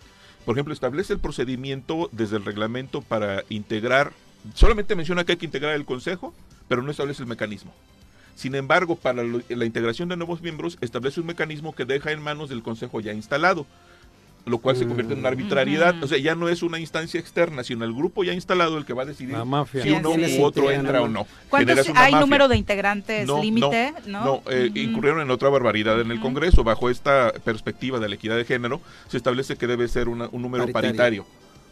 Por 0.44 0.56
ejemplo, 0.56 0.74
establece 0.74 1.14
el 1.14 1.20
procedimiento 1.20 2.10
desde 2.12 2.36
el 2.36 2.44
reglamento 2.44 3.00
para 3.00 3.44
integrar, 3.48 4.12
solamente 4.54 4.94
menciona 4.94 5.24
que 5.24 5.32
hay 5.32 5.38
que 5.38 5.46
integrar 5.46 5.74
el 5.74 5.86
consejo, 5.86 6.34
pero 6.70 6.82
no 6.84 6.92
establece 6.92 7.20
el 7.20 7.28
mecanismo. 7.28 7.74
Sin 8.36 8.54
embargo, 8.54 8.94
para 8.94 9.24
la 9.24 9.64
integración 9.64 10.08
de 10.08 10.16
nuevos 10.16 10.40
miembros 10.40 10.78
establece 10.80 11.20
un 11.20 11.26
mecanismo 11.26 11.74
que 11.74 11.84
deja 11.84 12.12
en 12.12 12.22
manos 12.22 12.48
del 12.48 12.62
consejo 12.62 13.00
ya 13.00 13.12
instalado, 13.12 13.66
lo 14.46 14.58
cual 14.58 14.76
se 14.76 14.86
convierte 14.86 15.14
en 15.14 15.18
una 15.18 15.28
arbitrariedad. 15.30 15.96
Ujú. 15.96 16.04
O 16.04 16.08
sea, 16.08 16.18
ya 16.18 16.36
no 16.36 16.48
es 16.48 16.62
una 16.62 16.78
instancia 16.78 17.18
externa, 17.18 17.64
sino 17.64 17.84
el 17.84 17.92
grupo 17.92 18.22
ya 18.22 18.32
instalado 18.32 18.78
el 18.78 18.84
que 18.86 18.92
va 18.92 19.02
a 19.02 19.06
decidir 19.06 19.34
La 19.36 19.44
mafia. 19.44 19.82
si 19.82 19.90
uno 19.90 20.14
Sí, 20.14 20.38
u 20.38 20.44
otro 20.44 20.68
sí. 20.68 20.74
entra 20.74 21.02
o 21.02 21.08
no. 21.08 21.26
¿Cuántos 21.48 21.88
hay 21.88 21.92
mafia. 22.12 22.20
número 22.20 22.46
de 22.46 22.56
integrantes 22.56 23.26
No, 23.26 23.42
límite? 23.42 23.92
No, 24.06 24.24
No, 24.24 24.42
eh, 24.48 24.70
incurrieron 24.76 25.20
en 25.22 25.30
otra 25.32 25.48
barbaridad 25.48 26.00
en 26.00 26.12
el 26.12 26.20
Congreso. 26.20 26.62
Bajo 26.62 26.88
esta 26.88 27.32
perspectiva 27.44 27.98
de 27.98 28.08
la 28.08 28.14
equidad 28.14 28.36
de 28.36 28.44
género, 28.44 28.80
se 29.08 29.16
establece 29.16 29.56
que 29.56 29.66
debe 29.66 29.88
ser 29.88 30.08
una- 30.08 30.28
un 30.30 30.40
número 30.40 30.62
Paritario. 30.68 31.24
paritario. 31.24 31.26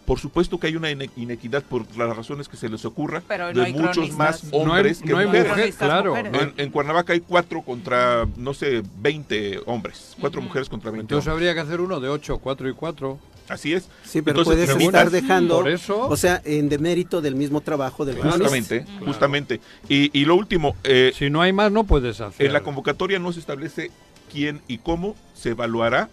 Por 0.08 0.18
supuesto 0.18 0.58
que 0.58 0.66
hay 0.68 0.74
una 0.74 0.90
ine- 0.90 1.10
inequidad 1.16 1.62
por 1.62 1.84
las 1.96 2.16
razones 2.16 2.48
que 2.48 2.56
se 2.56 2.68
les 2.70 2.84
ocurra 2.86 3.22
Pero 3.28 3.52
no 3.52 3.60
de 3.60 3.66
hay 3.66 3.74
muchos 3.74 4.10
más 4.16 4.42
No 4.44 4.58
hay, 4.74 4.80
hombres 4.80 5.02
que 5.02 5.10
no 5.10 5.18
hay 5.18 5.26
mujeres. 5.26 5.76
claro. 5.76 6.16
En, 6.16 6.54
en 6.56 6.70
Cuernavaca 6.70 7.12
hay 7.12 7.20
cuatro 7.20 7.60
contra, 7.62 8.26
no 8.36 8.54
sé, 8.54 8.82
20 9.00 9.60
hombres. 9.66 10.16
Cuatro 10.18 10.40
mujeres 10.40 10.68
contra 10.70 10.90
20 10.90 11.02
Entonces 11.02 11.28
hombres. 11.30 11.48
habría 11.50 11.54
que 11.54 11.60
hacer 11.68 11.80
uno 11.82 12.00
de 12.00 12.08
8, 12.08 12.38
4 12.38 12.68
y 12.70 12.72
4. 12.72 13.18
Así 13.50 13.72
es. 13.74 13.84
Sí, 14.02 14.22
pero 14.22 14.40
Entonces, 14.40 14.54
puedes 14.64 14.74
preguntas- 14.74 15.06
estar 15.06 15.22
dejando, 15.22 15.56
Por 15.60 15.68
eso. 15.70 16.08
o 16.08 16.16
sea, 16.16 16.40
en 16.44 16.68
demérito 16.70 17.20
del 17.20 17.34
mismo 17.34 17.60
trabajo 17.60 18.04
del. 18.04 18.16
Justamente, 18.18 18.86
justamente. 19.04 19.60
Y, 19.90 20.10
y 20.18 20.24
lo 20.24 20.36
último, 20.36 20.74
eh, 20.84 21.12
Si 21.14 21.28
no 21.30 21.40
hay 21.42 21.52
más, 21.52 21.70
no 21.70 21.84
puedes 21.84 22.20
hacer. 22.22 22.46
En 22.46 22.52
la 22.54 22.62
convocatoria 22.62 23.18
no 23.18 23.30
se 23.32 23.40
establece 23.40 23.90
quién 24.32 24.60
y 24.68 24.78
cómo 24.78 25.16
se 25.34 25.50
evaluará 25.50 26.08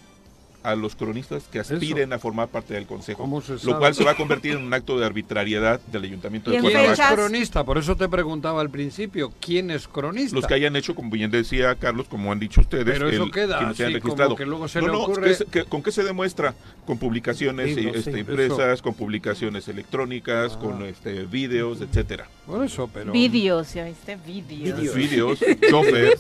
a 0.66 0.76
los 0.76 0.95
cronistas 0.95 1.43
que 1.51 1.59
aspiren 1.59 2.11
a 2.13 2.20
formar 2.20 2.47
parte 2.47 2.74
del 2.74 2.86
consejo, 2.86 3.22
¿Cómo 3.22 3.41
se 3.41 3.53
lo 3.66 3.78
cual 3.78 3.93
se 3.93 4.03
va 4.03 4.11
a 4.11 4.16
convertir 4.16 4.53
en 4.53 4.63
un 4.63 4.74
acto 4.74 4.97
de 4.99 5.05
arbitrariedad 5.05 5.80
del 5.91 6.03
ayuntamiento 6.03 6.49
de 6.51 6.57
en 6.57 6.63
¿Quién 6.63 6.76
es 6.78 6.86
Cuernavaca. 6.88 7.16
cronista? 7.16 7.63
Por 7.63 7.78
eso 7.78 7.95
te 7.95 8.09
preguntaba 8.09 8.61
al 8.61 8.70
principio, 8.70 9.32
¿quién 9.39 9.72
es 9.72 9.88
cronista? 9.88 10.36
Los 10.36 10.47
que 10.47 10.53
hayan 10.55 10.76
hecho, 10.76 10.95
como 10.95 11.09
bien 11.11 11.30
decía 11.32 11.76
Carlos, 11.76 12.07
como 12.09 12.32
han 12.32 12.39
dicho 12.39 12.61
ustedes, 12.61 12.86
Pero 12.86 13.09
eso 13.09 13.24
el- 13.24 13.32
queda 13.32 13.59
se 13.74 13.84
como 13.84 13.93
registrado. 13.95 14.36
que 14.36 14.45
luego 14.45 14.68
se 14.68 14.82
no, 14.82 14.88
le 14.88 14.93
no, 14.93 14.99
ocurre- 15.03 15.28
¿qué 15.30 15.34
se- 15.36 15.45
qué- 15.45 15.63
¿con 15.66 15.84
qué 15.84 15.91
se 15.91 16.03
demuestra? 16.03 16.53
Con 16.86 16.97
publicaciones 16.97 17.76
Libros, 17.76 17.95
este, 17.97 18.13
sí. 18.13 18.20
impresas, 18.20 18.82
con 18.82 18.93
publicaciones 18.93 19.68
electrónicas, 19.68 20.53
Ah. 20.55 20.59
con 20.59 20.84
este, 20.84 21.26
videos, 21.26 21.82
etcétera. 21.82 22.28
Por 22.45 22.63
eso, 22.63 22.89
pero... 22.93 23.11
Vídeos, 23.11 23.73
¿ya 23.73 23.85
viste? 23.85 24.17
Vídeos. 24.25 24.79
Vídeos. 24.79 24.95
Videos, 24.95 25.39
chofer, 25.69 26.17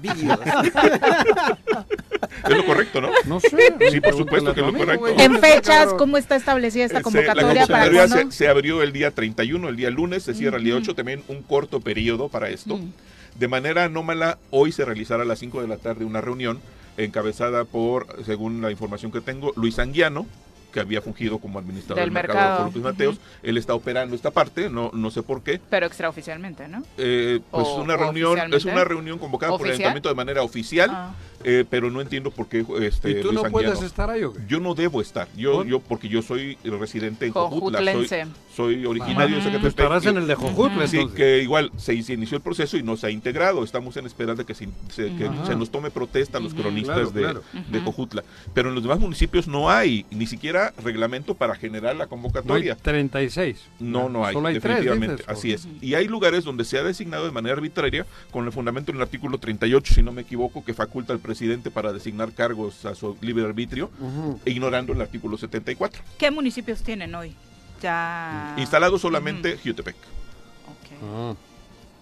Vídeos. 0.00 0.38
es 2.48 2.56
lo 2.56 2.66
correcto, 2.66 3.00
¿no? 3.00 3.10
No 3.26 3.40
sé. 3.40 3.74
Sí, 3.90 4.00
por 4.00 4.16
supuesto 4.16 4.54
que 4.54 4.60
lo 4.62 4.68
a 4.68 4.72
tu 4.72 4.78
correcto. 4.78 5.06
En 5.18 5.38
fechas. 5.38 5.92
¿cómo 5.94 6.16
está 6.16 6.36
establecida 6.36 6.84
esta 6.84 6.98
Se- 6.98 7.02
convocatoria? 7.02 7.62
la 7.62 7.66
¿Para 7.66 8.08
se, 8.08 8.32
se 8.32 8.48
abrió 8.48 8.82
el 8.82 8.92
día 8.92 9.10
31, 9.10 9.68
el 9.68 9.76
día 9.76 9.90
lunes, 9.90 10.22
se 10.22 10.34
cierra 10.34 10.56
el 10.56 10.64
día 10.64 10.76
8, 10.76 10.94
también 10.94 11.22
un 11.28 11.42
corto 11.42 11.80
periodo 11.80 12.28
para 12.28 12.48
esto. 12.48 12.78
Mm. 12.78 12.92
De 13.38 13.48
manera 13.48 13.84
anómala, 13.84 14.38
hoy 14.50 14.72
se 14.72 14.84
realizará 14.84 15.22
a 15.22 15.26
las 15.26 15.38
5 15.38 15.62
de 15.62 15.68
la 15.68 15.76
tarde 15.76 16.04
una 16.04 16.20
reunión 16.20 16.60
encabezada 16.96 17.64
por, 17.64 18.06
según 18.24 18.60
la 18.60 18.70
información 18.70 19.12
que 19.12 19.20
tengo, 19.20 19.52
Luis 19.56 19.78
Anguiano, 19.78 20.26
que 20.72 20.80
había 20.80 21.00
fungido 21.00 21.38
como 21.38 21.58
administrador 21.58 21.96
Del 21.98 22.06
del, 22.06 22.12
mercado, 22.14 22.64
mercado. 22.64 22.70
de 22.70 22.80
Mateos. 22.80 23.20
Él 23.42 23.56
está 23.58 23.74
operando 23.74 24.16
esta 24.16 24.30
parte, 24.30 24.68
no, 24.70 24.90
no 24.92 25.10
sé 25.10 25.22
por 25.22 25.42
qué. 25.42 25.60
Pero 25.70 25.86
extraoficialmente, 25.86 26.66
¿no? 26.66 26.82
Eh, 26.98 27.40
pues 27.50 27.66
O- 27.68 27.82
una 27.82 27.96
reunión, 27.96 28.38
es 28.52 28.64
una 28.64 28.82
reunión 28.84 29.18
convocada 29.18 29.56
por 29.56 29.66
el 29.66 29.74
ayuntamiento 29.74 30.08
de 30.08 30.14
manera 30.14 30.42
oficial, 30.42 30.90
Ah. 30.92 31.14
Eh, 31.44 31.64
pero 31.68 31.90
no 31.90 32.00
entiendo 32.00 32.30
por 32.30 32.48
qué 32.48 32.64
este, 32.80 33.10
¿Y 33.10 33.14
tú 33.16 33.28
Luis 33.28 33.34
no 33.34 33.40
Anguiano- 33.44 33.50
puedes 33.50 33.82
estar 33.82 34.10
ahí 34.10 34.24
o 34.24 34.32
qué? 34.32 34.40
Yo 34.48 34.60
no 34.60 34.74
debo 34.74 35.00
estar, 35.00 35.28
yo, 35.36 35.54
¿Por? 35.54 35.66
yo 35.66 35.80
porque 35.80 36.08
yo 36.08 36.22
soy 36.22 36.56
residente 36.64 37.26
en 37.26 37.32
Jojutla, 37.32 37.80
soy, 37.92 38.06
soy 38.54 38.86
originario 38.86 39.36
de 39.36 39.42
Tú 39.42 39.48
Zacatepec. 39.48 39.68
estarás 39.68 40.04
y- 40.04 40.08
en 40.08 40.16
el 40.18 40.26
de 40.26 40.34
Jojutla, 40.34 40.86
Sí, 40.86 40.96
entonces. 40.98 41.16
que 41.16 41.42
igual 41.42 41.70
se, 41.76 42.00
se 42.02 42.12
inició 42.14 42.36
el 42.36 42.42
proceso 42.42 42.76
y 42.76 42.82
no 42.82 42.96
se 42.96 43.06
ha 43.06 43.10
integrado. 43.10 43.64
Estamos 43.64 43.96
en 43.96 44.06
espera 44.06 44.34
de 44.34 44.44
que 44.44 44.54
se, 44.54 44.68
se- 44.90 45.14
que 45.16 45.30
se 45.46 45.56
nos 45.56 45.70
tome 45.70 45.90
protesta 45.90 46.38
a 46.38 46.40
los 46.40 46.54
cronistas 46.54 46.96
Claro, 46.96 47.10
de, 47.10 47.20
claro. 47.22 47.42
de 47.70 47.80
Jojutla. 47.80 48.24
Pero 48.54 48.68
en 48.68 48.74
los 48.74 48.82
demás 48.84 48.98
municipios 49.00 49.48
no 49.48 49.70
hay 49.70 50.06
ni 50.10 50.26
siquiera 50.26 50.72
reglamento 50.84 51.34
para 51.34 51.54
generar 51.54 51.94
la 51.96 51.98
No 51.98 52.02
hay 52.04 52.08
convocatoria. 52.08 52.76
36. 52.76 53.58
No, 53.80 54.08
no 54.08 54.24
hay, 54.24 54.34
Solo 54.34 54.48
hay 54.48 54.54
tres, 54.60 54.76
definitivamente. 54.76 55.16
dices, 55.22 55.28
así 55.28 55.52
es. 55.52 55.68
Y 55.80 55.94
hay 55.94 56.06
lugares 56.08 56.44
donde 56.44 56.64
se 56.64 56.78
ha 56.78 56.82
designado 56.82 57.24
de 57.24 57.30
manera 57.32 57.54
arbitraria, 57.54 58.06
con 58.30 58.44
el 58.46 58.52
fundamento 58.52 58.90
en 58.92 58.96
el 58.96 59.02
artículo 59.02 59.38
38, 59.38 59.94
si 59.94 60.02
no 60.02 60.12
me 60.12 60.22
equivoco, 60.22 60.64
que 60.64 60.74
faculta 60.74 61.12
al 61.12 61.18
presidente 61.18 61.31
para 61.70 61.92
designar 61.92 62.32
cargos 62.32 62.84
a 62.84 62.94
su 62.94 63.16
libre 63.20 63.44
arbitrio, 63.44 63.90
Ujú. 64.00 64.40
e 64.44 64.50
ignorando 64.50 64.92
el 64.92 65.00
artículo 65.00 65.36
74. 65.38 66.02
¿Qué 66.18 66.30
municipios 66.30 66.82
tienen 66.82 67.14
hoy? 67.14 67.34
Ya. 67.80 68.54
Instalado 68.58 68.98
solamente 68.98 69.58
Jutepec. 69.64 69.96
Ok. 69.96 71.02
Ah. 71.02 71.34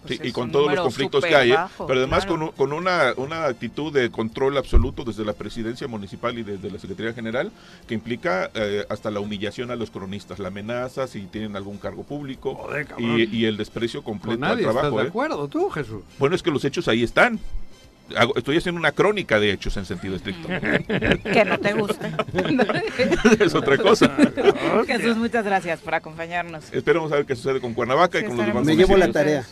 Pues 0.03 0.19
Sí, 0.19 0.29
y 0.29 0.31
con 0.31 0.51
todos 0.51 0.71
los 0.73 0.81
conflictos 0.81 1.23
que 1.23 1.35
hay, 1.35 1.51
¿eh? 1.51 1.55
bajo, 1.55 1.85
pero 1.85 1.99
además 1.99 2.25
claro. 2.25 2.39
con, 2.39 2.41
un- 2.47 2.51
con 2.53 2.73
una, 2.73 3.13
una 3.17 3.45
actitud 3.45 3.93
de 3.93 4.09
control 4.09 4.57
absoluto 4.57 5.03
desde 5.03 5.23
la 5.23 5.33
presidencia 5.33 5.87
municipal 5.87 6.35
y 6.39 6.41
desde 6.41 6.71
la 6.71 6.79
Secretaría 6.79 7.13
General, 7.13 7.51
que 7.87 7.93
implica 7.93 8.49
eh, 8.55 8.83
hasta 8.89 9.11
la 9.11 9.19
humillación 9.19 9.69
a 9.69 9.75
los 9.75 9.91
cronistas, 9.91 10.39
la 10.39 10.47
amenaza 10.47 11.05
si 11.05 11.21
tienen 11.27 11.55
algún 11.55 11.77
cargo 11.77 12.01
público 12.01 12.55
Joder, 12.55 12.87
y, 12.97 13.29
y 13.37 13.45
el 13.45 13.57
desprecio 13.57 14.01
Con 14.03 14.15
completo 14.17 14.39
nadie 14.41 14.53
al 14.53 14.59
estás 14.61 14.73
trabajo. 14.73 14.97
de 14.97 15.03
¿eh? 15.05 15.07
acuerdo, 15.09 15.47
tú, 15.47 15.69
Jesús. 15.69 16.01
Bueno, 16.17 16.35
es 16.35 16.41
que 16.41 16.49
los 16.49 16.65
hechos 16.65 16.87
ahí 16.87 17.03
están. 17.03 17.39
Hago- 18.15 18.33
estoy 18.35 18.57
haciendo 18.57 18.77
una 18.79 18.91
crónica 18.91 19.39
de 19.39 19.51
hechos 19.51 19.77
en 19.77 19.85
sentido 19.85 20.15
estricto. 20.15 20.47
Que 21.23 21.45
no 21.45 21.57
te 21.59 21.73
guste. 21.73 22.11
es 23.43 23.55
otra 23.55 23.77
cosa. 23.77 24.11
Jesús, 24.87 25.17
muchas 25.17 25.45
gracias 25.45 25.79
por 25.79 25.95
acompañarnos. 25.95 26.65
Esperemos 26.73 27.11
a 27.11 27.15
ver 27.15 27.25
qué 27.25 27.35
sucede 27.35 27.61
con 27.61 27.73
Cuernavaca 27.73 28.19
y 28.19 28.23
con 28.25 28.37
los 28.37 28.45
demás 28.45 28.65
Me 28.65 28.75
llevo 28.75 28.97
la 28.97 29.11
tarea. 29.11 29.45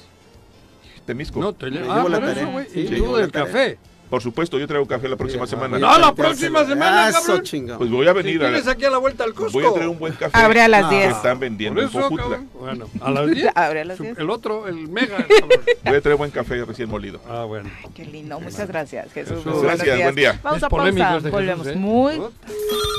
Temisco. 1.05 1.39
No, 1.39 1.53
te 1.53 1.67
ah, 1.67 1.69
llevo 1.69 2.09
la 2.09 2.19
tarea. 2.19 2.59
eso. 2.61 2.71
Sí, 2.73 2.79
y 2.81 2.87
llevo 2.87 3.17
del 3.17 3.31
tarea. 3.31 3.47
café. 3.47 3.77
Por 4.09 4.21
supuesto, 4.23 4.57
yo 4.57 4.67
traigo 4.67 4.87
café 4.87 5.07
la 5.07 5.15
próxima 5.15 5.45
semana. 5.45 5.77
No, 5.77 5.97
la 5.99 6.15
próxima 6.15 6.65
semana, 6.65 7.09
Eso, 7.09 7.21
cabrón. 7.41 7.77
Pues 7.77 7.89
voy 7.91 8.07
a 8.07 8.11
Si 8.11 8.17
venir 8.17 8.43
a, 8.43 8.47
tienes 8.47 8.67
aquí 8.67 8.85
a 8.85 8.89
la 8.89 8.97
vuelta 8.97 9.23
al 9.23 9.33
Cusco. 9.33 9.51
voy 9.51 9.65
a 9.65 9.71
traer 9.73 9.87
un 9.89 9.99
buen 9.99 10.13
café. 10.13 10.37
Abre 10.37 10.61
a 10.61 10.67
las 10.67 10.85
Ah. 10.85 10.89
que 10.89 10.95
10. 10.95 11.11
están 11.15 11.39
vendiendo 11.39 11.81
en 11.81 11.87
eso. 11.89 12.09
Bueno, 12.09 12.87
a 13.01 13.11
las 13.11 13.29
10. 13.29 13.49
Abre 13.53 13.81
a 13.81 13.85
las 13.85 13.97
Su- 13.97 14.03
10. 14.03 14.17
El 14.17 14.29
otro, 14.31 14.67
el 14.67 14.87
mega. 14.87 15.17
cabrón. 15.17 15.49
Voy 15.85 15.95
a 15.95 16.01
traer 16.01 16.17
buen 16.17 16.31
café 16.31 16.65
recién 16.65 16.89
molido. 16.89 17.21
Ah, 17.29 17.43
bueno. 17.43 17.69
Qué 17.93 18.05
lindo, 18.05 18.39
muchas 18.39 18.67
gracias, 18.67 19.11
Jesús. 19.13 19.43
Jesús. 19.43 19.61
Gracias, 19.61 19.85
días. 19.85 20.01
buen 20.03 20.15
día. 20.15 20.39
Vamos 20.43 20.57
Es 20.57 20.63
a 20.63 20.69
polémico 20.69 21.05
pausa, 21.07 21.29
volvemos. 21.29 21.67
Jesús, 21.67 21.77
¿eh? 21.77 21.79
Muy 21.79 22.21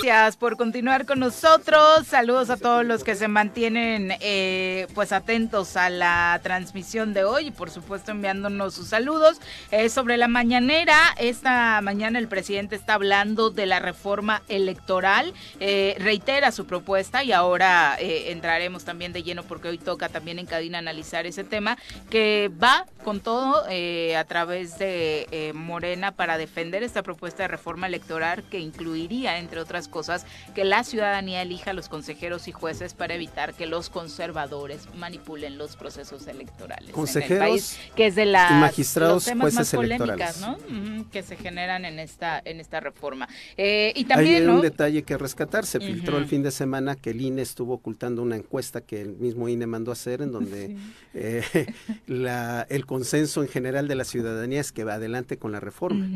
gracias 0.02 0.36
por 0.36 0.56
continuar 0.56 1.06
con 1.06 1.18
nosotros. 1.20 2.06
Saludos 2.06 2.50
a 2.50 2.56
todos 2.56 2.84
los 2.86 3.04
que 3.04 3.14
se 3.16 3.28
mantienen 3.28 4.12
eh, 4.20 4.86
pues 4.94 5.12
atentos 5.12 5.76
a 5.76 5.90
la 5.90 6.40
transmisión 6.42 7.12
de 7.12 7.24
hoy 7.24 7.48
y 7.48 7.50
por 7.50 7.70
supuesto 7.70 8.10
enviándonos 8.12 8.74
sus 8.74 8.88
saludos. 8.88 9.38
Eh, 9.70 9.88
sobre 9.88 10.16
la 10.16 10.28
mañanera, 10.28 10.96
esta 11.18 11.80
mañana 11.82 12.18
el 12.18 12.28
presidente 12.28 12.76
está 12.76 12.94
hablando 12.94 13.50
de 13.50 13.66
la 13.66 13.78
reforma 13.78 14.42
electoral, 14.48 15.34
eh, 15.60 15.96
reitera 15.98 16.52
su 16.52 16.66
propuesta 16.66 17.22
y 17.24 17.32
ahora 17.32 17.96
eh, 17.98 18.32
entraremos 18.32 18.84
también 18.84 19.12
de 19.12 19.22
lleno 19.22 19.42
porque 19.42 19.68
hoy 19.68 19.78
toca 19.78 20.08
también 20.08 20.38
en 20.38 20.46
cabina 20.46 20.78
analizar 20.78 21.26
ese 21.26 21.44
tema 21.44 21.78
que 22.08 22.50
va 22.62 22.86
con 23.04 23.20
todo 23.20 23.64
eh, 23.68 24.16
a 24.16 24.24
través 24.24 24.78
de 24.78 25.52
Morena 25.54 26.12
para 26.12 26.38
defender 26.38 26.82
esta 26.82 27.02
propuesta 27.02 27.44
de 27.44 27.48
reforma 27.48 27.86
electoral 27.86 28.42
que 28.50 28.58
incluiría, 28.58 29.38
entre 29.38 29.60
otras 29.60 29.88
cosas, 29.88 30.26
que 30.54 30.64
la 30.64 30.84
ciudadanía 30.84 31.42
elija 31.42 31.70
a 31.70 31.74
los 31.74 31.88
consejeros 31.88 32.48
y 32.48 32.52
jueces 32.52 32.94
para 32.94 33.14
evitar 33.14 33.54
que 33.54 33.66
los 33.66 33.90
conservadores 33.90 34.88
manipulen 34.96 35.58
los 35.58 35.76
procesos 35.76 36.26
electorales. 36.26 36.84
en 36.84 36.88
el 36.88 36.92
Consejeros 36.92 37.38
país, 37.38 37.78
que 37.94 38.06
es 38.06 38.14
de 38.14 38.26
las 38.26 38.50
y 38.50 38.54
magistrados, 38.54 39.14
los 39.14 39.24
temas 39.24 39.54
más 39.54 39.54
jueces 39.54 39.74
polémicas, 39.74 40.36
electorales. 40.42 40.70
¿no? 40.70 40.89
Que 41.12 41.22
se 41.22 41.36
generan 41.36 41.84
en 41.84 41.98
esta 41.98 42.40
en 42.44 42.60
esta 42.60 42.80
reforma. 42.80 43.28
Eh, 43.56 43.92
y 43.94 44.00
Hay 44.00 44.04
también, 44.04 44.46
¿no? 44.46 44.56
un 44.56 44.60
detalle 44.62 45.02
que 45.02 45.16
rescatar. 45.18 45.64
Se 45.66 45.80
filtró 45.80 46.18
el 46.18 46.26
fin 46.26 46.42
de 46.42 46.50
semana 46.50 46.96
que 46.96 47.10
el 47.10 47.20
INE 47.20 47.42
estuvo 47.42 47.74
ocultando 47.74 48.22
una 48.22 48.36
encuesta 48.36 48.80
que 48.80 49.00
el 49.00 49.16
mismo 49.16 49.48
INE 49.48 49.66
mandó 49.66 49.90
a 49.90 49.94
hacer 49.94 50.22
en 50.22 50.32
donde 50.32 50.76
eh, 51.14 51.42
la- 52.06 52.66
el 52.70 52.86
consenso 52.86 53.42
en 53.42 53.48
general 53.48 53.88
de 53.88 53.94
la 53.94 54.04
ciudadanía 54.04 54.60
es 54.60 54.72
que 54.72 54.84
va 54.84 54.94
adelante 54.94 55.36
con 55.38 55.52
la 55.52 55.60
reforma. 55.60 56.06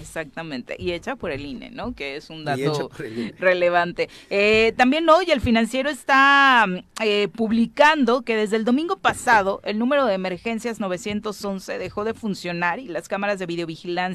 Exactamente. 0.00 0.76
Y 0.78 0.92
hecha 0.92 1.16
por 1.16 1.30
el 1.30 1.44
INE, 1.44 1.70
¿no? 1.70 1.94
Que 1.94 2.16
es 2.16 2.30
un 2.30 2.44
dato 2.44 2.90
INE. 2.98 3.34
relevante. 3.38 4.08
Eh, 4.30 4.72
también 4.76 5.08
hoy 5.08 5.30
el 5.30 5.40
financiero 5.40 5.90
está 5.90 6.66
mm, 6.66 6.76
eh, 7.02 7.28
publicando 7.34 8.22
que 8.22 8.36
desde 8.36 8.56
el 8.56 8.64
domingo 8.64 8.96
pasado 8.98 9.60
el 9.64 9.78
número 9.78 10.06
de 10.06 10.14
emergencias 10.14 10.80
911 10.80 11.78
dejó 11.78 12.04
de 12.04 12.14
funcionar 12.14 12.78
y 12.78 12.88
las 12.88 13.08
cámaras 13.08 13.38
de 13.38 13.46
videovigilancia 13.46 14.11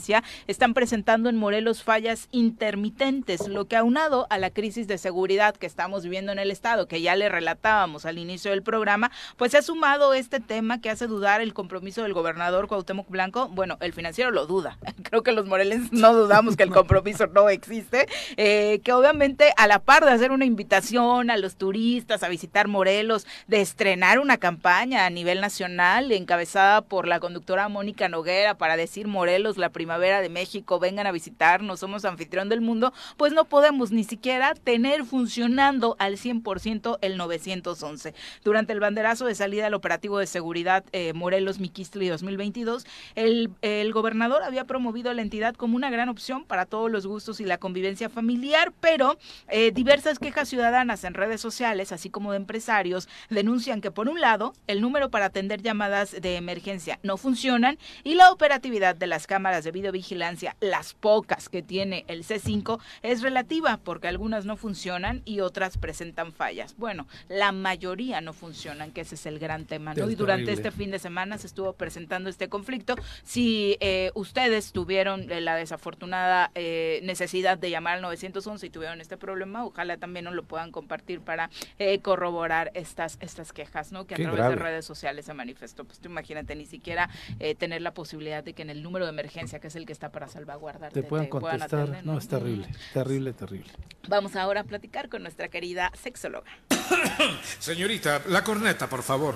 están 0.47 0.73
presentando 0.73 1.29
en 1.29 1.35
Morelos 1.35 1.83
fallas 1.83 2.27
intermitentes, 2.31 3.47
lo 3.47 3.65
que 3.65 3.75
aunado 3.75 4.27
a 4.29 4.37
la 4.37 4.49
crisis 4.49 4.87
de 4.87 4.97
seguridad 4.97 5.55
que 5.55 5.65
estamos 5.65 6.03
viviendo 6.03 6.31
en 6.31 6.39
el 6.39 6.51
estado, 6.51 6.87
que 6.87 7.01
ya 7.01 7.15
le 7.15 7.29
relatábamos 7.29 8.05
al 8.05 8.17
inicio 8.17 8.51
del 8.51 8.63
programa, 8.63 9.11
pues 9.37 9.51
se 9.51 9.57
ha 9.57 9.61
sumado 9.61 10.13
este 10.13 10.39
tema 10.39 10.81
que 10.81 10.89
hace 10.89 11.07
dudar 11.07 11.41
el 11.41 11.53
compromiso 11.53 12.03
del 12.03 12.13
gobernador 12.13 12.67
Cuauhtémoc 12.67 13.09
Blanco. 13.09 13.49
Bueno, 13.49 13.77
el 13.81 13.93
financiero 13.93 14.31
lo 14.31 14.45
duda. 14.45 14.77
Creo 15.03 15.23
que 15.23 15.31
los 15.31 15.45
morelenses 15.45 15.91
no 15.91 16.13
dudamos 16.13 16.55
que 16.55 16.63
el 16.63 16.71
compromiso 16.71 17.27
no 17.27 17.49
existe. 17.49 18.07
eh, 18.37 18.79
que 18.83 18.93
obviamente 18.93 19.53
a 19.57 19.67
la 19.67 19.79
par 19.79 20.05
de 20.05 20.11
hacer 20.11 20.31
una 20.31 20.45
invitación 20.45 21.29
a 21.29 21.37
los 21.37 21.55
turistas 21.55 22.23
a 22.23 22.29
visitar 22.29 22.67
Morelos, 22.67 23.25
de 23.47 23.61
estrenar 23.61 24.19
una 24.19 24.37
campaña 24.37 25.05
a 25.05 25.09
nivel 25.09 25.41
nacional 25.41 26.11
encabezada 26.11 26.81
por 26.81 27.07
la 27.07 27.19
conductora 27.19 27.69
Mónica 27.69 28.09
Noguera 28.09 28.55
para 28.55 28.77
decir 28.77 29.07
Morelos, 29.07 29.57
la 29.57 29.69
primavera 29.87 30.19
de 30.21 30.27
México, 30.27 30.79
vengan 30.79 31.07
a 31.07 31.13
visitarnos, 31.13 31.79
somos 31.79 32.03
anfitrión 32.03 32.49
del 32.49 32.59
mundo, 32.59 32.91
pues 33.15 33.31
no 33.31 33.45
podemos 33.45 33.91
ni 33.91 34.03
siquiera 34.03 34.53
tener 34.53 35.05
funcionando 35.05 35.95
al 35.97 36.17
100% 36.17 36.97
el 36.99 37.15
911. 37.15 38.13
Durante 38.43 38.73
el 38.73 38.81
banderazo 38.81 39.27
de 39.27 39.33
salida 39.33 39.63
del 39.63 39.75
operativo 39.75 40.19
de 40.19 40.27
seguridad 40.27 40.83
eh, 40.91 41.13
Morelos 41.13 41.59
Miquistli 41.59 42.09
2022, 42.09 42.85
el, 43.15 43.49
el 43.61 43.93
gobernador 43.93 44.43
había 44.43 44.65
promovido 44.65 45.13
la 45.13 45.21
entidad 45.21 45.55
como 45.55 45.77
una 45.77 45.89
gran 45.89 46.09
opción 46.09 46.43
para 46.43 46.65
todos 46.65 46.91
los 46.91 47.07
gustos 47.07 47.39
y 47.39 47.45
la 47.45 47.57
convivencia 47.57 48.09
familiar, 48.09 48.73
pero 48.81 49.17
eh, 49.47 49.71
diversas 49.71 50.19
quejas 50.19 50.49
ciudadanas 50.49 51.05
en 51.05 51.13
redes 51.13 51.39
sociales, 51.39 51.93
así 51.93 52.09
como 52.09 52.31
de 52.31 52.37
empresarios, 52.37 53.07
denuncian 53.29 53.79
que 53.79 53.89
por 53.89 54.09
un 54.09 54.19
lado 54.19 54.53
el 54.67 54.81
número 54.81 55.09
para 55.09 55.27
atender 55.27 55.61
llamadas 55.61 56.11
de 56.11 56.35
emergencia 56.35 56.99
no 57.03 57.15
funcionan 57.15 57.77
y 58.03 58.15
la 58.15 58.31
operatividad 58.31 58.93
de 58.93 59.07
las 59.07 59.27
cámaras 59.27 59.63
de 59.63 59.76
videovigilancia, 59.77 60.55
las 60.59 60.93
pocas 60.93 61.49
que 61.49 61.61
tiene 61.61 62.03
el 62.07 62.23
C5, 62.23 62.79
es 63.03 63.21
relativa 63.21 63.77
porque 63.83 64.07
algunas 64.07 64.45
no 64.45 64.57
funcionan 64.57 65.21
y 65.25 65.41
otras 65.41 65.77
presentan 65.77 66.31
fallas. 66.31 66.75
Bueno, 66.77 67.07
la 67.29 67.51
mayoría 67.51 68.21
no 68.21 68.33
funcionan, 68.33 68.91
que 68.91 69.01
ese 69.01 69.15
es 69.15 69.25
el 69.25 69.39
gran 69.39 69.65
tema, 69.65 69.93
¿no? 69.93 70.05
Es 70.05 70.11
Y 70.11 70.15
durante 70.15 70.45
terrible. 70.45 70.67
este 70.69 70.77
fin 70.77 70.91
de 70.91 70.99
semana 70.99 71.37
se 71.37 71.47
estuvo 71.47 71.73
presentando 71.73 72.29
este 72.29 72.49
conflicto. 72.49 72.95
Si 73.23 73.77
eh, 73.79 74.11
ustedes 74.15 74.71
tuvieron 74.71 75.31
eh, 75.31 75.41
la 75.41 75.55
desafortunada 75.55 76.51
eh, 76.55 76.99
necesidad 77.03 77.57
de 77.57 77.69
llamar 77.69 77.95
al 77.95 78.01
911 78.01 78.65
y 78.65 78.69
tuvieron 78.69 79.01
este 79.01 79.17
problema, 79.17 79.65
ojalá 79.65 79.97
también 79.97 80.25
nos 80.25 80.33
lo 80.33 80.43
puedan 80.43 80.71
compartir 80.71 81.21
para 81.21 81.49
eh, 81.79 81.99
corroborar 81.99 82.71
estas 82.73 83.17
estas 83.21 83.53
quejas, 83.53 83.91
¿no? 83.91 84.05
Que 84.05 84.15
a 84.15 84.17
Qué 84.17 84.23
través 84.23 84.49
de 84.49 84.55
redes 84.55 84.85
sociales 84.85 85.25
se 85.25 85.33
manifestó. 85.33 85.85
Pues 85.85 85.99
tú 85.99 86.09
imagínate 86.09 86.55
ni 86.55 86.65
siquiera 86.65 87.09
tener 87.57 87.81
la 87.81 87.93
posibilidad 87.93 88.43
de 88.43 88.53
que 88.53 88.61
en 88.61 88.69
el 88.69 88.81
número 88.81 89.05
de 89.05 89.11
emergencia, 89.11 89.56
que 89.59 89.67
es 89.67 89.75
el 89.75 89.85
que 89.85 89.93
está 89.93 90.11
para 90.11 90.27
salvaguardar, 90.27 90.91
Te 90.91 91.03
puedan 91.03 91.27
contestar. 91.27 92.03
No, 92.05 92.17
es 92.17 92.27
terrible, 92.27 92.67
terrible, 92.93 93.33
terrible. 93.33 93.71
Vamos 94.07 94.35
ahora 94.35 94.61
a 94.61 94.63
platicar 94.63 95.09
con 95.09 95.23
nuestra 95.23 95.49
querida 95.49 95.91
sexóloga. 96.01 96.51
Señorita, 97.59 98.21
la 98.27 98.43
corneta, 98.43 98.87
por 98.87 99.03
favor. 99.03 99.35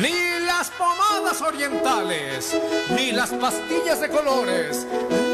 Ni 0.00 0.44
las 0.44 0.70
pomadas 0.70 1.40
orientales, 1.40 2.58
ni 2.96 3.12
las 3.12 3.30
pastillas 3.30 4.00
de 4.00 4.08
colores, 4.08 4.86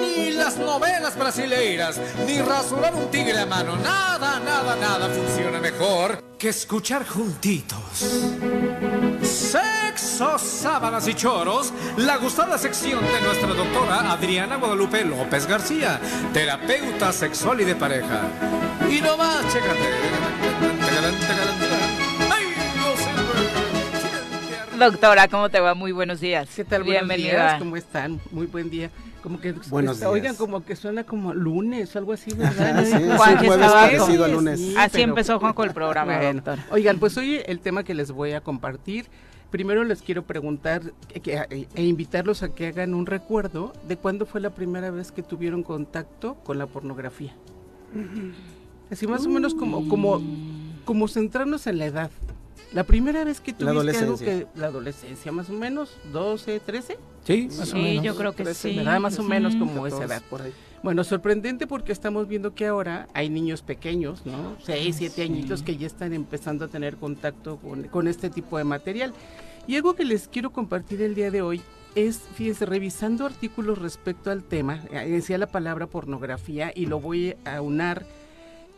ni 0.02 0.32
las 0.32 0.58
novelas 0.58 1.16
brasileiras, 1.16 1.98
ni 2.26 2.42
rasurar 2.42 2.94
un 2.94 3.10
tigre 3.10 3.38
a 3.38 3.46
mano. 3.46 3.76
Nada, 3.76 4.38
nada, 4.40 4.76
nada 4.76 5.08
funciona 5.08 5.60
mejor 5.60 6.22
que 6.38 6.50
escuchar 6.50 7.06
juntitos. 7.06 8.04
Sexo 10.00 10.38
sábanas 10.38 11.06
y 11.08 11.14
choros, 11.14 11.74
la 11.98 12.16
gustada 12.16 12.56
sección 12.56 13.00
de 13.04 13.20
nuestra 13.20 13.48
doctora 13.48 14.10
Adriana 14.12 14.56
Guadalupe 14.56 15.04
López 15.04 15.46
García, 15.46 16.00
terapeuta 16.32 17.12
sexual 17.12 17.60
y 17.60 17.64
de 17.64 17.76
pareja. 17.76 18.22
Y 18.90 19.02
no 19.02 19.18
más, 19.18 19.44
Doctora, 24.78 25.28
¿cómo 25.28 25.50
te 25.50 25.60
va? 25.60 25.74
Muy 25.74 25.92
buenos 25.92 26.20
días. 26.20 26.48
¿Qué 26.56 26.64
tal? 26.64 26.84
Bienvenida. 26.84 27.32
Buenos 27.32 27.48
días, 27.50 27.58
¿cómo 27.58 27.76
están? 27.76 28.20
Muy 28.30 28.46
buen 28.46 28.70
día. 28.70 28.90
Como 29.22 29.38
que 29.38 29.52
Buenos 29.68 29.96
está- 29.96 30.08
oigan, 30.08 30.34
como 30.34 30.64
que 30.64 30.74
suena 30.74 31.04
como 31.04 31.34
lunes 31.34 31.94
o 31.94 31.98
algo 31.98 32.14
así, 32.14 32.32
¿verdad? 32.34 32.78
Ajá, 32.78 32.84
sí, 33.38 33.46
parecido 33.46 34.28
lunes. 34.28 34.58
Sí, 34.58 34.74
Así 34.78 34.90
pero- 34.92 35.04
empezó 35.04 35.38
Juanjo 35.38 35.64
el 35.64 35.72
programa, 35.74 36.16
Bueno, 36.16 36.32
doctora. 36.40 36.66
Oigan, 36.70 36.98
pues 36.98 37.18
hoy 37.18 37.42
el 37.44 37.60
tema 37.60 37.84
que 37.84 37.92
les 37.92 38.10
voy 38.10 38.32
a 38.32 38.40
compartir, 38.40 39.04
primero 39.50 39.84
les 39.84 40.02
quiero 40.02 40.22
preguntar 40.24 40.92
que- 41.08 41.20
que- 41.20 41.68
e 41.74 41.82
invitarlos 41.84 42.42
a 42.42 42.54
que 42.54 42.68
hagan 42.68 42.94
un 42.94 43.06
recuerdo 43.06 43.72
de 43.88 43.96
cuándo 43.96 44.26
fue 44.26 44.40
la 44.40 44.50
primera 44.50 44.90
vez 44.90 45.12
que 45.12 45.22
tuvieron 45.22 45.62
contacto 45.62 46.34
con 46.44 46.58
la 46.58 46.66
pornografía. 46.66 47.34
Así 48.90 49.06
más 49.06 49.24
o 49.26 49.28
menos 49.28 49.54
como, 49.54 49.88
como, 49.88 50.20
como 50.84 51.08
centrarnos 51.08 51.66
en 51.66 51.78
la 51.78 51.86
edad. 51.86 52.10
La 52.72 52.84
primera 52.84 53.24
vez 53.24 53.40
que 53.40 53.50
La 53.52 53.58
tuviste 53.58 53.70
algo 53.70 53.80
adolescencia. 53.80 54.26
que... 54.26 54.46
La 54.60 54.66
adolescencia, 54.68 55.32
más 55.32 55.50
o 55.50 55.52
menos, 55.52 55.96
12, 56.12 56.60
13. 56.60 56.98
Sí, 57.24 57.46
más 57.48 57.60
o 57.60 57.66
Sí, 57.66 57.76
menos. 57.82 58.04
yo 58.04 58.16
creo 58.16 58.34
que 58.34 58.54
sí. 58.54 58.76
¿verdad? 58.76 59.00
Más 59.00 59.18
o 59.18 59.24
menos 59.24 59.56
como 59.56 59.86
esa 59.88 59.96
14, 59.98 60.04
edad. 60.14 60.22
por 60.30 60.42
ahí. 60.42 60.52
Bueno, 60.82 61.04
sorprendente 61.04 61.66
porque 61.66 61.92
estamos 61.92 62.26
viendo 62.26 62.54
que 62.54 62.66
ahora 62.66 63.06
hay 63.12 63.28
niños 63.28 63.60
pequeños, 63.60 64.24
¿no? 64.24 64.56
Seis, 64.62 64.96
siete 64.96 65.22
añitos 65.22 65.62
que 65.62 65.76
ya 65.76 65.86
están 65.86 66.14
empezando 66.14 66.64
a 66.64 66.68
tener 66.68 66.96
contacto 66.96 67.58
con, 67.58 67.84
con 67.84 68.08
este 68.08 68.30
tipo 68.30 68.56
de 68.56 68.64
material. 68.64 69.12
Y 69.66 69.76
algo 69.76 69.94
que 69.94 70.04
les 70.04 70.26
quiero 70.26 70.50
compartir 70.50 71.02
el 71.02 71.14
día 71.14 71.30
de 71.30 71.42
hoy 71.42 71.60
es, 71.94 72.20
fíjense, 72.34 72.64
revisando 72.66 73.26
artículos 73.26 73.78
respecto 73.78 74.30
al 74.30 74.42
tema, 74.42 74.80
eh, 74.90 75.08
decía 75.10 75.38
la 75.38 75.48
palabra 75.48 75.86
pornografía 75.86 76.72
y 76.74 76.86
lo 76.86 77.00
voy 77.00 77.36
a 77.44 77.60
unar, 77.60 78.06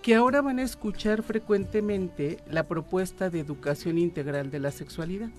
que 0.03 0.17
ahora 0.17 0.41
van 0.41 0.59
a 0.59 0.63
escuchar 0.65 1.23
frecuentemente 1.23 2.39
la 2.51 2.67
propuesta 2.67 3.31
de 3.31 3.39
educación 3.39 3.99
integral 3.99 4.51
de 4.51 4.59
la 4.59 4.73
sexualidad. 4.73 5.31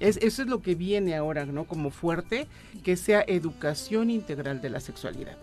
Es, 0.00 0.16
eso 0.16 0.42
es 0.42 0.48
lo 0.48 0.60
que 0.60 0.74
viene 0.74 1.14
ahora, 1.14 1.46
¿no? 1.46 1.64
Como 1.64 1.90
fuerte, 1.90 2.48
que 2.82 2.96
sea 2.96 3.24
educación 3.24 4.10
integral 4.10 4.60
de 4.60 4.70
la 4.70 4.80
sexualidad. 4.80 5.36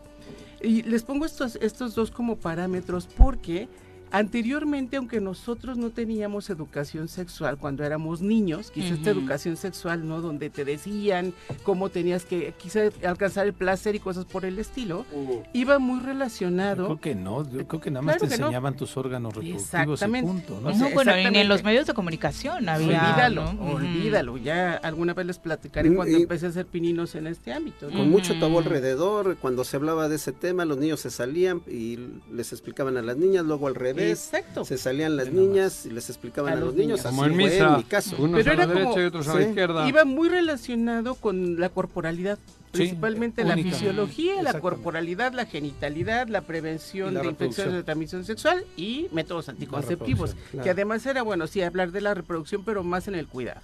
Y 0.62 0.84
les 0.84 1.04
pongo 1.04 1.26
estos, 1.26 1.58
estos 1.62 1.96
dos 1.96 2.12
como 2.12 2.38
parámetros 2.38 3.08
porque 3.08 3.68
anteriormente, 4.12 4.98
aunque 4.98 5.20
nosotros 5.22 5.78
no 5.78 5.90
teníamos 5.92 6.50
educación 6.50 7.08
sexual 7.08 7.58
cuando 7.58 7.84
éramos 7.84 8.22
niños, 8.22 8.72
quizás 8.72 8.92
esta 8.92 9.12
Ujú. 9.12 9.20
educación 9.22 9.58
sexual, 9.58 10.08
¿no? 10.08 10.22
Donde 10.22 10.50
te 10.50 10.66
decían 10.66 11.34
cómo 11.64 11.90
tenías 11.90 12.26
que 12.26 12.54
quizá 12.58 12.82
alcanzar 13.06 13.48
el 13.48 13.54
placer 13.54 13.96
y 13.96 14.00
cosas 14.00 14.26
por 14.26 14.46
el 14.46 14.60
estilo, 14.60 15.06
iba 15.54 15.80
muy 15.80 16.00
Yo 16.00 16.06
relacionado. 16.08 16.86
creo 16.86 17.00
que 17.00 17.16
no, 17.16 17.50
yo 17.52 17.68
creo 17.68 17.82
que 17.82 17.92
nada 17.92 18.02
más 18.02 18.18
Claro 18.18 18.30
te 18.30 18.38
no. 18.40 18.46
enseñaban 18.48 18.76
tus 18.76 18.98
órganos 18.98 19.34
reproductivos 19.34 19.62
y 19.62 19.66
Exactamente. 19.66 20.28
punto, 20.32 20.60
¿no? 20.62 20.72
No, 20.76 20.90
bueno, 20.92 21.12
ni 21.32 21.40
en 21.40 21.48
los 21.48 21.64
medios 21.64 21.86
de 21.88 21.94
comunicación 21.94 22.68
había. 22.70 22.88
Olvídalo, 23.10 23.50
olvídalo. 23.74 24.38
Ya 24.38 24.76
alguna 24.76 25.14
vez 25.14 25.26
les 25.26 25.40
platicaré 25.40 25.90
Mm, 25.90 25.96
cuando 25.96 26.18
y- 26.18 26.22
empecé 26.22 26.46
a 26.48 26.50
hacer 26.50 26.66
pininos 26.66 27.16
en 27.16 27.28
este 27.28 27.54
ámbito. 27.54 27.90
¿no? 27.90 27.98
Con 27.98 28.10
mucho 28.10 28.38
tabú 28.40 28.60
alrededor, 28.60 29.38
cuando 29.38 29.64
se 29.64 29.76
hablaba 29.78 30.10
de 30.10 30.16
ese 30.16 30.32
tema, 30.32 30.66
los 30.66 30.78
niños 30.78 31.00
se 31.02 31.10
salían 31.10 31.62
y 31.68 31.98
les 32.32 32.52
explicaban 32.54 32.98
a 32.98 33.02
las 33.02 33.18
niñas, 33.18 33.46
luego 33.46 33.68
al 33.68 33.76
revés, 33.76 33.99
Exacto. 34.02 34.66
se 34.66 34.78
salían 34.78 35.16
las 35.18 35.32
niñas 35.32 35.86
y 35.86 35.90
les 35.92 36.10
explicaban 36.10 36.54
A 36.54 36.58
a, 36.58 36.60
los 36.60 36.74
niños, 36.74 36.88
niños. 36.88 37.00
así 37.06 37.10
Como 37.10 37.26
en 37.26 37.36
fue 37.36 37.44
misa, 37.46 37.68
en 37.68 37.78
mi 37.78 37.84
caso. 37.84 38.16
unos 38.20 38.40
Pero 38.44 38.52
a 38.52 38.56
la 38.56 38.64
era 38.64 38.74
como- 38.74 38.86
derecha 38.86 39.02
y 39.02 39.06
otros 39.06 39.28
a 39.28 39.34
la 39.36 39.42
sí, 39.44 39.48
izquierda. 39.50 39.88
Iba 39.88 40.06
muy 40.06 40.30
relacionado 40.30 41.16
con 41.16 41.60
la 41.60 41.70
corporalidad, 41.70 42.38
principalmente 42.72 43.44
la 43.44 43.54
única. 43.54 43.72
fisiología, 43.72 44.42
la 44.44 44.60
corporalidad, 44.60 45.34
la 45.34 45.46
genitalidad, 45.46 46.28
la 46.28 46.42
prevención 46.42 47.14
la 47.14 47.22
de 47.22 47.28
infecciones 47.30 47.74
de 47.74 47.84
transmisión 47.84 48.26
sexual 48.26 48.64
y 48.78 49.08
métodos 49.12 49.50
anticonceptivos, 49.50 50.36
claro. 50.52 50.64
que 50.64 50.70
además 50.70 51.06
era, 51.06 51.22
bueno, 51.24 51.48
sí, 51.48 51.62
hablar 51.62 51.92
de 51.92 52.02
la 52.02 52.14
reproducción, 52.14 52.64
pero 52.64 52.84
más 52.84 53.08
en 53.08 53.16
el 53.16 53.28
cuidado. 53.28 53.62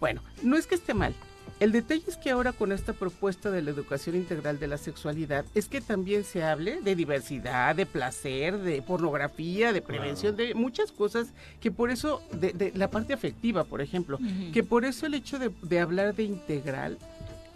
Bueno, 0.00 0.22
no 0.42 0.56
es 0.56 0.66
que 0.66 0.74
esté 0.74 0.92
mal. 0.94 1.14
El 1.58 1.72
detalle 1.72 2.02
es 2.06 2.18
que 2.18 2.30
ahora 2.30 2.52
con 2.52 2.70
esta 2.70 2.92
propuesta 2.92 3.50
de 3.50 3.62
la 3.62 3.70
educación 3.70 4.14
integral 4.14 4.58
de 4.58 4.66
la 4.66 4.76
sexualidad 4.76 5.46
es 5.54 5.68
que 5.68 5.80
también 5.80 6.22
se 6.22 6.44
hable 6.44 6.82
de 6.82 6.94
diversidad, 6.94 7.74
de 7.74 7.86
placer, 7.86 8.58
de 8.58 8.82
pornografía, 8.82 9.72
de 9.72 9.80
prevención, 9.80 10.36
de 10.36 10.54
muchas 10.54 10.92
cosas 10.92 11.28
que 11.60 11.70
por 11.70 11.90
eso, 11.90 12.20
de, 12.32 12.52
de 12.52 12.72
la 12.74 12.90
parte 12.90 13.14
afectiva, 13.14 13.64
por 13.64 13.80
ejemplo, 13.80 14.18
que 14.52 14.62
por 14.62 14.84
eso 14.84 15.06
el 15.06 15.14
hecho 15.14 15.38
de, 15.38 15.50
de 15.62 15.80
hablar 15.80 16.14
de 16.14 16.24
integral 16.24 16.98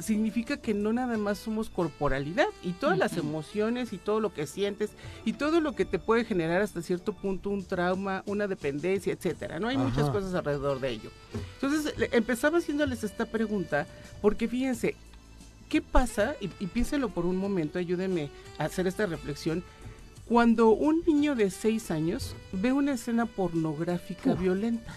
significa 0.00 0.56
que 0.56 0.74
no 0.74 0.92
nada 0.92 1.16
más 1.18 1.38
somos 1.38 1.70
corporalidad 1.70 2.46
y 2.62 2.72
todas 2.72 2.96
las 2.98 3.16
emociones 3.16 3.92
y 3.92 3.98
todo 3.98 4.20
lo 4.20 4.32
que 4.34 4.46
sientes 4.46 4.90
y 5.24 5.32
todo 5.34 5.60
lo 5.60 5.74
que 5.74 5.84
te 5.84 5.98
puede 5.98 6.24
generar 6.24 6.62
hasta 6.62 6.82
cierto 6.82 7.12
punto 7.12 7.50
un 7.50 7.64
trauma, 7.64 8.22
una 8.26 8.46
dependencia, 8.46 9.12
etcétera. 9.12 9.58
No 9.60 9.68
hay 9.68 9.76
muchas 9.76 10.10
cosas 10.10 10.34
alrededor 10.34 10.80
de 10.80 10.90
ello. 10.90 11.10
Entonces 11.60 11.94
empezaba 12.12 12.58
haciéndoles 12.58 13.04
esta 13.04 13.26
pregunta 13.26 13.86
porque 14.22 14.48
fíjense, 14.48 14.96
¿qué 15.68 15.80
pasa? 15.82 16.34
Y, 16.40 16.50
y 16.58 16.66
piénsenlo 16.66 17.08
por 17.10 17.26
un 17.26 17.36
momento, 17.36 17.78
ayúdenme 17.78 18.30
a 18.58 18.64
hacer 18.64 18.86
esta 18.86 19.06
reflexión. 19.06 19.62
Cuando 20.26 20.70
un 20.70 21.02
niño 21.06 21.34
de 21.34 21.50
6 21.50 21.90
años 21.90 22.36
ve 22.52 22.72
una 22.72 22.92
escena 22.92 23.26
pornográfica 23.26 24.34
violenta. 24.34 24.94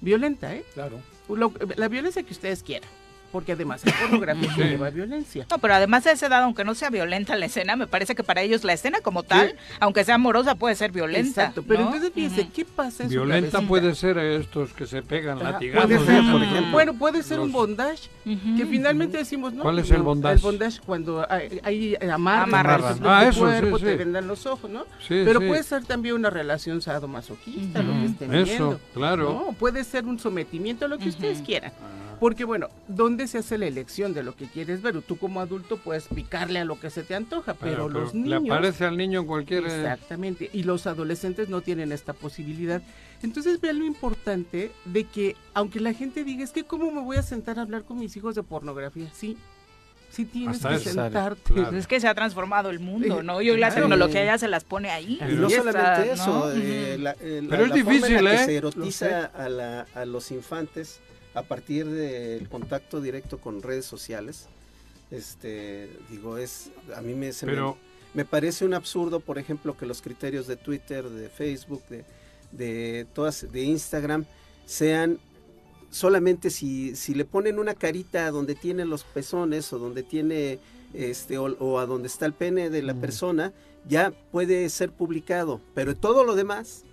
Violenta, 0.00 0.54
¿eh? 0.54 0.64
Claro. 0.74 0.98
Lo- 1.28 1.52
la 1.76 1.88
violencia 1.88 2.22
que 2.22 2.32
ustedes 2.32 2.62
quieran. 2.62 2.88
Porque 3.32 3.52
además 3.52 3.82
la 3.84 3.92
pornografía 3.92 4.52
Sí. 4.54 4.60
lleva 4.62 4.90
violencia. 4.90 5.46
No, 5.48 5.58
pero 5.58 5.74
además 5.74 6.02
de 6.04 6.12
esa 6.12 6.26
edad, 6.26 6.42
aunque 6.42 6.64
no 6.64 6.74
sea 6.74 6.90
violenta 6.90 7.36
la 7.36 7.46
escena, 7.46 7.76
me 7.76 7.86
parece 7.86 8.14
que 8.16 8.24
para 8.24 8.42
ellos 8.42 8.64
la 8.64 8.72
escena 8.72 9.00
como 9.00 9.22
tal, 9.22 9.54
aunque 9.78 10.02
sea 10.04 10.16
amorosa, 10.16 10.56
puede 10.56 10.74
ser 10.74 10.90
violenta. 10.90 11.42
Exacto, 11.42 11.62
pero 11.62 11.80
¿no? 11.82 11.86
entonces 11.86 12.10
fíjense. 12.12 12.48
¿qué 12.52 12.64
pasa 12.64 13.04
en 13.04 13.08
Violenta 13.10 13.60
puede 13.62 13.94
ser 13.94 14.18
estos 14.18 14.72
que 14.72 14.86
se 14.86 15.02
pegan 15.02 15.38
Ajá, 15.38 15.52
latigazos. 15.52 15.86
puede 15.86 16.04
ser, 16.06 16.32
por 16.32 16.42
ejemplo. 16.42 16.72
Bueno, 16.72 16.94
puede 16.94 17.22
ser 17.22 17.38
un 17.40 17.52
bondage, 17.52 18.10
que 18.24 18.66
finalmente 18.66 19.18
decimos, 19.18 19.52
¿no? 19.52 19.62
¿Cuál 19.62 19.78
es 19.78 19.90
el 19.92 20.02
bondage? 20.02 20.34
El 20.34 20.40
bondage 20.42 20.80
cuando 20.84 21.24
hay, 21.30 21.60
hay 21.62 21.96
amarras, 22.10 22.48
Amarras. 22.48 23.00
Ah, 23.04 23.22
eso, 23.28 23.32
sí, 23.32 23.40
cuerpo, 23.40 23.78
sí. 23.78 23.84
te 23.84 23.96
vendan 23.96 24.26
los 24.26 24.44
ojos, 24.46 24.68
¿no? 24.70 24.84
Sí, 25.06 25.22
Pero 25.24 25.40
sí. 25.40 25.46
puede 25.46 25.62
ser 25.62 25.84
también 25.84 26.16
una 26.16 26.30
relación 26.30 26.82
sadomasoquista, 26.82 27.82
lo 27.82 27.92
que 27.92 28.06
estén 28.06 28.34
Eso, 28.34 28.44
viendo. 28.44 28.80
claro. 28.92 29.44
No, 29.46 29.52
puede 29.52 29.84
ser 29.84 30.04
un 30.04 30.18
sometimiento, 30.18 30.88
lo 30.88 30.98
que 30.98 31.08
ustedes 31.08 31.42
quieran. 31.42 31.72
Porque 32.20 32.44
bueno, 32.44 32.68
¿dónde 32.86 33.26
se 33.26 33.38
hace 33.38 33.56
la 33.56 33.66
elección 33.66 34.12
de 34.12 34.22
lo 34.22 34.36
que 34.36 34.44
quieres 34.46 34.82
ver? 34.82 35.00
Tú 35.00 35.16
como 35.16 35.40
adulto 35.40 35.78
puedes 35.78 36.06
picarle 36.06 36.58
a 36.58 36.66
lo 36.66 36.78
que 36.78 36.90
se 36.90 37.02
te 37.02 37.14
antoja, 37.14 37.54
pero, 37.54 37.88
los 37.88 38.14
Le 38.14 38.20
niños... 38.38 38.42
aparece 38.44 38.84
al 38.84 38.98
niño 38.98 39.20
en 39.20 39.26
cualquier... 39.26 39.64
eh, 39.64 39.80
Exactamente, 39.80 40.50
y 40.52 40.62
los 40.64 40.86
adolescentes 40.86 41.48
no 41.48 41.62
tienen 41.62 41.92
esta 41.92 42.12
posibilidad. 42.12 42.82
Entonces 43.22 43.58
vean 43.60 43.78
lo 43.78 43.86
importante 43.86 44.70
de 44.84 45.04
que, 45.04 45.34
aunque 45.54 45.80
la 45.80 45.94
gente 45.94 46.22
diga, 46.22 46.44
es 46.44 46.50
que 46.52 46.64
cómo 46.64 46.90
me 46.90 47.00
voy 47.00 47.16
a 47.16 47.22
sentar 47.22 47.58
a 47.58 47.62
hablar 47.62 47.84
con 47.84 47.98
mis 47.98 48.14
hijos 48.16 48.34
de 48.34 48.42
pornografía, 48.42 49.08
sí, 49.14 49.38
sí 50.10 50.26
tienes 50.26 50.56
Hasta 50.56 50.70
que 50.78 50.90
sentarte. 50.90 51.54
Claro. 51.54 51.74
Es 51.76 51.86
que 51.86 52.00
se 52.00 52.08
ha 52.08 52.14
transformado 52.14 52.68
el 52.68 52.80
mundo, 52.80 53.20
Eh, 53.20 53.22
¿no? 53.22 53.40
Y 53.40 53.48
hoy 53.48 53.58
la 53.58 53.72
tecnología 53.74 54.24
ya 54.26 54.36
se 54.36 54.48
las 54.48 54.64
pone 54.64 54.90
ahí. 54.90 55.18
Y 55.26 55.34
no 55.36 55.48
solamente 55.48 56.12
eso, 56.12 56.26
¿no? 56.26 56.52
eh, 56.52 56.92
Ujú. 56.96 57.02
la, 57.02 57.16
eh, 57.20 57.40
la- 57.42 57.48
Pero 57.48 57.64
es 57.64 57.70
la 57.70 57.76
forma 57.76 57.76
en 57.76 58.02
difícil, 58.02 58.18
que 58.26 58.34
¿eh? 58.34 58.44
se 58.44 58.56
erotiza 58.56 59.24
a, 59.26 59.48
la- 59.48 59.86
a 59.94 60.04
los 60.04 60.30
infantes 60.32 61.00
a 61.34 61.42
partir 61.42 61.86
del 61.86 62.48
contacto 62.48 63.00
directo 63.00 63.38
con 63.38 63.62
redes 63.62 63.84
sociales. 63.86 64.46
Este, 65.10 65.90
digo, 66.10 66.38
es, 66.38 66.70
a 66.94 67.00
mí 67.00 67.14
me, 67.14 67.32
se 67.32 67.46
me- 67.46 67.52
Pero 67.52 67.76
me 68.14 68.24
parece 68.24 68.64
un 68.64 68.74
absurdo, 68.74 69.20
por 69.20 69.38
ejemplo, 69.38 69.76
que 69.76 69.86
los 69.86 70.02
criterios 70.02 70.46
de 70.46 70.56
Twitter, 70.56 71.08
de 71.08 71.28
Facebook, 71.28 71.82
de, 71.88 72.04
de 72.52 73.06
todas, 73.12 73.50
de 73.50 73.62
Instagram, 73.62 74.24
sean 74.66 75.18
solamente 75.90 76.50
si, 76.50 76.94
si 76.94 77.14
le 77.14 77.24
ponen 77.24 77.58
una 77.58 77.74
carita 77.74 78.30
donde 78.30 78.54
tiene 78.54 78.84
los 78.84 79.02
pezones 79.04 79.72
o 79.72 79.78
donde 79.78 80.02
tiene 80.04 80.58
este 80.94 81.38
o, 81.38 81.44
o 81.58 81.78
a 81.78 81.86
donde 81.86 82.08
está 82.08 82.26
el 82.26 82.32
pene 82.32 82.70
de 82.70 82.82
la 82.82 82.94
persona, 82.94 83.52
ya 83.88 84.12
puede 84.30 84.68
ser 84.68 84.90
publicado. 84.92 85.60
Pero 85.74 85.96
todo 85.96 86.22
lo 86.24 86.34
demás 86.36 86.84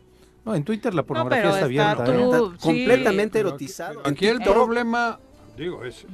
No, 0.48 0.56
en 0.56 0.64
Twitter 0.64 0.94
la 0.94 1.02
No, 1.02 1.06
pornografía 1.08 1.44
pero 1.44 1.54
está 1.56 1.68
está 1.68 1.92
abierta. 1.92 2.04
¿eh? 2.04 2.18
tú- 2.18 2.46
está 2.46 2.58
sí. 2.62 2.68
completamente 2.68 3.40
Pero 3.40 3.50
erotizado. 3.50 4.02
Aquí 4.06 4.28
En 4.28 4.42
el 4.42 4.44
problema, 4.44 5.20
digo, 5.58 5.84
es... 5.84 6.06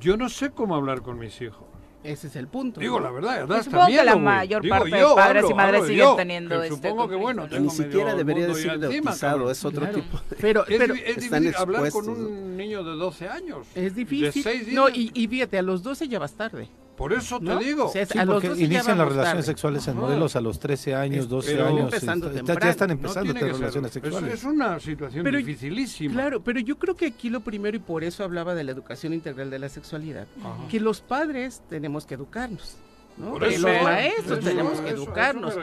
Yo 0.00 0.16
no 0.16 0.28
sé 0.28 0.50
cómo 0.50 0.74
hablar 0.74 1.02
con 1.02 1.18
mis 1.18 1.40
hijos. 1.40 1.64
Ese 2.02 2.26
es 2.26 2.36
el 2.36 2.48
punto. 2.48 2.80
Digo, 2.80 2.98
¿no? 3.00 3.06
la 3.06 3.10
verdad, 3.12 3.46
da 3.46 3.56
hasta 3.56 3.64
supongo 3.64 3.86
que 3.86 3.92
miedo, 3.92 4.04
la 4.04 4.16
mayor 4.16 4.62
Digo, 4.62 4.74
parte 4.78 4.90
de 4.94 5.00
yo 5.00 5.14
padres 5.14 5.42
y 5.42 5.44
hablo, 5.46 5.56
madres 5.56 5.74
hablo 5.76 5.86
siguen 5.88 6.04
yo, 6.04 6.16
teniendo 6.16 6.60
que 6.60 6.66
este 6.66 6.74
Supongo 6.88 7.08
que, 7.08 7.14
bueno, 7.16 7.42
ni 7.44 7.48
tengo 7.48 7.72
medio 7.72 7.82
siquiera 7.84 8.14
debería 8.14 8.46
decir 8.46 8.66
cabrón. 8.66 9.50
es 9.50 9.64
otro 9.64 9.80
Claro. 9.80 9.94
tipo. 9.96 10.20
Pero, 10.40 10.66
Es, 10.66 10.78
pero 10.78 10.94
es 10.94 11.16
están 11.16 11.42
difícil 11.42 11.54
hablar 11.62 11.90
con 11.90 12.08
un 12.10 12.56
niño 12.58 12.84
de 12.84 12.90
12 12.96 13.28
años. 13.28 13.66
es 13.74 13.94
De 13.94 14.04
difícil. 14.04 14.42
seis 14.42 14.68
no, 14.72 14.86
días. 14.88 14.98
y, 14.98 15.22
y 15.24 15.28
fíjate, 15.28 15.56
a 15.58 15.62
los 15.62 15.82
12 15.82 16.06
ya 16.08 16.18
vas 16.18 16.34
tarde. 16.34 16.68
Por 16.96 17.12
eso 17.12 17.38
te 17.38 17.44
¿no? 17.46 17.58
digo. 17.58 17.86
O 17.86 17.88
sea, 17.92 18.06
Sí, 18.06 18.16
a 18.18 18.24
los 18.24 18.34
porque 18.36 18.48
12 18.50 18.60
ya 18.60 18.66
inician 18.66 18.98
las 18.98 19.08
relaciones 19.08 19.30
tarde. 19.32 19.42
sexuales 19.42 19.88
en 19.88 19.94
No. 19.96 20.00
modelos 20.02 20.36
a 20.36 20.40
los 20.40 20.60
13 20.60 20.94
años, 20.94 21.24
Es- 21.24 21.28
12 21.28 21.52
pero 21.52 21.66
años. 21.66 21.80
empezando 21.84 22.26
está- 22.28 22.36
temprano. 22.38 22.60
ya 22.60 22.70
están 22.70 22.88
No 22.88 22.92
empezando 22.94 23.20
a 23.20 23.22
tiene 23.24 23.40
tener 23.40 23.50
que 23.52 23.54
ser. 23.54 23.60
relaciones 23.60 23.88
Es- 23.88 23.94
sexuales. 24.02 24.34
Es, 24.34 24.44
una 24.44 24.80
situación 24.80 25.24
Pero- 25.24 25.38
dificilísima. 25.38 26.14
Claro, 26.14 26.42
pero 26.44 26.60
yo 26.60 26.78
creo 26.78 26.94
que 26.94 27.06
aquí 27.06 27.30
lo 27.30 27.40
primero, 27.40 27.76
y 27.76 27.80
por 27.80 28.04
eso 28.04 28.22
hablaba 28.22 28.54
de 28.54 28.64
la 28.64 28.70
educación 28.72 29.12
integral 29.12 29.50
de 29.50 29.58
la 29.58 29.68
sexualidad, 29.68 30.26
Ajá. 30.40 30.68
que 30.70 30.78
los 30.80 31.00
padres 31.00 31.62
tenemos 31.68 32.06
que 32.06 32.14
educarnos. 32.14 32.76
¿No? 33.16 33.30
Por 33.32 33.48
Que 33.48 33.54
eso, 33.54 33.68
los 33.68 33.82
maestros 33.82 34.38
eso, 34.38 34.48
tenemos 34.48 34.80
que 34.80 34.88
eso 34.90 34.96
educarnos. 34.96 35.54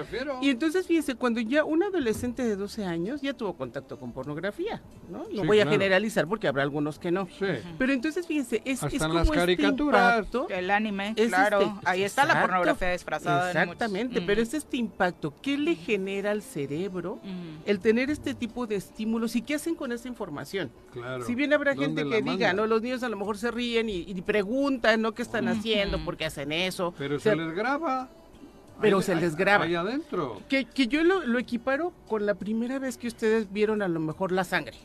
Y 0.42 0.50
entonces, 0.50 0.88
fíjense, 0.88 1.16
cuando 1.16 1.40
ya 1.42 1.64
un 1.66 1.84
adolescente 1.84 2.44
de 2.44 2.56
12 2.56 2.86
años 2.86 3.22
ya 3.22 3.34
tuvo 3.34 3.54
contacto 3.58 4.00
con 4.00 4.12
pornografía, 4.14 4.82
¿no? 5.10 5.20
No 5.32 5.42
Sí, 5.42 5.48
voy 5.48 5.60
a 5.60 5.64
claro. 5.64 5.72
generalizar 5.72 6.28
porque 6.28 6.48
habrá 6.48 6.64
algunos 6.64 6.98
que 7.00 7.12
no. 7.12 7.28
Sí. 7.40 7.46
Pero 7.78 7.94
entonces, 7.94 8.26
fíjense, 8.28 8.62
es, 8.66 8.84
Hasta 8.84 8.88
es 8.96 9.02
en 9.02 9.08
como 9.10 9.14
las 9.16 9.28
este 9.28 9.38
caricaturas. 9.38 10.18
impacto. 10.18 10.48
El 10.50 10.72
anime, 10.72 11.14
Es 11.18 11.28
claro. 11.30 11.62
este- 11.62 11.74
Ahí 11.86 12.04
está 12.04 12.26
la 12.26 12.42
pornografía 12.42 12.92
disfrazada. 12.92 13.48
muchos- 13.50 13.62
Exactamente, 13.62 14.22
Mm. 14.22 14.26
pero 14.26 14.42
es 14.42 14.54
este 14.54 14.78
impacto. 14.78 15.34
¿Qué 15.42 15.58
le 15.58 15.76
genera 15.76 16.32
al 16.32 16.42
cerebro 16.42 17.20
Mm. 17.24 17.64
el 17.70 17.80
tener 17.80 18.10
este 18.10 18.34
tipo 18.34 18.66
de 18.68 18.76
estímulos 18.76 19.36
y 19.36 19.42
qué 19.42 19.56
hacen 19.56 19.76
con 19.76 19.92
esa 19.92 20.08
información? 20.08 20.72
Claro. 20.94 21.26
Si 21.26 21.36
bien 21.36 21.54
habrá 21.54 21.74
¿Dónde 21.74 22.04
gente 22.04 22.10
que 22.10 22.22
diga? 22.22 22.54
¿no? 22.54 22.66
Los 22.68 22.82
niños 22.82 23.04
a 23.04 23.10
lo 23.10 23.18
mejor 23.18 23.38
se 23.38 23.52
ríen 23.52 23.90
y, 23.90 23.98
y 24.08 24.22
preguntan, 24.22 25.02
¿no? 25.02 25.14
¿Qué 25.14 25.22
están 25.22 25.48
haciendo? 25.48 26.04
¿Por 26.04 26.18
qué 26.18 26.26
hacen 26.26 26.52
eso? 26.52 26.94
Pero 26.98 27.18
O 27.18 27.20
sea, 27.20 27.34
se 27.34 27.41
les 27.46 27.54
graba. 27.56 28.10
Pero 28.80 28.98
Ahí- 28.98 29.04
se 29.04 29.16
les 29.16 29.36
graba. 29.36 29.66
Ahí 29.66 29.76
adentro. 29.76 30.42
que, 30.50 30.66
que 30.66 30.88
yo 30.88 31.04
lo, 31.04 31.24
lo 31.26 31.38
equiparo 31.38 31.94
con 32.08 32.26
la 32.26 32.34
primera 32.34 32.80
vez 32.80 32.98
que 32.98 33.08
ustedes 33.08 33.52
vieron 33.54 33.82
a 33.84 33.88
lo 33.88 34.00
mejor 34.00 34.32
la 34.32 34.44
sangre, 34.44 34.76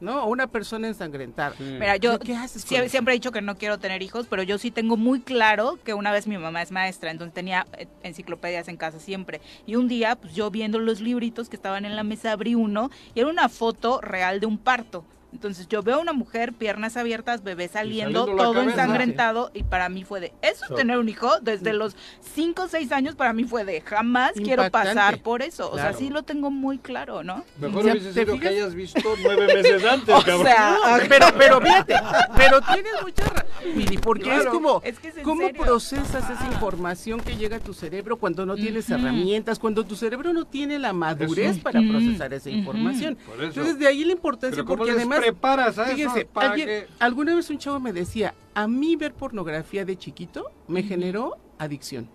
¿no? 0.00 0.24
O 0.24 0.28
una 0.30 0.46
persona 0.46 0.88
ensangrentada. 0.88 1.54
Sí. 1.58 1.64
Mira, 1.64 1.96
yo 1.96 2.18
¿Qué 2.18 2.34
haces 2.34 2.64
con 2.64 2.78
sie- 2.78 2.80
eso? 2.80 2.90
siempre 2.90 3.12
he 3.12 3.16
dicho 3.18 3.30
que 3.30 3.42
no 3.42 3.56
quiero 3.58 3.78
tener 3.78 4.02
hijos, 4.02 4.26
pero 4.30 4.42
yo 4.42 4.56
sí 4.56 4.70
tengo 4.70 4.96
muy 4.96 5.20
claro 5.20 5.78
que 5.84 5.92
una 5.92 6.12
vez 6.12 6.26
mi 6.26 6.38
mamá 6.38 6.62
es 6.62 6.70
maestra, 6.72 7.10
entonces 7.10 7.34
tenía 7.34 7.66
eh, 7.76 7.88
enciclopedias 8.02 8.68
en 8.68 8.78
casa 8.78 8.98
siempre. 8.98 9.42
Y 9.66 9.76
un 9.76 9.86
día, 9.86 10.16
pues 10.16 10.34
yo 10.34 10.50
viendo 10.50 10.78
los 10.78 11.00
libritos 11.02 11.50
que 11.50 11.56
estaban 11.56 11.84
en 11.84 11.94
la 11.94 12.04
mesa, 12.04 12.32
abrí 12.32 12.54
uno 12.54 12.90
y 13.14 13.20
era 13.20 13.28
una 13.28 13.50
foto 13.50 14.00
real 14.00 14.40
de 14.40 14.46
un 14.46 14.56
parto. 14.56 15.04
Entonces 15.32 15.66
yo 15.68 15.82
veo 15.82 15.96
a 15.96 15.98
una 15.98 16.12
mujer, 16.12 16.52
piernas 16.52 16.96
abiertas, 16.96 17.42
bebé 17.42 17.68
saliendo, 17.68 18.26
todo 18.26 18.52
cabeza. 18.54 18.70
ensangrentado 18.70 19.50
y 19.54 19.62
para 19.62 19.88
mí 19.88 20.04
fue 20.04 20.20
de, 20.20 20.32
eso 20.42 20.66
es 20.68 20.74
tener 20.74 20.98
un 20.98 21.08
hijo, 21.08 21.30
desde 21.40 21.72
los 21.72 21.96
5 22.34 22.62
o 22.64 22.68
6 22.68 22.92
años 22.92 23.14
para 23.14 23.32
mí 23.32 23.44
fue 23.44 23.64
de, 23.64 23.80
jamás 23.80 24.32
quiero 24.34 24.70
pasar 24.70 25.18
por 25.22 25.42
eso. 25.42 25.70
O 25.70 25.76
sea, 25.76 25.92
sí 25.94 26.10
lo 26.10 26.22
tengo 26.22 26.50
muy 26.50 26.78
claro, 26.78 27.22
¿no? 27.22 27.44
Mejor 27.58 27.80
O 27.80 27.82
sea, 27.82 27.92
hubiese 27.92 28.12
¿te 28.12 28.24
sido 28.24 28.38
que 28.38 28.48
hayas 28.48 28.74
visto 28.74 29.00
nueve 29.22 29.46
meses 29.54 29.84
antes, 29.84 30.14
O 30.14 30.22
cabrón. 30.22 30.46
sea, 30.46 30.70
No, 30.72 31.08
pero, 31.08 31.26
pero 31.38 31.60
fíjate, 31.60 31.94
pero 32.36 32.60
tienes 32.60 32.92
mucha 33.02 33.24
razón, 33.24 33.46
Miri, 33.74 33.98
porque 33.98 34.36
es 34.36 34.46
como, 34.46 34.80
es 34.84 34.98
que 34.98 35.08
es 35.08 35.16
en 35.16 35.22
¿cómo 35.24 35.46
serio. 35.46 35.62
procesas 35.62 36.28
esa 36.30 36.46
información 36.52 37.20
que 37.20 37.36
llega 37.36 37.56
a 37.56 37.60
tu 37.60 37.72
cerebro 37.74 38.16
cuando 38.18 38.44
no 38.46 38.54
tienes 38.56 38.88
herramientas, 38.90 39.58
cuando 39.58 39.84
tu 39.84 39.96
cerebro 39.96 40.32
no 40.32 40.44
tiene 40.44 40.78
la 40.78 40.92
madurez 40.92 41.52
Eso. 41.52 41.62
para 41.62 41.80
procesar 41.80 42.32
esa 42.34 42.50
información? 42.50 43.16
Por 43.26 43.36
eso. 43.36 43.44
Entonces, 43.60 43.78
de 43.78 43.86
ahí 43.86 44.04
la 44.04 44.12
importancia, 44.12 44.56
Pero 44.56 44.64
¿cómo 44.66 44.76
porque 44.78 44.92
además, 44.92 45.21
preparas 45.24 45.78
a 45.78 45.84
eso 45.84 45.94
fíjense, 45.94 46.24
para 46.26 46.50
alguien- 46.50 46.68
que- 46.68 46.86
alguna 46.98 47.34
vez 47.34 47.48
un 47.50 47.58
chavo 47.58 47.80
me 47.80 47.92
decía, 47.92 48.34
a 48.54 48.66
mí 48.68 48.96
ver 48.96 49.12
pornografía 49.14 49.84
de 49.84 49.96
chiquito 49.96 50.50
me 50.68 50.82
generó 50.82 51.36
adicción. 51.58 52.08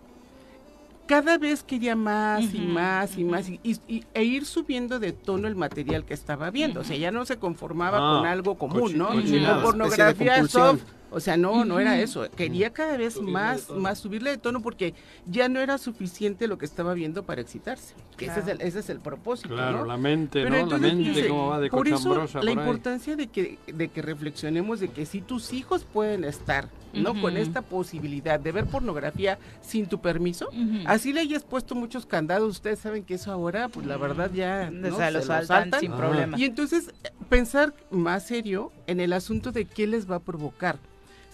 Cada 1.07 1.37
vez 1.37 1.63
quería 1.63 1.95
más 1.95 2.53
y 2.53 2.59
más 2.59 3.17
y 3.17 3.23
más 3.23 3.47
y, 3.47 3.61
y- 3.63 3.79
y- 3.87 4.03
e 4.13 4.23
ir 4.25 4.45
subiendo 4.45 4.99
de 4.99 5.13
tono 5.13 5.47
el 5.47 5.55
material 5.55 6.03
que 6.03 6.13
estaba 6.13 6.49
viendo. 6.51 6.81
O 6.81 6.83
sea, 6.83 6.97
ya 6.97 7.11
no 7.11 7.23
se 7.25 7.37
conformaba 7.37 7.97
Ah, 7.97 8.17
con 8.19 8.27
algo 8.27 8.55
común, 8.57 8.97
¿no? 8.97 9.05
cochi- 9.07 9.13
Con 9.13 9.21
cochinada, 9.21 9.63
pornografía 9.63 10.45
soft. 10.47 10.81
O 11.09 11.19
sea, 11.21 11.37
no, 11.37 11.63
no 11.63 11.79
era 11.79 11.99
eso. 11.99 12.29
Quería 12.35 12.73
cada 12.73 12.97
vez 12.97 13.21
más, 13.21 13.69
más 13.69 13.97
subirle 13.99 14.29
de 14.31 14.37
tono 14.37 14.61
porque 14.61 14.93
ya 15.25 15.47
no 15.47 15.61
era 15.61 15.77
suficiente 15.77 16.47
lo 16.47 16.57
que 16.57 16.65
estaba 16.65 16.93
viendo 16.93 17.23
para 17.23 17.39
excitarse. 17.41 17.93
Ese, 18.19 18.39
es 18.41 18.47
el, 18.47 18.61
ese 18.61 18.79
es 18.79 18.89
el 18.89 18.99
propósito, 18.99 19.49
Claro, 19.55 19.79
¿no? 19.79 19.85
la 19.85 19.95
mente, 19.97 20.43
Pero 20.43 20.49
¿no? 20.55 20.61
entonces, 20.63 20.81
la 20.89 20.95
mente, 20.95 21.09
fíjense, 21.11 21.29
cómo 21.29 21.47
va 21.47 21.59
de 21.59 21.69
por 21.69 21.87
eso 21.87 22.15
la 22.15 22.39
ahí. 22.41 22.49
importancia 22.49 23.15
de 23.15 23.27
que, 23.27 23.57
de 23.67 23.87
que 23.87 24.01
reflexionemos 24.01 24.79
de 24.81 24.89
que 24.89 25.05
si 25.05 25.21
tus 25.21 25.53
hijos 25.53 25.85
pueden 25.85 26.23
estar, 26.25 26.67
¿no? 26.93 27.19
Con 27.21 27.37
esta 27.37 27.61
posibilidad 27.61 28.39
de 28.39 28.51
ver 28.51 28.65
pornografía 28.65 29.37
sin 29.61 29.85
tu 29.87 29.99
permiso, 30.01 30.49
así 30.87 31.13
le 31.13 31.21
hayas 31.21 31.43
puesto 31.43 31.75
muchos 31.75 32.05
candados, 32.05 32.49
ustedes 32.49 32.79
saben 32.79 33.03
que 33.03 33.13
eso 33.13 33.31
ahora, 33.31 33.69
pues 33.69 33.85
la 33.85 33.97
verdad 33.97 34.31
ya 34.33 34.71
¿no? 34.71 34.97
Se 34.97 35.11
lo 35.11 35.19
lo 35.19 35.25
saltan 35.25 35.45
saltan. 35.47 35.79
sin 35.79 35.91
Ah. 35.93 35.97
problema. 35.97 36.39
Y 36.39 36.45
entonces 36.45 36.89
eh, 37.03 37.11
pensar 37.29 37.73
más 37.91 38.25
serio 38.25 38.71
en 38.87 38.99
el 38.99 39.13
asunto 39.13 39.51
de 39.51 39.65
qué 39.65 39.85
les 39.87 40.09
va 40.09 40.15
a 40.17 40.19
provocar. 40.19 40.79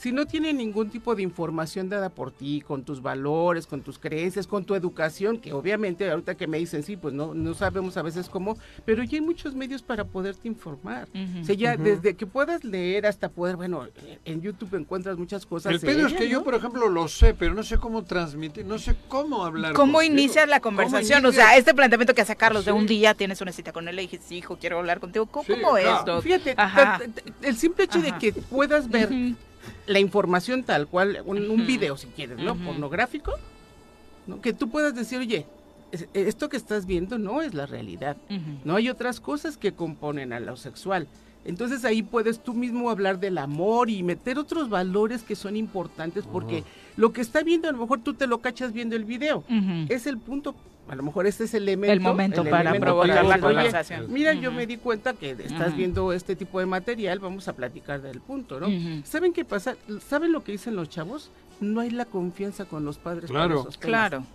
Si 0.04 0.12
no 0.12 0.26
tienen 0.26 0.58
ningún 0.58 0.90
tipo 0.90 1.16
de 1.16 1.24
información 1.24 1.88
dada 1.88 2.10
por 2.10 2.34
ti, 2.34 2.60
con 2.60 2.84
tus 2.84 3.02
valores, 3.02 3.66
con 3.66 3.80
tus 3.80 3.98
creencias, 3.98 4.48
con 4.48 4.66
tu 4.66 4.76
educación, 4.76 5.38
que 5.38 5.54
obviamente 5.54 6.12
ahorita 6.12 6.36
que 6.36 6.46
me 6.46 6.58
dicen, 6.58 6.84
sí, 6.84 6.98
pues 6.98 7.14
no, 7.14 7.34
no 7.34 7.54
sabemos 7.54 7.96
a 7.96 8.02
veces 8.02 8.28
cómo, 8.28 8.58
pero 8.84 9.02
ya 9.04 9.16
hay 9.16 9.22
muchos 9.22 9.56
medios 9.56 9.82
para 9.82 10.04
poderte 10.04 10.50
informar. 10.50 11.08
Ujú. 11.16 11.40
O 11.40 11.46
sea, 11.46 11.56
ya 11.56 11.78
desde 11.78 12.18
que 12.18 12.28
puedas 12.28 12.66
leer 12.66 13.06
hasta 13.06 13.30
poder, 13.30 13.56
bueno, 13.56 13.88
en 14.26 14.42
YouTube 14.42 14.76
encuentras 14.76 15.18
muchas 15.18 15.46
cosas. 15.46 15.72
El 15.72 15.80
pedo 15.80 16.06
es 16.06 16.12
que 16.12 16.28
yo, 16.28 16.44
por 16.44 16.56
ejemplo, 16.56 16.90
lo 16.90 17.08
sé, 17.08 17.34
pero 17.34 17.54
no 17.54 17.64
sé 17.64 17.78
cómo 17.78 18.04
transmitir, 18.04 18.66
no 18.66 18.80
sé 18.80 18.98
cómo 19.08 19.46
hablar. 19.46 19.72
¿Cómo 19.72 20.00
contigo. 20.00 20.14
inicias 20.20 20.50
la 20.50 20.60
conversación? 20.60 21.22
¿Cómo 21.22 21.30
O 21.30 21.32
sea, 21.32 21.56
este 21.56 21.74
planteamiento 21.74 22.14
que 22.14 22.24
hace 22.24 22.36
Carlos 22.36 22.66
de 22.66 22.74
un 22.74 22.88
día 22.88 23.14
tienes 23.14 23.40
una 23.40 23.54
cita 23.54 23.72
con 23.72 23.88
él 23.88 23.98
y 24.00 24.08
dices, 24.08 24.30
hijo, 24.34 24.58
quiero 24.58 24.80
hablar 24.80 25.00
contigo. 25.00 25.28
¿Cómo, 25.28 25.46
Sí, 25.46 25.54
cómo 25.54 25.78
es, 25.78 25.86
claro. 25.86 26.22
Fíjate, 26.22 26.58
el 27.42 27.56
simple 27.56 27.86
hecho 27.86 28.00
Ajá. 28.00 28.12
de 28.12 28.18
que 28.20 28.34
puedas 28.34 28.90
ver. 28.90 29.08
La 29.88 30.00
información 30.00 30.64
tal 30.64 30.88
cual, 30.88 31.22
un, 31.26 31.50
un 31.50 31.66
video 31.68 31.98
si 31.98 32.08
quieres, 32.08 32.38
¿no? 32.40 32.56
Pornográfico, 32.56 33.34
¿no? 34.28 34.42
Que 34.42 34.54
tú 34.54 34.70
puedas 34.70 34.96
decir, 34.96 35.20
oye, 35.20 35.46
es- 35.92 36.08
esto 36.14 36.50
que 36.50 36.58
estás 36.58 36.86
viendo 36.86 37.18
no 37.18 37.42
es 37.42 37.54
la 37.54 37.66
realidad. 37.66 38.18
No 38.64 38.76
hay 38.76 38.90
otras 38.90 39.20
cosas 39.20 39.58
que 39.58 39.74
componen 39.74 40.34
a 40.34 40.40
lo 40.40 40.56
sexual. 40.58 41.08
Entonces 41.46 41.84
ahí 41.84 42.04
puedes 42.04 42.42
tú 42.42 42.54
mismo 42.54 42.90
hablar 42.90 43.20
del 43.20 43.38
amor 43.38 43.90
y 43.90 44.02
meter 44.02 44.40
otros 44.40 44.70
valores 44.70 45.24
que 45.24 45.36
son 45.36 45.58
importantes 45.58 46.24
porque 46.26 46.64
lo 46.96 47.12
que 47.12 47.20
está 47.20 47.44
viendo 47.44 47.68
a 47.68 47.72
lo 47.74 47.80
mejor 47.80 48.00
tú 48.02 48.14
te 48.14 48.28
lo 48.28 48.38
cachas 48.40 48.72
viendo 48.72 48.96
el 48.96 49.04
video. 49.04 49.44
Es 49.90 50.08
el 50.08 50.18
punto, 50.18 50.56
a 50.88 50.96
lo 50.96 51.04
mejor 51.04 51.26
ese 51.28 51.46
es 51.46 51.54
el 51.54 51.64
elemento. 51.64 51.94
El 51.94 52.00
momento 52.02 52.44
para 52.44 52.62
elemento 52.62 52.86
provocar 52.86 53.10
para 53.10 53.24
la 53.24 53.36
decir, 53.36 53.46
"Oye, 53.46 53.56
conversación. 53.56 54.14
Mira, 54.14 54.34
yo 54.34 54.52
me 54.52 54.68
di 54.68 54.78
cuenta 54.78 55.14
que 55.14 55.32
estás 55.32 55.76
viendo 55.76 56.12
este 56.14 56.36
tipo 56.36 56.60
de 56.60 56.66
material, 56.66 57.20
vamos 57.20 57.48
a 57.48 57.54
platicar 57.54 58.02
del 58.02 58.20
punto, 58.22 58.60
¿no? 58.60 58.68
¿Saben 59.06 59.34
qué 59.34 59.46
pasa? 59.46 59.76
¿Saben 60.08 60.32
lo 60.32 60.44
que 60.44 60.52
dicen 60.52 60.76
los 60.76 60.90
chavos? 60.90 61.30
No 61.62 61.80
hay 61.80 61.92
la 61.92 62.06
confianza 62.06 62.66
con 62.66 62.84
los 62.84 62.98
padres 62.98 63.30
Claro. 63.30 63.62
esos. 63.62 63.78
Claro. 63.78 64.26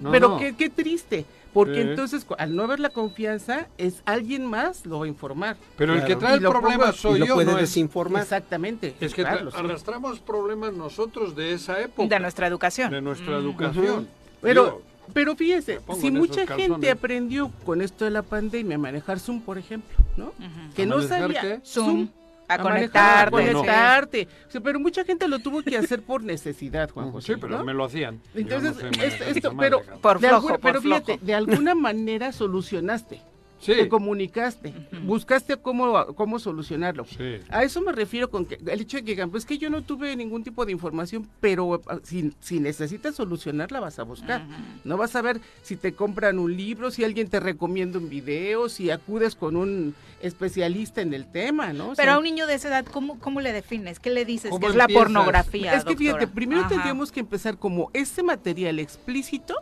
No, 0.00 0.10
Pero 0.10 0.28
no. 0.30 0.38
Qué, 0.38 0.56
qué 0.56 0.70
triste, 0.70 1.26
porque 1.52 1.82
Sí. 1.82 1.88
entonces 1.90 2.24
al 2.38 2.54
no 2.56 2.62
haber 2.62 2.80
la 2.80 2.88
confianza, 2.90 3.66
es 3.76 4.00
alguien 4.06 4.46
más 4.46 4.86
lo 4.86 5.00
va 5.00 5.04
a 5.04 5.08
informar. 5.08 5.56
Pero 5.76 5.92
el 5.92 6.04
que 6.04 6.16
trae 6.16 6.34
Y 6.34 6.38
el 6.38 6.48
problema 6.48 6.84
pongo- 6.86 6.92
soy 6.92 7.16
y 7.16 7.18
lo 7.18 7.26
yo, 7.26 7.34
puede 7.34 7.52
no 7.52 7.58
desinformar. 7.58 8.22
Exactamente. 8.22 8.94
es 9.00 9.12
que 9.12 9.22
Carlos. 9.24 9.54
arrastramos 9.54 10.20
problemas 10.20 10.72
nosotros 10.72 11.34
de 11.36 11.52
esa 11.52 11.80
época, 11.80 12.08
De 12.08 12.20
nuestra 12.20 12.46
educación. 12.46 12.90
de 12.90 13.02
nuestra 13.02 13.36
Mm. 13.36 13.40
educación. 13.42 14.08
Pero, 14.40 14.64
Digo, 14.64 14.82
pero 15.12 15.34
fíjese, 15.36 15.80
si 16.00 16.10
mucha 16.10 16.46
gente 16.46 16.90
aprendió 16.90 17.50
con 17.64 17.80
esto 17.82 18.04
de 18.04 18.10
la 18.10 18.22
pandemia 18.22 18.76
a 18.76 18.78
manejar 18.78 19.18
Zoom, 19.20 19.40
por 19.40 19.58
ejemplo, 19.58 19.96
¿no? 20.16 20.32
Que 20.74 20.82
¿A 20.82 20.86
no 20.86 20.96
manejar 20.96 21.20
sabía 21.20 21.40
qué? 21.40 21.60
Zoom. 21.64 22.08
A, 22.50 22.56
manejar, 22.56 22.72
conectarte. 22.72 23.26
a 23.26 23.30
Bueno. 23.30 23.58
conectarte. 23.58 24.28
O 24.48 24.50
sea, 24.50 24.60
pero 24.62 24.80
mucha 24.80 25.04
gente 25.04 25.28
lo 25.28 25.38
tuvo 25.38 25.62
que 25.62 25.76
hacer 25.76 26.00
por 26.02 26.22
necesidad, 26.24 26.88
Juan 26.88 27.12
José. 27.12 27.34
sí, 27.34 27.38
pero 27.40 27.58
¿no? 27.58 27.64
me 27.64 27.74
lo 27.74 27.84
hacían. 27.84 28.22
Entonces, 28.34 28.74
no 28.74 28.80
sé 28.80 28.88
es- 28.88 28.96
manejar 28.96 29.28
esto, 29.36 29.54
pero. 29.58 29.82
Por 30.00 30.18
flojo, 30.18 30.34
alguna- 30.36 30.52
por 30.54 30.60
pero 30.60 30.80
fíjate, 30.80 31.18
de 31.20 31.34
alguna 31.34 31.74
manera 31.74 32.32
solucionaste, 32.32 33.20
sí, 33.58 33.72
te 33.74 33.88
comunicaste, 33.88 34.72
buscaste 35.04 35.56
cómo, 35.56 36.06
cómo 36.14 36.38
solucionarlo. 36.38 37.04
sí. 37.04 37.38
A 37.50 37.64
eso 37.64 37.80
me 37.80 37.92
refiero 37.92 38.30
con 38.30 38.46
que 38.46 38.58
el 38.66 38.80
hecho 38.80 38.98
de 38.98 39.04
que 39.04 39.12
digan, 39.12 39.30
pues 39.30 39.44
que 39.44 39.58
yo 39.58 39.70
no 39.70 39.82
tuve 39.82 40.14
ningún 40.16 40.42
tipo 40.42 40.64
de 40.64 40.72
información, 40.72 41.28
pero 41.40 41.80
ah, 41.86 41.98
si, 42.02 42.32
si 42.40 42.60
necesitas 42.60 43.14
solucionarla 43.14 43.80
vas 43.80 43.98
a 43.98 44.02
buscar. 44.02 44.46
No 44.84 44.96
vas 44.96 45.16
a 45.16 45.22
ver 45.22 45.40
si 45.62 45.76
te 45.76 45.92
compran 45.92 46.38
un 46.38 46.56
libro, 46.56 46.90
si 46.90 47.04
alguien 47.04 47.28
te 47.28 47.40
recomienda 47.40 47.98
un 47.98 48.08
video, 48.08 48.68
si 48.68 48.90
acudes 48.90 49.34
con 49.34 49.56
un 49.56 49.94
especialista 50.20 51.00
en 51.00 51.14
el 51.14 51.30
tema, 51.30 51.72
¿no? 51.72 51.90
O 51.90 51.94
sea, 51.94 52.02
Pero 52.02 52.12
a 52.12 52.18
un 52.18 52.24
niño 52.24 52.46
de 52.46 52.54
esa 52.54 52.68
edad, 52.68 52.84
¿cómo, 52.84 53.18
cómo 53.20 53.40
le 53.40 53.52
defines? 53.52 54.00
¿Qué 54.00 54.10
le 54.10 54.24
dices? 54.24 54.50
¿Cómo 54.50 54.60
Que 54.60 54.66
es 54.66 54.74
la 54.74 54.88
pornografía, 54.88 55.74
es 55.74 55.84
que 55.84 55.96
fíjate, 55.96 56.26
primero 56.26 56.62
Ajá. 56.62 56.70
tendríamos 56.70 57.12
que 57.12 57.20
empezar 57.20 57.58
como 57.58 57.90
ese 57.92 58.22
material 58.22 58.78
explícito, 58.78 59.54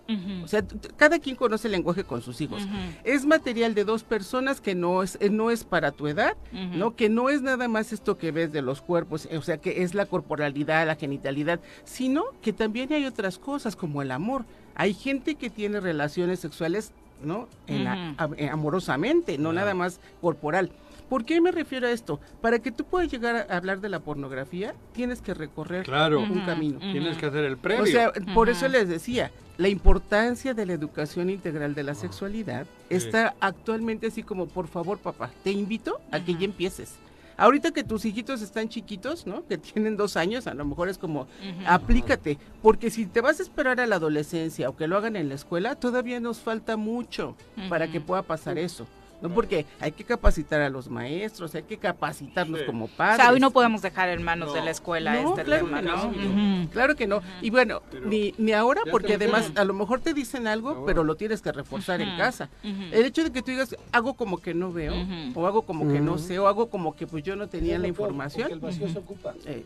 o 0.42 0.48
sea, 0.48 0.64
cada 0.96 1.18
quien 1.18 1.36
conoce 1.36 1.68
el 1.68 1.72
lenguaje 1.72 2.04
con 2.04 2.22
sus 2.22 2.40
hijos. 2.40 2.66
Es 3.04 3.24
material 3.24 3.74
de 3.74 3.84
dos 3.86 4.04
personas 4.04 4.60
que 4.60 4.74
no 4.74 5.02
es, 5.02 5.16
eh, 5.22 5.30
no 5.30 5.50
es 5.50 5.64
para 5.64 5.92
tu 5.92 6.06
edad, 6.08 6.36
Ujú. 6.52 6.76
¿no? 6.76 6.94
Que 6.96 7.08
no 7.08 7.30
es 7.30 7.40
nada 7.40 7.68
más 7.68 7.92
esto 7.94 8.18
que 8.18 8.32
ves 8.32 8.52
de 8.52 8.60
los 8.60 8.82
cuerpos, 8.82 9.26
eh, 9.30 9.38
o 9.38 9.42
sea, 9.42 9.56
que 9.56 9.82
es 9.82 9.94
la 9.94 10.04
corporalidad, 10.04 10.86
la 10.86 10.96
genitalidad, 10.96 11.60
sino 11.84 12.24
que 12.42 12.52
también 12.52 12.92
hay 12.92 13.06
otras 13.06 13.38
cosas 13.38 13.74
como 13.76 14.02
el 14.02 14.10
amor. 14.10 14.44
Hay 14.74 14.92
gente 14.92 15.36
que 15.36 15.48
tiene 15.48 15.80
relaciones 15.80 16.40
sexuales, 16.40 16.92
¿no? 17.22 17.48
En 17.66 17.84
la- 17.84 18.14
Ujú. 18.20 18.34
a- 18.44 18.52
amorosamente, 18.52 19.38
no 19.38 19.52
nada 19.54 19.72
más 19.74 20.00
corporal. 20.20 20.70
¿Por 21.08 21.24
qué 21.24 21.40
me 21.40 21.52
refiero 21.52 21.86
a 21.86 21.92
esto? 21.92 22.18
Para 22.40 22.58
que 22.58 22.72
tú 22.72 22.82
puedas 22.84 23.08
llegar 23.10 23.46
a 23.48 23.56
hablar 23.56 23.80
de 23.80 23.88
la 23.88 24.00
pornografía, 24.00 24.74
tienes 24.92 25.22
que 25.22 25.34
recorrer 25.34 25.84
Claro. 25.84 26.20
un 26.20 26.40
camino. 26.40 26.80
Tienes 26.80 27.16
que 27.16 27.26
hacer 27.26 27.44
el 27.44 27.56
previo. 27.56 27.84
O 27.84 27.86
sea, 27.86 28.12
por 28.34 28.48
eso 28.48 28.66
les 28.66 28.88
decía, 28.88 29.30
la 29.58 29.68
importancia 29.68 30.52
de 30.52 30.66
la 30.66 30.74
educación 30.74 31.30
integral 31.30 31.74
de 31.74 31.82
la 31.82 31.94
sexualidad 31.94 32.66
está 32.90 33.34
actualmente 33.40 34.08
así 34.08 34.22
como, 34.22 34.46
por 34.46 34.68
favor, 34.68 34.98
papá, 34.98 35.30
te 35.42 35.50
invito 35.50 36.00
a 36.10 36.20
que 36.20 36.34
ya 36.34 36.44
empieces. 36.44 36.94
Ahorita 37.38 37.70
que 37.70 37.84
tus 37.84 38.04
hijitos 38.04 38.40
están 38.40 38.68
chiquitos, 38.68 39.26
¿no? 39.26 39.46
Que 39.46 39.58
tienen 39.58 39.96
dos 39.96 40.16
años, 40.16 40.46
a 40.46 40.54
lo 40.54 40.64
mejor 40.64 40.88
es 40.88 40.98
como, 40.98 41.26
aplícate, 41.66 42.38
porque 42.62 42.90
si 42.90 43.06
te 43.06 43.20
vas 43.20 43.40
a 43.40 43.42
esperar 43.42 43.80
a 43.80 43.86
la 43.86 43.96
adolescencia 43.96 44.68
o 44.68 44.76
que 44.76 44.88
lo 44.88 44.96
hagan 44.96 45.16
en 45.16 45.28
la 45.28 45.34
escuela, 45.34 45.74
todavía 45.74 46.20
nos 46.20 46.40
falta 46.40 46.76
mucho 46.76 47.36
para 47.68 47.88
que 47.90 48.00
pueda 48.00 48.22
pasar 48.22 48.58
eso. 48.58 48.86
¿No? 49.22 49.30
Porque 49.30 49.66
hay 49.80 49.92
que 49.92 50.04
capacitar 50.04 50.60
a 50.60 50.68
los 50.70 50.88
maestros, 50.88 51.54
hay 51.54 51.62
que 51.62 51.78
capacitarlos 51.78 52.62
como 52.62 52.84
O 52.84 52.88
padres. 52.88 53.16
sea, 53.24 53.32
hoy 53.32 53.40
no 53.40 53.50
podemos 53.50 53.82
dejar 53.82 54.08
en 54.10 54.22
manos 54.22 54.52
de 54.54 54.62
la 54.62 54.70
escuela 54.70 55.14
No, 55.20 55.30
este 55.30 55.44
claro 55.44 55.64
tema, 55.66 55.80
que 55.80 55.86
¿no? 55.88 56.12
no. 56.12 56.70
Claro 56.70 56.96
que 56.96 57.06
no. 57.06 57.22
Y 57.42 57.50
bueno, 57.50 57.82
ni, 58.04 58.34
ni 58.38 58.52
ahora, 58.52 58.82
porque 58.90 59.14
además 59.14 59.52
a 59.56 59.64
lo 59.64 59.74
mejor 59.74 60.00
te 60.00 60.14
dicen 60.14 60.46
algo, 60.46 60.84
pero 60.86 61.04
lo 61.04 61.14
tienes 61.16 61.40
que 61.42 61.52
reforzar 61.52 62.00
en 62.00 62.16
casa. 62.16 62.48
El 62.62 63.04
hecho 63.04 63.24
de 63.24 63.30
que 63.32 63.42
tú 63.42 63.50
digas, 63.50 63.74
hago 63.92 64.14
como 64.14 64.38
que 64.38 64.54
no 64.54 64.72
veo, 64.72 64.94
o 65.34 65.46
hago 65.46 65.62
como 65.62 65.90
que 65.92 66.00
no 66.00 66.18
sé, 66.18 66.38
o 66.38 66.46
hago 66.48 66.68
como 66.68 66.94
que 66.96 67.06
pues 67.06 67.22
yo 67.24 67.36
no 67.36 67.48
tenía 67.48 67.78
la 67.78 67.88
información. 67.88 68.50
el 68.52 68.60
vacío 68.60 68.88
se 68.88 68.98
ocupa. 68.98 69.34
eh, 69.44 69.64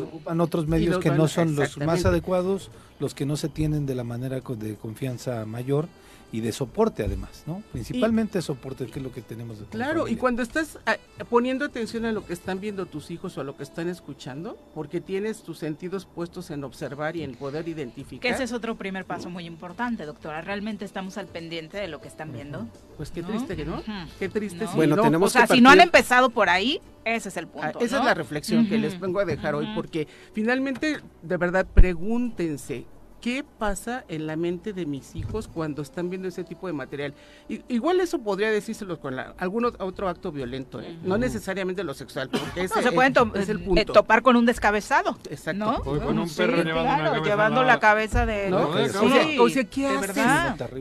ocupan 0.00 0.40
otros 0.40 0.66
medios 0.66 0.98
que 0.98 1.10
no 1.10 1.28
son 1.28 1.54
los 1.54 1.76
más 1.78 2.04
adecuados, 2.06 2.70
los 2.98 3.14
que 3.14 3.26
no 3.26 3.36
se 3.36 3.48
tienen 3.48 3.84
de 3.84 3.94
la 3.94 4.04
manera 4.04 4.40
de 4.40 4.76
confianza 4.76 5.44
mayor 5.44 5.86
y 6.32 6.40
de 6.40 6.50
soporte 6.50 7.04
además, 7.04 7.44
¿no? 7.46 7.62
Principalmente 7.72 8.40
soporte, 8.40 8.86
que 8.86 8.98
es 8.98 9.04
lo 9.04 9.12
que 9.12 9.20
tenemos 9.20 9.60
de 9.60 9.66
Claro, 9.66 10.08
y 10.08 10.16
cuando 10.16 10.42
estás 10.42 10.78
ah, 10.86 10.96
poniendo 11.28 11.66
atención 11.66 12.06
a 12.06 12.12
lo 12.12 12.24
que 12.24 12.32
están 12.32 12.58
viendo 12.58 12.86
tus 12.86 13.10
hijos 13.10 13.36
o 13.36 13.42
a 13.42 13.44
lo 13.44 13.54
que 13.54 13.62
están 13.62 13.88
escuchando, 13.88 14.58
porque 14.74 15.02
tienes 15.02 15.42
tus 15.42 15.58
sentidos 15.58 16.06
puestos 16.06 16.50
en 16.50 16.64
observar 16.64 17.16
y 17.16 17.22
en 17.22 17.34
poder 17.34 17.64
Que 17.64 17.70
identificar, 17.70 18.32
ese 18.32 18.44
es 18.44 18.52
otro 18.52 18.76
primer 18.76 19.04
paso 19.04 19.28
muy 19.28 19.44
importante, 19.44 20.06
doctora. 20.06 20.40
¿Realmente 20.40 20.86
estamos 20.86 21.18
al 21.18 21.26
pendiente 21.26 21.76
de 21.76 21.88
lo 21.88 22.00
que 22.00 22.08
están 22.08 22.32
viendo? 22.32 22.66
pues 22.96 23.10
qué 23.10 23.20
¿no? 23.20 23.28
triste 23.28 23.56
que 23.56 23.64
no, 23.66 23.82
qué 24.18 24.28
triste 24.28 24.64
¿No? 24.64 24.70
si 24.70 24.76
Bueno, 24.76 24.96
no. 24.96 25.02
tenemos 25.02 25.28
O 25.28 25.32
sea, 25.32 25.46
que 25.46 25.54
si 25.54 25.60
no 25.60 25.68
han 25.70 25.80
empezado 25.80 26.30
por 26.30 26.48
ahí, 26.48 26.80
ese 27.04 27.28
es 27.28 27.36
el 27.36 27.46
punto. 27.46 27.78
Ah, 27.78 27.84
esa 27.84 27.96
¿no? 27.96 28.02
es 28.02 28.06
la 28.06 28.14
reflexión 28.14 28.68
que 28.68 28.78
les 28.78 28.98
vengo 28.98 29.20
a 29.20 29.26
dejar 29.26 29.54
hoy, 29.54 29.68
porque 29.74 30.08
finalmente, 30.32 31.00
de 31.22 31.36
verdad, 31.36 31.66
pregúntense. 31.66 32.86
¿Qué 33.22 33.44
pasa 33.58 34.04
en 34.08 34.26
la 34.26 34.34
mente 34.34 34.72
de 34.72 34.84
mis 34.84 35.14
hijos 35.14 35.46
cuando 35.46 35.80
están 35.80 36.10
viendo 36.10 36.26
ese 36.26 36.42
tipo 36.42 36.66
de 36.66 36.72
material? 36.72 37.14
I- 37.48 37.62
igual 37.68 38.00
eso 38.00 38.18
podría 38.18 38.50
decírselo 38.50 38.98
con 38.98 39.14
la, 39.14 39.32
algún 39.38 39.62
ot- 39.62 39.76
otro 39.78 40.08
acto 40.08 40.32
violento, 40.32 40.80
¿eh? 40.80 40.98
no 41.04 41.16
necesariamente 41.18 41.84
lo 41.84 41.94
sexual, 41.94 42.28
porque 42.30 42.64
ese 42.64 42.74
No, 42.74 42.82
se 42.82 42.88
es- 42.88 42.94
pueden 42.94 43.12
to- 43.12 43.30
es 43.36 43.48
el 43.48 43.58
eh, 43.60 43.64
punto. 43.64 43.92
topar 43.92 44.22
con 44.22 44.34
un 44.34 44.44
descabezado. 44.44 45.16
Exacto. 45.30 45.52
¿no? 45.64 45.76
O 45.76 46.00
con 46.00 46.18
un 46.18 46.28
Sí, 46.28 46.36
perro 46.36 46.64
llevando 46.64 46.80
una 46.82 46.96
claro, 46.96 47.10
cabeza 47.12 47.30
llevando 47.30 47.62
la- 47.62 47.78
cabeza 47.78 48.26
de... 48.26 48.50
¿no? 48.50 48.68
O, 48.70 48.72
sea, 48.88 49.02
o 49.40 49.48
sea, 49.48 49.64
¿qué 49.70 49.86
haces? 49.86 50.24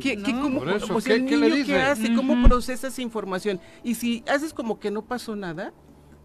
¿Qué, 0.01 0.17
qué- 0.17 0.31
cómo- 0.33 0.63
eso, 0.67 0.95
o 0.95 0.99
sea, 0.99 1.13
el 1.15 1.25
¿qué- 1.25 1.29
qué 1.29 1.37
le 1.37 1.63
qué 1.63 1.75
hace? 1.79 2.15
¿Cómo 2.15 2.33
Ujú. 2.33 2.47
procesa 2.47 2.87
esa 2.87 3.01
información? 3.03 3.59
Y 3.83 3.93
si 3.93 4.23
haces 4.27 4.51
como 4.51 4.79
que 4.79 4.89
no 4.89 5.03
pasó 5.03 5.35
nada, 5.35 5.73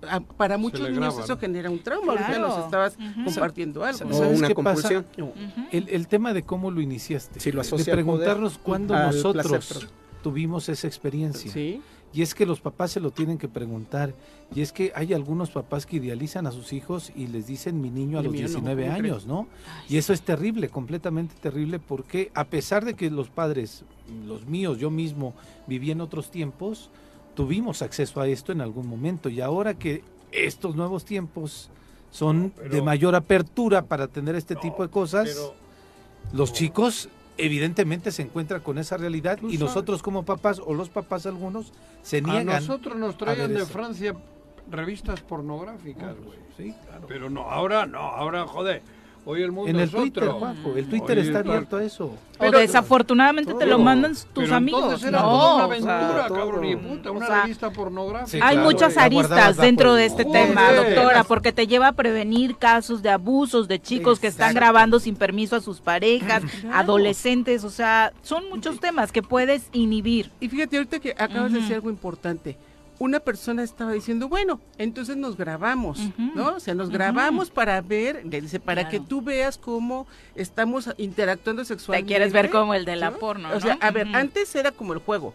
a- 0.09 0.21
para 0.21 0.59
muchos 0.59 0.81
niños 0.81 0.97
graba, 0.99 1.23
eso 1.25 1.35
¿no? 1.35 1.39
genera 1.41 1.71
un 1.71 1.79
trauma. 1.83 2.13
Ahorita 2.13 2.29
Claro. 2.29 2.49
nos 2.49 2.65
estabas 2.65 2.97
compartiendo 3.25 3.85
algo. 3.85 4.09
O 4.09 4.13
¿Sabes 4.13 4.39
una 4.39 4.49
qué 4.49 4.55
pasa? 4.55 4.65
compulsión. 4.91 5.07
Ujú. 5.19 5.67
El, 5.73 5.89
el 5.89 6.09
tema 6.09 6.33
de 6.33 6.43
cómo 6.43 6.71
lo 6.71 6.81
iniciaste, 6.81 7.41
Si 7.41 7.53
lo 7.53 7.63
de 7.63 7.85
preguntarnos 7.85 8.59
cuándo 8.59 8.95
nosotros 8.99 9.47
placer, 9.67 9.89
tuvimos 10.23 10.69
esa 10.69 10.87
experiencia. 10.87 11.51
Sí. 11.53 11.81
Y 12.13 12.23
es 12.23 12.35
que 12.35 12.47
los 12.47 12.61
papás 12.61 12.93
se 12.93 13.01
lo 13.01 13.11
tienen 13.11 13.37
que 13.37 13.49
preguntar. 13.49 14.15
Y 14.55 14.61
es 14.63 14.73
que 14.73 14.93
hay 14.95 15.13
algunos 15.13 15.51
papás 15.51 15.85
que 15.87 15.97
idealizan 15.97 16.47
a 16.47 16.53
sus 16.53 16.73
hijos 16.73 17.13
y 17.15 17.27
les 17.27 17.47
dicen 17.47 17.81
mi 17.81 17.91
niño 17.91 18.19
a 18.19 18.23
los 18.23 18.33
mío 18.33 18.43
no, 18.43 18.49
19 18.49 18.85
¿cómo 18.85 18.95
años, 18.97 19.27
¿no? 19.27 19.49
Y 19.89 19.97
eso 19.99 20.13
es 20.13 20.23
terrible, 20.23 20.69
completamente 20.69 21.35
terrible, 21.43 21.79
porque 21.79 22.31
a 22.33 22.45
pesar 22.45 22.85
de 22.85 22.95
que 22.95 23.11
los 23.11 23.29
padres, 23.29 23.85
los 24.27 24.47
míos, 24.47 24.79
yo 24.79 24.89
mismo, 24.89 25.35
viví 25.67 25.91
en 25.91 26.01
otros 26.01 26.31
tiempos, 26.31 26.91
tuvimos 27.37 27.83
acceso 27.83 28.21
a 28.21 28.27
esto 28.27 28.51
en 28.51 28.61
algún 28.61 28.89
momento. 28.89 29.29
Y 29.29 29.41
ahora 29.41 29.75
que 29.75 30.03
estos 30.33 30.75
nuevos 30.75 31.05
tiempos 31.05 31.71
son 32.11 32.53
pero- 32.57 32.71
de 32.75 32.83
mayor 32.83 33.15
apertura 33.15 33.83
para 33.83 34.09
tener 34.09 34.35
este 34.35 34.57
tipo 34.57 34.83
de 34.83 34.89
cosas, 34.91 35.29
Pero 35.29 35.55
los 36.33 36.53
chicos 36.53 37.09
evidentemente 37.39 38.11
se 38.11 38.23
encuentran 38.23 38.63
con 38.63 38.79
esa 38.79 38.97
realidad 38.97 39.37
y 39.39 39.43
sabes. 39.43 39.61
nosotros 39.61 40.03
como 40.03 40.25
papás 40.25 40.61
o 40.65 40.73
los 40.75 40.89
papás 40.89 41.27
algunos 41.27 41.73
se 42.03 42.19
a 42.19 42.21
niegan. 42.23 42.47
nosotros 42.47 42.97
nos 42.97 43.15
a 43.15 43.19
traían 43.19 43.53
de 43.53 43.59
eso. 43.63 43.67
Francia 43.67 44.17
revistas 44.71 45.21
pornográficas, 45.21 46.17
güey. 46.25 46.39
Sí, 46.57 46.75
claro. 46.87 47.05
Pero 47.07 47.29
no, 47.31 47.43
ahora 47.43 47.87
no, 47.87 47.99
ahora 47.99 48.47
joder. 48.47 48.83
Hoy 49.29 49.43
el 49.43 49.51
mundo 49.51 49.69
En 49.69 49.75
el 49.77 49.83
es 49.83 49.91
Twitter, 49.91 50.23
otro. 50.23 50.39
Juanjo, 50.39 50.77
el 50.77 50.87
Twitter 50.89 51.19
Oye, 51.19 51.27
está 51.27 51.43
claro. 51.43 51.51
abierto 51.51 51.77
a 51.79 51.83
eso. 51.85 52.15
O 52.39 52.51
desafortunadamente 52.53 53.55
te 53.55 53.67
lo 53.67 53.75
Todo. 53.77 53.85
mandan 53.85 54.13
tus 54.15 54.45
Pero 54.45 54.55
amigos. 54.55 55.03
era 55.03 55.21
no, 55.21 55.27
una 55.27 55.37
o 55.37 55.57
sea, 55.57 55.65
aventura, 55.65 56.27
todo. 56.29 56.39
cabrón, 56.39 56.65
y 56.65 56.77
puta, 56.77 57.11
O 57.11 57.15
una 57.15 57.27
sea, 57.27 57.43
revista 57.43 57.71
pornográfica. 57.73 58.31
Sí, 58.31 58.37
Hay 58.41 58.55
claro, 58.55 58.71
muchas 58.71 58.95
la 58.95 59.09
guardabas 59.09 59.33
aristas 59.43 59.57
dentro 59.65 59.95
de 59.95 60.05
este 60.07 60.23
Joder. 60.23 60.47
tema, 60.49 60.73
doctora, 60.73 61.25
porque 61.25 61.51
te 61.53 61.67
lleva 61.67 61.89
a 61.89 61.93
prevenir 61.93 62.57
casos 62.57 63.03
de 63.03 63.11
abusos 63.11 63.67
de 63.67 63.81
chicos 63.83 64.21
que 64.21 64.29
están 64.29 64.51
Exacto. 64.51 64.61
grabando 64.65 65.01
sin 65.01 65.17
permiso 65.17 65.57
a 65.57 65.61
sus 65.61 65.81
parejas, 65.81 66.45
adolescentes, 66.73 67.65
o 67.65 67.71
sea, 67.71 68.13
son 68.23 68.49
muchos 68.49 68.79
temas 68.79 69.11
que 69.11 69.23
puedes 69.23 69.69
inhibir. 69.73 70.31
Y 70.39 70.49
fíjate, 70.49 70.77
ahorita 70.77 71.01
que 71.01 71.11
acabas 71.19 71.51
de 71.51 71.59
Ujú. 71.59 71.61
decir 71.63 71.75
algo 71.75 71.91
importante. 71.91 72.57
Una 72.99 73.21
persona 73.21 73.63
estaba 73.63 73.93
diciendo, 73.93 74.29
bueno, 74.29 74.61
entonces 74.79 75.17
nos 75.17 75.37
grabamos. 75.37 75.99
¿no? 76.35 76.55
O 76.57 76.61
sea, 76.61 76.75
nos 76.75 76.89
grabamos 76.91 77.51
para 77.51 77.81
ver, 77.83 78.25
le 78.25 78.41
dice, 78.41 78.59
para 78.61 78.89
que 78.89 79.01
tú 79.01 79.21
veas 79.23 79.59
cómo 79.59 80.07
estamos 80.35 80.89
interactuando 80.97 81.63
Te 81.63 81.67
sexualmente. 81.69 82.09
quieres 82.09 82.33
ver 82.33 82.51
como 82.51 82.75
el 82.75 82.85
de 82.85 82.97
la 82.97 83.11
¿no? 83.11 83.19
porno, 83.19 83.51
O 83.55 83.61
sea, 83.61 83.75
¿no? 83.75 83.81
a 83.87 83.91
ver, 83.91 84.09
antes 84.15 84.55
era 84.55 84.71
como 84.73 84.93
el 84.95 84.99
juego. 85.01 85.35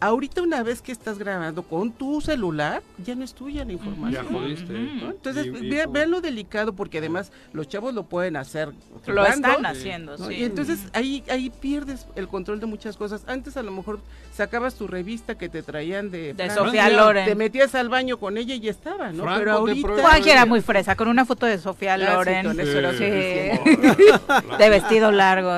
Ahorita 0.00 0.42
una 0.42 0.62
vez 0.62 0.82
que 0.82 0.92
estás 0.92 1.18
grabando 1.18 1.62
con 1.62 1.92
tu 1.92 2.20
celular, 2.20 2.82
ya 3.04 3.14
no 3.14 3.24
es 3.24 3.32
tuya 3.34 3.60
la 3.62 3.66
Ya 3.68 3.72
información. 3.72 4.26
jodiste. 4.26 4.72
Ujú. 4.74 5.04
¿no? 5.06 5.10
Entonces, 5.10 5.46
Y- 5.46 5.70
vean 5.90 6.10
lo 6.10 6.20
delicado 6.20 6.74
porque 6.74 6.98
además 6.98 7.32
los 7.52 7.68
chavos 7.68 7.94
lo 7.94 8.04
pueden 8.04 8.36
hacer. 8.36 8.68
Lo 9.06 9.22
jugando, 9.22 9.48
están 9.48 9.66
haciendo, 9.66 10.16
¿no? 10.18 10.26
sí. 10.28 10.34
Y 10.34 10.44
entonces 10.44 10.80
ahí, 10.92 11.24
ahí 11.30 11.50
pierdes 11.50 12.06
el 12.16 12.28
control 12.28 12.60
de 12.60 12.66
muchas 12.66 12.96
cosas. 12.96 13.22
Antes 13.26 13.56
a 13.56 13.62
lo 13.62 13.70
mejor 13.72 14.00
sacabas 14.38 14.74
tu 14.76 14.86
revista 14.86 15.36
que 15.36 15.48
te 15.48 15.62
traían 15.62 16.10
de, 16.10 16.32
de 16.32 16.50
Sofía 16.50 16.88
Loren. 16.88 17.26
Te 17.26 17.34
metías 17.34 17.74
al 17.74 17.88
baño 17.90 18.18
con 18.18 18.38
ella 18.38 18.54
y 18.54 18.60
ya 18.60 18.70
estaba, 18.70 19.10
¿no? 19.12 19.24
Franco 19.24 19.38
Pero 19.40 19.52
ahorita... 19.52 19.88
Juanji 20.00 20.30
era 20.30 20.46
muy 20.46 20.60
fresa, 20.62 20.96
con 20.96 21.08
una 21.08 21.24
foto 21.26 21.44
de 21.44 21.58
Sofía 21.58 21.94
Ah, 21.94 21.98
sí, 21.98 22.04
Loren. 22.04 22.46
con 22.46 22.60
eso 22.60 22.78
era 22.78 22.90
Sí. 22.92 22.98
suficiente. 22.98 24.02
de 24.58 24.70
vestido 24.70 25.10
largo. 25.12 25.50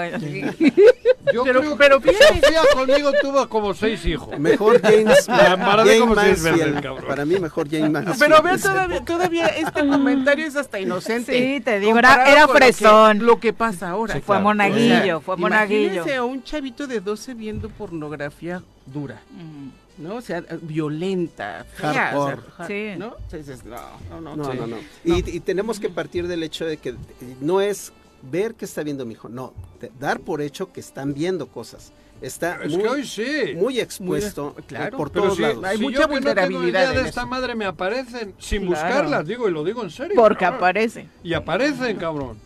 Yo 1.32 1.44
Pero- 1.44 1.60
creo 1.60 1.76
pero 1.76 2.00
que 2.00 2.12
Sofía 2.14 2.60
conmigo 2.74 3.10
tuvo 3.20 3.48
como 3.48 3.72
seis 3.74 4.04
hijos. 4.06 4.36
Mejor 4.38 4.80
James, 4.82 5.28
Me 5.28 5.46
embarazé 5.46 5.88
Jane 5.90 6.00
como 6.00 6.14
Mansfield. 6.14 7.06
Para 7.06 7.24
mí 7.24 7.38
mejor 7.38 7.70
Jane 7.70 7.88
Mansfield. 7.90 8.18
Pero 8.18 8.42
vean, 8.42 8.60
todavía, 8.60 9.04
todavía 9.04 9.46
este 9.46 9.86
comentario 9.86 10.46
es 10.46 10.56
hasta 10.56 10.80
inocente. 10.80 11.32
Sí, 11.38 11.60
te 11.60 11.78
digo, 11.78 11.98
era- 11.98 12.24
era 12.30 12.46
con 12.46 12.54
lo 12.54 12.58
que- 12.60 12.72
fresón. 12.72 13.18
Lo 13.26 13.38
que, 13.38 13.52
pasa 13.52 13.90
ahora. 13.90 14.14
Sí, 14.14 14.20
Fue 14.20 14.36
claro. 14.36 14.42
monaguillo, 14.44 15.20
fue 15.20 15.36
monaguillo. 15.36 15.80
Imagínense 15.92 16.16
a 16.16 16.24
un 16.24 16.42
chavito 16.42 16.86
de 16.86 17.00
12 17.00 17.34
viendo 17.34 17.68
pornografía 17.68 18.62
dura, 18.86 19.20
Mm. 19.30 20.02
¿no? 20.02 20.16
O 20.16 20.20
sea, 20.20 20.42
violenta, 20.62 21.64
fea, 21.74 21.92
Hardcore. 21.92 22.34
o 22.36 22.56
sea, 22.56 22.66
Sí. 22.66 22.98
¿no? 22.98 23.16
Entonces 23.30 23.64
no, 23.64 23.76
no, 24.10 24.20
no. 24.20 24.36
No, 24.36 24.50
sí. 24.52 24.58
no, 24.58 24.66
no. 24.66 24.76
Y, 25.04 25.36
y 25.36 25.40
tenemos 25.40 25.78
que 25.78 25.88
partir 25.90 26.26
del 26.26 26.42
hecho 26.42 26.64
de 26.64 26.76
que 26.78 26.94
no 27.40 27.60
es 27.60 27.92
ver 28.22 28.54
que 28.54 28.64
está 28.64 28.82
viendo 28.82 29.04
mi 29.06 29.12
hijo, 29.14 29.28
no, 29.28 29.52
dar 29.98 30.20
por 30.20 30.40
hecho 30.42 30.72
que 30.72 30.80
están 30.80 31.14
viendo 31.14 31.46
cosas. 31.48 31.92
Está 32.20 32.62
Es 32.62 32.72
muy, 32.72 32.82
que 32.82 32.88
hoy 32.88 33.06
sí. 33.06 33.54
muy 33.56 33.80
expuesto 33.80 34.52
Muy- 34.54 34.62
claro. 34.64 34.94
eh, 34.94 34.98
por 34.98 35.10
Pero 35.10 35.22
todos 35.24 35.36
si, 35.36 35.42
lados. 35.42 35.64
Hay 35.64 35.78
si 35.78 35.82
mucha 35.84 36.00
yo 36.02 36.08
que 36.08 36.14
no 36.16 36.20
tengo 36.20 36.34
vulnerabilidad 36.34 36.90
idea 36.92 37.02
de 37.02 37.08
esta 37.08 37.20
eso. 37.22 37.30
madre 37.30 37.54
me 37.54 37.64
aparecen 37.64 38.34
sin 38.38 38.66
Claro. 38.66 38.70
buscarlas, 38.88 39.26
digo, 39.26 39.48
y 39.48 39.52
lo 39.52 39.64
digo 39.64 39.82
en 39.82 39.88
serio. 39.90 40.16
Porque 40.16 40.40
cabrón. 40.44 40.58
aparece. 40.58 41.08
Y 41.22 41.32
aparecen, 41.32 41.96
cabrón. 41.96 42.36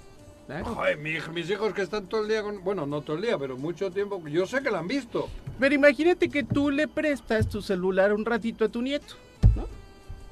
Joder, 0.65 0.99
mi 0.99 1.15
mis 1.33 1.51
hijos 1.51 1.73
que 1.73 1.83
están 1.83 2.07
todo 2.07 2.23
el 2.23 2.29
día 2.29 2.43
con... 2.43 2.63
Bueno, 2.63 2.87
no 2.87 3.01
todo 3.01 3.17
el 3.17 3.23
día, 3.23 3.39
pero 3.39 3.57
mucho 3.57 3.91
tiempo. 3.91 4.23
Yo 4.29 4.47
sé 4.47 4.63
que 4.63 4.71
la 4.71 4.81
han 4.81 4.89
visto. 4.89 5.29
Pero 5.59 5.75
imagínate 5.75 6.29
que 6.29 6.43
tú 6.45 6.71
le 6.71 6.87
prestas 6.89 7.49
tu 7.49 7.63
celular 7.63 8.13
un 8.13 8.25
ratito 8.25 8.65
a 8.65 8.69
tu 8.69 8.83
nieto, 8.83 9.15
¿no? 9.57 9.63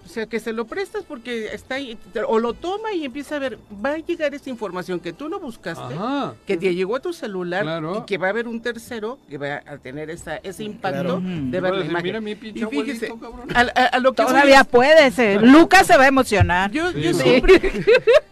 O 0.04 0.08
sea, 0.08 0.26
que 0.26 0.40
se 0.40 0.52
lo 0.52 0.64
prestas 0.66 1.04
porque 1.04 1.54
está 1.54 1.76
ahí, 1.76 1.96
o 2.26 2.38
lo 2.40 2.54
toma 2.54 2.92
y 2.92 3.04
empieza 3.04 3.36
a 3.36 3.38
ver, 3.38 3.58
va 3.84 3.90
a 3.92 3.98
llegar 3.98 4.34
esa 4.34 4.50
información 4.50 4.98
que 4.98 5.12
tú 5.12 5.28
no 5.28 5.38
buscaste, 5.38 5.94
Ajá. 5.94 6.34
que 6.44 6.56
te 6.56 6.74
llegó 6.74 6.96
a 6.96 7.00
tu 7.00 7.12
celular 7.12 7.62
Claro. 7.62 7.98
y 8.02 8.06
que 8.06 8.18
va 8.18 8.26
a 8.26 8.30
haber 8.30 8.48
un 8.48 8.60
tercero 8.60 9.18
que 9.30 9.38
va 9.38 9.62
a 9.64 9.78
tener 9.78 10.10
esa, 10.10 10.36
ese 10.38 10.64
impacto 10.64 11.02
Claro. 11.02 11.20
de 11.22 11.56
Y 11.56 11.60
ver 11.60 11.72
la 11.74 11.84
imagen. 11.84 12.02
Mira 12.02 12.20
mi 12.20 12.34
pinche 12.34 12.64
Y 12.64 12.66
fíjese, 12.66 13.06
abuelito, 13.06 13.20
cabrón. 13.20 13.56
a, 13.56 13.60
a- 13.80 13.86
a 13.86 13.98
lo 14.00 14.12
que 14.12 14.24
Todavía 14.24 14.60
es- 14.62 14.66
puedes. 14.66 15.18
eh. 15.20 15.38
Lucas 15.40 15.86
se 15.86 15.96
va 15.96 16.02
a 16.04 16.08
emocionar. 16.08 16.70
yo, 16.72 16.90
Sí, 16.90 17.00
yo 17.00 17.12
no. 17.12 17.18
siempre 17.18 17.60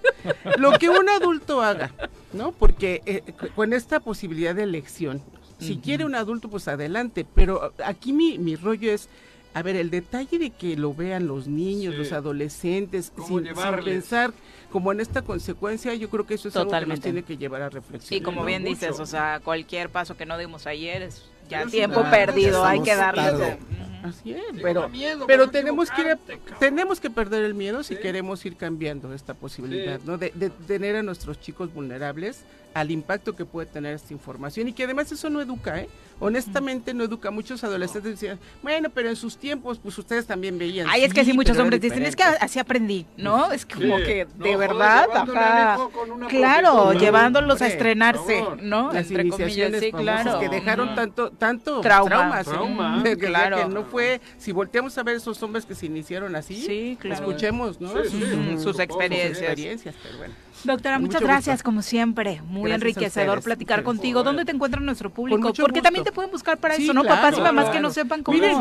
lo 0.59 0.73
que 0.79 0.89
un 0.89 1.09
adulto 1.09 1.63
haga, 1.63 1.93
¿no? 2.33 2.53
Porque 2.53 3.03
eh, 3.07 3.23
con 3.55 3.73
esta 3.73 4.01
posibilidad 4.01 4.55
de 4.55 4.65
elección, 4.65 5.23
si 5.59 5.77
quiere 5.77 6.05
un 6.05 6.15
adulto, 6.15 6.49
pues 6.49 6.69
adelante. 6.69 7.27
Pero 7.35 7.75
aquí 7.85 8.13
mi, 8.13 8.39
mi 8.39 8.57
rollo 8.57 8.91
es 8.91 9.09
a 9.53 9.63
ver, 9.63 9.77
el 9.77 9.91
detalle 9.91 10.39
de 10.39 10.51
que 10.51 10.77
lo 10.77 10.95
vean 10.95 11.27
los 11.27 11.49
niños, 11.49 11.97
los 11.97 12.13
adolescentes, 12.13 13.13
sin, 13.27 13.45
sin 13.45 13.85
pensar 13.85 14.33
como 14.71 14.93
en 14.93 15.01
esta 15.01 15.23
consecuencia, 15.23 15.93
yo 15.95 16.09
creo 16.09 16.25
que 16.25 16.35
eso 16.35 16.49
es 16.49 16.57
algo 16.57 16.71
que 16.71 16.87
nos 16.87 17.01
tiene 17.01 17.23
que 17.25 17.37
llevar 17.37 17.63
a 17.63 17.69
reflexionar. 17.69 18.23
Y 18.23 18.25
como 18.25 18.45
bien 18.45 18.63
dices, 18.63 19.01
o 19.01 19.07
sea, 19.07 19.41
cualquier 19.43 19.91
paso 19.91 20.17
que 20.17 20.25
no 20.25 20.39
dimos 20.39 20.67
ayer 20.67 21.03
es 21.03 21.25
ya 21.49 21.67
tiempo 21.67 22.03
perdido, 22.11 22.65
hay 22.65 22.81
que 22.81 22.95
darle. 22.95 23.59
Así 24.03 24.33
es, 24.33 24.43
pero, 24.63 24.91
pero 25.27 25.51
tenemos 25.51 25.91
que 25.91 26.17
tenemos 26.59 27.01
que 27.01 27.11
perder 27.11 27.45
el 27.45 27.55
miedo 27.55 27.83
si 27.83 27.97
queremos 27.97 28.45
ir 28.47 28.57
cambiando 28.57 29.13
esta 29.13 29.35
posibilidad, 29.35 30.01
¿no? 30.05 30.17
De, 30.17 30.33
de, 30.35 30.51
tener 30.51 30.97
a 30.97 31.03
nuestros 31.03 31.41
chicos 31.41 31.73
vulnerables 31.73 32.45
al 32.75 32.91
impacto 32.91 33.35
que 33.35 33.45
puede 33.45 33.67
tener 33.67 33.95
esta 33.95 34.13
información 34.13 34.69
y 34.69 34.73
que 34.73 34.85
además 34.85 35.11
eso 35.13 35.31
no 35.31 35.41
educa, 35.41 35.81
¿eh? 35.81 35.89
honestamente 36.21 36.95
no 36.95 37.03
educa. 37.03 37.31
Muchos 37.31 37.65
adolescentes 37.65 38.13
decían, 38.13 38.39
bueno, 38.63 38.91
pero 38.91 39.09
en 39.09 39.17
sus 39.17 39.37
tiempos, 39.37 39.81
pues 39.83 39.99
ustedes 39.99 40.27
también 40.27 40.59
veían. 40.59 40.87
Ay, 40.89 41.03
es 41.03 41.13
que 41.13 41.25
sí, 41.25 41.33
muchos 41.33 41.59
hombres 41.59 41.81
dicen, 41.81 42.05
es 42.05 42.15
que 42.15 42.23
así 42.23 42.59
aprendí, 42.59 43.07
¿no? 43.17 43.51
Es 43.51 43.67
como 43.67 43.97
que, 43.97 44.27
de 44.37 44.57
verdad, 44.57 45.07
ajá. 45.13 45.79
Claro, 46.29 46.93
llevándolos 46.93 47.61
a 47.63 47.67
estrenarse, 47.67 48.45
¿no? 48.63 48.93
Las 48.93 49.11
Entre 49.11 49.29
comillas, 49.29 49.73
sí, 49.81 49.91
claro. 49.91 50.39
Que 50.39 50.49
dejaron 50.49 50.95
tanto, 50.95 51.31
tanto 51.31 51.81
traumas. 51.81 52.47
Trauma. 52.47 53.03
claro. 53.19 53.57
Que 53.57 53.65
no 53.75 53.85
fue, 53.85 54.21
si 54.39 54.53
volteamos 54.53 54.97
a 54.99 55.03
ver 55.03 55.17
esos 55.17 55.43
hombres 55.43 55.65
que 55.65 55.75
se 55.75 55.87
iniciaron 55.87 56.37
así, 56.37 56.61
sí, 56.61 56.99
claro. 57.01 57.15
escuchemos, 57.17 57.81
¿no? 57.81 57.91
sus, 57.91 57.99
experiencias. 58.05 58.63
sus 58.63 58.79
experiencias. 58.81 59.95
Pero 60.03 60.19
bueno. 60.19 60.35
Doctora, 60.65 60.99
muchas 60.99 61.23
gracias, 61.23 61.63
como 61.63 61.81
siempre. 61.81 62.43
Muy 62.47 62.60
enriquecedor 62.67 63.43
platicar 63.43 63.83
contigo. 63.83 64.23
¿Dónde 64.23 64.45
te 64.45 64.53
encuentra 64.53 64.81
nuestro 64.81 65.11
público? 65.11 65.53
Porque 65.55 65.83
también 65.83 66.05
te 66.05 66.13
pueden 66.13 66.31
buscar 66.31 66.59
para 66.59 66.75
eso, 66.77 66.93
¿no? 66.93 67.05
Papás 67.05 67.37
y 67.39 67.41
mamás 67.41 67.71
que 67.71 67.81
no 67.81 67.91
sepan 67.91 68.23
cómo. 68.23 68.39
Miren, 68.39 68.59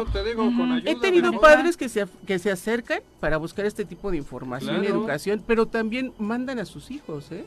he 0.85 0.95
tenido 0.95 1.39
padres 1.39 1.77
que 1.77 1.89
se, 1.89 2.07
que 2.25 2.39
se 2.39 2.51
acercan 2.51 3.01
para 3.19 3.37
buscar 3.37 3.65
este 3.65 3.85
tipo 3.85 4.11
de 4.11 4.17
información 4.17 4.83
y 4.83 4.87
educación, 4.87 5.43
pero 5.45 5.65
también 5.65 6.13
mandan 6.17 6.59
a 6.59 6.65
sus 6.65 6.91
hijos, 6.91 7.31
¿eh? 7.31 7.45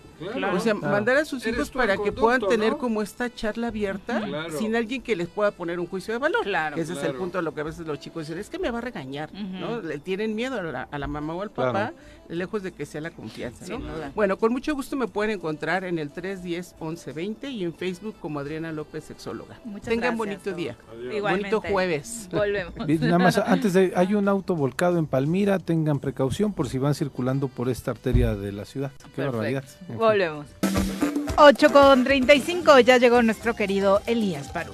O 0.53 0.61
sea, 0.61 0.75
mandar 0.75 1.17
a 1.17 1.25
sus 1.25 1.47
hijos 1.47 1.71
para 1.71 1.97
que 1.97 2.13
puedan 2.13 2.41
tener 2.49 2.77
como 2.77 3.03
esta 3.03 3.33
charla 3.33 3.69
abierta 3.69 4.23
sin 4.59 4.77
alguien 4.77 5.03
que 5.03 5.17
les 5.17 5.29
pueda 5.29 5.51
poner 5.51 5.81
un 5.81 5.87
juicio 5.87 6.13
de 6.15 6.19
valor. 6.19 6.43
Claro. 6.43 6.77
Ese 6.77 6.93
es 6.93 7.03
el 7.03 7.15
punto 7.15 7.39
de 7.39 7.43
lo 7.43 7.55
que 7.55 7.61
a 7.61 7.65
veces 7.65 7.87
los 7.87 7.99
chicos 8.01 8.27
dicen, 8.27 8.39
es 8.39 8.51
que 8.51 8.59
me 8.59 8.71
va 8.71 8.79
a 8.79 8.83
regañar, 8.83 9.33
¿no? 9.33 9.81
Le 9.81 9.99
tienen 9.99 10.35
miedo 10.35 10.59
a 10.59 10.63
la, 10.63 10.89
a 10.91 10.99
la 10.99 11.07
mamá 11.07 11.35
o 11.35 11.43
al 11.43 11.51
papá 11.51 11.93
lejos 12.33 12.63
de 12.63 12.73
que 12.73 12.87
sea 12.87 13.01
la 13.01 13.11
confianza. 13.11 13.67
¿no? 13.69 13.81
Bueno, 14.15 14.39
con 14.39 14.53
mucho 14.53 14.75
gusto 14.75 14.97
me 14.97 15.07
pueden 15.07 15.33
encontrar 15.33 15.85
en 15.85 15.99
el 15.99 16.13
310-1120 16.13 17.51
y 17.51 17.65
en 17.65 17.75
Facebook 17.75 18.17
como 18.21 18.41
Adriana 18.41 18.73
López, 18.73 19.05
sexóloga. 19.05 19.61
Muchas 19.65 19.89
Tengan 19.89 20.17
bonito 20.17 20.53
día. 20.53 20.77
Bonito 21.21 21.61
jueves. 21.61 22.29
Volvemos. 22.33 22.75
Nada 22.77 23.19
más, 23.19 23.39
antes 23.47 23.73
de, 23.73 23.93
hay 23.95 24.15
un 24.15 24.29
auto 24.29 24.57
volcado 24.57 24.99
en 24.99 25.07
Palmira, 25.07 25.59
tengan 25.59 25.99
precaución 25.99 26.53
por 26.53 26.69
si 26.69 26.79
van 26.79 26.95
circulando 26.95 27.49
por 27.49 27.69
esta 27.69 27.91
arteria 27.91 28.35
de 28.35 28.53
la 28.53 28.65
ciudad. 28.65 28.93
Qué 29.15 29.23
barbaridad. 29.23 29.65
Volvemos. 29.89 30.47
8 31.37 31.73
con 31.73 32.05
35, 32.05 32.81
ya 32.81 32.99
llegó 32.99 33.23
nuestro 33.23 33.55
querido 33.55 34.01
Elías 34.07 34.53
Barú. 34.53 34.73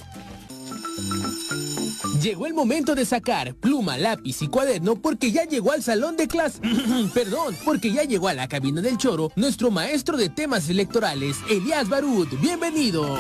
Llegó 2.21 2.47
el 2.47 2.55
momento 2.55 2.97
de 2.97 3.05
sacar 3.05 3.55
pluma, 3.55 3.97
lápiz 3.97 4.43
y 4.43 4.49
cuaderno 4.49 4.97
porque 4.97 5.31
ya 5.31 5.45
llegó 5.45 5.71
al 5.71 5.83
salón 5.83 6.17
de 6.17 6.27
clase. 6.27 6.61
Perdón, 7.15 7.55
porque 7.65 7.93
ya 7.93 8.03
llegó 8.03 8.27
a 8.27 8.35
la 8.35 8.49
cabina 8.49 8.81
del 8.81 8.99
choro 8.99 9.31
nuestro 9.37 9.71
maestro 9.71 10.17
de 10.17 10.29
temas 10.29 10.69
electorales, 10.69 11.37
Elías 11.49 11.89
Barut. 11.89 12.29
Bienvenido. 12.41 13.19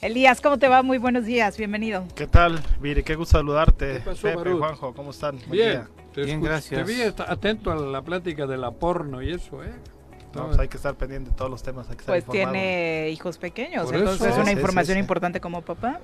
Elías, 0.00 0.40
¿cómo 0.40 0.58
te 0.58 0.68
va? 0.68 0.82
Muy 0.82 0.98
buenos 0.98 1.24
días, 1.24 1.56
bienvenido. 1.56 2.06
¿Qué 2.14 2.28
tal, 2.28 2.60
Viri? 2.80 3.02
Qué 3.02 3.16
gusto 3.16 3.38
saludarte. 3.38 4.00
Pepe, 4.00 4.52
Juanjo, 4.52 4.94
¿cómo 4.94 5.10
están? 5.10 5.38
Bien, 5.50 5.82
Bien, 6.14 6.40
gracias. 6.40 6.84
Te 6.84 6.92
vi 6.92 7.02
atento 7.02 7.72
a 7.72 7.76
la 7.76 8.02
plática 8.02 8.46
de 8.46 8.58
la 8.58 8.70
porno 8.70 9.20
y 9.22 9.32
eso, 9.32 9.64
¿eh? 9.64 9.72
No, 10.34 10.46
pues 10.46 10.58
hay 10.58 10.68
que 10.68 10.76
estar 10.76 10.94
pendiente 10.94 11.30
de 11.30 11.36
todos 11.36 11.50
los 11.50 11.62
temas. 11.62 11.88
Hay 11.90 11.96
que 11.96 12.04
pues 12.04 12.24
tiene 12.26 13.10
hijos 13.10 13.38
pequeños, 13.38 13.90
entonces 13.92 14.32
es 14.32 14.38
una 14.38 14.52
información 14.52 14.98
importante 14.98 15.40
como 15.40 15.62
papá. 15.62 16.00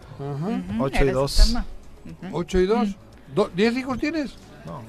8 0.81 1.05
y 1.05 1.11
2. 1.11 1.57
8 2.33 2.59
y 2.59 2.67
2. 2.67 2.89
¿10 3.35 3.77
hijos 3.79 3.99
tienes? 3.99 4.35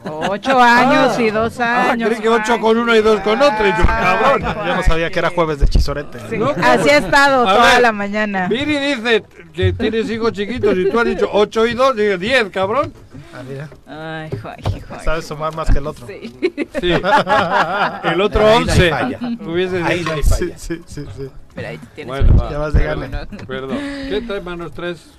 8 0.03 0.61
años 0.61 1.19
y 1.19 1.29
2 1.29 1.59
ah, 1.59 1.91
años. 1.91 2.07
Ah, 2.07 2.09
creí 2.09 2.21
que 2.21 2.29
8 2.29 2.59
con 2.59 2.77
uno 2.77 2.95
y 2.95 3.01
2 3.01 3.21
con 3.21 3.41
otro. 3.41 3.67
Y 3.67 3.71
yo, 3.71 3.85
cabrón. 3.85 4.41
Yo 4.41 4.75
no 4.75 4.83
sabía 4.83 5.09
que 5.09 5.19
era 5.19 5.29
jueves 5.29 5.59
de 5.59 5.67
chisorete. 5.67 6.19
Sí. 6.29 6.37
¿no? 6.37 6.49
Así 6.49 6.89
ha 6.89 6.97
estado 6.97 7.47
a 7.47 7.53
toda 7.53 7.73
ver, 7.73 7.81
la 7.81 7.91
mañana. 7.91 8.47
Viri 8.47 8.77
dice 8.77 9.23
que 9.53 9.73
tienes 9.73 10.09
hijos 10.09 10.31
chiquitos 10.31 10.77
y 10.77 10.89
tú 10.89 10.99
has 10.99 11.05
dicho 11.05 11.29
8 11.31 11.67
y 11.67 11.73
2, 11.73 11.95
digo 11.95 12.17
10, 12.17 12.49
cabrón. 12.49 12.93
Ah, 13.33 13.43
mira. 13.47 13.69
Ay, 13.85 14.29
joder, 14.41 14.83
joder. 14.87 15.03
Sabes 15.03 15.25
sumar 15.25 15.55
más 15.55 15.69
que 15.69 15.77
el 15.77 15.87
otro. 15.87 16.07
Sí. 16.07 16.33
sí. 16.79 16.91
el 18.03 18.21
otro 18.21 18.55
11. 18.55 18.91
Hubiese 19.41 19.83
ahí 19.83 20.03
falla. 20.03 20.23
Sí, 20.23 20.53
sí, 20.55 20.81
sí. 20.85 21.29
Pero 21.55 21.67
ahí 21.67 21.79
tienes 21.95 22.07
bueno, 22.07 22.35
va. 22.37 22.49
ya 22.49 22.57
vas 22.57 22.73
de 22.73 22.83
gane. 22.83 23.09
Perdón. 23.47 23.77
¿Qué 23.77 24.23
tema 24.27 24.55
nos 24.55 24.71
traes? 24.71 25.18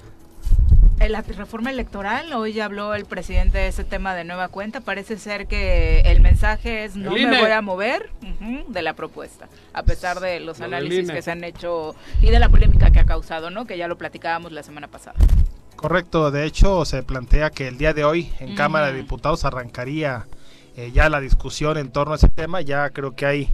La 1.08 1.22
reforma 1.22 1.70
electoral, 1.70 2.32
hoy 2.34 2.52
ya 2.52 2.66
habló 2.66 2.94
el 2.94 3.04
presidente 3.04 3.58
de 3.58 3.68
ese 3.68 3.84
tema 3.84 4.14
de 4.14 4.24
nueva 4.24 4.48
cuenta. 4.48 4.80
Parece 4.80 5.18
ser 5.18 5.46
que 5.46 6.00
el 6.02 6.20
mensaje 6.20 6.84
es 6.84 6.94
no 6.94 7.10
me 7.10 7.26
voy 7.26 7.50
a 7.50 7.62
mover 7.62 8.10
uh 8.22 8.26
-huh, 8.26 8.66
de 8.66 8.82
la 8.82 8.92
propuesta, 8.94 9.48
a 9.72 9.82
pesar 9.82 10.20
de 10.20 10.38
los 10.40 10.58
Lo 10.60 10.66
análisis 10.66 11.10
que 11.10 11.22
se 11.22 11.30
han 11.30 11.42
hecho 11.42 11.96
y 12.20 12.30
de 12.30 12.38
la 12.38 12.48
polémica 12.48 12.90
que 12.90 13.00
ha 13.00 13.06
causado, 13.06 13.50
¿no? 13.50 13.66
Que 13.66 13.76
ya 13.76 13.88
lo 13.88 13.96
platicábamos 13.96 14.52
la 14.52 14.62
semana 14.62 14.88
pasada. 14.88 15.16
Correcto, 15.74 16.30
de 16.30 16.44
hecho 16.44 16.84
se 16.84 17.02
plantea 17.02 17.50
que 17.50 17.66
el 17.66 17.78
día 17.78 17.92
de 17.94 18.04
hoy 18.04 18.30
en 18.38 18.50
uh 18.50 18.52
-huh. 18.52 18.56
Cámara 18.56 18.92
de 18.92 18.98
Diputados 18.98 19.44
arrancaría 19.44 20.26
eh, 20.76 20.92
ya 20.92 21.08
la 21.08 21.20
discusión 21.20 21.78
en 21.78 21.90
torno 21.90 22.12
a 22.12 22.16
ese 22.16 22.28
tema. 22.28 22.60
Ya 22.60 22.90
creo 22.90 23.16
que 23.16 23.26
hay 23.26 23.48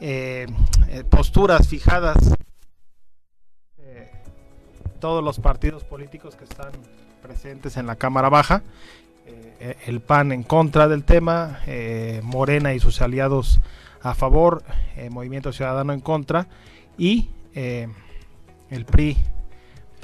eh, 0.00 0.46
eh, 0.88 1.04
posturas 1.10 1.68
fijadas 1.68 2.16
todos 4.96 5.22
los 5.22 5.38
partidos 5.38 5.84
políticos 5.84 6.36
que 6.36 6.44
están 6.44 6.72
presentes 7.22 7.76
en 7.76 7.86
la 7.86 7.96
Cámara 7.96 8.28
Baja. 8.28 8.62
Eh, 9.26 9.76
el 9.86 10.00
PAN 10.00 10.32
en 10.32 10.42
contra 10.42 10.86
del 10.86 11.04
tema, 11.04 11.60
eh, 11.66 12.20
Morena 12.22 12.74
y 12.74 12.78
sus 12.78 13.00
aliados 13.00 13.60
a 14.02 14.14
favor, 14.14 14.62
eh, 14.96 15.10
Movimiento 15.10 15.52
Ciudadano 15.52 15.92
en 15.92 16.00
contra 16.00 16.46
y 16.98 17.30
el 17.54 18.84
PRI 18.84 19.16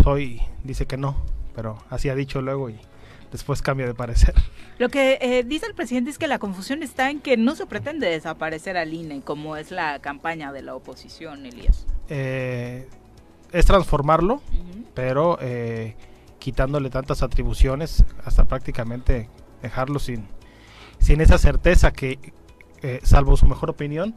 hoy 0.05 0.40
dice 0.64 0.86
que 0.86 0.97
no, 0.97 1.16
pero 1.55 1.78
así 1.90 2.09
ha 2.09 2.14
dicho 2.14 2.40
luego 2.40 2.70
y 2.70 2.78
después 3.31 3.62
cambia 3.62 3.86
de 3.86 3.94
parecer. 3.94 4.35
Lo 4.78 4.89
que 4.89 5.19
eh, 5.20 5.44
dice 5.44 5.66
el 5.66 5.74
presidente 5.74 6.10
es 6.10 6.19
que 6.19 6.27
la 6.27 6.39
confusión 6.39 6.82
está 6.82 7.10
en 7.10 7.20
que 7.20 7.36
no 7.36 7.55
se 7.55 7.66
pretende 7.66 8.09
desaparecer 8.09 8.77
al 8.77 8.93
INE, 8.93 9.23
como 9.23 9.56
es 9.56 9.70
la 9.70 10.01
campaña 10.01 10.52
de 10.52 10.62
la 10.62 10.74
oposición, 10.74 11.47
Elías. 11.47 11.86
Es 13.53 13.66
transformarlo, 13.66 14.41
pero 14.95 15.39
eh, 15.41 15.95
quitándole 16.39 16.91
tantas 16.91 17.23
atribuciones 17.23 18.05
hasta 18.24 18.47
prácticamente 18.47 19.29
dejarlo 19.61 19.99
sin, 19.99 20.27
sin 20.99 21.20
esa 21.20 21.39
certeza 21.39 21.93
que, 21.93 22.19
eh, 22.83 23.01
salvo 23.03 23.37
su 23.37 23.47
mejor 23.47 23.70
opinión, 23.70 24.16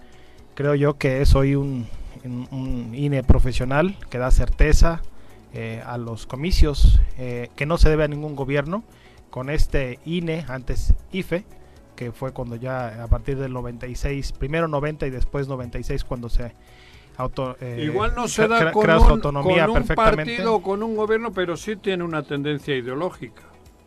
creo 0.53 0.74
yo 0.74 0.98
que 0.98 1.22
es 1.22 1.36
hoy 1.36 1.56
un, 1.56 1.88
un, 2.24 2.95
INE 2.95 3.24
profesional 3.24 3.98
que 4.10 4.18
da 4.18 4.32
certeza 4.32 5.02
eh, 5.53 5.84
a 5.86 5.98
los 5.98 6.26
comicios, 6.26 7.02
que 7.18 7.66
no 7.66 7.78
se 7.78 7.90
debe 7.90 8.06
a 8.06 8.07
ningún 8.07 8.36
gobierno, 8.36 8.84
con 9.30 9.49
este 9.49 9.99
INE, 10.06 10.45
antes 10.48 10.94
IFE, 11.12 11.45
que 11.95 12.12
fue 12.12 12.32
cuando 12.32 12.56
ya 12.56 13.03
a 13.03 13.07
partir 13.07 13.38
del 13.38 13.53
96, 13.53 14.32
primero 14.34 14.68
90 14.68 15.07
y 15.07 15.10
después 15.10 15.48
96 15.48 16.03
cuando 16.03 16.30
se 16.30 16.53
Auto, 17.18 17.56
eh, 17.62 17.82
Igual 17.86 18.14
no 18.16 18.28
se 18.28 18.48
da 18.48 18.72
con, 18.72 18.84
un, 18.84 18.90
autonomía 18.90 19.68
con 19.68 19.78
un 19.78 19.88
partido 19.88 20.56
o 20.56 20.62
con 20.62 20.84
un 20.84 20.96
gobierno, 20.96 21.32
pero 21.32 21.56
sí 21.56 21.76
tiene 21.78 22.04
una 22.04 22.24
tendencia 22.24 22.76
ideológica. 22.76 23.42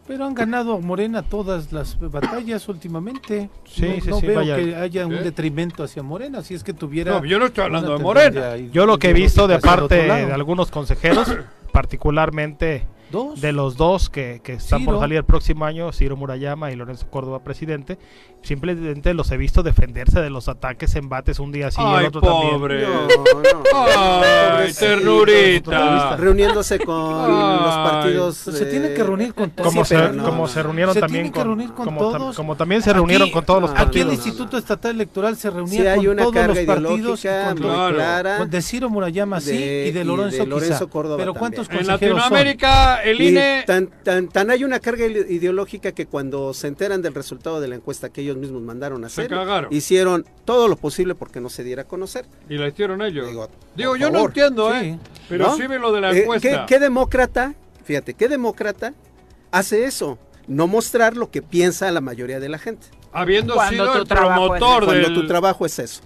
Pero 0.07 0.25
han 0.25 0.33
ganado 0.33 0.81
Morena 0.81 1.23
todas 1.23 1.71
las 1.71 1.99
batallas 2.01 2.67
últimamente. 2.71 3.51
Sí, 3.67 3.87
no, 3.87 4.01
sí, 4.01 4.11
no 4.11 4.21
sí, 4.21 4.27
veo 4.27 4.37
vaya. 4.37 4.57
que 4.57 4.75
haya 4.75 5.07
un 5.07 5.17
¿Eh? 5.17 5.23
detrimento 5.23 5.83
hacia 5.83 6.03
Morena, 6.03 6.43
si 6.43 6.55
es 6.55 6.65
que 6.65 6.73
tuviera... 6.73 7.13
No, 7.13 7.25
yo 7.27 7.39
no 7.39 7.47
estoy 7.47 7.65
hablando 7.65 7.93
de 7.97 8.03
Morena. 8.03 8.57
Yo 8.57 8.87
lo 8.87 8.99
que 8.99 9.11
he 9.11 9.13
visto 9.13 9.47
de 9.47 9.59
parte 9.59 10.05
de 10.05 10.33
algunos 10.33 10.71
consejeros, 10.71 11.37
particularmente 11.73 12.87
¿Dos? 13.11 13.41
de 13.41 13.53
los 13.53 13.77
dos 13.77 14.11
que, 14.11 14.41
que 14.45 14.55
están 14.55 14.81
Ciro. 14.81 14.93
por 14.93 15.01
salir 15.01 15.19
el 15.19 15.25
próximo 15.25 15.65
año, 15.65 15.93
Ciro 15.93 16.17
Murayama 16.17 16.71
y 16.73 16.77
Lorenzo 16.77 17.09
Córdoba, 17.09 17.41
presidente, 17.43 17.99
simplemente 18.43 19.15
los 19.15 19.31
he 19.31 19.37
visto 19.37 19.63
defenderse 19.63 20.21
de 20.21 20.31
los 20.31 20.49
ataques, 20.49 20.95
embates 20.95 21.39
un 21.41 21.51
día 21.53 21.69
así 21.69 21.81
y 21.81 21.95
el 22.01 22.07
otro 22.07 22.21
pobre. 22.21 22.83
también. 22.83 23.09
No, 23.09 23.63
no. 23.63 23.87
Ay, 23.99 24.73
ternurita. 24.73 26.17
Reuniéndose 26.17 26.79
con 26.81 26.97
Ay. 27.25 27.61
los 27.65 27.75
partidos. 27.91 28.41
Pues 28.45 28.59
se 28.59 28.67
tiene 28.67 28.93
que 28.95 29.03
reunir 29.03 29.35
con 29.35 29.51
todos. 29.51 29.69
Como, 29.73 29.85
Sí, 29.85 29.95
se, 29.97 30.13
no, 30.13 30.25
como 30.25 30.43
no. 30.43 30.49
se 30.49 30.63
reunieron 30.63 30.95
Se 30.95 31.01
también 31.01 31.25
tiene 31.25 31.33
que 31.33 31.39
con, 31.39 31.47
reunir 31.49 31.73
con 31.73 31.85
como, 31.87 32.01
tam- 32.13 32.19
todos. 32.19 32.37
como 32.37 32.57
también 32.57 32.83
se 32.83 32.93
reunieron 32.93 33.25
Aquí- 33.27 33.33
con 33.33 33.45
todos 33.45 33.63
los 33.63 33.71
no, 33.71 33.77
Aquí 33.77 33.85
partidos. 33.85 34.13
el 34.13 34.19
no, 34.19 34.23
no. 34.23 34.27
Instituto 34.29 34.59
Estatal 34.59 34.91
Electoral 34.95 35.37
se 35.37 35.51
reunía 35.51 35.81
Sí, 35.83 35.87
hay 35.87 35.97
con 35.99 36.09
una 36.09 36.23
todos 36.23 36.35
carga 36.35 36.55
los 36.55 36.65
partidos, 36.65 37.21
con, 37.23 37.57
Claro. 37.95 38.47
de 38.47 38.63
Ciro 38.63 38.91
Murayama 38.91 39.41
sí 39.41 39.53
De- 39.57 39.87
y 39.89 39.91
de 39.93 40.01
y 40.01 40.05
Lorenzo, 40.05 40.37
de 40.39 40.47
Lorenzo 40.47 40.75
quizá. 40.79 40.87
Córdoba 40.91 41.17
Pero. 41.19 41.35
¿cuántos 41.35 41.69
En? 41.71 41.87
Latinoamérica 41.87 42.98
El 43.03 43.21
INE- 43.21 43.65
Tan, 43.67 43.89
tan, 44.05 44.29
tan 44.29 44.51
hay 44.51 44.65
una 44.65 44.81
carga 44.81 45.07
ide- 45.07 45.27
ideológica 45.33 45.93
que 45.93 46.07
cuando 46.07 46.53
se 46.55 46.67
enteran 46.69 47.03
del 47.03 47.15
resultado 47.15 47.61
de 47.61 47.69
la 47.69 47.75
encuesta 47.77 48.09
que 48.11 48.21
ellos 48.23 48.37
mismos 48.37 48.63
mandaron 48.63 49.05
a 49.05 49.09
Se 49.09 49.23
hacer, 49.23 49.31
cagaron. 49.31 49.73
hicieron 49.73 50.25
todo 50.45 50.69
lo 50.69 50.77
posible 50.77 51.15
porque 51.15 51.41
no 51.41 51.49
se 51.51 51.65
diera 51.65 51.83
a 51.83 51.85
conocer. 51.87 52.27
Y 52.49 52.57
la 52.59 52.69
hicieron 52.69 53.03
ellos. 53.03 53.29
Digo, 53.77 53.97
yo 53.97 54.11
no 54.11 54.21
entiendo, 54.27 54.71
Sí. 54.73 54.79
¿eh? 54.87 54.99
Pero 55.29 55.47
¿No? 55.49 55.57
sí 55.57 55.67
ve 55.67 55.79
lo 55.79 55.93
de 55.93 56.01
la 56.01 56.13
Eh, 56.13 56.21
encuesta. 56.23 56.67
¿qué, 56.67 56.75
qué 56.75 56.79
demócrata, 56.81 57.55
fíjate, 57.85 58.15
qué 58.15 58.29
demócrata 58.29 58.95
hace 59.51 59.85
eso? 59.85 60.19
No 60.47 60.67
mostrar 60.67 61.17
lo 61.17 61.31
que 61.31 61.43
piensa 61.43 61.91
la 61.91 62.01
mayoría 62.01 62.41
de 62.41 62.49
la 62.49 62.59
gente. 62.59 62.87
Habiendo 63.13 63.55
Cuando 63.55 63.85
sido 63.85 63.97
el 64.03 64.07
promotor 64.07 64.85
Cuando 64.85 64.93
del- 65.09 65.15
tu 65.15 65.27
trabajo 65.27 65.67
es 65.67 65.79
eso. 65.79 66.03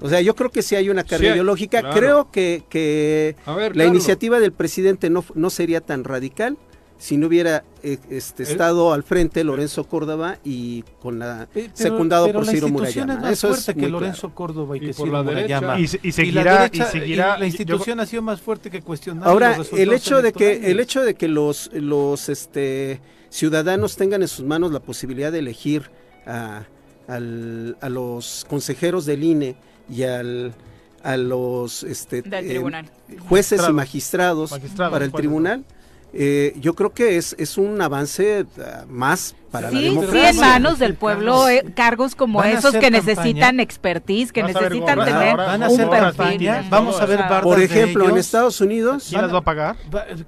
O 0.00 0.08
sea, 0.08 0.20
yo 0.20 0.34
creo 0.34 0.50
que 0.50 0.62
sí 0.62 0.74
hay 0.76 0.90
una 0.90 1.04
carga 1.04 1.18
Sí 1.28 1.32
ideológica. 1.32 1.80
claro. 1.80 1.96
Creo 1.96 2.30
que, 2.30 2.62
que 2.68 3.36
A 3.46 3.54
ver, 3.54 3.76
la 3.76 3.84
iniciativa 3.86 4.40
del 4.40 4.52
presidente 4.52 5.08
no, 5.10 5.24
no 5.34 5.50
sería 5.50 5.80
tan 5.80 6.04
radical 6.04 6.58
si 6.96 7.16
no 7.16 7.26
hubiera 7.26 7.64
eh, 7.82 7.98
este, 8.08 8.44
Eh. 8.44 8.46
estado 8.46 8.92
al 8.92 9.02
frente 9.02 9.42
Lorenzo 9.44 9.84
Córdoba 9.84 10.38
y 10.44 10.82
con 11.02 11.18
la 11.18 11.48
Pero- 11.52 11.70
secundado 11.74 12.26
pero 12.26 12.38
por 12.38 12.46
la 12.46 12.52
Ciro 12.52 12.68
Murayama. 12.68 13.14
es 13.14 13.20
más 13.20 13.32
Eso 13.32 13.48
es 13.50 13.64
fuerte 13.64 13.80
que 13.80 13.88
Lorenzo 13.88 14.20
claro. 14.20 14.34
Córdoba 14.34 14.76
y, 14.76 14.80
Y 14.80 14.86
que 14.86 14.92
Ciro 14.94 15.12
la. 15.12 15.22
Murayama. 15.22 15.80
Y 15.80 15.86
se- 15.88 15.98
y 16.02 16.06
la 16.08 16.12
seguirá- 16.12 16.58
derecha- 16.60 16.88
y 16.88 16.92
seguirá- 17.00 17.38
la 17.38 17.46
institución 17.46 18.00
ha 18.00 18.06
sido 18.06 18.22
más 18.22 18.40
fuerte 18.40 18.70
que 18.70 18.80
cuestionar 18.80 19.28
Ahora, 19.28 19.58
los 19.58 19.72
el 19.72 19.92
hecho 19.92 20.22
de 20.22 20.32
que 20.32 20.70
el 20.70 20.80
hecho 20.80 21.02
de 21.02 21.14
que 21.14 21.28
los 21.28 21.70
los 21.74 22.28
este 22.28 23.00
ciudadanos 23.28 23.96
tengan 23.96 24.22
en 24.22 24.28
sus 24.28 24.44
manos 24.44 24.70
la 24.72 24.80
posibilidad 24.80 25.32
de 25.32 25.40
elegir 25.40 25.90
a, 26.26 26.64
al- 27.08 27.76
a 27.80 27.88
los 27.88 28.46
consejeros 28.48 29.04
del 29.04 29.24
INE 29.24 29.56
y 29.88 30.02
al 30.02 30.54
a 31.04 31.18
los 31.18 31.82
este, 31.82 32.22
eh, 32.24 32.62
jueces 33.28 33.60
y 33.68 33.72
Magistrados. 33.72 34.58
para 34.76 35.04
el 35.04 35.12
tribunal, 35.12 35.62
eh, 36.14 36.56
yo 36.58 36.74
creo 36.74 36.94
que 36.94 37.18
es, 37.18 37.36
es 37.38 37.58
un 37.58 37.80
avance 37.82 38.46
ah, 38.58 38.86
más 38.88 39.36
para 39.54 39.70
la 39.70 39.78
Sí, 39.78 39.78
sí, 39.78 39.84
democracia. 39.94 40.30
en 40.30 40.40
manos 40.40 40.78
del 40.80 40.94
pueblo, 40.96 41.48
eh, 41.48 41.64
cargos 41.76 42.16
como 42.16 42.40
Van 42.40 42.50
esos 42.50 42.72
que 42.72 42.80
campaña. 42.80 42.90
necesitan 43.04 43.60
expertise, 43.60 44.32
que 44.32 44.42
Vas 44.42 44.52
necesitan 44.52 44.98
gorras 44.98 45.06
tener 45.06 45.30
ahora, 45.30 45.46
Van 45.46 45.62
a 45.62 45.68
un 45.68 45.72
hacer 45.74 45.88
perfil. 45.90 46.16
campaña, 46.16 46.64
vamos 46.68 47.00
a 47.00 47.06
ver 47.06 47.20
Por 47.42 47.60
ejemplo, 47.60 48.04
en 48.04 48.10
ellos. 48.10 48.26
Estados 48.26 48.60
Unidos, 48.60 49.06
¿Quién 49.08 49.22
las 49.22 49.32
va 49.32 49.38
a 49.38 49.42
pagar? 49.42 49.76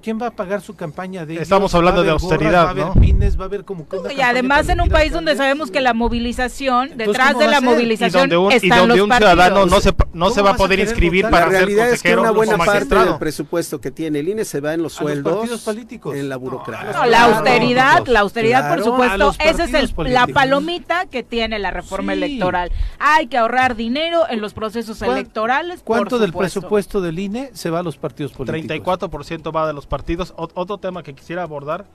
¿Quién 0.01 0.17
va 0.21 0.27
a 0.27 0.31
pagar 0.31 0.61
su 0.61 0.75
campaña 0.77 1.25
de 1.25 1.33
ellos? 1.33 1.43
Estamos 1.43 1.75
hablando 1.75 1.97
Va 1.99 2.03
a 2.03 2.05
de 2.05 2.11
gorras, 2.13 2.23
austeridad, 2.23 2.63
va 2.63 2.67
a 2.67 2.71
haber 2.71 2.85
¿no? 2.85 2.93
pines, 2.93 3.37
va 3.37 3.43
a 3.43 3.45
haber 3.47 3.65
como 3.65 3.83
Y 3.83 3.87
campaña 3.87 4.29
además 4.29 4.61
para 4.61 4.73
en 4.73 4.81
un 4.81 4.89
país 4.89 5.11
donde 5.11 5.35
sabemos 5.35 5.71
que 5.71 5.81
la 5.81 5.93
movilización, 5.93 6.91
detrás 6.95 7.33
¿cómo 7.33 7.39
de 7.41 7.47
la 7.47 7.59
ser? 7.59 7.63
Y 7.63 7.65
movilización 7.65 8.29
donde 8.29 8.37
un, 8.37 8.51
y 8.51 8.69
donde 8.69 8.87
los 8.95 9.01
un 9.01 9.11
ciudadano 9.17 9.65
no 9.65 9.81
se, 9.81 9.93
no 10.13 10.29
se 10.29 10.35
¿Cómo 10.35 10.45
va 10.45 10.51
a 10.51 10.57
poder 10.57 10.79
inscribir 10.79 11.25
votar? 11.25 11.31
la 11.39 11.45
para 11.45 11.51
ser 11.51 11.59
realidad 11.59 11.85
es 11.89 12.01
que 12.01 12.09
consejero 12.15 12.21
una 12.21 12.31
buena 12.31 12.57
parte 12.57 12.95
del 12.95 13.17
presupuesto 13.17 13.81
que 13.81 13.91
tiene 13.91 14.19
el 14.19 14.29
INE 14.29 14.45
se 14.45 14.61
va 14.61 14.73
en 14.73 14.81
los 14.81 14.87
los 14.87 14.93
sueldos, 14.93 15.35
partidos 15.35 15.61
políticos. 15.61 16.15
en 16.15 16.29
la 16.29 16.37
burocracia. 16.37 16.91
No, 16.93 17.05
la 17.05 17.23
austeridad, 17.25 18.05
la 18.07 18.19
austeridad, 18.21 18.59
Claro, 18.61 18.75
por 18.75 18.83
supuesto, 18.93 19.16
los 19.17 19.39
esa 19.39 19.63
es 19.65 19.73
el- 19.73 19.93
la 20.13 20.27
palomita 20.27 21.05
que 21.07 21.23
tiene 21.23 21.59
la 21.59 21.71
reforma 21.71 22.13
Sí. 22.13 22.23
electoral. 22.23 22.71
Hay 22.99 23.27
que 23.27 23.37
ahorrar 23.37 23.75
dinero 23.75 24.23
en 24.29 24.41
los 24.41 24.53
procesos 24.53 24.99
¿Cuán- 24.99 25.11
electorales. 25.17 25.81
por 25.81 25.97
¿Cuánto 25.97 26.19
del 26.19 26.31
supuesto. 26.31 26.59
presupuesto 26.61 27.01
del 27.01 27.19
INE 27.19 27.49
se 27.53 27.69
va 27.69 27.79
a 27.79 27.83
los 27.83 27.97
partidos 27.97 28.31
políticos? 28.33 28.67
34% 28.67 29.51
va 29.51 29.67
de 29.67 29.73
los 29.73 29.85
partidos. 29.87 30.33
Ot- 30.35 30.51
otro 30.55 30.77
tema 30.77 31.03
que 31.03 31.13
quisiera 31.13 31.43
abordar 31.43 31.85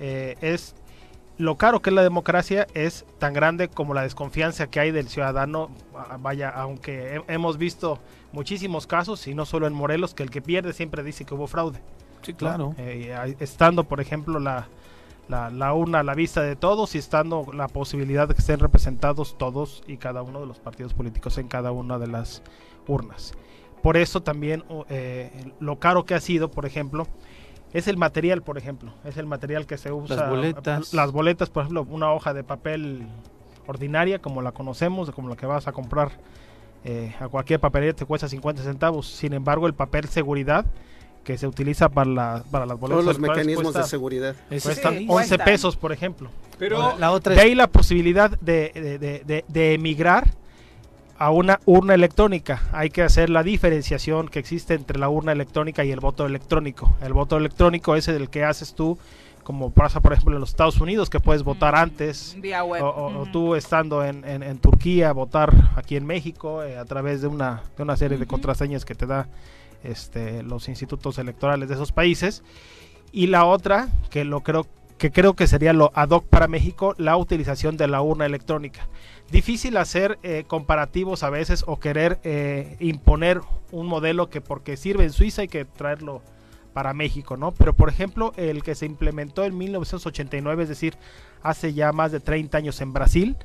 eh, 0.00 0.36
es 0.40 0.74
lo 1.38 1.56
caro 1.56 1.80
que 1.82 1.90
es 1.90 1.94
la 1.94 2.02
democracia 2.02 2.66
es 2.74 3.04
tan 3.18 3.32
grande 3.32 3.68
como 3.68 3.94
la 3.94 4.02
desconfianza 4.02 4.66
que 4.68 4.80
hay 4.80 4.90
del 4.90 5.08
ciudadano. 5.08 5.70
Vaya, 6.20 6.48
aunque 6.50 7.16
he- 7.28 7.32
hemos 7.34 7.58
visto 7.58 7.98
muchísimos 8.32 8.86
casos, 8.86 9.26
y 9.28 9.34
no 9.34 9.46
solo 9.46 9.66
en 9.66 9.72
Morelos, 9.72 10.14
que 10.14 10.22
el 10.22 10.30
que 10.30 10.42
pierde 10.42 10.72
siempre 10.72 11.02
dice 11.02 11.24
que 11.24 11.34
hubo 11.34 11.46
fraude. 11.46 11.80
Sí, 12.22 12.32
¿no? 12.32 12.38
claro. 12.38 12.74
Eh, 12.78 13.36
estando, 13.40 13.84
por 13.84 14.00
ejemplo, 14.00 14.38
la, 14.40 14.66
la, 15.28 15.50
la 15.50 15.72
urna 15.74 16.00
a 16.00 16.02
la 16.02 16.14
vista 16.14 16.42
de 16.42 16.56
todos 16.56 16.94
y 16.94 16.98
estando 16.98 17.46
la 17.52 17.68
posibilidad 17.68 18.26
de 18.26 18.34
que 18.34 18.40
estén 18.40 18.60
representados 18.60 19.36
todos 19.38 19.82
y 19.86 19.98
cada 19.98 20.22
uno 20.22 20.40
de 20.40 20.46
los 20.46 20.58
partidos 20.58 20.94
políticos 20.94 21.38
en 21.38 21.48
cada 21.48 21.70
una 21.70 21.98
de 21.98 22.06
las 22.06 22.42
urnas. 22.86 23.34
Por 23.82 23.96
eso 23.96 24.22
también 24.22 24.64
eh, 24.88 25.30
lo 25.60 25.78
caro 25.78 26.04
que 26.04 26.14
ha 26.14 26.20
sido, 26.20 26.50
por 26.50 26.66
ejemplo, 26.66 27.06
es 27.72 27.86
el 27.86 27.96
material, 27.96 28.42
por 28.42 28.58
ejemplo, 28.58 28.92
es 29.04 29.16
el 29.16 29.26
material 29.26 29.66
que 29.66 29.78
se 29.78 29.92
usa. 29.92 30.28
boletas. 30.28 30.94
Las 30.94 31.12
boletas, 31.12 31.50
por 31.50 31.62
ejemplo, 31.62 31.86
una 31.88 32.12
hoja 32.12 32.32
de 32.32 32.42
papel 32.42 33.06
ordinaria, 33.66 34.20
como 34.20 34.42
la 34.42 34.52
conocemos, 34.52 35.10
como 35.10 35.28
la 35.28 35.36
que 35.36 35.46
vas 35.46 35.68
a 35.68 35.72
comprar 35.72 36.12
eh, 36.84 37.14
a 37.20 37.28
cualquier 37.28 37.60
papelería, 37.60 37.94
te 37.94 38.06
cuesta 38.06 38.28
50 38.28 38.62
centavos. 38.62 39.06
Sin 39.06 39.34
embargo, 39.34 39.66
el 39.66 39.74
papel 39.74 40.08
seguridad 40.08 40.64
que 41.28 41.36
se 41.36 41.46
utiliza 41.46 41.90
para, 41.90 42.08
la- 42.10 42.42
para 42.50 42.64
las 42.64 42.80
boletas 42.80 43.04
Todos 43.04 43.18
los 43.18 43.18
mecanismos 43.20 43.74
de 43.74 43.84
seguridad. 43.84 44.34
Cuestan 44.48 44.94
sí. 44.94 45.06
11 45.06 45.06
Cuestan. 45.06 45.44
pesos, 45.44 45.76
por 45.76 45.92
ejemplo. 45.92 46.30
Pero 46.58 46.96
la 46.98 47.10
otra 47.10 47.34
De 47.34 47.40
es 47.40 47.44
ahí 47.44 47.54
la 47.54 47.66
posibilidad 47.66 48.30
de, 48.40 48.72
de- 48.74 48.98
de- 48.98 49.22
de- 49.26 49.44
de 49.46 49.74
emigrar 49.74 50.30
a 51.18 51.30
una 51.30 51.60
urna 51.66 51.92
electrónica. 51.92 52.62
Hay 52.72 52.88
que 52.88 53.02
hacer 53.02 53.28
la 53.28 53.42
diferenciación 53.42 54.28
que 54.28 54.38
existe 54.38 54.72
entre 54.72 54.98
la 54.98 55.10
urna 55.10 55.32
electrónica 55.32 55.84
y 55.84 55.90
el 55.90 56.00
voto 56.00 56.24
electrónico. 56.24 56.96
El 57.02 57.12
voto 57.12 57.36
electrónico 57.36 57.94
es 57.94 58.08
el 58.08 58.30
que 58.30 58.44
haces 58.44 58.72
tú, 58.74 58.96
como 59.42 59.70
pasa 59.70 60.00
por 60.00 60.14
ejemplo 60.14 60.34
en 60.34 60.40
los 60.40 60.48
Estados 60.48 60.80
Unidos, 60.80 61.10
que 61.10 61.20
puedes 61.20 61.42
votar 61.42 61.74
antes. 61.74 62.36
Vía 62.38 62.64
web. 62.64 62.82
O, 62.82 62.88
o- 63.18 63.26
tú 63.30 63.54
estando 63.54 64.02
en, 64.02 64.24
en- 64.24 64.42
en 64.42 64.58
Turquía, 64.60 65.12
votar 65.12 65.52
aquí 65.76 65.94
en 65.96 66.06
México 66.06 66.62
eh, 66.62 66.78
a 66.78 66.86
través 66.86 67.20
de 67.20 67.26
una, 67.28 67.64
de 67.76 67.82
una 67.82 67.98
serie 67.98 68.16
de 68.16 68.26
contraseñas 68.26 68.86
que 68.86 68.94
te 68.94 69.04
da 69.04 69.26
este, 69.82 70.42
los 70.42 70.68
institutos 70.68 71.18
electorales 71.18 71.68
de 71.68 71.74
esos 71.74 71.92
países. 71.92 72.42
Y 73.12 73.28
la 73.28 73.44
otra, 73.44 73.88
que 74.10 74.24
lo 74.24 74.42
creo 74.42 74.66
que 74.98 75.12
creo 75.12 75.34
que 75.34 75.46
sería 75.46 75.72
lo 75.72 75.92
ad 75.94 76.10
hoc 76.10 76.26
para 76.26 76.48
México, 76.48 76.94
la 76.98 77.16
utilización 77.16 77.76
de 77.76 77.86
la 77.86 78.02
urna 78.02 78.26
electrónica. 78.26 78.88
Difícil 79.30 79.76
hacer 79.76 80.18
eh, 80.22 80.44
comparativos 80.46 81.22
a 81.22 81.30
veces 81.30 81.62
o 81.66 81.78
querer 81.78 82.18
eh, 82.24 82.76
imponer 82.80 83.40
un 83.70 83.86
modelo 83.86 84.28
que 84.28 84.40
porque 84.40 84.76
sirve 84.76 85.04
en 85.04 85.12
Suiza 85.12 85.42
hay 85.42 85.48
que 85.48 85.64
traerlo 85.64 86.20
para 86.72 86.94
México, 86.94 87.36
¿no? 87.36 87.52
Pero 87.52 87.74
por 87.74 87.88
ejemplo, 87.88 88.32
el 88.36 88.62
que 88.62 88.74
se 88.74 88.86
implementó 88.86 89.44
en 89.44 89.56
1989, 89.58 90.62
es 90.62 90.68
decir, 90.68 90.94
hace 91.42 91.72
ya 91.72 91.92
más 91.92 92.12
de 92.12 92.20
30 92.20 92.56
años 92.58 92.80
en 92.80 92.92
Brasil, 92.92 93.36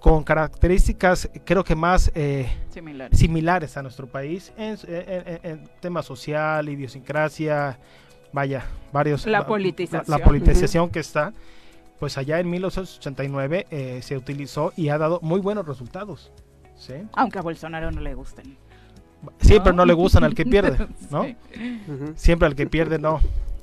con 0.00 0.24
características 0.24 1.30
creo 1.44 1.64
que 1.64 1.74
más 1.74 2.10
eh, 2.14 2.46
Similares. 2.70 3.18
similares 3.18 3.76
a 3.76 3.82
nuestro 3.82 4.06
país 4.06 4.52
en, 4.56 4.76
en- 4.88 5.40
en- 5.42 5.68
tema 5.80 6.02
social, 6.02 6.68
idiosincrasia, 6.68 7.78
vaya, 8.32 8.64
varios... 8.92 9.26
La 9.26 9.46
politización. 9.46 10.04
La, 10.08 10.18
la 10.18 10.24
politización 10.24 10.90
que 10.90 11.00
está, 11.00 11.32
pues 12.00 12.18
allá 12.18 12.40
en 12.40 12.50
1989 12.50 13.66
eh, 13.70 14.00
se 14.02 14.16
utilizó 14.16 14.72
y 14.76 14.88
ha 14.88 14.98
dado 14.98 15.20
muy 15.22 15.40
buenos 15.40 15.66
resultados. 15.66 16.32
¿sí? 16.76 16.94
Aunque 17.12 17.38
a 17.38 17.42
Bolsonaro 17.42 17.90
no 17.92 18.00
le 18.00 18.14
gusten. 18.14 18.56
Siempre 19.40 19.72
no 19.72 19.84
le 19.84 19.92
gustan 19.94 20.24
al 20.24 20.34
que 20.34 20.44
pierde, 20.46 20.86
¿no? 21.10 21.24
Sí. 21.24 21.36
Siempre 22.16 22.46
al 22.46 22.54
que 22.54 22.66
pierde 22.66 22.98
no, 22.98 23.20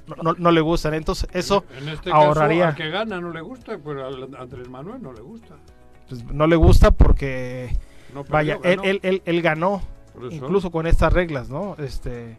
no, 0.07 0.15
no- 0.23 0.35
no 0.38 0.51
le 0.51 0.61
gustan. 0.61 0.93
Entonces 0.93 1.27
eso 1.33 1.65
en 1.77 1.89
este 1.89 2.11
ahorraría. 2.11 2.65
caso, 2.65 2.69
al 2.69 2.75
que 2.75 2.89
gana 2.89 3.19
no 3.21 3.31
le 3.31 3.41
gusta, 3.41 3.77
pero 3.83 4.05
al 4.07 4.35
Andrés 4.38 4.69
Manuel 4.69 5.01
no 5.01 5.13
le 5.13 5.21
gusta. 5.21 5.55
pues, 6.09 6.23
no 6.25 6.47
le 6.47 6.55
gusta 6.55 6.91
porque, 6.91 7.75
No 8.13 8.23
perdió, 8.23 8.33
vaya, 8.33 8.53
él, 8.63 8.77
ganó. 8.77 8.83
él, 8.83 8.99
él, 9.03 9.21
él 9.25 9.41
ganó, 9.41 9.81
incluso 10.29 10.71
con 10.71 10.88
estas 10.88 11.13
reglas, 11.13 11.49
¿no? 11.49 11.75
Este, 11.79 12.38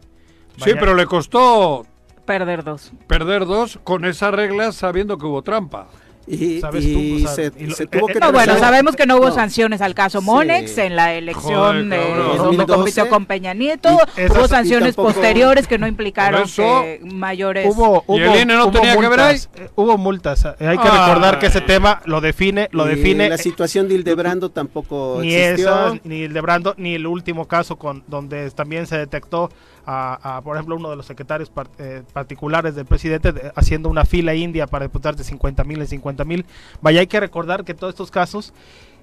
Sí, 0.57 0.71
pero 0.79 0.93
le 0.93 1.05
costó 1.07 1.85
Perder 2.25 2.63
dos. 2.63 2.93
perder 3.07 3.45
dos 3.45 3.79
con 3.83 4.05
esas 4.05 4.33
reglas 4.33 4.75
sabiendo 4.75 5.17
que 5.17 5.25
hubo 5.25 5.41
trampa. 5.41 5.87
Y, 6.25 6.61
¿Sabes 6.61 6.85
y 6.85 6.93
tú? 6.93 7.25
O 7.27 7.33
sea, 7.33 7.35
se, 7.51 7.51
y 7.61 7.67
lo- 7.67 7.75
se 7.75 7.83
eh, 7.83 7.87
tuvo 7.87 8.09
eh, 8.09 8.13
que 8.13 8.19
No, 8.19 8.31
bueno, 8.31 8.57
sabemos 8.57 8.95
que 8.95 9.05
no 9.05 9.17
hubo 9.17 9.27
No. 9.27 9.35
sanciones 9.35 9.81
al 9.81 9.93
caso 9.93 10.19
Sí. 10.21 10.25
Monex 10.25 10.77
en 10.77 10.95
la 10.95 11.13
elección 11.13 11.53
Joder, 11.55 11.75
eh, 11.99 12.13
donde 12.15 12.37
2012. 12.37 12.73
compitió 12.73 13.09
con 13.09 13.25
Peña 13.25 13.53
Nieto. 13.53 13.89
Esas- 14.15 14.37
hubo 14.37 14.47
sanciones 14.47 14.95
tampoco- 14.95 15.13
posteriores 15.13 15.67
que 15.67 15.77
no 15.77 15.85
implicaron 15.87 16.41
Por 16.41 16.49
eso- 16.49 16.81
que 16.83 17.01
mayores. 17.03 17.67
Hubo, 17.75 18.05
¿Y 18.07 18.21
el 18.21 18.27
hubo- 18.29 18.35
INE 18.39 18.45
no 18.55 18.63
hubo 18.67 18.71
tenía 18.71 18.95
que 18.97 19.07
ver 19.09 19.19
ahí? 19.19 19.33
multas, 19.35 19.49
eh, 19.55 19.69
hubo 19.75 19.97
multas. 19.97 20.45
eh, 20.45 20.67
Hay 20.67 20.77
que 20.77 20.87
Ah. 20.87 21.07
recordar 21.07 21.39
que 21.39 21.47
ese 21.47 21.61
tema 21.61 22.01
lo 22.05 22.21
define, 22.21 22.69
lo 22.71 22.85
y 22.87 22.95
define 22.95 23.27
la 23.29 23.35
eh, 23.35 23.39
situación 23.39 23.89
de 23.89 23.95
Hildebrando 23.95 24.49
tampoco 24.49 25.17
ni 25.21 25.33
existió. 25.35 25.87
esa, 25.87 25.99
ni 26.05 26.23
el 26.23 26.33
de 26.33 26.41
Brando, 26.41 26.73
ni 26.77 26.95
el 26.95 27.05
último 27.05 27.47
caso 27.47 27.75
con 27.77 28.03
donde 28.07 28.49
también 28.51 28.87
se 28.87 28.97
detectó 28.97 29.49
a, 29.85 30.37
a, 30.37 30.41
por 30.41 30.55
ejemplo, 30.55 30.75
uno 30.75 30.89
de 30.89 30.95
los 30.95 31.05
secretarios 31.05 31.49
par- 31.49 31.69
eh, 31.77 32.03
particulares 32.13 32.75
del 32.75 32.85
presidente 32.85 33.31
de- 33.31 33.51
haciendo 33.55 33.89
una 33.89 34.05
fila 34.05 34.33
india 34.33 34.67
para 34.67 34.85
deputar 34.85 35.15
de 35.15 35.23
50 35.23 35.63
mil 35.63 35.81
en 35.81 35.87
50 35.87 36.23
mil. 36.25 36.45
Vaya, 36.81 37.01
hay 37.01 37.07
que 37.07 37.19
recordar 37.19 37.63
que 37.63 37.73
todos 37.73 37.91
estos 37.93 38.09
casos 38.11 38.53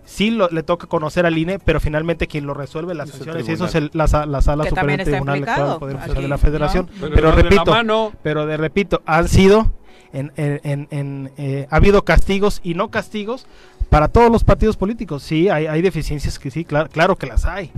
sí 0.05 0.31
lo- 0.31 0.49
le 0.49 0.63
toca 0.63 0.87
conocer 0.87 1.27
al 1.27 1.37
INE, 1.37 1.59
pero 1.59 1.79
finalmente 1.81 2.27
quien 2.27 2.47
lo 2.47 2.55
resuelve 2.55 2.95
las 2.95 3.11
sanciones 3.11 3.49
y 3.49 3.53
eso 3.53 3.67
es 3.67 3.75
el- 3.75 3.91
la, 3.93 4.07
la 4.27 4.41
sala 4.43 4.65
Que 4.65 4.71
superior 4.71 4.97
del 4.99 5.05
Tribunal 5.07 5.37
Electoral 5.37 5.37
del 5.37 5.37
implicado 5.37 5.79
Poder 5.79 5.97
Judicial 5.97 6.17
aquí, 6.17 6.23
de 6.23 6.29
la 6.29 6.39
Federación. 6.39 6.87
¿no? 7.01 7.09
Pero, 7.15 7.33
repito, 7.33 8.13
pero 8.23 8.47
de 8.47 8.57
repito, 8.57 9.03
han 9.07 9.29
sido, 9.29 9.73
en, 10.13 10.33
en- 10.37 10.61
en- 10.65 10.89
en, 10.91 11.31
eh, 11.37 11.67
ha 11.71 11.77
habido 11.77 12.05
castigos 12.05 12.61
y 12.65 12.75
no 12.75 12.91
castigos 12.91 13.47
para 13.91 14.09
todos 14.09 14.31
los 14.33 14.43
partidos 14.45 14.77
políticos. 14.77 15.23
Sí, 15.23 15.49
hay, 15.51 15.67
hay 15.67 15.83
deficiencias 15.83 16.39
que 16.39 16.51
sí, 16.51 16.65
claro, 16.65 16.89
claro 16.89 17.17
que 17.17 17.27
las 17.27 17.45
hay. 17.45 17.71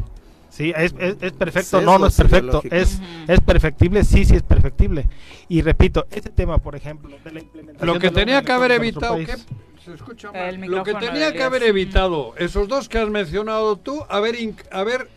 Sí, 0.63 0.73
es, 0.77 0.95
es, 0.97 1.17
es 1.21 1.33
perfecto, 1.33 1.81
no, 1.81 1.99
no 1.99 2.07
es 2.07 2.15
perfecto, 2.15 2.63
es, 2.71 3.01
es 3.27 3.41
perfectible, 3.41 4.05
sí, 4.05 4.25
sí 4.25 4.37
es 4.37 4.45
perfectible. 4.45 5.09
Y 5.49 5.61
repito, 5.61 6.07
este 6.13 6.31
tema, 6.31 6.59
por 6.59 6.77
ejemplo, 6.77 7.17
de 7.25 7.33
la 7.33 7.41
implementación 7.41 7.89
Lo 7.89 7.99
que 7.99 8.13
tenía 8.13 8.43
que 8.43 8.53
haber 8.53 8.71
evitado, 8.71 9.17
nuestro 9.17 9.39
¿qué? 9.39 9.43
país. 9.43 9.85
Se 9.85 9.93
escucha 9.93 10.29
El 10.49 10.61
mal. 10.61 10.71
Lo 10.71 10.85
que 10.85 10.95
tenía 10.95 11.33
que 11.33 11.43
haber 11.43 11.65
evitado, 11.65 12.35
esos 12.37 12.69
dos 12.69 12.89
que 12.89 12.99
has 12.99 13.09
mencionado 13.09 13.75
tú, 13.75 14.05
haber, 14.09 14.37
haber, 14.71 15.09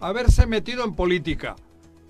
haberse 0.00 0.46
metido 0.46 0.82
en 0.82 0.94
política. 0.94 1.56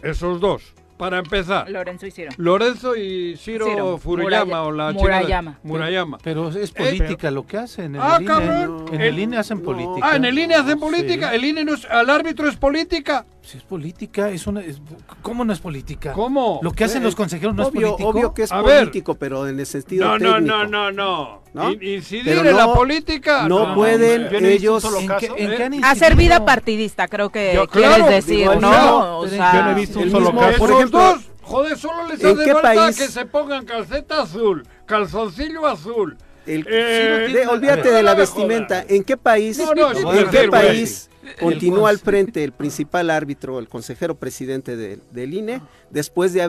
Esos 0.01 0.41
dos, 0.41 0.63
para 0.97 1.19
empezar. 1.19 1.69
Lorenzo 1.71 2.07
y 2.07 2.11
Ciro. 2.11 2.31
Lorenzo 2.37 2.97
y 2.97 3.37
Ciro, 3.37 3.67
Ciro, 3.67 3.99
Furuyama 3.99 4.45
Muraya- 4.45 4.63
o 4.63 4.73
la 4.73 4.93
Murayama. 4.93 5.59
Murayama. 5.63 6.19
Pero 6.23 6.49
es 6.49 6.71
Eh, 6.71 6.75
política 6.77 7.31
lo 7.31 7.47
que 7.47 7.59
hacen. 7.59 7.95
En 7.97 8.01
Ah, 8.01 8.17
el 8.17 8.23
INE, 8.23 8.27
cabrón. 8.33 8.85
En 8.93 9.01
El- 9.01 9.07
el 9.09 9.19
INE 9.19 9.37
hacen 9.37 9.61
política. 9.61 10.01
Ah, 10.11 10.17
en 10.17 10.25
el 10.25 10.39
INE 10.39 10.55
hacen 10.55 10.79
política. 10.81 11.31
Sí. 11.31 11.37
El 11.37 11.45
INE 11.45 11.65
no 11.65 11.75
es, 11.75 11.85
al 11.87 12.09
árbitro 12.11 12.49
es 12.49 12.57
política. 12.57 13.27
Sí, 13.43 13.59
es 13.59 13.63
política. 13.65 14.29
Es 14.31 14.47
una, 14.47 14.61
es- 14.61 14.81
¿Cómo 15.23 15.45
no 15.45 15.53
es 15.53 15.61
política? 15.61 16.13
¿Cómo? 16.13 16.61
Lo 16.63 16.73
que 16.73 16.85
hacen 16.85 17.03
los 17.03 17.15
consejeros 17.15 17.55
no 17.55 17.67
obvio, 17.67 17.81
es 17.89 17.93
político. 17.93 18.09
obvio 18.09 18.35
que 18.35 18.43
es 18.43 18.53
A 18.53 18.63
ver. 18.63 18.81
político, 18.81 19.15
pero 19.15 19.47
en 19.49 19.61
el 19.61 19.67
sentido 19.67 20.07
No, 20.07 20.19
no, 20.19 20.35
técnico. 20.35 20.57
no, 20.57 20.67
no, 20.67 20.93
no. 20.93 20.97
¿No? 20.97 21.43
In- 21.65 21.83
Incidir 21.83 22.25
Pero 22.25 22.41
en 22.51 22.57
la 22.57 22.67
no- 22.67 22.75
política. 22.75 23.49
no 23.49 23.75
pueden 23.75 24.23
no 24.25 24.29
visto 24.31 24.39
un 24.39 24.45
ellos- 24.47 24.85
¿En 25.01 25.07
caso, 25.07 25.19
qué- 25.35 25.45
en 25.45 25.53
¿eh? 25.53 25.57
qué 25.57 25.63
han 25.65 25.85
Hacer 25.85 26.15
vida 26.17 26.45
partidista, 26.45 27.09
creo 27.09 27.31
que 27.31 27.53
Yo, 27.55 27.67
quieres 27.67 27.95
claro, 27.97 28.11
decir, 28.11 28.39
digo, 28.39 28.55
¿no? 28.57 28.71
no, 28.73 29.19
O 29.21 29.29
sea, 29.29 29.53
yo 29.55 29.63
no 29.65 29.71
he 29.71 29.75
visto 29.75 29.99
un 29.99 30.05
el 30.05 30.11
solo 30.11 30.27
mismo- 30.33 30.41
caso. 30.43 30.59
por 30.59 30.71
ejemplo, 30.73 30.99
dos, 30.99 31.21
joder, 31.43 31.79
solo 31.79 32.09
les 32.09 32.21
¿en 32.23 32.27
hace 32.35 32.45
qué 32.45 32.53
falta 32.53 32.75
país? 32.75 32.97
que 32.99 33.09
se 33.09 33.27
pongan 33.27 33.65
calceta 33.65 34.23
azul, 34.23 34.67
calzoncillo 34.87 35.67
azul. 35.67 36.17
El- 36.47 36.65
Eh, 36.71 37.29
de- 37.33 37.47
olvídate 37.49 37.91
de 37.91 38.03
la 38.05 38.13
no 38.13 38.17
me 38.17 38.21
vestimenta. 38.23 38.85
¿En 38.89 39.03
qué 39.03 39.17
país, 39.17 39.59
No, 39.59 39.75
no, 39.75 39.91
en 39.93 40.29
qué 40.31 40.39
decir, 40.39 40.51
país 40.51 41.11
continúa 41.41 41.91
El 41.91 41.97
al 41.97 41.99
frente 41.99 42.45
el 42.45 42.53
principal 42.53 43.11
árbitro, 43.11 43.59
el 43.59 43.69
consejero 43.69 44.15
presidente 44.15 44.77
de- 44.77 45.01
del 45.11 45.35
INE, 45.35 45.61
después 45.91 46.33
de 46.33 46.43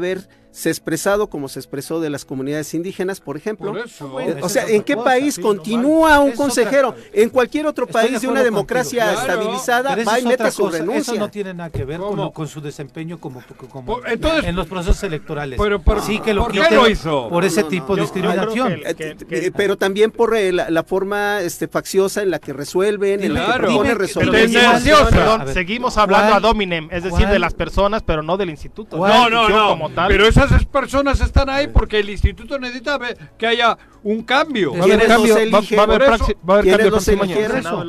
haberse 0.58 0.70
expresado 0.72 1.28
como 1.28 1.48
se 1.50 1.60
expresó 1.60 2.00
de 2.02 2.10
las 2.10 2.26
comunidades 2.26 2.74
indígenas, 2.74 3.20
por 3.22 3.38
ejemplo? 3.38 3.72
Por 3.74 3.86
eso. 3.86 4.08
Bueno, 4.08 4.32
esa 4.38 4.46
O 4.46 4.50
sea, 4.50 4.66
¿en 4.68 4.82
qué 4.82 4.96
cosa, 4.96 5.06
país 5.06 5.36
sí, 5.36 5.42
continúa 5.42 6.20
un 6.20 6.32
Es 6.32 6.36
consejero? 6.36 6.96
En 7.14 7.30
cualquier 7.30 7.68
otro 7.68 7.86
país 7.86 8.20
de 8.22 8.28
una 8.28 8.42
democracia 8.44 9.06
contigo, 9.06 9.24
claro. 9.24 9.40
estabilizada, 9.42 9.94
esa 9.94 10.12
va 10.12 10.20
y 10.20 10.26
mete 10.26 10.52
su 10.52 10.68
renuncia. 10.68 11.14
Eso 11.14 11.16
no 11.16 11.30
tiene 11.30 11.54
nada 11.54 11.70
que 11.70 11.86
ver 11.86 12.00
con, 12.00 12.32
con 12.32 12.48
su 12.48 12.60
desempeño 12.62 13.20
como, 13.20 13.44
como 13.70 13.86
Por- 13.98 14.10
entonces- 14.10 14.46
en 14.46 14.56
los 14.56 14.66
procesos 14.68 15.04
electorales. 15.04 15.60
Pero, 15.62 15.80
pero, 15.82 16.02
sí 16.02 16.20
que 16.20 16.34
lo 16.34 16.44
¿por 16.44 16.52
qué 16.54 16.62
quiten 16.62 16.76
lo 16.76 16.90
hizo? 16.90 17.30
por 17.30 17.46
ese 17.46 17.58
No, 17.62 17.66
no, 17.66 17.70
tipo 17.70 17.96
de 17.96 18.02
discriminación. 18.02 18.76
que- 18.98 19.16
Eh, 19.30 19.52
pero 19.56 19.78
también 19.78 20.10
por 20.12 20.36
eh, 20.36 20.52
la, 20.52 20.72
la 20.72 20.84
forma 20.84 21.42
este, 21.42 21.68
facciosa 21.68 22.24
en 22.24 22.32
la 22.32 22.40
que 22.40 22.54
resuelven, 22.54 23.24
en 23.24 23.34
la 23.36 23.40
que 23.42 23.46
Claro. 23.46 23.68
propone 23.68 23.90
Dime- 23.90 23.96
resolver. 24.00 24.50
Perdón, 25.12 25.54
seguimos 25.54 25.98
hablando 25.98 26.28
¿cuál- 26.32 26.38
a 26.44 26.48
dominem, 26.48 26.88
es 26.92 27.04
decir, 27.04 27.28
de 27.28 27.38
las 27.40 27.54
personas, 27.54 28.02
pero 28.04 28.24
no 28.24 28.38
del 28.38 28.50
instituto. 28.50 28.98
¿Cuál- 28.98 29.12
La 29.12 29.30
No, 29.30 29.30
no, 29.30 29.50
no. 29.50 29.68
Como 29.70 29.90
tal. 29.92 30.08
Pero 30.08 30.26
esas 30.26 30.47
personas 30.65 31.22
están 31.22 31.49
ahí 31.49 31.68
porque 31.68 31.99
el 31.99 32.10
instituto 32.10 32.57
necesita 32.60 32.98
ver 32.98 33.18
que 33.38 33.48
haya 33.48 33.78
un 34.03 34.24
cambio. 34.24 34.72
Va 34.74 34.80
a 34.80 34.84
haber 34.84 34.98
¿Quiénes 34.99 35.07
cambio, 35.07 35.34
va- 35.36 35.40
va, 36.49 36.61
cambio 36.61 36.90
los 36.91 37.03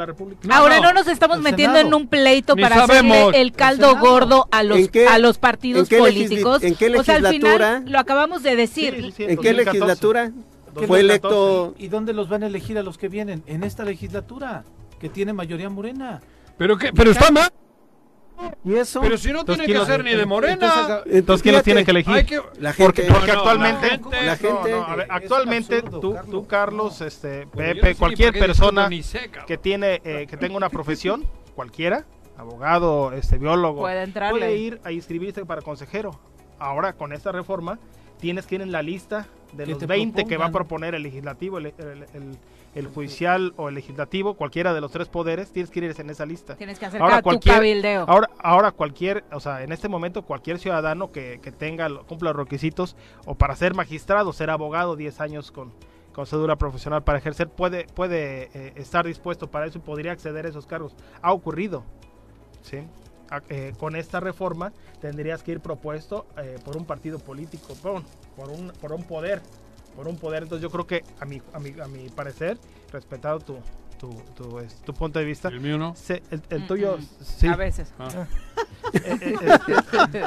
República. 0.07 0.49
Ahora 0.57 0.77
no. 0.77 0.83
no 0.85 0.93
nos 0.95 1.09
estamos 1.09 1.41
metiendo 1.41 1.77
Senado. 1.77 1.97
en 1.97 2.03
un 2.03 2.09
pleito 2.09 2.55
Ni 2.57 2.63
para 2.63 2.77
sabemos. 2.77 3.17
hacerle 3.17 3.41
el 3.41 3.53
caldo 3.53 3.97
gordo 3.97 4.49
a 4.51 4.63
los 4.63 4.79
¿En 4.79 4.89
qué- 4.89 5.07
a 5.07 5.19
los 5.19 5.39
partidos 5.39 5.83
en 5.83 5.87
qué 5.89 5.99
políticos. 5.99 6.63
en 6.63 6.75
qué 6.75 6.87
o 6.97 7.03
sea, 7.05 7.17
al 7.17 7.23
legislatura? 7.23 7.77
final 7.79 7.93
lo 7.93 7.99
acabamos 7.99 8.43
de 8.43 8.57
decir. 8.57 8.95
Sí, 8.95 9.03
sí, 9.03 9.13
sí, 9.17 9.23
¿En 9.25 9.29
qué 9.39 9.53
2014. 9.55 9.79
legislatura 9.79 10.31
¿Qué 10.79 10.87
fue 10.87 10.99
2014? 10.99 11.01
electo? 11.01 11.75
¿Y 11.79 11.89
dónde 11.89 12.13
los 12.13 12.29
van 12.29 12.43
a 12.43 12.47
elegir 12.47 12.79
a 12.79 12.83
los 12.83 12.99
que 12.99 13.09
vienen? 13.09 13.43
En 13.47 13.65
esta 13.65 13.85
legislatura, 13.85 14.65
que 15.01 15.09
tiene 15.09 15.33
mayoría 15.33 15.69
morena. 15.71 16.21
Pero, 16.57 16.77
que, 16.77 16.93
pero 16.93 17.11
está 17.13 17.31
mal. 17.31 17.51
¿Y 18.65 18.75
eso? 18.75 19.01
Pero 19.01 19.17
si 19.19 19.33
no 19.33 19.41
Entonces, 19.41 19.65
tiene 19.67 19.79
¿quién 19.81 19.87
que 19.87 19.93
ser 19.93 20.05
ni 20.05 20.15
de 20.15 20.27
Morena. 20.27 20.53
Entonces, 20.55 21.15
Entonces, 21.17 21.43
¿quién 21.43 21.55
los 21.55 21.65
tiene 21.65 21.85
que 21.85 21.91
elegir? 21.91 22.15
Hay 22.15 22.25
que- 22.25 22.41
La 22.61 22.73
Porque, 22.73 23.03
gente. 23.03 23.15
porque 23.19 23.27
No, 23.33 23.35
no, 23.35 23.39
actualmente, 23.41 24.01
la 24.25 24.37
gente- 24.37 24.71
no, 24.71 24.77
no, 24.81 24.85
a 24.85 24.97
ver, 24.97 25.07
actualmente 25.11 25.77
absurdo, 25.77 26.01
tú, 26.01 26.13
Carlos. 26.15 26.31
tú, 26.31 26.47
Carlos, 26.47 27.01
este, 27.01 27.47
Pepe, 27.47 27.95
cualquier 27.95 28.39
persona 28.39 28.89
que 29.47 29.59
tiene, 29.59 30.01
eh, 30.05 30.27
que 30.29 30.37
tenga 30.37 30.57
una 30.57 30.69
profesión, 30.69 31.25
cualquiera, 31.57 32.05
abogado, 32.37 33.13
este, 33.13 33.39
biólogo, 33.39 33.81
Puede 33.81 34.07
puede 34.31 34.57
ir 34.57 34.81
a 34.85 34.93
inscribirse 34.93 35.45
para 35.45 35.63
consejero. 35.63 36.19
Ahora, 36.59 36.93
con 36.93 37.13
esta 37.13 37.33
reforma, 37.33 37.79
tienes 38.21 38.47
que 38.47 38.57
ir 38.57 38.63
en 38.63 38.73
la 38.73 38.83
lista 38.83 39.27
de 39.53 39.67
los 39.67 39.79
te 39.79 39.87
20 39.87 40.25
que 40.27 40.37
va 40.37 40.47
a 40.47 40.53
proponer 40.53 40.95
el 40.95 41.03
legislativo, 41.03 41.59
el, 41.59 41.67
el- 41.67 41.75
el- 42.15 42.39
el 42.75 42.87
judicial 42.87 43.55
o 43.57 43.69
el 43.69 43.75
legislativo, 43.75 44.35
cualquiera 44.35 44.73
de 44.75 44.81
los 44.81 44.91
tres 44.93 45.09
poderes, 45.09 45.51
tienes 45.53 45.71
que 45.71 45.81
ir 45.81 45.95
en 45.99 46.11
esa 46.11 46.27
lista. 46.27 46.55
Tienes 46.57 46.79
que 46.79 46.87
hacer 46.87 47.01
Ahora 47.03 47.19
tu 47.19 47.23
cualquier- 47.25 47.55
cabildeo. 47.57 48.05
Ahora, 48.09 48.31
ahora 48.39 48.71
cualquier, 48.73 49.25
o 49.33 49.41
sea, 49.41 49.63
en 49.63 49.73
este 49.73 49.89
momento 49.89 50.23
cualquier 50.23 50.59
ciudadano 50.59 51.11
que, 51.11 51.41
que 51.43 51.51
tenga, 51.53 51.89
cumpla 52.07 52.31
los 52.31 52.37
requisitos 52.37 52.97
o 53.27 53.35
para 53.35 53.57
ser 53.57 53.75
magistrado, 53.75 54.33
ser 54.33 54.51
abogado, 54.51 54.95
10 54.97 55.21
años 55.21 55.51
con, 55.51 55.73
con 56.13 56.27
cédula 56.27 56.57
profesional 56.57 57.03
para 57.03 57.19
ejercer, 57.19 57.49
puede, 57.49 57.87
puede 57.95 58.51
eh, 58.55 58.73
estar 58.77 59.07
dispuesto 59.07 59.51
para 59.51 59.67
eso 59.67 59.79
y 59.79 59.81
podría 59.81 60.13
acceder 60.13 60.47
a 60.47 60.49
esos 60.51 60.67
cargos. 60.67 60.95
Ha 61.23 61.33
ocurrido, 61.33 61.85
¿sí? 62.63 62.79
A- 63.31 63.43
eh, 63.51 63.73
con 63.79 63.95
esta 63.97 64.21
reforma 64.21 64.73
tendrías 65.01 65.43
que 65.43 65.53
ir 65.53 65.61
propuesto 65.61 66.27
eh, 66.39 66.57
por 66.65 66.77
un 66.77 66.85
partido 66.87 67.19
político, 67.19 67.75
por, 67.83 68.03
por 68.37 68.49
un, 68.51 68.73
por 68.81 68.93
un 68.93 69.03
poder, 69.05 69.43
por 69.99 70.07
un 70.07 70.17
poder. 70.17 70.45
Entonces 70.45 70.63
yo 70.63 70.71
creo 70.71 70.87
que 70.87 71.03
a 71.19 71.25
mi, 71.25 71.43
a 71.53 71.59
mi, 71.59 71.75
a 71.81 71.89
mi 71.89 72.09
parecer, 72.09 72.57
respetado 72.93 73.41
tu, 73.41 73.59
tu, 73.99 74.15
tu, 74.37 74.61
es- 74.61 74.77
tu 74.83 74.95
punto 74.95 75.19
de 75.19 75.25
vista, 75.25 75.49
El 75.49 75.61
mío 75.61 75.77
no. 75.77 75.97
se- 75.97 76.23
el, 76.31 76.41
el 76.51 76.61
Mm, 76.63 76.67
tuyo, 76.69 76.99
mm. 76.99 77.07
sí, 77.25 77.49
A 77.49 77.57
veces. 77.57 77.93
eh, 77.99 78.27
eh, 78.93 79.37
eh, 80.15 80.25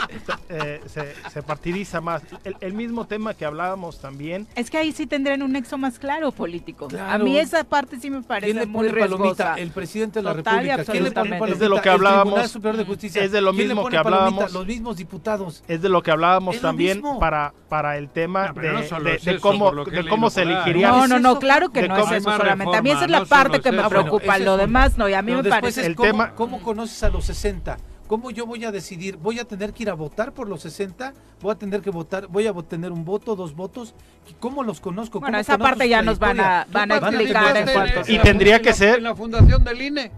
eh, 0.50 0.82
se, 0.86 1.14
se 1.32 1.44
partidiza 1.44 2.02
más. 2.02 2.22
El, 2.44 2.56
el 2.62 2.74
mismo 2.74 3.06
tema 3.08 3.34
que 3.34 3.46
hablábamos 3.46 4.00
también, 4.00 4.48
Es 4.56 4.70
que 4.70 4.78
ahí 4.78 4.92
sí 4.92 5.08
tendrían 5.08 5.42
un 5.42 5.52
nexo 5.54 5.78
más 5.78 6.00
claro 6.00 6.32
político. 6.32 6.88
Claro. 6.88 7.12
A 7.12 7.18
mí 7.18 7.38
esa 7.38 7.64
parte 7.64 8.00
sí 8.00 8.10
me 8.10 8.18
¿Quién 8.18 8.24
parece 8.28 8.54
le 8.54 8.66
muy 8.66 8.88
pone 8.90 9.00
palomita? 9.00 9.26
riesgosa. 9.56 9.56
El 9.56 9.72
presidente 9.72 10.20
de 10.20 10.24
la 10.24 10.36
Total 10.36 10.54
República. 10.66 10.92
¿Quién 10.92 11.04
le 11.04 11.12
pone 11.12 11.30
absolutamente. 11.30 11.40
palomita? 11.40 11.54
Es 11.54 11.60
de 11.60 11.70
lo 11.70 11.82
que 11.82 11.90
El 11.90 11.96
hablábamos. 11.96 12.52
Superior 12.52 12.78
de 12.78 12.86
Justicia. 12.86 13.24
Es 13.24 13.32
de 13.32 13.42
lo 13.42 13.52
¿Quién 13.52 13.68
le 13.68 13.74
mismo 13.74 13.82
pone 13.84 13.98
que 13.98 14.04
palomita? 14.04 14.26
hablábamos. 14.28 14.54
Los 14.54 14.66
mismos 14.68 14.98
diputados. 14.98 15.64
es 15.68 15.82
de 15.82 15.90
lo 15.90 16.02
que 16.04 16.12
hablábamos 16.12 16.56
lo 16.56 16.62
también 16.62 16.98
mismo. 16.98 17.20
para, 17.20 17.54
para 17.70 17.98
el 17.98 18.10
tema 18.10 18.48
No, 18.48 18.62
de, 18.62 18.72
no 18.72 18.80
de- 19.02 19.16
es 19.16 19.26
de 19.26 19.32
eso, 19.34 19.42
cómo, 19.42 19.72
de 19.86 20.08
cómo 20.08 20.30
se 20.30 20.44
elegiría. 20.44 20.90
No, 20.90 21.04
¿Es 21.06 21.10
no, 21.10 21.20
no, 21.20 21.40
claro 21.40 21.70
que 21.72 21.88
no 21.88 21.98
es 21.98 22.12
eso 22.12 22.32
solamente. 22.38 22.78
A 22.78 22.82
mí 22.82 22.92
esa 22.92 23.06
es 23.06 23.12
la 23.12 23.20
no 23.22 23.26
parte 23.26 23.60
que 23.62 23.72
me 23.72 23.84
preocupa. 23.90 24.38
Lo 24.38 24.58
demás 24.58 24.98
no, 24.98 25.08
y 25.10 25.14
a 25.14 25.22
mí 25.22 25.34
me 25.34 25.44
parece... 25.44 25.86
El 25.86 25.96
tema- 25.96 26.34
¿Cómo 26.36 26.62
conoces 26.62 27.02
a 27.04 27.10
los 27.10 27.26
60? 27.26 27.78
¿Cómo 28.12 28.30
yo 28.30 28.46
voy 28.46 28.66
a 28.66 28.74
decidir? 28.74 29.16
¿Voy 29.16 29.40
a 29.40 29.46
tener 29.46 29.72
que 29.72 29.84
ir 29.84 29.90
a 29.90 29.94
votar 29.94 30.34
por 30.34 30.46
los 30.50 30.64
60? 30.64 31.14
¿Voy 31.42 31.50
a 31.54 31.56
tener 31.56 31.80
que 31.80 31.92
votar? 31.92 32.28
¿Voy 32.28 32.46
a 32.46 32.52
tener 32.54 32.92
un 32.92 33.06
voto, 33.06 33.38
dos 33.38 33.56
votos? 33.56 33.96
¿Cómo 34.42 34.64
los 34.64 34.82
conozco? 34.82 35.22
Bueno, 35.22 35.36
¿Cómo 35.36 35.40
esa 35.40 35.58
parte 35.58 35.88
ya 35.88 36.02
nos 36.02 36.20
van 36.20 36.42
a- 36.42 36.68
van 36.70 36.92
a 36.92 36.98
explicar 36.98 37.56
en 37.56 37.66
tener 37.66 37.74
cuanto- 37.74 38.00
esa- 38.02 38.12
Y 38.12 38.20
tendría 38.20 38.58
en 38.58 38.62
que 38.64 38.74
ser- 38.74 38.98
En 38.98 39.06
la 39.06 39.16
fundación 39.16 39.64
del 39.64 39.82
INE. 39.82 40.12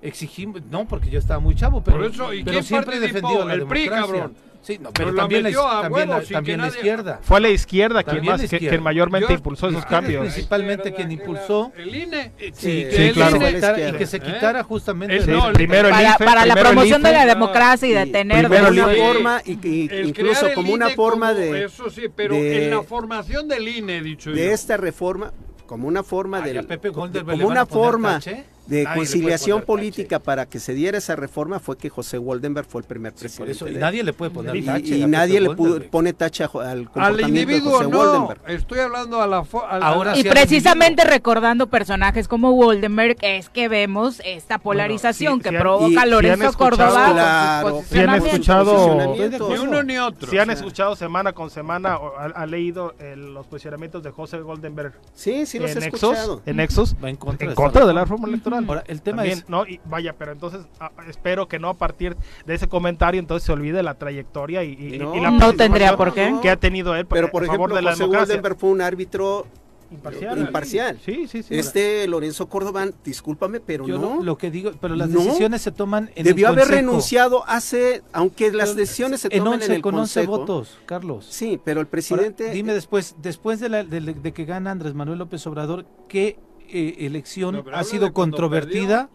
Exigimos, 0.00 0.62
no, 0.70 0.88
porque 0.88 1.10
yo 1.10 1.18
estaba 1.18 1.38
muy 1.38 1.54
chavo, 1.54 1.84
pero, 1.84 1.98
Por 1.98 2.06
eso, 2.06 2.32
¿y 2.32 2.44
pero 2.44 2.54
quién 2.54 2.64
siempre 2.64 2.96
he 2.96 3.00
defendido 3.00 3.44
la 3.46 3.52
El 3.52 3.66
PRI, 3.66 3.82
democracia. 3.82 4.12
cabrón. 4.14 4.36
Sí, 4.62 4.78
no, 4.80 4.92
Pero 4.92 5.12
también 5.12 5.42
la, 5.42 5.48
a 5.48 5.82
también 5.82 6.08
la, 6.08 6.22
también 6.22 6.60
la 6.60 6.68
izquierda. 6.68 7.18
Fue 7.22 7.40
la 7.40 7.48
izquierda 7.48 8.04
quien, 8.04 8.16
También 8.18 8.32
más, 8.32 8.40
la 8.40 8.44
que- 8.44 8.48
quien 8.48 8.62
izquierda. 8.62 8.84
mayormente 8.84 9.26
Yo- 9.28 9.34
impulsó 9.34 9.66
esos 9.66 9.80
Izquierda 9.80 10.00
cambios. 10.00 10.20
principalmente 10.32 10.94
quien 10.94 11.10
impulsó 11.10 11.72
El 11.76 11.94
INE. 11.96 12.32
sí, 12.38 12.52
Sí, 12.54 12.86
sí, 12.92 13.10
claro. 13.12 13.38
la 13.40 13.50
y 13.50 13.54
que 13.54 14.06
se 14.06 14.16
izquierda. 14.18 14.34
quitara 14.38 14.62
justamente 14.62 15.16
El- 15.16 15.26
de- 15.26 15.32
no, 15.32 15.48
el- 15.48 15.52
primero 15.54 15.88
el 15.88 15.94
para, 15.94 16.10
IFE, 16.14 16.24
para 16.24 16.46
la 16.46 16.54
el 16.54 16.60
promoción 16.60 17.02
de 17.02 17.08
IFE, 17.10 17.18
la 17.18 17.26
democracia 17.26 17.88
y 17.88 17.92
de 17.92 18.06
tener 18.06 18.48
de 18.48 18.56
el 18.56 18.62
una 18.78 18.92
INE. 18.94 19.04
forma 19.04 19.42
y, 19.44 19.50
y- 19.68 19.88
El 19.90 20.06
incluso 20.08 20.46
el 20.46 20.54
como 20.54 20.72
una 20.72 20.86
INE 20.86 20.94
forma 20.94 21.28
como- 21.32 21.40
de, 21.40 21.64
Eso 21.64 21.90
sí, 21.90 22.02
pero 22.14 22.34
de- 22.36 22.64
en 22.66 22.70
la 22.70 22.82
formación 22.84 23.48
del 23.48 23.66
INE, 23.66 24.00
dicho 24.00 24.30
de 24.30 24.46
yo. 24.46 24.52
esta 24.52 24.76
reforma 24.76 25.32
como 25.66 25.88
una 25.88 26.04
forma 26.04 26.40
Ay, 26.40 26.52
de, 26.52 26.58
a 26.60 26.62
Pepe 26.62 26.90
Goldenberg 26.90 27.36
como 27.38 27.50
una 27.50 27.62
a 27.62 27.66
forma 27.66 28.12
tache. 28.20 28.44
De 28.66 28.84
Nadie 28.84 28.96
conciliación 28.96 29.62
política 29.62 30.18
para 30.20 30.46
que 30.46 30.60
se 30.60 30.72
diera 30.72 30.96
esa 30.98 31.16
reforma 31.16 31.58
fue 31.58 31.76
que 31.76 31.88
José 31.90 32.18
Waldenberg 32.18 32.66
fue 32.66 32.80
el 32.82 32.86
primer 32.86 33.12
Por 33.12 33.20
presidente. 33.20 33.52
eso, 33.52 33.68
y 33.68 33.74
nadie 33.74 34.02
le 34.04 34.12
puede 34.12 34.30
poner 34.30 34.54
y, 34.56 34.62
tache 34.62 34.96
y 34.98 35.06
nadie 35.06 35.40
le 35.40 35.50
pudo, 35.54 35.82
pone 35.90 36.12
tache 36.12 36.44
al 36.44 36.88
Al 36.94 37.16
de 37.16 37.22
individuo 37.24 37.72
José 37.78 37.88
no. 37.90 38.34
Estoy 38.46 38.78
hablando 38.78 39.20
a 39.20 39.26
la. 39.26 39.42
fo- 39.42 39.64
a 39.68 39.78
la- 39.78 39.86
Ahora 39.88 40.16
Y 40.16 40.22
precisamente 40.24 41.04
recordando 41.04 41.66
personajes 41.66 42.28
como 42.28 42.52
Woldenberg 42.52 43.16
es 43.22 43.48
que 43.48 43.68
vemos 43.68 44.20
esta 44.24 44.58
polarización 44.58 45.38
sí, 45.38 45.42
que 45.42 45.48
sí 45.50 45.56
provoca 45.56 46.06
Lorenzo 46.06 46.44
escuchado- 46.50 46.58
Córdoba 46.58 47.10
Claro, 47.12 47.82
sí 47.90 47.98
han 47.98 48.14
escuchado-. 48.14 49.14
Ni 49.48 49.58
uno 49.58 49.82
ni 49.82 49.98
otro. 49.98 50.30
Si 50.30 50.38
han 50.38 50.48
o 50.50 50.52
sea. 50.52 50.54
escuchado 50.54 50.96
semana 50.96 51.32
con 51.32 51.50
semana 51.50 51.96
o 51.98 52.16
ha, 52.18 52.26
ha 52.26 52.46
leído 52.46 52.94
el- 52.98 53.34
los 53.34 53.46
posicionamientos 53.46 54.02
de 54.02 54.10
José 54.10 54.38
Goldenberg 54.40 54.92
Sí, 55.14 55.46
sí 55.46 55.58
los 55.58 55.70
he 55.70 55.78
en 55.78 55.82
escuchado. 55.84 56.12
Nexos, 56.12 56.40
en 56.46 56.56
Nexos, 56.56 56.96
Va 57.02 57.10
en 57.10 57.16
contra 57.16 57.44
en 57.44 57.50
de 57.50 57.54
contra 57.56 57.80
esta 57.80 57.88
de 57.88 57.94
la 57.94 58.00
reforma. 58.04 58.26
reforma 58.28 58.51
electoral. 58.58 58.78
Ahora, 58.80 58.92
el 58.92 59.02
tema 59.02 59.18
También, 59.18 59.38
es- 59.38 59.48
no, 59.48 59.66
y 59.66 59.80
vaya, 59.84 60.14
pero 60.18 60.32
entonces 60.32 60.62
espero 61.08 61.48
que 61.48 61.58
no 61.58 61.68
a 61.68 61.74
partir 61.74 62.16
de 62.46 62.54
ese 62.54 62.68
comentario 62.68 63.18
entonces 63.18 63.44
se 63.46 63.52
olvide 63.52 63.82
la 63.82 63.94
trayectoria 63.94 64.62
y, 64.64 64.72
y- 64.72 64.98
No. 64.98 65.14
y 65.16 65.20
la 65.20 65.30
No 65.30 65.52
tendría 65.54 65.96
por 65.96 66.12
qué. 66.14 66.34
que 66.42 66.50
ha 66.50 66.56
tenido 66.56 66.94
él 66.94 67.06
Pero 67.06 67.28
a 67.28 67.30
por 67.30 67.44
favor 67.46 67.56
ejemplo, 67.70 67.76
de 67.76 67.82
la 67.82 67.90
José 67.92 68.02
democracia. 68.04 68.34
Waldenberg 68.34 68.58
fue 68.58 68.70
un 68.70 68.80
árbitro 68.80 69.46
Imparcial. 69.90 70.38
imparcial. 70.38 70.98
Sí, 71.04 71.28
sí, 71.28 71.42
sí. 71.42 71.54
Este 71.54 72.08
Lorenzo 72.08 72.48
Córdoba, 72.48 72.86
discúlpame, 73.04 73.60
pero 73.60 73.86
Yo 73.86 73.98
no. 73.98 74.16
lo, 74.16 74.22
lo 74.22 74.38
que 74.38 74.50
digo, 74.50 74.70
pero 74.80 74.96
las 74.96 75.10
No. 75.10 75.20
decisiones 75.20 75.60
se 75.60 75.70
toman 75.70 76.10
en 76.14 76.24
Debió 76.24 76.46
el 76.46 76.52
haber 76.54 76.64
consejo. 76.64 76.80
renunciado 76.86 77.44
hace, 77.46 78.02
aunque 78.14 78.50
las 78.52 78.74
decisiones 78.74 79.20
se 79.20 79.28
en 79.30 79.40
toman 79.44 79.54
11 79.54 79.66
en 79.66 79.72
el 79.72 79.82
con 79.82 79.94
11 79.96 80.20
consejo. 80.24 80.38
votos, 80.38 80.78
Carlos. 80.86 81.26
Sí, 81.28 81.60
pero 81.62 81.80
el 81.80 81.84
Ahora, 81.86 81.90
presidente 81.90 82.50
dime 82.52 82.72
después, 82.72 83.16
después 83.20 83.60
de, 83.60 83.68
la- 83.68 83.84
de- 83.84 84.00
de 84.00 84.32
que 84.32 84.44
gana 84.46 84.70
Andrés 84.70 84.94
Manuel 84.94 85.18
López 85.18 85.46
Obrador, 85.46 85.84
¿qué 86.08 86.38
eh, 86.72 87.06
elección 87.06 87.54
No, 87.56 87.64
ha 87.72 87.84
sido 87.84 88.12
controvertida? 88.12 89.08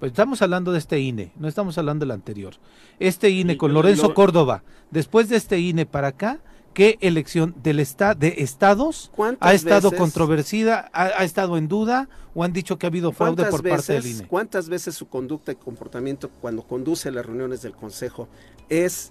Pues 0.00 0.12
estamos 0.12 0.40
hablando 0.42 0.70
de 0.72 0.78
este 0.78 1.00
INE, 1.00 1.32
no 1.36 1.48
estamos 1.48 1.76
hablando 1.76 2.04
del 2.04 2.12
anterior. 2.12 2.54
Este 3.00 3.30
INE 3.30 3.56
con 3.58 3.74
Lorenzo 3.74 4.08
lo- 4.08 4.14
Córdoba, 4.14 4.62
después 4.92 5.28
de 5.28 5.36
este 5.36 5.58
INE 5.58 5.86
para 5.86 6.08
acá, 6.08 6.38
¿qué 6.72 6.98
elección 7.00 7.52
del 7.64 7.80
esta 7.80 8.14
de 8.14 8.34
estados 8.38 9.10
¿Cuántas 9.16 9.48
ha 9.48 9.54
estado 9.54 9.90
veces- 9.90 9.98
controvertida, 9.98 10.88
ha, 10.92 11.02
ha 11.06 11.24
estado 11.24 11.56
en 11.58 11.66
duda 11.66 12.08
o 12.32 12.44
han 12.44 12.52
dicho 12.52 12.78
que 12.78 12.86
ha 12.86 12.90
habido 12.90 13.10
fraude 13.10 13.34
¿Cuántas 13.42 13.50
por 13.50 13.62
veces, 13.62 13.86
parte 13.86 13.92
del? 13.94 14.06
INE? 14.18 14.28
¿Cuántas 14.28 14.68
veces 14.68 14.94
su 14.94 15.08
conducta 15.08 15.50
y 15.50 15.56
comportamiento 15.56 16.30
cuando 16.40 16.62
conduce 16.62 17.10
las 17.10 17.26
reuniones 17.26 17.62
del 17.62 17.72
Consejo 17.74 18.28
es 18.68 19.10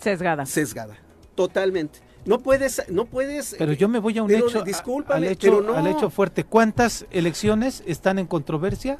Sesgada. 0.00 0.44
sesgada? 0.44 0.98
Totalmente. 1.34 2.00
No 2.24 2.38
puedes, 2.40 2.82
no 2.88 3.04
puedes. 3.04 3.54
Pero 3.58 3.72
yo 3.72 3.88
me 3.88 3.98
voy 3.98 4.18
a 4.18 4.22
un 4.22 4.28
pero 4.28 4.48
hecho, 4.48 4.62
discúlpame, 4.62 5.26
al 5.26 5.32
hecho, 5.32 5.50
pero 5.58 5.62
no. 5.62 5.74
al 5.78 5.86
hecho 5.86 6.10
fuerte. 6.10 6.44
¿Cuántas 6.44 7.06
elecciones 7.10 7.82
están 7.86 8.18
en 8.18 8.26
controversia 8.26 8.96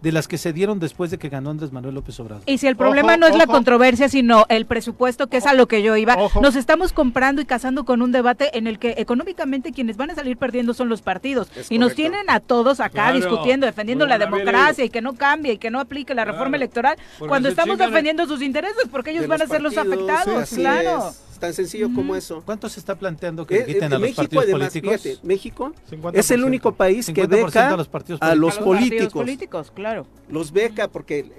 de 0.00 0.12
las 0.12 0.28
que 0.28 0.36
se 0.36 0.52
dieron 0.52 0.80
después 0.80 1.10
de 1.10 1.16
que 1.18 1.30
ganó 1.30 1.48
Andrés 1.48 1.72
Manuel 1.72 1.94
López 1.94 2.18
Obrador? 2.20 2.42
Y 2.46 2.58
si 2.58 2.66
el 2.66 2.76
problema 2.76 3.12
Ojo, 3.12 3.20
no 3.20 3.26
es 3.26 3.36
la 3.36 3.46
controversia, 3.46 4.08
sino 4.10 4.44
el 4.50 4.66
presupuesto, 4.66 5.28
que 5.28 5.38
es 5.38 5.46
a 5.46 5.54
lo 5.54 5.66
que 5.66 5.82
yo 5.82 5.96
iba, 5.96 6.14
Ojo. 6.16 6.40
nos 6.42 6.56
estamos 6.56 6.92
comprando 6.92 7.40
y 7.40 7.46
casando 7.46 7.84
con 7.86 8.02
un 8.02 8.12
debate 8.12 8.56
en 8.58 8.66
el 8.66 8.78
que 8.78 8.94
económicamente 8.98 9.72
quienes 9.72 9.96
van 9.96 10.10
a 10.10 10.14
salir 10.14 10.36
perdiendo 10.36 10.74
son 10.74 10.88
los 10.90 11.00
partidos. 11.02 11.48
Es 11.56 11.70
y 11.70 11.78
nos 11.78 11.94
tienen 11.94 12.28
a 12.28 12.40
todos 12.40 12.80
acá 12.80 12.90
Claro. 13.12 13.16
discutiendo, 13.16 13.66
defendiendo 13.66 14.06
la 14.06 14.18
democracia 14.18 14.84
y 14.84 14.90
que 14.90 15.00
no 15.00 15.14
cambie 15.14 15.52
y 15.54 15.58
que 15.58 15.70
no 15.70 15.80
aplique 15.80 16.14
la 16.14 16.24
reforma 16.24 16.44
Claro. 16.50 16.56
electoral, 16.56 16.96
Porque 17.18 17.28
cuando 17.28 17.48
estamos 17.48 17.78
el- 17.80 17.86
defendiendo 17.86 18.26
sus 18.26 18.42
intereses, 18.42 18.84
porque 18.90 19.10
ellos 19.10 19.22
de 19.22 19.28
van 19.28 19.42
a 19.42 19.46
ser 19.46 19.62
los 19.62 19.76
afectados, 19.78 20.50
claro. 20.50 21.08
es, 21.08 21.33
tan 21.44 21.52
sencillo 21.54 21.90
como 21.94 22.16
eso. 22.16 22.42
¿Cuánto 22.44 22.68
se 22.68 22.80
está 22.80 22.94
planteando 22.98 23.46
que 23.46 23.56
Eh, 23.58 23.64
quiten 23.66 23.82
eh, 23.82 23.86
a 23.86 23.88
los 23.90 24.00
México, 24.00 24.22
partidos 24.22 24.44
además, 24.44 24.68
políticos? 24.70 25.02
fíjate, 25.02 25.26
México 25.26 25.72
50%. 25.90 26.10
es 26.14 26.30
el 26.30 26.44
único 26.44 26.72
país 26.74 27.06
que 27.06 27.12
50% 27.28 27.28
beca 27.28 27.68
a 27.70 27.76
los 27.76 27.88
partidos 27.88 28.22
a 28.22 28.26
los 28.26 28.32
A 28.32 28.34
los 28.36 28.54
partidos 28.54 28.76
políticos. 28.78 29.12
políticos, 29.12 29.70
claro. 29.74 30.06
Los 30.30 30.52
beca 30.52 30.88
porque 30.88 31.30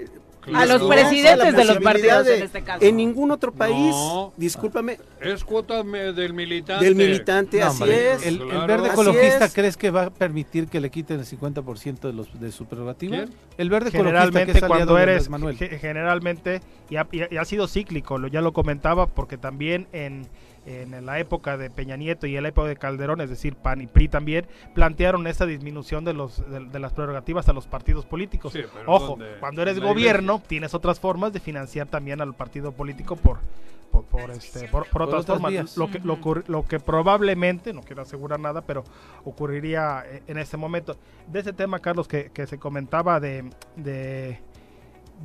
A 0.53 0.65
los 0.65 0.83
presidentes 0.83 1.53
la 1.53 1.59
de 1.59 1.65
los 1.65 1.77
partidos, 1.79 2.27
en 2.27 2.43
este 2.43 2.61
caso. 2.63 2.83
En 2.85 2.97
ningún 2.97 3.31
otro 3.31 3.51
país, 3.51 3.95
No. 3.95 4.33
discúlpame, 4.37 4.97
Es 5.21 5.43
cuota 5.43 5.81
del 5.83 6.33
militante. 6.33 6.85
del 6.85 6.95
militante, 6.95 7.59
No, 7.59 7.67
así 7.67 7.83
hombre, 7.83 8.13
es. 8.13 8.25
El, 8.25 8.39
verde 8.39 8.89
ecologista 8.89 9.45
es. 9.45 9.53
crees 9.53 9.77
que 9.77 9.91
va 9.91 10.03
a 10.03 10.09
permitir 10.09 10.67
que 10.67 10.79
le 10.79 10.89
quiten 10.91 11.19
el 11.19 11.25
50% 11.25 12.07
de, 12.07 12.13
los, 12.13 12.39
de 12.39 12.51
su 12.51 12.65
prerrogativa? 12.65 13.17
¿Quién? 13.17 13.29
El 13.57 13.69
verde 13.69 13.89
ecologista 13.89 13.91
que 13.91 13.97
generalmente 13.97 14.51
es 14.51 14.63
aliado 14.63 14.69
cuando 14.93 14.97
eres 14.99 15.29
Manuel. 15.29 15.57
ge- 15.57 15.79
generalmente 15.79 16.61
y 16.89 16.97
ha, 16.97 17.07
y 17.11 17.21
ha- 17.21 17.27
y 17.31 17.37
ha 17.37 17.45
sido 17.45 17.67
cíclico 17.67 18.17
lo 18.17 18.27
ya 18.27 18.41
lo 18.41 18.53
comentaba 18.53 19.07
porque 19.07 19.37
también 19.37 19.87
en, 19.93 20.27
en 20.65 21.05
la 21.05 21.19
época 21.19 21.57
de 21.57 21.69
Peña 21.69 21.95
Nieto 21.95 22.27
y 22.27 22.35
en 22.35 22.43
la 22.43 22.49
época 22.49 22.67
de 22.67 22.75
Calderón 22.75 23.21
es 23.21 23.29
decir 23.29 23.55
PAN 23.55 23.81
y 23.81 23.87
PRI 23.87 24.07
también 24.07 24.47
plantearon 24.73 25.27
esta 25.27 25.45
disminución 25.45 26.05
de 26.05 26.13
los 26.13 26.49
de, 26.49 26.65
de 26.65 26.79
las 26.79 26.93
prerrogativas 26.93 27.47
a 27.49 27.53
los 27.53 27.67
partidos 27.67 28.05
políticos 28.05 28.53
Sí, 28.53 28.61
pero 28.73 28.91
ojo 28.91 29.15
¿dónde? 29.17 29.37
cuando 29.39 29.61
eres 29.61 29.79
gobierno 29.79 30.41
tienes 30.45 30.73
otras 30.73 30.99
formas 30.99 31.33
de 31.33 31.39
financiar 31.39 31.87
también 31.87 32.21
al 32.21 32.33
partido 32.33 32.71
político 32.71 33.15
por 33.15 33.39
por, 33.91 34.05
por, 34.05 34.31
este, 34.31 34.67
por, 34.67 34.89
por 34.89 35.03
otras, 35.03 35.21
otras 35.21 35.39
formas. 35.39 35.77
Lo 35.77 35.89
que, 35.89 35.99
lo, 35.99 36.19
lo 36.47 36.63
que 36.63 36.79
probablemente, 36.79 37.73
no 37.73 37.81
quiero 37.81 38.01
asegurar 38.01 38.39
nada, 38.39 38.61
pero 38.61 38.83
ocurriría 39.23 40.03
eh, 40.05 40.23
en 40.27 40.37
ese 40.37 40.57
momento. 40.57 40.97
De 41.27 41.39
ese 41.39 41.53
tema, 41.53 41.79
Carlos, 41.79 42.07
que, 42.07 42.29
que 42.31 42.45
se 42.47 42.57
comentaba 42.57 43.19
de, 43.19 43.49
de, 43.75 44.39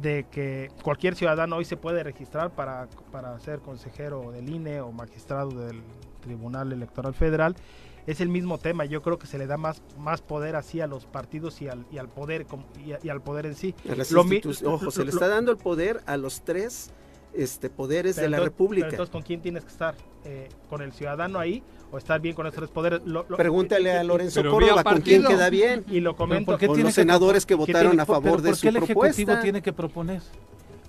de 0.01 0.25
que 0.31 0.71
cualquier 0.83 1.15
ciudadano 1.17 1.57
hoy 1.57 1.65
se 1.65 1.77
puede 1.77 2.03
registrar 2.03 2.51
para, 2.51 2.89
para 3.11 3.39
ser 3.41 3.61
consejero 3.61 4.31
del 4.33 4.49
INE 4.49 4.81
o 4.81 4.93
magistrado 4.93 5.51
del 5.67 5.83
Tribunal 6.21 6.73
Electoral 6.73 7.15
Federal. 7.15 7.57
Es 8.07 8.21
el 8.21 8.29
mismo 8.29 8.57
tema, 8.59 8.87
yo 8.87 9.03
creo 9.03 9.19
que 9.19 9.27
se 9.27 9.37
le 9.37 9.47
da 9.47 9.57
más, 9.57 9.83
más 9.99 10.23
poder 10.23 10.57
así 10.57 10.81
a 10.81 10.87
los 10.87 11.05
partidos 11.07 11.61
y 11.61 11.69
al, 11.69 11.85
y 11.93 11.99
al 11.99 12.09
poder 12.09 12.47
como- 12.47 12.65
y, 12.85 12.93
a- 12.93 12.99
y 13.03 13.09
al 13.11 13.21
poder 13.21 13.47
en 13.47 13.55
sí. 13.55 13.75
A 13.91 13.95
las 13.95 14.11
Lo 14.11 14.25
mi- 14.25 14.37
institu- 14.41 14.67
Ojo, 14.67 14.91
se 14.91 15.05
le 15.05 15.11
está 15.11 15.29
dando 15.29 15.51
el 15.51 15.59
poder 15.59 16.01
a 16.07 16.17
los 16.17 16.43
tres 16.43 16.91
este, 17.35 17.70
poderes 17.70 18.16
Pero 18.16 18.24
de 18.27 18.31
la 18.31 18.40
República. 18.40 18.86
pero 18.86 18.94
entonces, 19.05 19.12
¿con 19.12 19.23
quién 19.23 19.40
tienes 19.40 19.65
que 19.65 19.70
estar? 19.70 19.94
Eh, 20.24 20.48
¿Con 20.69 20.82
el 20.82 20.93
ciudadano 20.93 21.39
ahí 21.39 21.62
o 21.93 21.98
estar 21.98 22.20
bien 22.20 22.35
con 22.35 22.47
esos 22.47 22.57
tres 22.59 22.70
poderes? 22.70 23.01
Lo- 23.05 23.24
lo- 23.28 23.36
Pregúntale 23.36 23.90
y- 23.90 23.93
y- 23.93 23.97
a 23.97 24.05
Lorenzo 24.05 24.43
Córdoba 24.51 24.85
con 24.85 25.01
quién 25.01 25.24
queda 25.24 25.48
bien. 25.51 25.85
Y 25.89 26.01
lo 26.01 26.15
comento. 26.16 26.52
¿por 26.52 26.59
qué 26.61 26.66
Con 26.66 26.77
tiene 26.77 26.89
los 26.89 26.94
que 26.94 27.01
senadores 27.02 27.47
que 27.47 27.55
¿Qué 27.55 27.59
votaron 27.59 27.93
tiene- 27.93 28.02
a 28.02 28.07
pero 28.07 28.20
favor 28.20 28.43
de 28.43 28.48
¿Por 28.51 28.57
su 28.57 28.62
qué 28.62 28.69
el 28.69 28.77
Ejecutivo 28.77 29.01
propuesta. 29.01 29.40
tiene 29.43 29.62
que 29.62 29.73
proponer? 29.73 30.20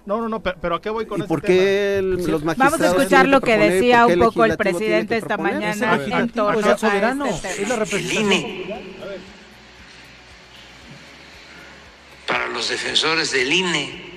No, 0.04 0.20
no, 0.20 0.28
no, 0.28 0.42
pero, 0.42 0.58
pero 0.60 0.76
¿a 0.76 0.82
qué 0.82 0.90
voy 0.90 1.06
con 1.06 1.20
¿Y 1.20 1.22
ese 1.22 1.28
por 1.28 1.42
tema? 1.42 1.54
qué 1.54 1.98
el- 2.00 2.10
los 2.26 2.44
magistrados 2.44 2.80
Vamos 2.80 2.82
a 2.82 2.98
escuchar 3.04 3.28
lo 3.28 3.40
que 3.40 3.52
proponer? 3.52 3.74
decía 3.74 4.00
¿Por 4.02 4.08
qué 4.08 4.14
un 4.20 4.26
poco 4.26 4.46
el 4.46 4.58
presidente 4.58 5.18
esta 5.18 5.38
mañana 5.38 6.00
en 6.08 6.30
torno 6.30 6.60
es 6.60 6.66
el 6.66 6.72
a 6.74 6.78
soberano, 6.78 7.26
este 7.28 7.48
es 7.50 7.56
tema. 7.58 7.68
la 7.70 7.74
el 7.76 7.80
representación. 7.82 8.32
INE. 8.34 8.82
Para 12.28 12.48
los 12.48 12.70
defensores 12.70 13.32
del 13.32 13.52
INE. 13.54 14.11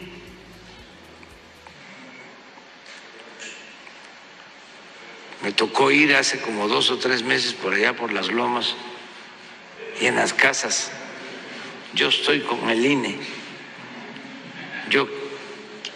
Me 5.44 5.52
tocó 5.52 5.90
ir 5.90 6.16
hace 6.16 6.40
como 6.40 6.68
dos 6.68 6.90
o 6.90 6.96
tres 6.96 7.22
meses 7.22 7.52
por 7.52 7.74
allá 7.74 7.94
por 7.94 8.10
las 8.14 8.28
lomas 8.28 8.74
y 10.00 10.06
en 10.06 10.16
las 10.16 10.32
casas. 10.32 10.90
Yo 11.92 12.08
estoy 12.08 12.40
con 12.40 12.70
el 12.70 12.84
INE. 12.84 13.18
Yo 14.88 15.06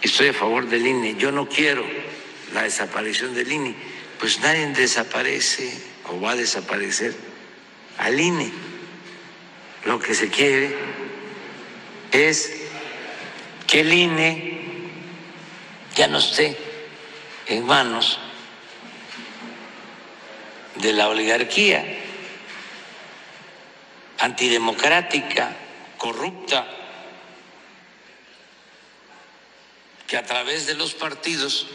estoy 0.03 0.27
a 0.27 0.33
favor 0.33 0.67
del 0.67 0.85
INE. 0.85 1.15
Yo 1.15 1.31
no 1.31 1.49
quiero 1.49 1.83
la 2.53 2.61
desaparición 2.61 3.33
del 3.33 3.51
INE. 3.51 3.75
Pues 4.19 4.39
nadie 4.39 4.67
desaparece 4.67 5.73
o 6.05 6.21
va 6.21 6.33
a 6.33 6.35
desaparecer 6.35 7.15
al 7.97 8.19
INE. 8.19 8.51
Lo 9.85 9.99
que 9.99 10.13
se 10.13 10.29
quiere 10.29 10.75
es 12.11 12.53
que 13.65 13.79
el 13.79 13.91
INE 13.91 14.61
ya 15.95 16.07
no 16.07 16.19
esté 16.19 16.55
en 17.47 17.65
manos 17.65 18.19
de 20.79 20.93
la 20.93 21.09
oligarquía 21.09 21.85
antidemocrática, 24.19 25.55
corrupta, 25.97 26.67
que 30.07 30.17
a 30.17 30.25
través 30.25 30.67
de 30.67 30.73
los 30.73 30.93
partidos 30.93 31.67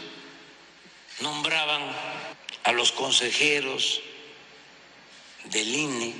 nombraban 1.21 1.81
a 2.63 2.71
los 2.71 2.91
consejeros 2.91 4.01
del 5.45 5.67
INE, 5.73 6.13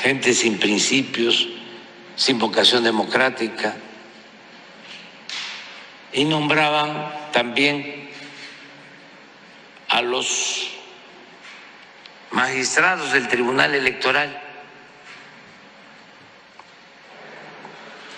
gente 0.00 0.32
sin 0.34 0.58
principios, 0.58 1.48
sin 2.16 2.38
vocación 2.38 2.84
democrática, 2.84 3.76
y 6.12 6.24
nombraban 6.24 7.30
también 7.32 8.11
a 9.92 10.00
los 10.00 10.68
magistrados 12.30 13.12
del 13.12 13.28
Tribunal 13.28 13.74
Electoral. 13.74 14.42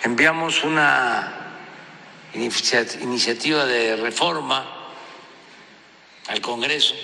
Enviamos 0.04 0.62
una 0.62 1.32
inicia- 2.32 2.86
iniciativa 3.00 3.64
de 3.64 3.96
reforma 3.96 4.64
al 6.28 6.40
Congreso 6.40 6.94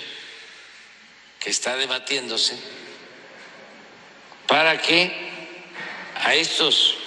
que 1.37 1.49
está 1.49 1.75
debatiéndose 1.75 2.57
para 4.47 4.81
que 4.81 5.11
a 6.23 6.33
estos 6.33 6.97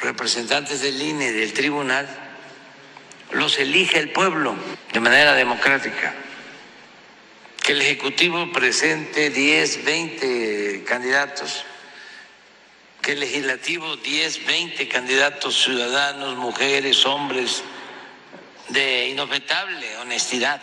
representantes 0.00 0.80
del 0.80 1.00
INE, 1.00 1.30
del 1.30 1.52
tribunal, 1.52 2.08
los 3.34 3.58
elija 3.58 3.98
el 3.98 4.10
pueblo 4.10 4.54
de 4.92 5.00
manera 5.00 5.34
democrática. 5.34 6.14
Que 7.64 7.72
el 7.72 7.82
Ejecutivo 7.82 8.50
presente 8.52 9.30
10, 9.30 9.84
20 9.84 10.84
candidatos, 10.84 11.64
que 13.00 13.12
el 13.12 13.20
Legislativo 13.20 13.96
10, 13.96 14.46
20 14.46 14.88
candidatos 14.88 15.62
ciudadanos, 15.62 16.36
mujeres, 16.36 17.06
hombres, 17.06 17.62
de 18.68 19.08
inobjetable 19.10 19.96
honestidad. 19.98 20.60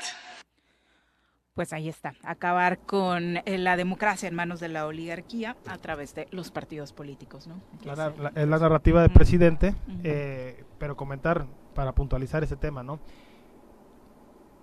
Pues 1.53 1.73
ahí 1.73 1.89
está, 1.89 2.13
acabar 2.23 2.79
con 2.79 3.37
eh, 3.37 3.57
la 3.57 3.75
democracia 3.75 4.29
en 4.29 4.35
manos 4.35 4.61
de 4.61 4.69
la 4.69 4.85
oligarquía 4.85 5.57
a 5.67 5.77
través 5.77 6.15
de 6.15 6.27
los 6.31 6.51
partidos 6.51 6.93
políticos, 6.93 7.47
¿no? 7.47 7.61
La, 7.83 7.95
la- 7.95 8.31
es 8.33 8.47
la 8.47 8.57
narrativa 8.59 9.01
del 9.01 9.11
presidente, 9.11 9.75
eh, 10.05 10.63
pero 10.79 10.95
comentar 10.95 11.45
para 11.79 11.93
puntualizar 11.93 12.43
ese 12.43 12.57
tema, 12.57 12.83
¿no? 12.83 12.99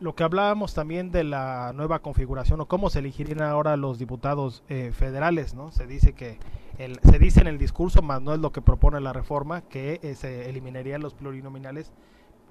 lo 0.00 0.14
que 0.14 0.22
hablábamos 0.22 0.74
también 0.74 1.10
de 1.10 1.24
la 1.24 1.72
nueva 1.74 2.00
configuración 2.00 2.60
o 2.60 2.66
cómo 2.68 2.90
se 2.90 2.98
elegirían 2.98 3.40
ahora 3.40 3.78
los 3.78 3.98
diputados 3.98 4.62
eh, 4.68 4.92
federales, 4.92 5.54
¿no? 5.54 5.72
Se 5.72 5.86
dice 5.86 6.12
que 6.12 6.38
el, 6.76 7.00
se 7.02 7.18
dice 7.18 7.40
en 7.40 7.46
el 7.46 7.56
discurso, 7.56 8.02
más 8.02 8.20
no 8.20 8.34
es 8.34 8.40
lo 8.40 8.52
que 8.52 8.60
propone 8.60 9.00
la 9.00 9.14
reforma, 9.14 9.62
que 9.62 9.98
eh, 10.02 10.14
se 10.14 10.50
eliminarían 10.50 11.00
los 11.00 11.14
plurinominales, 11.14 11.90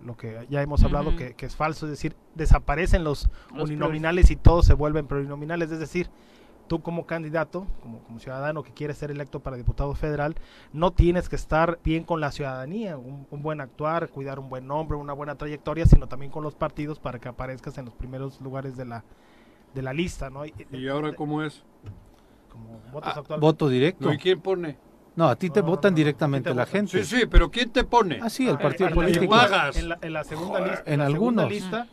lo 0.04 0.18
que 0.18 0.48
ya 0.50 0.64
hemos 0.64 0.84
hablado 0.84 1.16
que 1.16 1.36
es 1.38 1.56
falso, 1.56 1.86
es 1.86 1.92
decir, 1.92 2.16
desaparecen 2.34 3.04
los, 3.04 3.30
Los 3.54 3.70
uninominales 3.70 4.32
y 4.32 4.36
todos 4.36 4.66
se 4.66 4.74
vuelven 4.74 5.06
plurinominales, 5.06 5.70
es 5.70 5.80
decir, 5.80 6.10
tú 6.68 6.82
como 6.82 7.06
candidato, 7.06 7.68
como, 7.82 8.00
como 8.00 8.20
ciudadano 8.20 8.64
que 8.64 8.72
quiere 8.74 8.94
ser 8.94 9.12
electo 9.12 9.40
para 9.40 9.58
diputado 9.58 9.94
federal, 9.96 10.36
no 10.74 10.92
tienes 10.92 11.30
que 11.30 11.36
estar 11.36 11.80
bien 11.84 12.04
con 12.04 12.20
la 12.22 12.32
ciudadanía, 12.32 12.98
un, 12.98 13.28
un 13.30 13.42
buen 13.42 13.62
actuar, 13.62 14.10
cuidar 14.10 14.40
un 14.40 14.50
buen 14.50 14.68
nombre, 14.68 14.98
una 14.98 15.14
buena 15.14 15.36
trayectoria, 15.36 15.86
sino 15.86 16.08
también 16.08 16.32
con 16.32 16.44
los 16.44 16.56
partidos 16.56 17.00
para 17.00 17.20
que 17.20 17.30
aparezcas 17.30 17.78
en 17.78 17.86
los 17.86 17.94
primeros 17.94 18.42
lugares 18.42 18.76
de 18.78 18.86
la, 18.86 19.04
de 19.74 19.82
la 19.82 19.94
lista, 19.94 20.30
¿no? 20.30 20.46
¿Y 20.46 20.88
ahora 20.88 21.14
cómo 21.14 21.42
es? 21.44 21.64
Como 22.52 22.80
votos 22.92 23.10
actualmente. 23.18 23.40
Voto 23.46 23.70
directo. 23.70 24.08
No, 24.08 24.14
¿Y 24.14 24.18
quién 24.18 24.40
pone? 24.42 24.78
No, 25.16 25.28
a 25.30 25.36
ti 25.38 25.50
te 25.50 25.62
votan 25.62 25.96
directamente 25.96 26.54
la 26.54 26.66
gente. 26.66 27.04
Sí, 27.04 27.20
sí, 27.22 27.26
pero 27.26 27.50
¿quién 27.50 27.70
te 27.72 27.84
pone? 27.86 28.20
Ah, 28.22 28.30
sí, 28.30 28.48
el 28.50 28.58
partido 28.58 28.90
En 28.90 28.96
la- 28.96 29.02
político. 29.02 29.24
En 29.24 29.30
la, 29.30 29.72
en 29.74 29.90
la- 29.90 30.00
en 30.02 30.14
la 30.14 30.24
segunda 30.26 30.60
Joder. 30.60 30.72
lista. 30.72 30.92
En 30.94 31.00
la 31.00 31.06
segunda 31.08 31.44
algunos. 31.44 31.50
lista, 31.50 31.88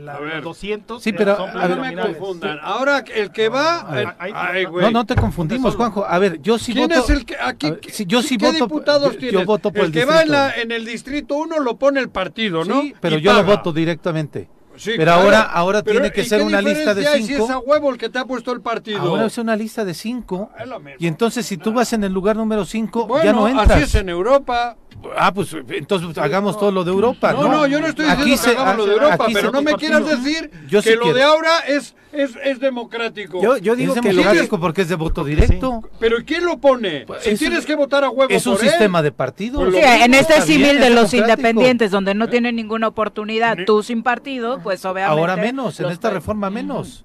la 0.00 0.18
ver. 0.18 0.42
200 0.42 1.02
Sí, 1.02 1.10
eh, 1.10 1.14
pero, 1.16 1.36
a 1.38 1.66
ver, 1.66 1.76
No 1.76 1.82
me 1.82 1.94
confundan. 1.96 2.58
Ahora 2.62 3.04
el 3.14 3.30
que 3.30 3.48
va... 3.48 3.80
A 3.80 3.94
ver. 3.94 4.08
el- 4.20 4.32
Ay, 4.34 4.64
güey. 4.64 4.84
No, 4.86 4.90
no 4.90 5.06
te 5.06 5.14
confundimos, 5.14 5.76
Juanjo. 5.76 6.04
A 6.04 6.18
ver, 6.18 6.40
yo 6.42 6.58
sí 6.58 6.72
¿Quién 6.72 6.88
voto. 6.88 7.00
es 7.04 7.10
el 7.10 7.24
que 7.24 7.36
aquí? 7.40 7.70
ver, 7.70 7.80
sí, 7.90 8.04
yo 8.06 8.22
sí 8.22 8.36
¿Qué 8.36 8.46
voto. 8.46 8.64
diputados 8.64 9.16
yo, 9.18 9.28
yo 9.30 9.44
voto 9.44 9.70
por 9.70 9.80
el, 9.82 9.86
el 9.86 9.92
que 9.92 10.04
va 10.04 10.22
en, 10.22 10.28
distrito. 10.28 10.32
la, 10.32 10.54
en 10.60 10.72
el 10.72 10.84
distrito 10.84 11.34
1 11.36 11.60
lo 11.60 11.76
pone 11.78 12.00
el 12.00 12.10
partido, 12.10 12.64
¿no? 12.64 12.80
Sí, 12.82 12.94
pero 13.00 13.16
Y 13.18 13.20
yo 13.22 13.32
lo 13.32 13.40
paga. 13.42 13.56
voto 13.56 13.72
directamente. 13.72 14.48
Sí, 14.76 14.92
pero 14.96 15.04
claro. 15.12 15.20
ahora, 15.22 15.42
ahora 15.42 15.82
Pero, 15.82 16.00
tiene 16.00 16.10
que 16.12 16.22
¿y 16.22 16.24
ser 16.24 16.42
una 16.42 16.62
lista 16.62 16.94
de 16.94 17.04
cinco. 17.04 17.26
Si 17.26 17.34
es 17.34 17.50
a 17.50 17.58
huevo 17.58 17.90
el 17.90 17.98
que 17.98 18.08
te 18.08 18.18
ha 18.18 18.24
puesto 18.24 18.50
el 18.52 18.62
partido. 18.62 19.00
Ahora 19.00 19.26
es 19.26 19.36
una 19.36 19.54
lista 19.54 19.84
de 19.84 19.92
cinco. 19.92 20.50
Es 20.58 20.66
lo 20.66 20.80
mismo. 20.80 20.96
Y 20.98 21.06
entonces, 21.06 21.44
si 21.44 21.58
tú 21.58 21.72
vas 21.74 21.92
en 21.92 22.02
el 22.04 22.12
lugar 22.12 22.34
número 22.36 22.64
cinco, 22.64 23.06
Bueno, 23.06 23.24
ya 23.24 23.32
no 23.34 23.46
entras. 23.46 23.70
así 23.72 23.82
es 23.82 23.94
en 23.96 24.08
Europa. 24.08 24.76
Ah, 25.16 25.32
pues 25.32 25.54
entonces 25.70 26.16
hagamos 26.18 26.58
todo 26.58 26.70
lo 26.70 26.84
de 26.84 26.90
Europa. 26.90 27.32
No, 27.32 27.42
No, 27.44 27.48
no, 27.48 27.66
yo 27.66 27.80
no 27.80 27.86
estoy 27.86 28.06
Aquí 28.06 28.24
diciendo 28.30 28.42
se- 28.42 28.50
que 28.54 28.58
hagamos 28.58 28.76
lo 28.78 28.84
de 28.86 28.90
aquí 28.92 29.04
Europa, 29.04 29.26
se- 29.28 29.32
pero 29.34 29.50
no 29.52 29.62
me 29.62 29.74
quieras 29.74 30.06
decir 30.06 30.50
Yo 30.68 30.82
que 30.82 30.90
sí 30.90 30.96
lo 30.96 31.02
quiero. 31.02 31.16
de 31.16 31.22
ahora 31.22 31.58
es, 31.66 31.94
es, 32.12 32.32
es 32.44 32.60
democrático. 32.60 33.42
Yo, 33.42 33.56
yo 33.56 33.76
digo 33.76 33.94
es 33.94 34.00
que 34.00 34.12
lo 34.12 34.20
democrático 34.22 34.60
porque 34.60 34.82
es 34.82 34.88
de 34.88 34.94
voto 34.96 35.24
directo. 35.24 35.82
Pero 35.98 36.18
¿quién 36.26 36.44
lo 36.44 36.58
pone? 36.58 37.06
si 37.20 37.30
es- 37.30 37.38
tienes 37.38 37.64
que 37.66 37.74
votar 37.76 38.04
a 38.04 38.10
huevo 38.10 38.30
Es 38.32 38.46
un 38.46 38.54
por 38.56 38.62
él, 38.64 38.70
sistema 38.70 39.02
de 39.02 39.12
partidos. 39.12 39.62
Pues 39.70 39.74
Sí, 39.74 39.80
en 40.04 40.14
este 40.14 40.42
símil 40.42 40.78
de 40.80 40.90
los 40.90 41.12
independientes, 41.14 41.90
donde 41.90 42.14
no 42.14 42.28
tienen 42.28 42.56
ninguna 42.56 42.88
oportunidad, 42.88 43.56
tú 43.66 43.82
sin 43.82 44.02
partido, 44.02 44.60
pues 44.62 44.84
obviamente. 44.84 45.18
Ahora 45.20 45.36
menos, 45.36 45.80
en 45.80 45.90
esta 45.90 46.08
pa- 46.08 46.14
reforma 46.14 46.50
menos. 46.50 47.04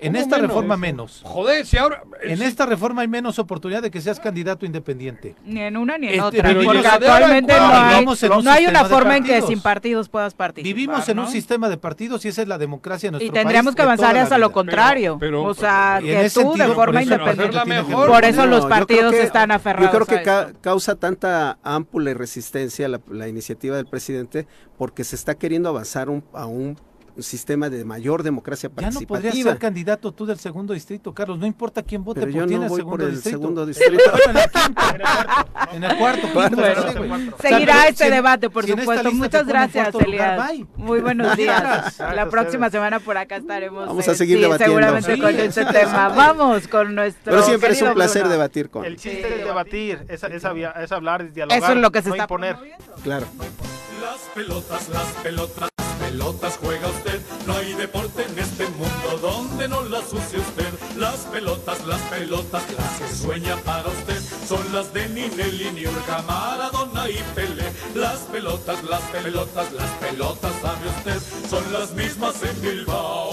En 0.00 0.12
¿Cómo 0.12 0.22
esta 0.22 0.36
menos? 0.36 0.48
reforma 0.50 0.76
menos. 0.76 1.20
Joder, 1.24 1.66
si 1.66 1.76
ahora... 1.76 2.02
En 2.22 2.40
esta 2.40 2.66
reforma 2.66 3.02
hay 3.02 3.08
menos 3.08 3.38
oportunidad 3.40 3.82
de 3.82 3.90
que 3.90 4.00
seas 4.00 4.20
candidato 4.20 4.64
independiente. 4.64 5.34
Ni 5.44 5.60
en 5.60 5.76
una 5.76 5.98
ni 5.98 6.06
en 6.06 6.12
Este, 6.14 6.22
otra. 6.24 6.42
pero 6.44 6.62
Porque 6.62 6.78
¿y 6.78 6.82
la 6.82 6.98
de 6.98 7.06
ahora 7.08 7.14
actualmente 7.26 7.52
en 7.52 7.58
no 7.58 7.66
hay, 7.74 8.04
un 8.38 8.44
no 8.44 8.50
hay 8.52 8.66
una 8.66 8.84
forma 8.84 9.16
en 9.16 9.24
que 9.24 9.42
sin 9.42 9.60
partidos 9.60 10.08
puedas 10.08 10.34
participar. 10.34 10.74
Vivimos 10.76 11.08
en 11.08 11.16
¿no? 11.16 11.22
un 11.24 11.28
sistema 11.28 11.68
de 11.68 11.78
partidos 11.78 12.24
y 12.24 12.28
esa 12.28 12.42
es 12.42 12.48
la 12.48 12.58
democracia 12.58 13.08
en 13.08 13.12
nuestro 13.14 13.28
Y 13.28 13.32
tendríamos 13.32 13.74
país 13.74 13.76
que 13.76 13.82
avanzar 13.82 14.16
hacia 14.18 14.38
lo 14.38 14.52
contrario. 14.52 15.16
Pero- 15.18 15.42
o 15.42 15.54
sea, 15.54 15.98
que 16.00 16.30
tú 16.32 16.54
de 16.56 16.68
forma 16.68 17.02
eso, 17.02 17.14
independiente. 17.14 17.64
mejor. 17.66 18.06
Por 18.08 18.24
eso 18.24 18.44
No, 18.44 18.46
los 18.46 18.66
partidos 18.66 19.12
que- 19.12 19.22
están 19.22 19.50
aferrados. 19.50 19.92
Yo 19.92 20.04
creo 20.04 20.16
a 20.16 20.18
que 20.20 20.24
ca- 20.24 20.52
causa 20.60 20.94
tanta 20.94 21.58
ámpula 21.64 22.10
y 22.10 22.14
resistencia 22.14 22.86
la, 22.88 23.00
la 23.10 23.26
iniciativa 23.26 23.74
del 23.76 23.86
presidente 23.86 24.46
porque 24.76 25.02
se 25.02 25.16
está 25.16 25.34
queriendo 25.34 25.68
avanzar 25.70 26.08
un- 26.08 26.22
a 26.34 26.46
un 26.46 26.78
sistema 27.22 27.68
de 27.70 27.84
mayor 27.84 28.22
democracia 28.22 28.68
Ya 28.68 28.90
no 28.90 29.00
podrías 29.00 29.08
participativa. 29.08 29.50
ser 29.52 29.58
candidato 29.58 30.12
tú 30.12 30.26
del 30.26 30.38
segundo 30.38 30.74
distrito, 30.74 31.12
Carlos. 31.14 31.38
No 31.38 31.46
importa 31.46 31.82
quién 31.82 32.04
vote 32.04 32.20
pero 32.20 32.32
por 32.32 32.40
yo 32.40 32.46
ti 32.46 32.54
en 32.54 32.62
el 32.62 32.68
voy 32.68 32.78
segundo 32.78 32.96
por 32.96 33.08
el 33.08 33.14
distrito. 33.14 33.38
segundo 33.38 33.66
distrito. 33.66 34.02
en 34.28 34.36
el 34.36 34.50
quinto. 34.50 34.82
En 35.72 35.84
el 35.84 35.96
cuarto. 35.96 36.26
Seguirá 36.28 37.32
O 37.36 37.40
sea, 37.40 37.58
pero 37.58 37.88
este 37.88 38.10
debate, 38.10 38.50
por 38.50 38.66
supuesto. 38.66 39.12
Muchas 39.12 39.46
gracias, 39.46 39.94
Elías. 39.94 40.50
Muy 40.76 41.00
buenos 41.00 41.36
días. 41.36 41.98
La 41.98 42.28
próxima 42.28 42.70
semana 42.70 43.00
por 43.00 43.16
acá 43.16 43.36
estaremos. 43.36 43.86
Vamos 43.86 44.08
a 44.08 44.14
seguir 44.14 44.36
sí, 44.36 44.42
debatiendo. 44.42 44.74
Seguramente 44.76 45.14
Sí, 45.14 45.20
con 45.20 45.34
es 45.34 45.56
este 45.56 45.64
tema. 45.72 46.08
Vamos 46.08 46.68
con 46.68 46.94
nuestro. 46.94 47.32
Pero 47.32 47.42
siempre 47.42 47.70
es 47.70 47.82
un 47.82 47.94
placer 47.94 48.22
Bruno. 48.22 48.32
debatir 48.32 48.70
con. 48.70 48.84
El 48.84 48.96
chiste 48.96 49.38
es 49.40 49.44
debatir, 49.44 50.04
es, 50.08 50.22
hablar, 50.44 51.22
es 51.22 51.34
dialogar, 51.34 51.58
Eso 51.62 51.72
es 51.72 51.78
lo 51.78 51.90
que 51.90 52.02
se 52.02 52.10
está. 52.10 52.26
Claro. 52.26 53.26
Las 54.00 54.20
pelotas, 54.34 54.88
las 54.90 55.06
pelotas, 55.22 55.68
pelotas 56.08 56.58
juega 56.58 56.88
usted. 56.88 57.20
No 57.46 57.54
hay 57.54 57.74
deporte 57.74 58.24
en 58.24 58.38
este 58.38 58.66
mundo 58.68 59.18
donde 59.20 59.68
no 59.68 59.82
las 59.82 60.12
use 60.12 60.38
usted. 60.38 60.72
Las 60.96 61.18
pelotas, 61.32 61.84
las 61.86 62.00
pelotas, 62.02 62.62
las 62.76 62.92
que 62.98 63.14
sueña 63.14 63.56
para 63.58 63.88
usted. 63.88 64.20
Son 64.46 64.64
las 64.72 64.92
de 64.94 65.08
Ninelli, 65.08 65.70
Niurka, 65.72 66.22
Maradona 66.22 67.08
y 67.10 67.22
Pelé. 67.34 67.70
Las 67.94 68.20
pelotas, 68.32 68.82
las 68.84 69.02
pelotas, 69.02 69.72
las 69.72 69.90
pelotas, 70.02 70.52
sabe 70.62 70.88
usted. 70.96 71.20
Son 71.48 71.72
las 71.72 71.92
mismas 71.92 72.42
en 72.42 72.60
Bilbao. 72.62 73.32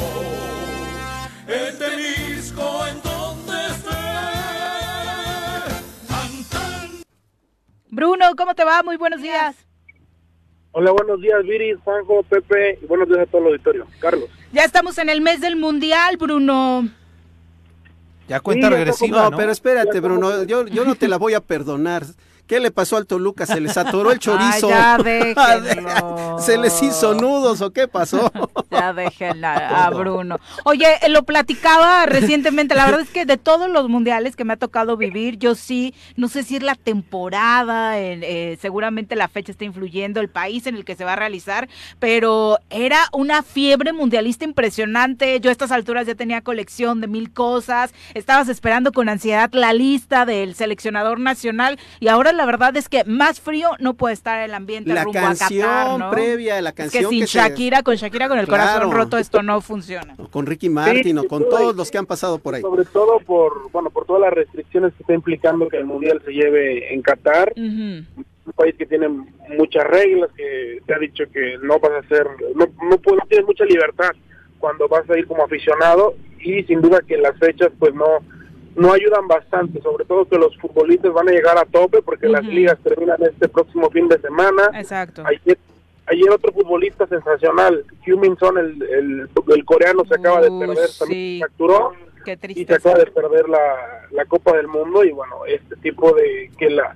En 1.48 1.78
Tenisco, 1.80 2.88
en 2.88 3.02
donde 3.02 3.66
esté. 3.68 4.06
Bruno, 7.90 8.26
¿cómo 8.38 8.54
te 8.54 8.66
va? 8.66 8.84
Muy 8.84 8.98
buenos 8.98 9.22
días. 9.22 9.65
Hola, 10.78 10.92
buenos 10.92 11.22
días, 11.22 11.42
Viri, 11.44 11.74
Juanjo, 11.86 12.22
Pepe, 12.24 12.80
y 12.82 12.86
buenos 12.86 13.08
días 13.08 13.22
a 13.22 13.26
todo 13.28 13.44
el 13.44 13.48
auditorio. 13.48 13.88
Carlos. 14.00 14.30
Ya 14.52 14.66
estamos 14.66 14.98
en 14.98 15.08
el 15.08 15.22
mes 15.22 15.40
del 15.40 15.56
mundial, 15.56 16.18
Bruno. 16.18 16.90
Ya 18.28 18.42
cuenta 18.42 18.68
Sí, 18.68 18.74
regresiva, 18.74 19.22
No, 19.24 19.30
¿no? 19.32 19.38
pero 19.38 19.54
espérate, 19.54 20.02
Bruno, 20.02 20.44
yo, 20.44 20.68
yo 20.68 20.84
no 20.84 20.96
te 20.96 21.08
la 21.08 21.18
voy 21.18 21.34
a 21.34 21.40
perdonar. 21.40 22.04
¿Qué 22.48 22.60
le 22.60 22.70
pasó 22.70 22.98
al 22.98 23.08
Toluca? 23.08 23.46
¿Se 23.46 23.60
les 23.60 23.76
atoró 23.76 24.12
el 24.12 24.20
chorizo? 24.20 24.70
Ah, 24.72 24.98
ya. 25.02 26.38
¿Se 26.40 26.58
les 26.58 26.82
hizo 26.84 27.14
nudos 27.16 27.62
o 27.62 27.72
qué 27.72 27.88
pasó? 27.88 28.32
Ya 28.72 28.92
déjenla 28.92 29.86
a 29.86 29.90
Bruno. 29.90 30.38
Oye, 30.66 30.86
eh, 31.02 31.08
lo 31.08 31.24
platicaba 31.24 32.06
recientemente, 32.06 32.76
la 32.76 32.86
verdad 32.86 33.02
es 33.02 33.10
que 33.10 33.26
de 33.26 33.38
todos 33.38 33.70
los 33.70 33.88
mundiales 33.88 34.36
que 34.36 34.44
me 34.44 34.52
ha 34.52 34.58
tocado 34.58 34.98
vivir, 34.98 35.38
yo 35.38 35.56
sí, 35.56 35.94
no 36.18 36.28
sé 36.28 36.44
si 36.44 36.58
es 36.58 36.64
la 36.64 36.76
temporada, 36.76 37.98
eh, 37.98 38.20
eh, 38.22 38.58
seguramente 38.60 39.16
la 39.16 39.30
fecha 39.30 39.54
está 39.54 39.64
influyendo, 39.64 40.20
el 40.20 40.30
país 40.30 40.68
en 40.68 40.76
el 40.76 40.84
que 40.84 40.96
se 40.96 41.06
va 41.06 41.14
a 41.14 41.16
realizar, 41.16 41.70
pero 42.00 42.60
era 42.70 43.00
una 43.14 43.44
fiebre 43.44 43.94
mundialista 43.94 44.44
impresionante. 44.44 45.40
Yo 45.40 45.50
a 45.50 45.54
estas 45.54 45.72
alturas 45.72 46.06
ya 46.06 46.16
tenía 46.16 46.42
colección 46.42 47.00
de 47.00 47.08
mil 47.08 47.32
cosas, 47.32 47.94
estabas 48.14 48.50
esperando 48.50 48.92
con 48.92 49.08
ansiedad 49.08 49.50
la 49.54 49.72
lista 49.72 50.26
del 50.26 50.54
seleccionador 50.54 51.20
nacional 51.20 51.80
y 52.02 52.10
ahora 52.10 52.34
la 52.36 52.46
verdad 52.46 52.76
es 52.78 52.88
que 52.90 53.04
más 53.06 53.42
frío 53.42 53.70
no 53.80 53.94
puede 53.96 54.14
estar 54.14 54.42
el 54.42 54.54
ambiente 54.54 54.94
La 54.94 55.04
rumbo 55.04 55.20
canción 55.20 55.68
a 55.70 55.74
Qatar, 55.86 56.00
¿no? 56.00 56.12
previa, 56.12 56.62
la 56.62 56.70
Es 56.70 56.76
canción 56.76 57.04
que 57.06 57.10
sin 57.10 57.20
que 57.22 57.28
se- 57.28 57.38
Shakira, 57.40 57.82
con 57.84 57.96
Shakira 57.96 58.28
con 58.28 58.38
el 58.38 58.46
Claro. 58.46 58.64
corazón 58.64 58.92
roto, 58.92 59.18
esto 59.18 59.42
no 59.42 59.62
funciona. 59.62 60.16
Con 60.32 60.46
Ricky 60.46 60.70
Martin 60.70 61.18
o 61.18 61.22
Sí, 61.24 61.28
con 61.28 61.44
sí, 61.44 61.50
todos 61.50 61.72
sí. 61.72 61.78
los 61.78 61.90
que 61.92 61.98
han 61.98 62.06
pasado 62.06 62.38
por 62.38 62.56
ahí. 62.56 62.62
Sobre 62.62 62.86
todo 62.86 63.20
por, 63.22 63.72
bueno, 63.72 63.90
por 63.90 64.06
todas 64.06 64.22
las 64.22 64.34
restricciones 64.34 64.94
que 64.94 65.04
está 65.04 65.14
implicando 65.14 65.68
que 65.68 65.78
el 65.78 65.86
Mundial 65.86 66.22
se 66.26 66.32
lleve 66.32 66.94
en 66.94 67.02
Qatar, 67.02 67.52
Ujú. 67.56 68.06
un 68.46 68.54
país 68.56 68.76
que 68.78 68.86
tiene 68.86 69.08
muchas 69.58 69.84
reglas, 69.86 70.30
que 70.38 70.80
te 70.86 70.94
ha 70.94 71.00
dicho 71.00 71.24
que 71.34 71.58
no 71.64 71.80
vas 71.80 71.92
a 71.92 71.98
hacer, 72.00 72.28
no, 72.56 72.66
no, 72.90 72.98
puedes- 73.00 73.20
no 73.20 73.26
tienes 73.28 73.46
mucha 73.48 73.66
libertad 73.66 74.12
cuando 74.60 74.88
vas 74.88 75.10
a 75.10 75.18
ir 75.18 75.26
como 75.28 75.44
aficionado 75.44 76.14
y 76.40 76.64
sin 76.64 76.80
duda 76.82 77.00
que 77.08 77.18
las 77.18 77.38
fechas 77.40 77.70
pues 77.80 77.94
no 77.96 78.06
no 78.76 78.92
ayudan 78.92 79.28
bastante, 79.28 79.82
sobre 79.82 80.06
todo 80.06 80.26
que 80.26 80.38
los 80.38 80.56
futbolistas 80.58 81.14
van 81.14 81.30
a 81.30 81.32
llegar 81.32 81.58
a 81.58 81.66
tope 81.66 82.02
porque 82.02 82.28
las 82.28 82.44
ligas 82.46 82.78
terminan 82.84 83.22
este 83.24 83.48
próximo 83.48 83.90
fin 83.90 84.08
de 84.08 84.20
semana. 84.20 84.70
Exacto. 84.74 85.24
Ayer, 85.26 85.58
ayer 86.08 86.30
otro 86.30 86.52
futbolista 86.52 87.08
sensacional, 87.08 87.86
Heung-Min 88.06 88.38
Son, 88.38 88.58
el, 88.58 88.82
el, 88.84 89.30
el 89.48 89.66
coreano, 89.66 90.04
se 90.06 90.16
acaba 90.16 90.42
de 90.42 90.50
perder, 90.50 90.88
sí. 90.90 91.00
también 91.00 91.34
se 91.34 91.46
fracturó 91.46 91.94
Qué 92.26 92.38
y 92.50 92.66
se 92.66 92.74
acaba 92.74 93.00
de 93.00 93.06
perder 93.08 93.48
la, 93.48 94.08
la 94.12 94.26
Copa 94.26 94.58
del 94.58 94.68
Mundo 94.68 95.04
y 95.04 95.12
bueno, 95.12 95.46
este 95.48 95.76
tipo 95.78 96.14
de 96.14 96.52
que 96.58 96.70
la 96.70 96.96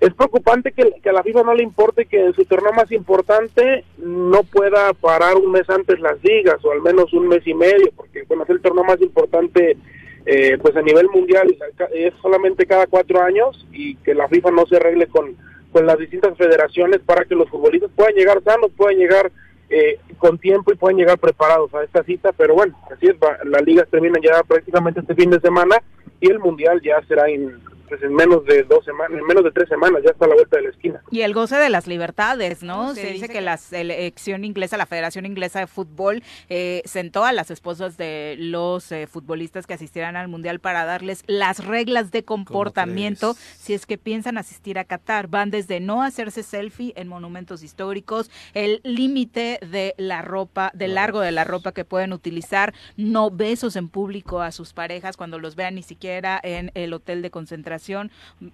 es 0.00 0.14
preocupante 0.14 0.72
que, 0.72 0.94
que 1.02 1.10
a 1.10 1.12
la 1.12 1.22
FIFA 1.22 1.42
no 1.42 1.54
le 1.54 1.62
importe 1.62 2.06
que 2.06 2.24
en 2.24 2.32
su 2.32 2.46
torneo 2.46 2.72
más 2.72 2.90
importante 2.90 3.84
no 3.98 4.42
pueda 4.44 4.94
parar 4.94 5.36
un 5.36 5.52
mes 5.52 5.68
antes 5.68 6.00
las 6.00 6.22
ligas 6.24 6.64
o 6.64 6.72
al 6.72 6.80
menos 6.80 7.12
un 7.12 7.28
mes 7.28 7.46
y 7.46 7.52
medio 7.52 7.92
porque 7.94 8.22
bueno 8.22 8.44
es 8.44 8.50
el 8.50 8.62
torneo 8.62 8.82
más 8.82 8.98
importante 9.02 9.76
eh, 10.26 10.58
pues 10.60 10.76
a 10.76 10.82
nivel 10.82 11.08
mundial 11.08 11.56
es 11.92 12.12
solamente 12.20 12.66
cada 12.66 12.86
cuatro 12.86 13.22
años 13.22 13.66
y 13.72 13.96
que 13.96 14.14
la 14.14 14.28
FIFA 14.28 14.50
no 14.50 14.66
se 14.66 14.76
arregle 14.76 15.06
con 15.06 15.36
con 15.72 15.86
las 15.86 15.98
distintas 15.98 16.36
federaciones 16.36 16.98
para 17.06 17.24
que 17.24 17.36
los 17.36 17.48
futbolistas 17.48 17.90
puedan 17.94 18.14
llegar 18.14 18.42
sanos 18.42 18.72
puedan 18.76 18.96
llegar 18.96 19.30
eh, 19.70 20.00
con 20.18 20.36
tiempo 20.38 20.72
y 20.72 20.76
pueden 20.76 20.98
llegar 20.98 21.16
preparados 21.18 21.72
a 21.74 21.84
esta 21.84 22.02
cita, 22.02 22.32
pero 22.32 22.54
bueno, 22.54 22.76
así 22.92 23.06
es, 23.06 23.14
las 23.44 23.62
ligas 23.62 23.88
terminan 23.88 24.20
ya 24.20 24.42
prácticamente 24.42 24.98
este 24.98 25.14
fin 25.14 25.30
de 25.30 25.38
semana 25.40 25.76
y 26.20 26.28
el 26.28 26.40
mundial 26.40 26.80
ya 26.82 27.00
será 27.06 27.28
en, 27.28 27.60
pues 27.90 28.04
en 28.04 28.14
menos 28.14 28.44
de 28.44 28.62
dos 28.62 28.84
semanas, 28.84 29.18
en 29.18 29.26
menos 29.26 29.42
de 29.42 29.50
tres 29.50 29.68
semanas 29.68 30.00
ya 30.04 30.12
está 30.12 30.24
a 30.24 30.28
la 30.28 30.34
vuelta 30.36 30.56
de 30.58 30.62
la 30.62 30.70
esquina. 30.70 31.02
Y 31.10 31.22
el 31.22 31.34
goce 31.34 31.56
de 31.56 31.68
las 31.70 31.88
libertades, 31.88 32.62
¿no? 32.62 32.94
Se 32.94 33.10
dice 33.10 33.28
que 33.28 33.40
la 33.40 33.56
selección 33.56 34.44
inglesa, 34.44 34.76
la 34.76 34.86
Federación 34.86 35.26
Inglesa 35.26 35.58
de 35.58 35.66
Fútbol, 35.66 36.22
eh, 36.48 36.82
sentó 36.84 37.24
a 37.24 37.32
las 37.32 37.50
esposas 37.50 37.96
de 37.96 38.36
los 38.38 38.92
eh, 38.92 39.08
futbolistas 39.08 39.66
que 39.66 39.74
asistieran 39.74 40.14
al 40.14 40.28
Mundial 40.28 40.60
para 40.60 40.84
darles 40.84 41.24
las 41.26 41.66
reglas 41.66 42.12
de 42.12 42.24
comportamiento 42.24 43.34
si 43.58 43.74
es 43.74 43.86
que 43.86 43.98
piensan 43.98 44.38
asistir 44.38 44.78
a 44.78 44.84
Qatar. 44.84 45.26
Van 45.26 45.50
desde 45.50 45.80
no 45.80 46.04
hacerse 46.04 46.44
selfie 46.44 46.92
en 46.94 47.08
monumentos 47.08 47.64
históricos, 47.64 48.30
el 48.54 48.80
límite 48.84 49.58
de 49.68 49.96
la 49.98 50.22
ropa, 50.22 50.70
del 50.74 50.94
largo 50.94 51.18
de 51.18 51.32
la 51.32 51.42
ropa 51.42 51.72
que 51.72 51.84
pueden 51.84 52.12
utilizar, 52.12 52.72
no 52.96 53.32
besos 53.32 53.74
en 53.74 53.88
público 53.88 54.42
a 54.42 54.52
sus 54.52 54.72
parejas 54.72 55.16
cuando 55.16 55.40
los 55.40 55.56
vean 55.56 55.74
ni 55.74 55.82
siquiera 55.82 56.38
en 56.40 56.70
el 56.74 56.92
hotel 56.92 57.20
de 57.20 57.32
concentración. 57.32 57.79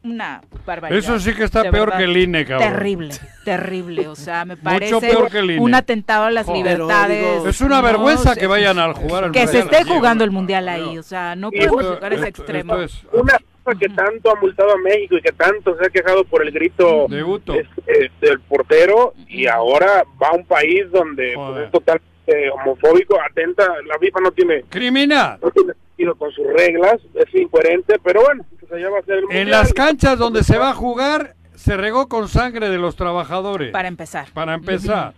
Una 0.02 0.42
barbaridad. 0.64 0.98
Eso 0.98 1.18
sí 1.18 1.34
que 1.34 1.44
está 1.44 1.70
peor 1.70 1.96
que 1.96 2.04
el 2.04 2.16
INE, 2.16 2.44
cabrón. 2.44 2.72
Terrible, 2.72 3.14
terrible. 3.44 4.08
O 4.08 4.16
sea, 4.16 4.44
me 4.44 4.56
parece 4.56 5.16
un 5.58 5.74
atentado 5.74 6.24
a 6.24 6.30
las 6.30 6.48
libertades. 6.48 7.44
es 7.44 7.60
una 7.60 7.80
vergüenza 7.80 8.34
que 8.34 8.46
vayan 8.46 8.78
a 8.78 8.94
jugar 8.94 9.24
al 9.24 9.32
Que 9.32 9.46
se 9.46 9.60
esté 9.60 9.84
jugando 9.84 10.24
el 10.24 10.30
mundial 10.30 10.68
ahí. 10.68 10.98
O 10.98 11.02
sea, 11.02 11.36
no 11.36 11.50
podemos 11.50 11.84
jugar 11.84 12.12
ese 12.12 12.28
extremo. 12.28 12.74
Una 13.12 13.38
cosa 13.62 13.78
que 13.78 13.88
tanto 13.88 14.30
ha 14.30 14.40
multado 14.40 14.72
a 14.72 14.78
México 14.78 15.16
y 15.16 15.22
que 15.22 15.32
tanto 15.32 15.76
se 15.76 15.86
ha 15.86 15.90
quejado 15.90 16.24
por 16.24 16.42
el 16.42 16.52
grito 16.52 17.06
del 17.08 18.40
portero 18.48 19.14
y 19.28 19.46
ahora 19.46 20.04
va 20.22 20.28
a 20.28 20.32
un 20.32 20.44
país 20.44 20.90
donde 20.90 21.32
pues, 21.34 21.64
es 21.64 21.70
totalmente 21.72 22.50
homofóbico, 22.50 23.16
atenta, 23.20 23.64
la 23.86 23.98
FIFA 23.98 24.20
no 24.20 24.30
tiene... 24.32 24.62
¡Criminal! 24.68 25.38
No 25.40 25.50
tiene 25.50 25.72
con 26.18 26.30
sus 26.32 26.46
reglas, 26.46 27.00
es 27.14 27.34
incoherente, 27.34 27.98
pero 28.02 28.22
bueno, 28.22 28.44
pues 28.60 28.72
allá 28.72 28.90
va 28.90 28.98
a 28.98 29.02
ser 29.02 29.18
el 29.18 29.36
En 29.36 29.50
las 29.50 29.72
canchas 29.72 30.18
donde 30.18 30.44
se 30.44 30.58
va 30.58 30.70
a 30.70 30.74
jugar, 30.74 31.34
se 31.54 31.76
regó 31.76 32.08
con 32.08 32.28
sangre 32.28 32.68
de 32.68 32.78
los 32.78 32.96
trabajadores. 32.96 33.72
Para 33.72 33.88
empezar. 33.88 34.28
Para 34.32 34.54
empezar. 34.54 35.14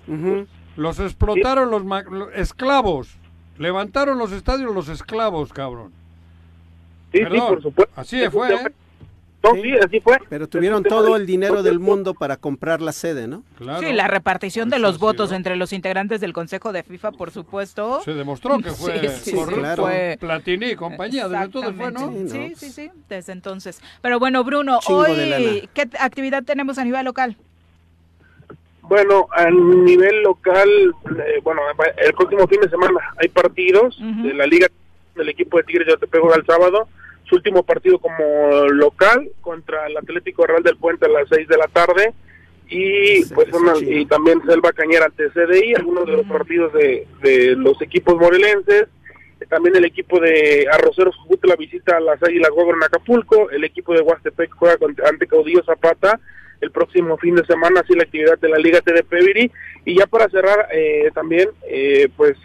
Los 0.77 1.01
explotaron 1.01 1.71
los, 1.71 1.83
esclavos. 2.35 3.17
Levantaron 3.59 4.19
los 4.19 4.31
estadios 4.31 4.73
los 4.73 4.89
esclavos, 4.89 5.53
cabrón. 5.53 5.93
Sí, 7.13 7.19
sí, 7.19 7.39
por 7.39 7.61
supuesto. 7.61 7.93
Así 7.97 8.29
fue, 8.31 8.55
¿eh? 8.55 8.73
Sí, 9.55 9.73
así 9.83 10.01
fue. 10.01 10.19
Pero 10.29 10.49
tuvieron 10.49 10.83
todo 10.83 11.17
el 11.17 11.27
dinero 11.27 11.63
del 11.63 11.79
mundo 11.79 12.15
para 12.15 12.37
comprar 12.37 12.81
la 12.81 12.93
sede, 12.93 13.29
¿no? 13.29 13.43
Sí, 13.81 13.93
la 13.93 14.09
repartición 14.09 14.69
de 14.69 14.79
los 14.79 14.99
votos 14.99 15.33
entre 15.33 15.57
los 15.57 15.73
integrantes 15.73 16.21
del 16.21 16.33
Consejo 16.33 16.73
de 16.73 16.83
FIFA, 16.83 17.13
por 17.13 17.31
supuesto. 17.31 18.01
Se 18.03 18.15
demostró 18.15 18.59
que 18.59 18.71
fue 18.71 19.09
sí, 19.09 19.35
Platini 20.19 20.67
y 20.67 20.77
compañía, 20.77 21.29
desde 21.29 21.45
entonces 21.45 21.75
fue, 21.77 21.93
¿no? 21.93 22.13
Sí, 22.29 22.55
sí, 22.57 22.71
sí, 22.71 22.91
desde 23.09 23.33
entonces. 23.33 23.81
Pero 24.03 24.19
bueno, 24.19 24.45
Bruno, 24.45 24.81
hoy, 24.89 25.69
¿qué 25.75 25.89
actividad 25.99 26.43
tenemos 26.43 26.79
a 26.79 26.85
nivel 26.85 27.05
local? 27.05 27.37
Bueno, 28.83 29.29
a 29.33 29.51
nivel 29.51 30.23
local, 30.23 30.69
eh, 30.69 31.41
bueno, 31.43 31.61
el 31.99 32.13
próximo 32.15 32.47
fin 32.49 32.61
de 32.63 32.71
semana 32.71 32.99
hay 33.19 33.29
partidos 33.29 33.99
de 33.99 34.33
la 34.33 34.47
Liga 34.47 34.67
del 35.15 35.29
equipo 35.29 35.59
de 35.59 35.65
Tigres 35.65 35.87
de 35.89 35.93
Otepego 35.95 36.33
al 36.33 36.47
sábado 36.47 36.89
su 37.29 37.37
último 37.37 37.63
partido 37.63 37.99
como 37.99 38.69
local 38.69 39.31
contra 39.41 39.87
el 39.87 39.97
Atlético 39.97 40.47
Real 40.47 40.63
del 40.63 40.77
Puente 40.77 41.07
a 41.07 41.11
las 41.11 41.29
6 41.29 41.49
de 41.49 41.57
la 41.57 41.67
tarde. 41.67 42.15
Y 42.71 43.25
pues 43.35 43.49
y 43.81 44.05
también 44.07 44.43
Selva 44.47 44.73
Cañera 44.73 45.07
ante 45.07 45.31
CDI, 45.31 45.75
algunos 45.75 46.07
de 46.07 46.13
los 46.13 46.27
partidos 46.27 46.73
de, 46.75 47.07
de 47.23 47.57
los 47.57 47.81
equipos 47.81 48.17
morelenses, 48.17 48.89
también 49.49 49.77
el 49.77 49.85
equipo 49.85 50.21
de 50.21 50.67
Arroceros 50.71 51.17
la 51.43 51.57
visita 51.57 51.97
a 51.97 52.01
las 52.01 52.23
Águilas 52.23 52.51
Gobro 52.51 52.77
en 52.77 52.83
Acapulco, 52.83 53.51
el 53.51 53.65
equipo 53.65 53.95
de 53.95 54.03
Huastepec 54.03 54.51
juega 54.55 54.77
ante 55.09 55.27
Caudillo 55.27 55.63
Zapata 55.65 56.21
el 56.61 56.71
próximo 56.73 57.17
fin 57.19 57.37
de 57.37 57.47
semana, 57.47 57.81
así 57.81 57.95
la 57.95 58.03
actividad 58.03 58.39
de 58.39 58.49
la 58.49 58.59
Liga 58.59 58.81
TDP 58.81 59.13
Viri, 59.25 59.53
y 59.85 59.97
ya 59.97 60.07
para 60.07 60.29
cerrar 60.29 60.69
eh, 60.73 61.11
también 61.15 61.51
eh, 61.69 62.09
pues 62.17 62.37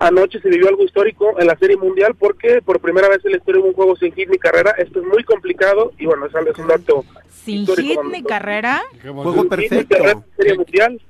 Anoche 0.00 0.40
se 0.40 0.48
vivió 0.48 0.68
algo 0.68 0.84
histórico 0.84 1.38
en 1.40 1.46
la 1.46 1.56
Serie 1.56 1.76
Mundial 1.76 2.14
porque 2.18 2.62
por 2.62 2.80
primera 2.80 3.08
vez 3.08 3.24
en 3.24 3.32
la 3.32 3.38
historia 3.38 3.60
hubo 3.60 3.68
un 3.68 3.74
juego 3.74 3.96
sin 3.96 4.12
hit 4.12 4.28
ni 4.28 4.38
carrera. 4.38 4.72
Esto 4.78 5.00
es 5.00 5.06
muy 5.06 5.24
complicado 5.24 5.92
y 5.98 6.06
bueno, 6.06 6.26
es 6.26 6.58
un 6.58 6.68
dato. 6.68 7.04
¿Sin 7.30 7.66
hit 7.66 8.00
ni 8.10 8.22
carrera? 8.22 8.82
Juego 9.02 9.48
perfecto. 9.48 9.96
Serie 10.36 10.56
Mundial. 10.56 11.00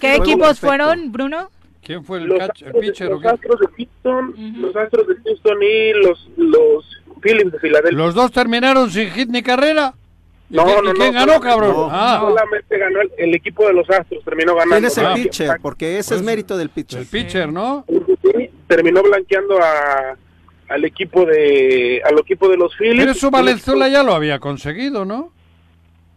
¿Qué 0.00 0.16
equipos 0.16 0.60
fueron, 0.60 1.12
Bruno? 1.12 1.50
¿Quién 1.82 2.04
fue 2.04 2.18
el, 2.18 2.26
los, 2.26 2.48
pitcher? 2.80 3.10
Los, 3.10 3.24
Astros 3.24 3.60
de 3.60 3.66
Houston, 3.76 4.34
los 4.60 4.74
Astros 4.74 5.06
de 5.06 5.16
Houston 5.22 5.62
y 5.62 5.92
los, 5.92 6.30
los 6.36 7.02
Phillies 7.20 7.52
de 7.52 7.58
Filadelfia. 7.58 7.98
¿Los 7.98 8.14
dos 8.14 8.32
terminaron 8.32 8.90
sin 8.90 9.10
hit 9.10 9.28
ni 9.28 9.42
carrera? 9.42 9.92
No, 10.50 10.64
no, 10.66 10.82
no, 10.82 10.92
¿Quién 10.92 11.12
ganó, 11.14 11.40
cabrón? 11.40 11.88
Ah. 11.90 12.18
Solamente 12.20 12.78
ganó 12.78 13.00
el, 13.16 13.34
equipo 13.34 13.66
de 13.66 13.72
los 13.72 13.88
Astros, 13.90 14.22
terminó 14.24 14.54
ganando. 14.54 14.76
¿Quién 14.76 14.84
es 14.84 14.98
el 14.98 15.12
pitcher? 15.14 15.58
Porque 15.60 15.98
ese 15.98 16.14
es 16.14 16.20
pues, 16.20 16.22
mérito 16.22 16.56
del 16.56 16.68
pitcher. 16.68 17.00
El 17.00 17.06
pitcher, 17.06 17.52
¿no? 17.52 17.84
terminó 18.66 19.02
blanqueando 19.02 19.58
a, 19.60 20.16
al 20.68 20.84
equipo 20.84 21.24
de 21.24 22.02
al 22.04 22.18
equipo 22.18 22.48
de 22.48 22.56
los 22.56 22.76
Phillies. 22.76 22.98
Pero 22.98 23.12
eso 23.12 23.30
Valenzuela 23.30 23.88
ya 23.88 24.02
lo 24.02 24.14
había 24.14 24.38
conseguido, 24.38 25.04
¿no? 25.04 25.32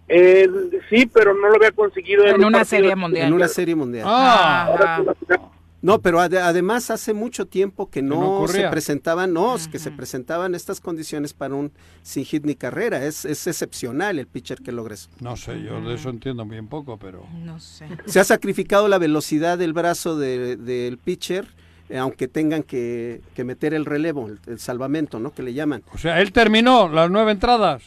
Eh, 0.09 0.47
sí, 0.89 1.05
pero 1.05 1.33
no 1.33 1.49
lo 1.49 1.55
había 1.55 1.71
conseguido 1.71 2.25
en, 2.25 2.43
una 2.43 2.63
serie 2.63 2.95
mundial. 2.95 3.27
En 3.27 3.33
una 3.33 3.47
serie 3.47 3.75
mundial. 3.75 4.05
Ah. 4.07 5.03
No, 5.81 6.01
pero 6.01 6.19
además 6.19 6.89
hace 6.89 7.13
mucho 7.13 7.45
tiempo 7.45 7.89
que 7.89 8.01
no, 8.01 8.47
se 8.47 8.67
presentaban, 8.69 9.31
no, 9.31 9.55
que 9.71 9.77
se 9.77 9.91
presentaban 9.91 10.55
estas 10.55 10.81
condiciones 10.81 11.33
para 11.33 11.53
un 11.53 11.71
sin 12.01 12.25
hit 12.25 12.45
ni 12.45 12.55
carrera. 12.55 13.05
Es, 13.05 13.25
es 13.25 13.45
excepcional 13.45 14.17
el 14.17 14.25
pitcher 14.25 14.59
que 14.61 14.71
logra 14.71 14.95
eso. 14.95 15.09
No 15.19 15.37
sé, 15.37 15.61
yo 15.61 15.79
de 15.81 15.95
eso 15.95 16.09
entiendo 16.09 16.45
bien 16.45 16.67
poco, 16.67 16.97
pero... 16.97 17.27
No 17.43 17.59
sé. 17.59 17.87
Se 18.05 18.19
ha 18.19 18.23
sacrificado 18.23 18.87
la 18.87 18.97
velocidad 18.97 19.57
del 19.59 19.73
brazo 19.73 20.17
del 20.17 20.97
pitcher, 20.97 21.47
eh, 21.89 21.97
aunque 21.97 22.27
tengan 22.27 22.63
que, 22.63 23.21
meter 23.37 23.75
el 23.75 23.85
relevo, 23.85 24.29
el, 24.47 24.59
salvamento, 24.59 25.19
¿no? 25.19 25.31
Que 25.31 25.43
le 25.43 25.53
llaman. 25.53 25.83
O 25.93 25.97
sea, 25.99 26.19
él 26.21 26.31
terminó 26.31 26.89
las 26.89 27.09
nueve 27.11 27.31
entradas. 27.31 27.83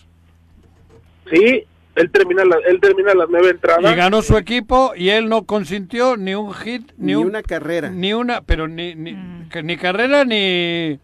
Sí, 1.30 1.64
él 1.96 2.10
termina, 2.10 2.42
él 2.66 2.80
termina 2.80 3.14
las 3.14 3.28
nueve 3.28 3.50
entradas. 3.50 3.92
Y 3.92 3.96
ganó 3.96 4.22
su 4.22 4.36
equipo 4.36 4.92
y 4.96 5.10
él 5.10 5.28
no 5.28 5.44
consintió 5.44 6.16
ni 6.16 6.34
un 6.34 6.52
hit, 6.54 6.92
ni, 6.96 7.14
una 7.14 7.42
carrera. 7.42 7.90
Ni 7.90 8.12
una, 8.12 8.40
pero 8.42 8.68
ni, 8.68 8.94
ni, 8.94 9.12
mm. 9.12 9.48
ni 9.64 9.76
carrera, 9.76 10.24
ni... 10.24 10.98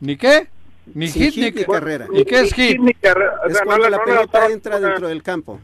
¿Ni 0.00 0.16
qué? 0.16 0.48
Ni 0.94 1.08
hit, 1.08 1.36
ni, 1.36 1.52
carrera. 1.64 2.06
¿Y 2.12 2.24
qué 2.24 2.40
es 2.40 2.54
hit? 2.54 2.80
es 3.48 3.60
cuando 3.64 3.88
la, 3.88 4.02
pelota 4.02 4.46
entra 4.48 4.78
dentro 4.80 5.08
del 5.08 5.22
campo. 5.22 5.60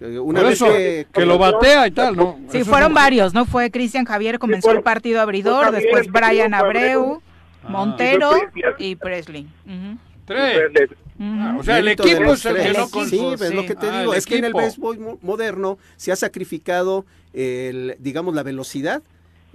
Una 0.00 0.42
vez 0.42 0.62
que, 1.12 1.24
lo 1.24 1.38
batea 1.38 1.86
y 1.86 1.90
tal, 1.92 2.16
¿no? 2.16 2.38
Sí, 2.48 2.64
fueron 2.64 2.92
varios, 2.92 3.32
¿no? 3.32 3.46
Fue 3.46 3.70
Cristian 3.70 4.04
Javier, 4.04 4.38
comenzó 4.38 4.70
el 4.72 4.82
partido 4.82 5.20
abridor, 5.20 5.70
después 5.70 6.10
Brian 6.10 6.52
Abreu, 6.52 7.22
ah. 7.62 7.68
Montero 7.68 8.32
y 8.78 8.96
Presley. 8.96 9.46
Tres. 10.26 10.90
Ah, 11.20 11.56
o 11.58 11.62
sea, 11.62 11.78
el 11.78 11.88
equipo 11.88 12.32
es 12.32 12.44
el 12.44 12.56
que 12.56 12.72
no 12.72 12.86
Sí, 13.06 13.20
es 13.44 13.54
lo 13.54 13.66
que 13.66 13.74
te 13.74 13.86
ah, 13.86 14.00
digo. 14.00 14.14
Es 14.14 14.26
que 14.26 14.36
en 14.36 14.44
el 14.44 14.52
béisbol 14.52 15.18
moderno 15.22 15.78
se 15.96 16.10
ha 16.12 16.16
sacrificado, 16.16 17.06
el, 17.32 17.96
digamos, 18.00 18.34
la 18.34 18.42
velocidad 18.42 19.02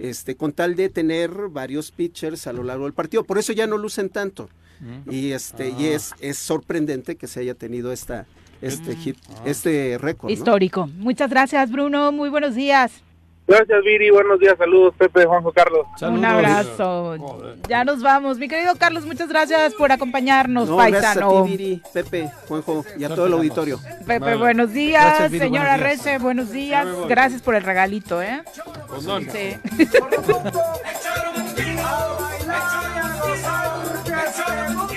este, 0.00 0.34
con 0.34 0.52
tal 0.52 0.74
de 0.76 0.88
tener 0.88 1.30
varios 1.50 1.90
pitchers 1.90 2.46
a 2.46 2.52
lo 2.52 2.62
largo 2.62 2.84
del 2.84 2.94
partido. 2.94 3.24
Por 3.24 3.38
eso 3.38 3.52
ya 3.52 3.66
no 3.66 3.76
lucen 3.76 4.08
tanto. 4.08 4.48
Mm. 4.80 5.12
Y 5.12 5.32
este 5.32 5.74
y 5.78 5.86
es, 5.88 6.14
es 6.20 6.38
sorprendente 6.38 7.16
que 7.16 7.26
se 7.26 7.40
haya 7.40 7.54
tenido 7.54 7.92
esta 7.92 8.26
este 8.62 8.96
hit, 8.96 9.16
este 9.44 9.98
récord. 9.98 10.30
Histórico. 10.30 10.86
Muchas 10.96 11.30
gracias, 11.30 11.70
Bruno. 11.70 12.12
Muy 12.12 12.30
buenos 12.30 12.54
días. 12.54 12.92
Gracias, 13.50 13.82
Viri. 13.82 14.10
Buenos 14.10 14.38
días. 14.38 14.56
Saludos, 14.56 14.94
Pepe, 14.96 15.26
Juanjo, 15.26 15.52
Carlos. 15.52 15.84
Un 16.02 16.24
abrazo. 16.24 17.16
Ya 17.68 17.82
nos 17.82 18.00
vamos. 18.00 18.38
Mi 18.38 18.46
querido 18.46 18.76
Carlos, 18.76 19.04
muchas 19.04 19.28
gracias 19.28 19.74
por 19.74 19.90
acompaños, 19.90 20.48
no, 20.48 20.76
Gracias 20.76 21.16
a 21.16 21.28
ti, 21.28 21.50
Viri, 21.50 21.82
Pepe, 21.92 22.30
Juanjo 22.46 22.84
y 22.96 23.02
a 23.02 23.08
todo 23.08 23.26
el 23.26 23.32
auditorio. 23.32 23.80
Pepe, 24.06 24.36
buenos 24.36 24.72
días. 24.72 25.28
Señora 25.32 25.76
Reche, 25.78 26.18
buenos 26.18 26.52
días. 26.52 26.86
Gracias 27.08 27.42
por 27.42 27.56
el 27.56 27.64
regalito, 27.64 28.22
¿eh? 28.22 28.44
Sí. 29.32 29.56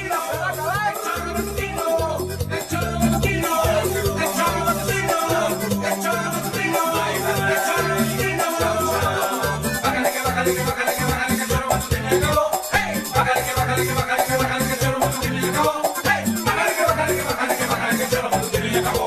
Acabó. 18.75 19.02